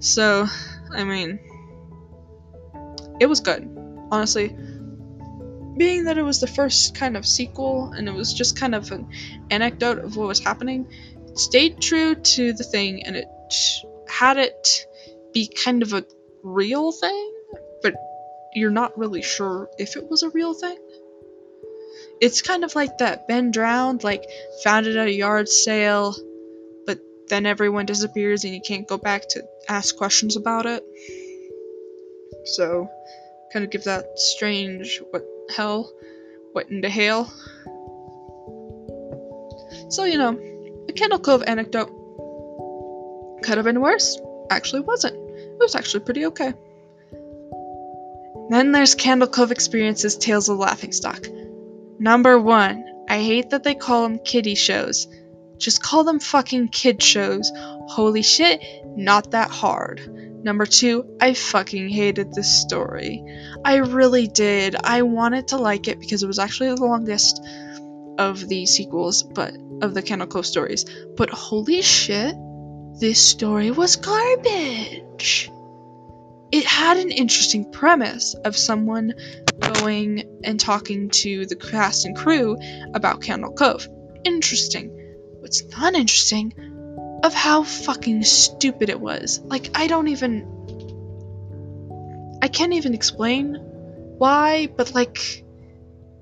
So, 0.00 0.46
I 0.90 1.04
mean, 1.04 1.38
it 3.20 3.26
was 3.26 3.38
good, 3.38 3.62
honestly. 4.10 4.48
Being 5.76 6.04
that 6.04 6.18
it 6.18 6.22
was 6.22 6.40
the 6.40 6.48
first 6.48 6.96
kind 6.96 7.16
of 7.16 7.24
sequel 7.24 7.92
and 7.96 8.08
it 8.08 8.14
was 8.14 8.34
just 8.34 8.58
kind 8.58 8.74
of 8.74 8.90
an 8.90 9.08
anecdote 9.50 9.98
of 9.98 10.16
what 10.16 10.26
was 10.26 10.40
happening, 10.40 10.88
it 11.28 11.38
stayed 11.38 11.80
true 11.80 12.16
to 12.16 12.52
the 12.54 12.64
thing 12.64 13.04
and 13.06 13.14
it 13.14 13.28
had 14.08 14.36
it 14.36 14.84
be 15.32 15.46
kind 15.46 15.84
of 15.84 15.92
a 15.92 16.04
real 16.42 16.90
thing, 16.90 17.32
but 17.82 17.94
you're 18.52 18.70
not 18.82 18.98
really 18.98 19.22
sure 19.22 19.68
if 19.78 19.96
it 19.96 20.10
was 20.10 20.24
a 20.24 20.30
real 20.30 20.54
thing. 20.54 20.78
It's 22.20 22.42
kind 22.42 22.64
of 22.64 22.74
like 22.74 22.98
that 22.98 23.28
Ben 23.28 23.50
drowned, 23.50 24.04
like 24.04 24.24
found 24.62 24.86
it 24.86 24.96
at 24.96 25.08
a 25.08 25.12
yard 25.12 25.48
sale, 25.48 26.14
but 26.86 26.98
then 27.28 27.46
everyone 27.46 27.86
disappears 27.86 28.44
and 28.44 28.54
you 28.54 28.60
can't 28.60 28.88
go 28.88 28.98
back 28.98 29.28
to 29.30 29.44
ask 29.68 29.96
questions 29.96 30.36
about 30.36 30.66
it. 30.66 30.84
So, 32.44 32.88
kind 33.52 33.64
of 33.64 33.70
give 33.70 33.84
that 33.84 34.18
strange 34.18 35.02
what 35.10 35.24
hell, 35.54 35.92
what 36.52 36.70
in 36.70 36.80
the 36.80 36.90
hell. 36.90 37.32
So, 39.90 40.04
you 40.04 40.18
know, 40.18 40.38
a 40.88 40.92
Candle 40.92 41.18
Cove 41.18 41.42
anecdote 41.46 41.90
could 43.42 43.58
have 43.58 43.64
been 43.64 43.80
worse. 43.80 44.18
Actually, 44.50 44.80
wasn't. 44.80 45.14
It 45.14 45.58
was 45.58 45.74
actually 45.74 46.00
pretty 46.00 46.26
okay. 46.26 46.52
Then 48.50 48.72
there's 48.72 48.94
Candle 48.94 49.28
Cove 49.28 49.52
Experiences 49.52 50.16
Tales 50.16 50.48
of 50.48 50.58
Laughingstock. 50.58 51.26
Number 51.98 52.38
one, 52.38 52.84
I 53.08 53.22
hate 53.22 53.50
that 53.50 53.62
they 53.62 53.74
call 53.74 54.02
them 54.02 54.18
kiddie 54.18 54.54
shows. 54.54 55.06
Just 55.58 55.82
call 55.82 56.04
them 56.04 56.20
fucking 56.20 56.68
kid 56.68 57.02
shows. 57.02 57.50
Holy 57.54 58.22
shit, 58.22 58.62
not 58.84 59.30
that 59.30 59.50
hard. 59.50 60.42
Number 60.44 60.66
two, 60.66 61.16
I 61.20 61.32
fucking 61.34 61.88
hated 61.88 62.34
this 62.34 62.60
story. 62.60 63.24
I 63.64 63.76
really 63.76 64.26
did. 64.26 64.76
I 64.82 65.02
wanted 65.02 65.48
to 65.48 65.56
like 65.56 65.88
it 65.88 66.00
because 66.00 66.22
it 66.22 66.26
was 66.26 66.38
actually 66.38 66.74
the 66.74 66.84
longest 66.84 67.42
of 68.18 68.46
the 68.46 68.66
sequels, 68.66 69.22
but 69.22 69.54
of 69.80 69.94
the 69.94 70.02
Candle 70.02 70.28
Cove 70.28 70.46
stories. 70.46 70.84
But 71.16 71.30
holy 71.30 71.82
shit, 71.82 72.34
this 73.00 73.20
story 73.20 73.70
was 73.70 73.96
garbage. 73.96 75.50
It 76.52 76.64
had 76.64 76.98
an 76.98 77.10
interesting 77.10 77.70
premise 77.70 78.34
of 78.34 78.56
someone 78.56 79.14
going 79.60 80.40
and 80.44 80.58
talking 80.58 81.10
to 81.10 81.46
the 81.46 81.56
cast 81.56 82.04
and 82.04 82.16
crew 82.16 82.56
about 82.94 83.22
Candle 83.22 83.52
Cove. 83.52 83.88
Interesting. 84.24 84.90
What's 85.40 85.64
not 85.76 85.94
interesting 85.94 86.52
of 87.22 87.32
how 87.34 87.62
fucking 87.62 88.22
stupid 88.22 88.88
it 88.90 89.00
was. 89.00 89.40
Like, 89.40 89.70
I 89.74 89.86
don't 89.86 90.08
even. 90.08 90.50
I 92.42 92.48
can't 92.48 92.74
even 92.74 92.94
explain 92.94 93.56
why, 94.18 94.68
but 94.76 94.94
like. 94.94 95.42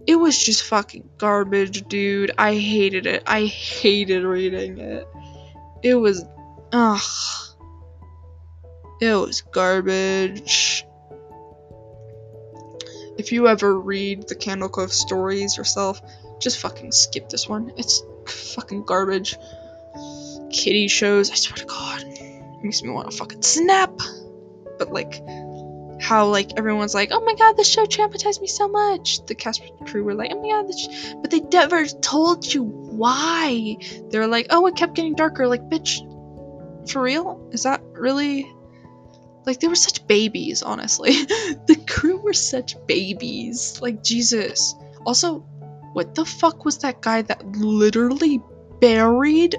It 0.05 0.17
was 0.17 0.37
just 0.37 0.65
fucking 0.65 1.11
garbage, 1.17 1.87
dude. 1.87 2.33
I 2.37 2.57
hated 2.57 3.07
it. 3.07 3.23
I 3.25 3.45
hated 3.45 4.25
reading 4.25 4.79
it. 4.79 5.07
It 5.85 5.95
was. 5.95 6.25
Ugh. 6.73 7.01
It 9.01 9.15
was 9.15 9.43
garbage. 9.43 10.85
If 13.19 13.33
you 13.33 13.49
ever 13.49 13.79
read 13.79 14.29
the 14.29 14.35
Candle 14.35 14.69
Cove 14.69 14.93
stories 14.93 15.57
yourself, 15.57 16.01
just 16.41 16.59
fucking 16.59 16.93
skip 16.93 17.29
this 17.29 17.49
one. 17.49 17.73
It's 17.77 18.03
fucking 18.27 18.85
garbage 18.85 19.37
kitty 20.51 20.89
shows. 20.89 21.31
I 21.31 21.35
swear 21.35 21.57
to 21.57 21.67
God, 21.67 22.05
makes 22.63 22.83
me 22.83 22.91
want 22.91 23.11
to 23.11 23.17
fucking 23.17 23.43
snap. 23.43 23.93
But 24.79 24.93
like, 24.93 25.23
how 26.01 26.27
like 26.29 26.59
everyone's 26.59 26.95
like, 26.95 27.11
oh 27.13 27.21
my 27.21 27.35
God, 27.35 27.57
this 27.57 27.71
show 27.71 27.87
traumatized 27.87 28.41
me 28.41 28.49
so 28.49 28.69
much. 28.69 29.25
The 29.27 29.35
cast 29.35 29.63
crew 29.87 30.03
were 30.03 30.15
like, 30.15 30.31
oh 30.33 30.41
my 30.41 30.49
God, 30.49 30.69
this 30.69 31.15
but 31.21 31.31
they 31.31 31.41
never 31.41 31.87
told 31.87 32.53
you 32.53 32.65
why. 32.65 33.77
They 34.11 34.19
were 34.19 34.27
like, 34.27 34.49
oh, 34.51 34.67
it 34.67 34.77
kept 34.77 34.95
getting 34.95 35.15
darker. 35.15 35.47
Like, 35.47 35.63
bitch, 35.63 35.99
for 36.91 37.03
real? 37.03 37.49
Is 37.53 37.63
that 37.63 37.83
really? 37.93 38.51
Like 39.45 39.61
they 39.61 39.69
were 39.69 39.75
such 39.75 40.07
babies, 40.07 40.63
honestly. 40.63 41.13
the 41.67 41.83
crew 41.89 42.19
were 42.19 42.33
such 42.33 42.77
babies. 42.87 43.81
Like 43.81 44.03
Jesus. 44.03 44.75
Also, 45.05 45.41
what 45.93 46.15
the 46.15 46.25
fuck 46.25 46.65
was 46.65 46.79
that 46.79 47.01
guy 47.01 47.23
that 47.23 47.45
literally 47.57 48.41
buried 48.81 49.57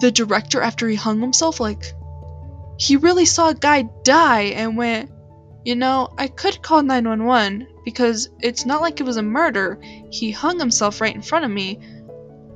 the 0.00 0.10
director 0.10 0.60
after 0.60 0.88
he 0.88 0.96
hung 0.96 1.20
himself 1.20 1.60
like 1.60 1.92
he 2.78 2.96
really 2.96 3.24
saw 3.24 3.50
a 3.50 3.54
guy 3.54 3.82
die 4.02 4.52
and 4.56 4.76
went 4.76 5.10
you 5.64 5.76
know 5.76 6.08
i 6.18 6.26
could 6.26 6.62
call 6.62 6.82
911 6.82 7.68
because 7.84 8.30
it's 8.40 8.64
not 8.64 8.80
like 8.80 9.00
it 9.00 9.04
was 9.04 9.18
a 9.18 9.22
murder 9.22 9.78
he 10.10 10.30
hung 10.30 10.58
himself 10.58 11.00
right 11.00 11.14
in 11.14 11.22
front 11.22 11.44
of 11.44 11.50
me 11.50 11.78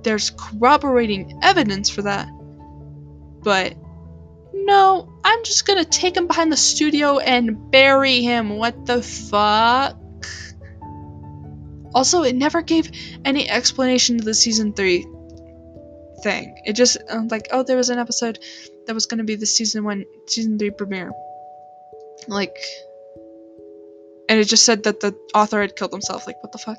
there's 0.03 0.31
corroborating 0.31 1.39
evidence 1.43 1.91
for 1.91 2.03
that 2.03 2.29
but 3.43 3.75
no 4.67 5.09
i'm 5.25 5.45
just 5.45 5.67
gonna 5.67 5.85
take 5.85 6.17
him 6.17 6.27
behind 6.27 6.53
the 6.53 6.57
studio 6.57 7.19
and 7.19 7.71
bury 7.71 8.21
him 8.21 8.57
what 8.57 8.87
the 8.87 9.03
fuck 9.03 9.97
also 11.95 12.23
it 12.23 12.35
never 12.35 12.63
gave 12.63 12.91
any 13.25 13.49
explanation 13.49 14.19
to 14.19 14.25
the 14.25 14.35
season 14.35 14.73
3 14.73 15.07
thing. 16.27 16.57
It 16.65 16.75
just 16.75 16.99
uh, 17.09 17.23
like 17.31 17.49
oh 17.53 17.63
there 17.63 17.77
was 17.77 17.91
an 17.91 17.99
episode 17.99 18.39
that 18.87 18.95
was 18.95 19.07
gonna 19.07 19.25
be 19.25 19.37
the 19.37 19.47
season 19.47 19.85
one 19.85 20.05
season 20.27 20.59
three 20.59 20.71
premiere. 20.71 21.13
Like 22.27 22.57
and 24.29 24.41
it 24.41 24.45
just 24.45 24.65
said 24.65 24.85
that 24.85 25.01
the 25.01 25.15
author 25.35 25.61
had 25.61 25.77
killed 25.77 25.93
himself. 25.93 26.27
Like 26.27 26.43
what 26.43 26.53
the 26.53 26.59
fuck? 26.59 26.79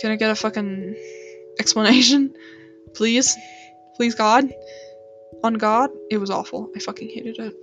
Can 0.00 0.10
I 0.10 0.16
get 0.16 0.30
a 0.30 0.34
fucking 0.34 0.96
explanation? 1.60 2.34
Please? 2.94 3.36
Please 3.96 4.14
God? 4.14 4.52
On 5.44 5.54
God? 5.54 5.90
It 6.10 6.18
was 6.18 6.30
awful. 6.30 6.70
I 6.74 6.80
fucking 6.80 7.08
hated 7.08 7.38
it. 7.38 7.54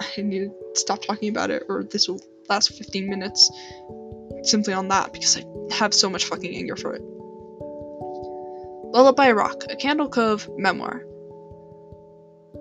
I 0.00 0.22
need 0.22 0.50
to 0.50 0.54
stop 0.74 1.02
talking 1.02 1.28
about 1.28 1.50
it 1.50 1.64
or 1.68 1.84
this 1.84 2.08
will 2.08 2.20
last 2.48 2.72
15 2.72 3.08
minutes 3.08 3.50
simply 4.42 4.74
on 4.74 4.88
that 4.88 5.12
because 5.12 5.36
I 5.36 5.44
have 5.74 5.94
so 5.94 6.10
much 6.10 6.24
fucking 6.24 6.54
anger 6.54 6.76
for 6.76 6.94
it. 6.94 7.02
Lullaby 8.92 9.32
Rock, 9.32 9.64
a 9.70 9.76
Candle 9.76 10.08
Cove 10.08 10.48
memoir. 10.56 11.04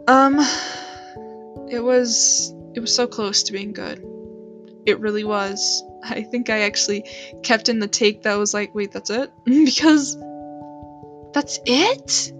Um, 0.07 0.39
it 1.69 1.84
was 1.84 2.53
it 2.74 2.80
was 2.80 2.95
so 2.95 3.07
close 3.07 3.43
to 3.43 3.53
being 3.53 3.74
good. 3.74 4.05
It 4.86 4.99
really 4.99 5.24
was. 5.24 5.84
I 6.03 6.24
think 6.24 6.49
I 6.49 6.61
actually 6.61 7.03
kept 7.43 7.69
in 7.69 7.80
the 7.80 7.88
take 7.88 8.24
that 8.24 8.36
was 8.36 8.53
like, 8.53 8.74
wait, 8.74 8.91
that's 8.91 9.09
it? 9.09 9.30
because 9.45 10.17
that's 11.34 11.59
it? 11.65 12.34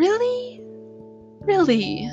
Really? 0.00 0.62
Really? 1.42 2.10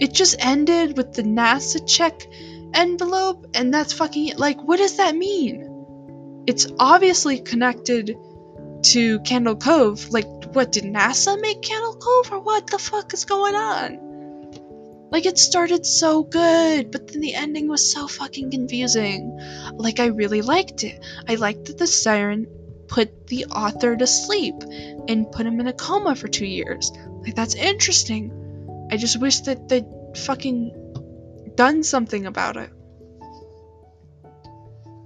It 0.00 0.14
just 0.14 0.36
ended 0.38 0.96
with 0.96 1.12
the 1.12 1.22
NASA 1.22 1.86
check 1.86 2.26
envelope 2.72 3.44
and 3.52 3.72
that's 3.72 3.92
fucking 3.92 4.28
it. 4.28 4.38
Like, 4.38 4.62
what 4.62 4.78
does 4.78 4.96
that 4.96 5.14
mean? 5.14 6.44
It's 6.46 6.66
obviously 6.78 7.38
connected 7.38 8.16
to 8.94 9.20
Candle 9.20 9.56
Cove. 9.56 10.08
Like, 10.08 10.24
what 10.54 10.72
did 10.72 10.84
NASA 10.84 11.38
make 11.38 11.60
Candle 11.60 11.96
Cove 11.96 12.32
or 12.32 12.40
what 12.40 12.68
the 12.68 12.78
fuck 12.78 13.12
is 13.12 13.26
going 13.26 13.54
on? 13.54 15.10
Like, 15.10 15.26
it 15.26 15.36
started 15.36 15.84
so 15.84 16.22
good, 16.22 16.90
but 16.90 17.08
then 17.08 17.20
the 17.20 17.34
ending 17.34 17.68
was 17.68 17.92
so 17.92 18.08
fucking 18.08 18.50
confusing. 18.50 19.38
Like, 19.74 20.00
I 20.00 20.06
really 20.06 20.40
liked 20.40 20.82
it. 20.82 20.98
I 21.28 21.34
liked 21.34 21.66
that 21.66 21.76
the 21.76 21.86
siren 21.86 22.46
put 22.86 23.26
the 23.26 23.44
author 23.44 23.94
to 23.94 24.06
sleep 24.06 24.54
and 25.08 25.30
put 25.30 25.44
him 25.44 25.60
in 25.60 25.66
a 25.68 25.74
coma 25.74 26.16
for 26.16 26.26
two 26.26 26.46
years. 26.46 26.90
Like, 27.22 27.34
that's 27.34 27.54
interesting. 27.54 28.32
I 28.90 28.96
just 28.96 29.20
wish 29.20 29.40
that 29.40 29.68
they'd 29.68 29.86
fucking 30.16 31.52
done 31.54 31.82
something 31.82 32.26
about 32.26 32.56
it. 32.56 32.70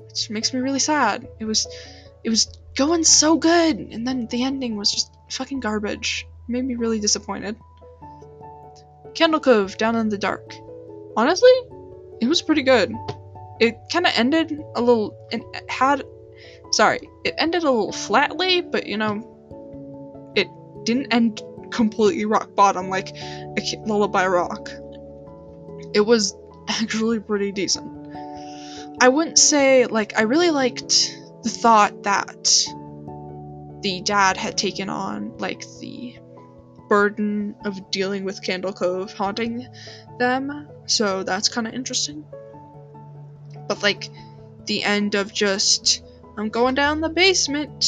Which 0.07 0.31
makes 0.31 0.53
me 0.53 0.61
really 0.61 0.79
sad. 0.79 1.27
It 1.41 1.45
was, 1.45 1.67
it 2.23 2.31
was 2.31 2.59
going 2.77 3.05
so 3.05 3.37
good, 3.37 3.79
and 3.79 4.07
then 4.07 4.27
the 4.27 4.45
ending 4.45 4.77
was 4.77 4.93
just 4.93 5.11
fucking 5.31 5.61
garbage. 5.61 6.27
Made 6.49 6.65
me 6.65 6.75
really 6.75 7.01
disappointed. 7.01 7.57
Candle 9.15 9.41
Cove 9.41 9.77
Down 9.77 9.97
in 9.97 10.09
the 10.09 10.19
Dark. 10.19 10.55
Honestly, 11.17 11.53
it 12.21 12.29
was 12.29 12.43
pretty 12.43 12.63
good. 12.63 12.95
It 13.61 13.77
kind 13.93 14.07
of 14.07 14.13
ended 14.17 14.59
a 14.75 14.81
little. 14.81 15.17
It 15.31 15.43
had. 15.69 16.05
Sorry, 16.73 17.01
it 17.25 17.35
ended 17.39 17.63
a 17.63 17.71
little 17.71 17.93
flatly, 17.93 18.63
but 18.63 18.87
you 18.87 18.97
know, 18.97 20.33
it 20.35 20.49
didn't 20.85 21.13
end 21.13 21.43
completely 21.73 22.25
rock 22.25 22.55
bottom 22.55 22.89
like 22.89 23.17
a 23.17 23.77
Lullaby 23.85 24.27
Rock. 24.27 24.71
It 25.95 26.01
was 26.01 26.37
actually 26.69 27.21
pretty 27.21 27.53
decent. 27.53 28.03
I 29.01 29.09
wouldn't 29.09 29.39
say, 29.39 29.87
like, 29.87 30.17
I 30.17 30.23
really 30.23 30.51
liked 30.51 31.19
the 31.43 31.49
thought 31.49 32.05
that 32.05 32.45
the 33.81 34.01
dad 34.03 34.37
had 34.37 34.57
taken 34.57 34.89
on, 34.89 35.39
like, 35.39 35.65
the 35.81 36.17
burden 36.89 37.57
of 37.65 37.91
dealing 37.91 38.25
with 38.25 38.43
Candle 38.45 38.73
Cove 38.73 39.13
haunting 39.13 39.67
them, 40.19 40.69
so 40.87 41.25
that's 41.25 41.49
kind 41.49 41.67
of 41.67 41.75
interesting. 41.75 42.25
But, 43.67 43.83
like, 43.83 44.09
the 44.67 44.85
end 44.85 45.17
of 45.17 45.33
just, 45.33 46.05
I'm 46.37 46.51
going 46.51 46.77
down 46.77 47.01
the 47.01 47.09
basement, 47.09 47.87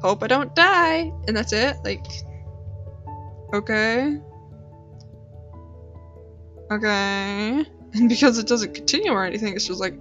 hope 0.00 0.22
I 0.22 0.26
don't 0.26 0.54
die, 0.54 1.12
and 1.28 1.36
that's 1.36 1.52
it, 1.52 1.76
like, 1.84 2.06
okay. 3.52 4.20
Okay. 6.70 7.64
And 7.94 8.08
because 8.08 8.38
it 8.38 8.46
doesn't 8.46 8.74
continue 8.74 9.12
or 9.12 9.24
anything, 9.24 9.54
it's 9.54 9.66
just 9.66 9.80
like, 9.80 9.94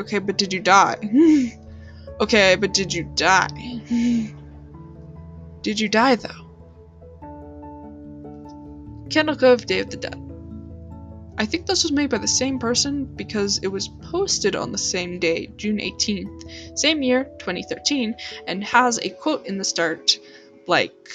okay, 0.00 0.18
but 0.18 0.36
did 0.36 0.52
you 0.52 0.60
die? 0.60 0.96
okay, 2.20 2.56
but 2.56 2.74
did 2.74 2.92
you 2.92 3.04
die? 3.14 3.48
did 5.62 5.80
you 5.80 5.88
die 5.88 6.16
though? 6.16 6.44
Candle 9.10 9.36
Cove 9.36 9.66
Day 9.66 9.80
of 9.80 9.90
the 9.90 9.96
Dead. 9.96 10.20
I 11.36 11.46
think 11.46 11.66
this 11.66 11.82
was 11.82 11.92
made 11.92 12.10
by 12.10 12.18
the 12.18 12.28
same 12.28 12.58
person 12.58 13.04
because 13.04 13.58
it 13.58 13.66
was 13.66 13.88
posted 13.88 14.54
on 14.54 14.70
the 14.70 14.78
same 14.78 15.18
day, 15.18 15.48
June 15.56 15.78
18th, 15.78 16.78
same 16.78 17.02
year, 17.02 17.24
2013, 17.38 18.14
and 18.46 18.62
has 18.62 18.98
a 18.98 19.10
quote 19.10 19.46
in 19.46 19.58
the 19.58 19.64
start, 19.64 20.16
like 20.66 21.08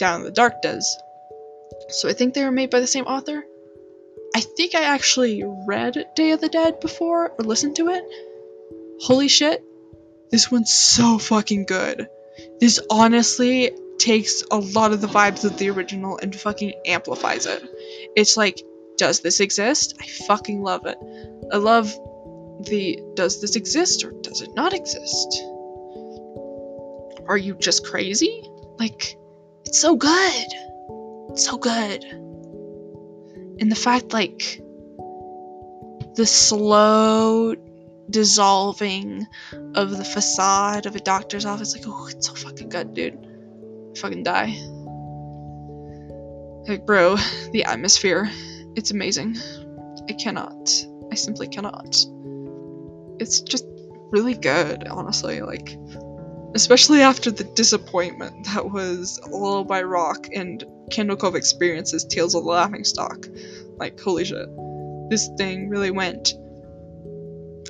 Down 0.00 0.20
in 0.20 0.24
the 0.24 0.32
Dark 0.32 0.62
does. 0.62 0.98
So 1.90 2.08
I 2.08 2.14
think 2.14 2.34
they 2.34 2.44
were 2.44 2.50
made 2.50 2.70
by 2.70 2.80
the 2.80 2.86
same 2.86 3.04
author. 3.04 3.44
I 4.34 4.40
think 4.40 4.74
I 4.74 4.82
actually 4.82 5.44
read 5.66 6.06
Day 6.16 6.32
of 6.32 6.40
the 6.40 6.48
Dead 6.48 6.80
before 6.80 7.30
or 7.30 7.44
listened 7.44 7.76
to 7.76 7.88
it. 7.88 8.04
Holy 9.02 9.28
shit, 9.28 9.62
this 10.30 10.50
one's 10.50 10.72
so 10.72 11.18
fucking 11.18 11.66
good. 11.66 12.08
This 12.60 12.80
honestly 12.90 13.72
takes 13.98 14.42
a 14.50 14.56
lot 14.56 14.92
of 14.92 15.00
the 15.00 15.06
vibes 15.06 15.44
of 15.44 15.58
the 15.58 15.70
original 15.70 16.18
and 16.22 16.34
fucking 16.34 16.72
amplifies 16.86 17.46
it. 17.46 17.62
It's 18.16 18.36
like, 18.36 18.62
does 18.96 19.20
this 19.20 19.40
exist? 19.40 19.96
I 20.00 20.06
fucking 20.06 20.62
love 20.62 20.86
it. 20.86 20.96
I 21.52 21.56
love 21.58 21.92
the 22.62 23.02
does 23.14 23.40
this 23.40 23.56
exist 23.56 24.04
or 24.04 24.12
does 24.22 24.40
it 24.40 24.54
not 24.54 24.72
exist? 24.72 25.42
Are 27.28 27.36
you 27.36 27.54
just 27.54 27.84
crazy? 27.86 28.42
Like, 28.78 29.16
it's 29.64 29.80
so 29.80 29.96
good. 29.96 30.46
It's 31.30 31.46
so 31.46 31.58
good. 31.58 32.04
And 33.60 33.70
the 33.70 33.76
fact 33.76 34.12
like 34.12 34.60
the 36.14 36.26
slow 36.26 37.54
dissolving 38.08 39.26
of 39.74 39.96
the 39.96 40.04
facade 40.04 40.86
of 40.86 40.96
a 40.96 40.98
doctor's 40.98 41.46
office 41.46 41.76
like 41.76 41.84
oh 41.86 42.08
it's 42.08 42.26
so 42.26 42.34
fucking 42.34 42.68
good 42.68 42.94
dude. 42.94 43.26
Fucking 43.96 44.22
die. 44.22 44.56
Like 46.68 46.86
bro 46.86 47.16
the 47.52 47.64
atmosphere 47.64 48.30
it's 48.76 48.90
amazing. 48.90 49.36
I 50.08 50.12
cannot. 50.12 50.70
I 51.12 51.14
simply 51.14 51.48
cannot. 51.48 51.96
It's 53.18 53.40
just 53.40 53.66
really 54.10 54.34
good 54.34 54.88
honestly 54.88 55.40
like 55.40 55.76
especially 56.54 57.02
after 57.02 57.30
the 57.30 57.44
disappointment 57.44 58.46
that 58.46 58.70
was 58.70 59.20
Lullaby 59.28 59.82
Rock 59.82 60.28
and 60.34 60.64
Candle 60.90 61.16
Cove 61.16 61.36
Experiences 61.36 62.04
Tales 62.04 62.34
of 62.34 62.44
the 62.44 62.50
Laughing 62.50 62.84
Stock. 62.84 63.26
Like, 63.76 64.00
holy 64.00 64.24
shit. 64.24 64.48
This 65.08 65.28
thing 65.36 65.68
really 65.68 65.90
went. 65.90 66.34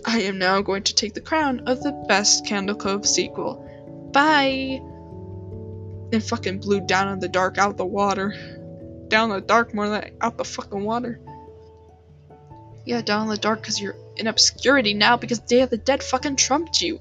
I 0.05 0.22
am 0.22 0.39
now 0.39 0.62
going 0.62 0.85
to 0.85 0.95
take 0.95 1.14
the 1.14 1.20
crown 1.20 1.68
of 1.68 1.83
the 1.83 1.93
best 2.09 2.47
Candle 2.47 2.76
Cove 2.76 3.07
sequel. 3.07 4.11
Bye! 4.12 4.81
And 6.12 6.24
fucking 6.24 6.61
blew 6.61 6.81
down 6.81 7.09
in 7.09 7.20
the 7.20 7.28
dark 7.28 7.59
out 7.59 7.76
the 7.76 7.85
water. 7.85 8.35
Down 9.09 9.31
the 9.31 9.41
dark 9.41 9.74
more 9.74 9.89
than 9.89 10.11
out 10.20 10.39
the 10.39 10.45
fucking 10.45 10.83
water. 10.83 11.20
Yeah, 12.87 13.03
down 13.03 13.24
in 13.24 13.28
the 13.28 13.37
dark 13.37 13.61
because 13.61 13.81
you're 13.81 13.97
in 14.16 14.26
obscurity 14.26 14.95
now 14.95 15.16
because 15.16 15.39
Day 15.39 15.61
of 15.61 15.70
the 15.70 15.76
Dead 15.76 16.03
fucking 16.03 16.37
trumped 16.37 16.81
you. 16.81 17.01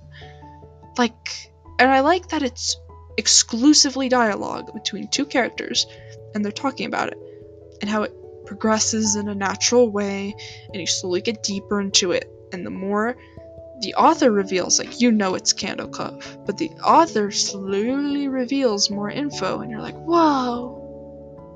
Like, 0.97 1.48
and 1.79 1.89
I 1.89 2.01
like 2.01 2.29
that 2.29 2.43
it's 2.43 2.77
exclusively 3.17 4.09
dialogue 4.09 4.73
between 4.73 5.07
two 5.07 5.25
characters 5.25 5.87
and 6.35 6.43
they're 6.43 6.51
talking 6.51 6.85
about 6.85 7.09
it 7.09 7.17
and 7.81 7.89
how 7.89 8.03
it 8.03 8.13
progresses 8.45 9.15
in 9.15 9.27
a 9.27 9.35
natural 9.35 9.89
way 9.89 10.35
and 10.67 10.75
you 10.75 10.87
slowly 10.87 11.21
get 11.21 11.43
deeper 11.43 11.81
into 11.81 12.11
it 12.11 12.29
and 12.51 12.65
the 12.65 12.69
more 12.69 13.15
the 13.81 13.95
author 13.95 14.31
reveals 14.31 14.77
like 14.77 14.99
you 14.99 15.11
know 15.11 15.35
it's 15.35 15.53
candle 15.53 15.87
cove 15.87 16.37
but 16.45 16.57
the 16.57 16.69
author 16.83 17.31
slowly 17.31 18.27
reveals 18.27 18.89
more 18.89 19.09
info 19.09 19.61
and 19.61 19.71
you're 19.71 19.81
like 19.81 19.95
whoa 19.95 20.75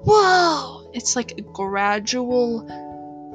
whoa! 0.03 0.89
It's 0.93 1.15
like 1.15 1.33
a 1.37 1.41
gradual 1.41 2.67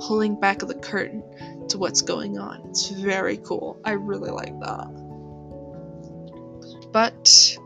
pulling 0.01 0.39
back 0.39 0.63
of 0.63 0.69
the 0.69 0.75
curtain 0.75 1.23
to 1.69 1.79
what's 1.79 2.03
going 2.03 2.39
on. 2.39 2.61
It's 2.71 2.89
very 2.89 3.39
cool. 3.39 3.81
I 3.85 3.93
really 3.93 4.31
like 4.31 4.59
that 4.61 5.08
but 6.99 7.57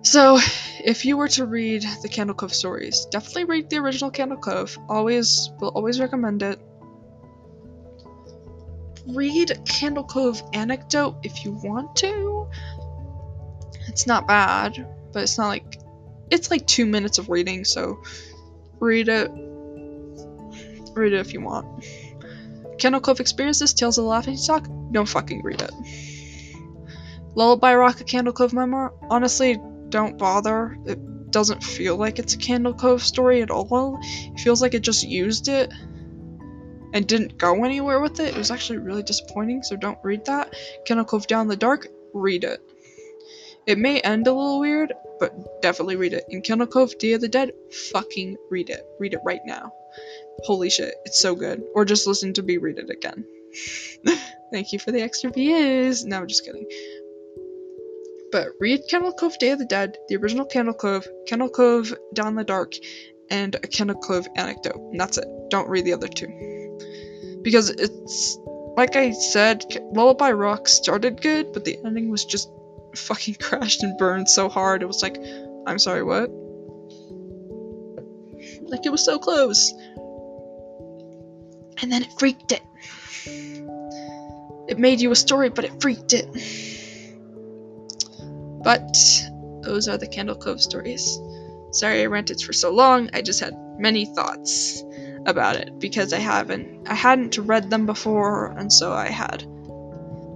so, 0.00 0.38
if 0.82 1.04
you 1.04 1.18
were 1.18 1.28
to 1.28 1.44
read 1.44 1.84
the 2.00 2.08
Candle 2.08 2.34
Cove 2.34 2.54
stories, 2.54 3.06
definitely 3.10 3.44
read 3.44 3.68
the 3.68 3.76
original 3.76 4.10
Candle 4.10 4.38
Cove. 4.38 4.78
Always, 4.88 5.50
will 5.60 5.68
always 5.68 6.00
recommend 6.00 6.42
it. 6.42 6.58
Read 9.08 9.60
Candle 9.66 10.04
Cove 10.04 10.42
Anecdote 10.54 11.18
if 11.22 11.44
you 11.44 11.52
want 11.52 11.96
to. 11.96 12.48
It's 13.88 14.06
not 14.06 14.26
bad, 14.26 14.86
but 15.12 15.24
it's 15.24 15.36
not 15.36 15.48
like 15.48 15.80
it's 16.30 16.50
like 16.50 16.66
two 16.66 16.86
minutes 16.86 17.18
of 17.18 17.28
reading, 17.28 17.66
so 17.66 18.02
read 18.78 19.10
it. 19.10 19.30
Read 20.94 21.12
it 21.12 21.20
if 21.20 21.34
you 21.34 21.42
want. 21.42 21.84
Candle 22.78 23.02
Cove 23.02 23.20
Experiences, 23.20 23.74
Tales 23.74 23.98
of 23.98 24.04
the 24.04 24.08
Laughing 24.08 24.38
Stock, 24.38 24.66
don't 24.92 25.06
fucking 25.06 25.42
read 25.42 25.60
it. 25.60 26.09
Lullaby 27.34 27.74
Rock, 27.74 28.00
a 28.00 28.04
Candle 28.04 28.32
Cove 28.32 28.52
memoir, 28.52 28.92
honestly, 29.08 29.58
don't 29.88 30.18
bother. 30.18 30.76
It 30.86 31.30
doesn't 31.30 31.62
feel 31.62 31.96
like 31.96 32.18
it's 32.18 32.34
a 32.34 32.38
Candle 32.38 32.74
Cove 32.74 33.02
story 33.02 33.42
at 33.42 33.50
all. 33.50 33.98
It 34.02 34.40
feels 34.40 34.60
like 34.60 34.74
it 34.74 34.82
just 34.82 35.06
used 35.06 35.48
it 35.48 35.72
and 36.92 37.06
didn't 37.06 37.38
go 37.38 37.64
anywhere 37.64 38.00
with 38.00 38.18
it. 38.20 38.34
It 38.34 38.38
was 38.38 38.50
actually 38.50 38.78
really 38.78 39.02
disappointing, 39.02 39.62
so 39.62 39.76
don't 39.76 39.98
read 40.02 40.24
that. 40.26 40.54
Candle 40.84 41.06
Cove 41.06 41.26
Down 41.26 41.48
the 41.48 41.56
Dark, 41.56 41.88
read 42.12 42.44
it. 42.44 42.60
It 43.66 43.78
may 43.78 44.00
end 44.00 44.26
a 44.26 44.32
little 44.32 44.58
weird, 44.58 44.92
but 45.20 45.62
definitely 45.62 45.96
read 45.96 46.14
it. 46.14 46.24
In 46.28 46.42
Candle 46.42 46.66
Cove, 46.66 46.98
Day 46.98 47.12
of 47.12 47.20
the 47.20 47.28
Dead, 47.28 47.52
fucking 47.92 48.36
read 48.50 48.70
it. 48.70 48.84
Read 48.98 49.14
it 49.14 49.20
right 49.24 49.42
now. 49.44 49.72
Holy 50.44 50.70
shit, 50.70 50.94
it's 51.04 51.20
so 51.20 51.34
good. 51.34 51.62
Or 51.74 51.84
just 51.84 52.06
listen 52.06 52.32
to 52.34 52.42
me 52.42 52.56
read 52.56 52.78
it 52.78 52.90
again. 52.90 53.24
Thank 54.52 54.72
you 54.72 54.78
for 54.78 54.90
the 54.90 55.02
extra 55.02 55.30
views. 55.30 56.04
No, 56.04 56.18
I'm 56.18 56.26
just 56.26 56.44
kidding. 56.44 56.66
But 58.32 58.48
read 58.60 58.82
Candle 58.88 59.12
Cove 59.12 59.38
Day 59.38 59.50
of 59.50 59.58
the 59.58 59.64
Dead, 59.64 59.96
the 60.08 60.16
original 60.16 60.44
Candle 60.44 60.74
Cove, 60.74 61.06
Candle 61.26 61.48
Cove 61.48 61.92
Down 62.14 62.36
the 62.36 62.44
Dark, 62.44 62.74
and 63.28 63.54
a 63.54 63.60
Candle 63.60 63.96
Cove 63.96 64.28
anecdote. 64.36 64.76
And 64.76 65.00
that's 65.00 65.18
it. 65.18 65.26
Don't 65.50 65.68
read 65.68 65.84
the 65.84 65.92
other 65.92 66.08
two. 66.08 67.40
Because 67.42 67.70
it's, 67.70 68.38
like 68.76 68.96
I 68.96 69.12
said, 69.12 69.64
Lullaby 69.92 70.30
Rock 70.32 70.68
started 70.68 71.20
good, 71.20 71.52
but 71.52 71.64
the 71.64 71.78
ending 71.84 72.10
was 72.10 72.24
just 72.24 72.50
fucking 72.94 73.34
crashed 73.40 73.82
and 73.82 73.98
burned 73.98 74.28
so 74.28 74.48
hard. 74.48 74.82
It 74.82 74.86
was 74.86 75.02
like, 75.02 75.16
I'm 75.66 75.78
sorry, 75.78 76.02
what? 76.02 76.30
Like 78.62 78.86
it 78.86 78.90
was 78.90 79.04
so 79.04 79.18
close. 79.18 79.72
And 81.82 81.90
then 81.90 82.02
it 82.02 82.08
freaked 82.18 82.52
it. 82.52 82.62
It 84.68 84.78
made 84.78 85.00
you 85.00 85.10
a 85.10 85.16
story, 85.16 85.48
but 85.48 85.64
it 85.64 85.80
freaked 85.80 86.12
it. 86.12 86.79
But 88.62 88.96
those 89.62 89.88
are 89.88 89.98
the 89.98 90.06
Candle 90.06 90.36
Cove 90.36 90.60
stories. 90.60 91.18
Sorry 91.72 92.02
I 92.02 92.06
ranted 92.06 92.40
for 92.40 92.52
so 92.52 92.72
long. 92.72 93.10
I 93.12 93.22
just 93.22 93.40
had 93.40 93.54
many 93.78 94.04
thoughts 94.06 94.82
about 95.26 95.56
it 95.56 95.78
because 95.78 96.12
I 96.12 96.18
haven't 96.18 96.88
I 96.88 96.94
hadn't 96.94 97.36
read 97.38 97.70
them 97.70 97.86
before 97.86 98.46
and 98.46 98.72
so 98.72 98.92
I 98.92 99.08
had 99.08 99.44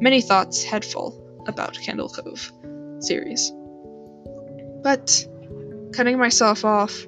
many 0.00 0.20
thoughts 0.20 0.62
head 0.62 0.84
full 0.84 1.42
about 1.46 1.78
Candle 1.80 2.08
Cove 2.08 2.52
series. 3.00 3.52
But 4.82 5.26
cutting 5.92 6.18
myself 6.18 6.64
off 6.64 7.06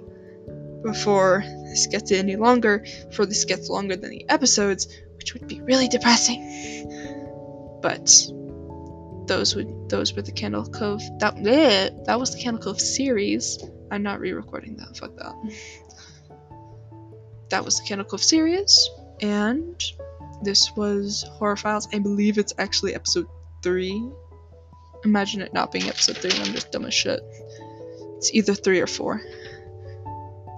before 0.82 1.42
this 1.64 1.86
gets 1.88 2.12
any 2.12 2.36
longer, 2.36 2.84
before 3.08 3.26
this 3.26 3.44
gets 3.44 3.68
longer 3.68 3.96
than 3.96 4.10
the 4.10 4.28
episodes, 4.28 4.88
which 5.16 5.34
would 5.34 5.46
be 5.46 5.60
really 5.60 5.88
depressing. 5.88 7.78
But 7.82 8.08
those 9.26 9.54
would 9.54 9.88
those 9.88 10.14
were 10.14 10.22
the 10.22 10.32
Candle 10.32 10.64
Cove 10.64 11.02
that 11.18 11.36
bleh, 11.36 12.04
that 12.06 12.18
was 12.18 12.34
the 12.34 12.40
Candle 12.40 12.62
Cove 12.62 12.80
series. 12.80 13.62
I'm 13.90 14.02
not 14.02 14.20
re-recording 14.20 14.76
that. 14.76 14.96
Fuck 14.96 15.16
that. 15.16 15.34
That 17.50 17.64
was 17.64 17.78
the 17.78 17.86
Candle 17.86 18.06
Cove 18.06 18.22
series, 18.22 18.90
and 19.20 19.82
this 20.42 20.72
was 20.76 21.24
Horror 21.38 21.56
Files. 21.56 21.88
I 21.92 21.98
believe 21.98 22.38
it's 22.38 22.52
actually 22.58 22.94
episode 22.94 23.26
three. 23.62 24.02
Imagine 25.04 25.42
it 25.42 25.52
not 25.54 25.72
being 25.72 25.88
episode 25.88 26.16
three. 26.16 26.32
I'm 26.32 26.52
just 26.52 26.72
dumb 26.72 26.84
as 26.84 26.94
shit. 26.94 27.20
It's 28.16 28.32
either 28.34 28.54
three 28.54 28.80
or 28.80 28.86
four. 28.86 29.20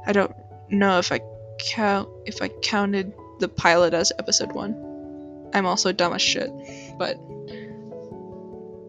I 0.06 0.12
don't 0.12 0.34
know 0.70 0.98
if 0.98 1.12
I 1.12 1.20
count 1.58 2.08
if 2.24 2.40
I 2.40 2.48
counted 2.48 3.12
the 3.40 3.48
pilot 3.48 3.94
as 3.94 4.12
episode 4.18 4.52
one. 4.52 5.50
I'm 5.52 5.66
also 5.66 5.92
dumb 5.92 6.12
as 6.14 6.22
shit, 6.22 6.50
but 6.98 7.18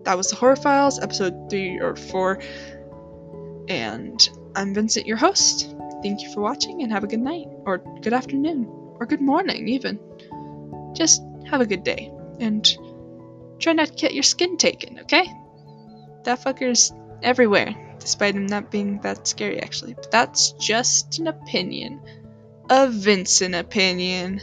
that 0.10 0.18
was 0.18 0.32
the 0.32 0.36
Horror 0.36 0.56
Files, 0.56 0.98
episode 0.98 1.52
three 1.52 1.80
or 1.80 1.96
four. 1.96 2.42
And 3.68 4.28
I'm 4.56 4.74
Vincent, 4.74 5.06
your 5.06 5.18
host. 5.18 5.72
Thank 6.02 6.24
you 6.24 6.34
for 6.34 6.42
watching 6.42 6.82
and 6.82 6.92
have 6.92 7.04
a 7.04 7.08
good 7.08 7.20
night, 7.20 7.46
or 7.64 7.78
good 8.02 8.14
afternoon, 8.14 8.66
or 9.00 9.06
good 9.06 9.22
morning, 9.22 9.68
even. 9.68 10.00
Just 10.96 11.22
have 11.46 11.62
a 11.62 11.66
good 11.68 11.84
day, 11.84 12.12
and 12.40 12.68
try 13.60 13.74
not 13.74 13.90
to 13.90 13.94
get 13.94 14.16
your 14.16 14.24
skin 14.24 14.58
taken, 14.58 15.02
okay? 15.02 15.32
That 16.24 16.40
fucker's 16.40 16.92
everywhere, 17.22 17.76
despite 18.00 18.34
him 18.34 18.48
not 18.48 18.72
being 18.72 19.02
that 19.02 19.28
scary, 19.28 19.62
actually. 19.62 19.94
But 19.94 20.10
that's 20.10 20.54
just 20.54 21.20
an 21.20 21.28
opinion. 21.28 22.02
A 22.72 22.90
Vincent 22.90 23.54
opinion. 23.54 24.42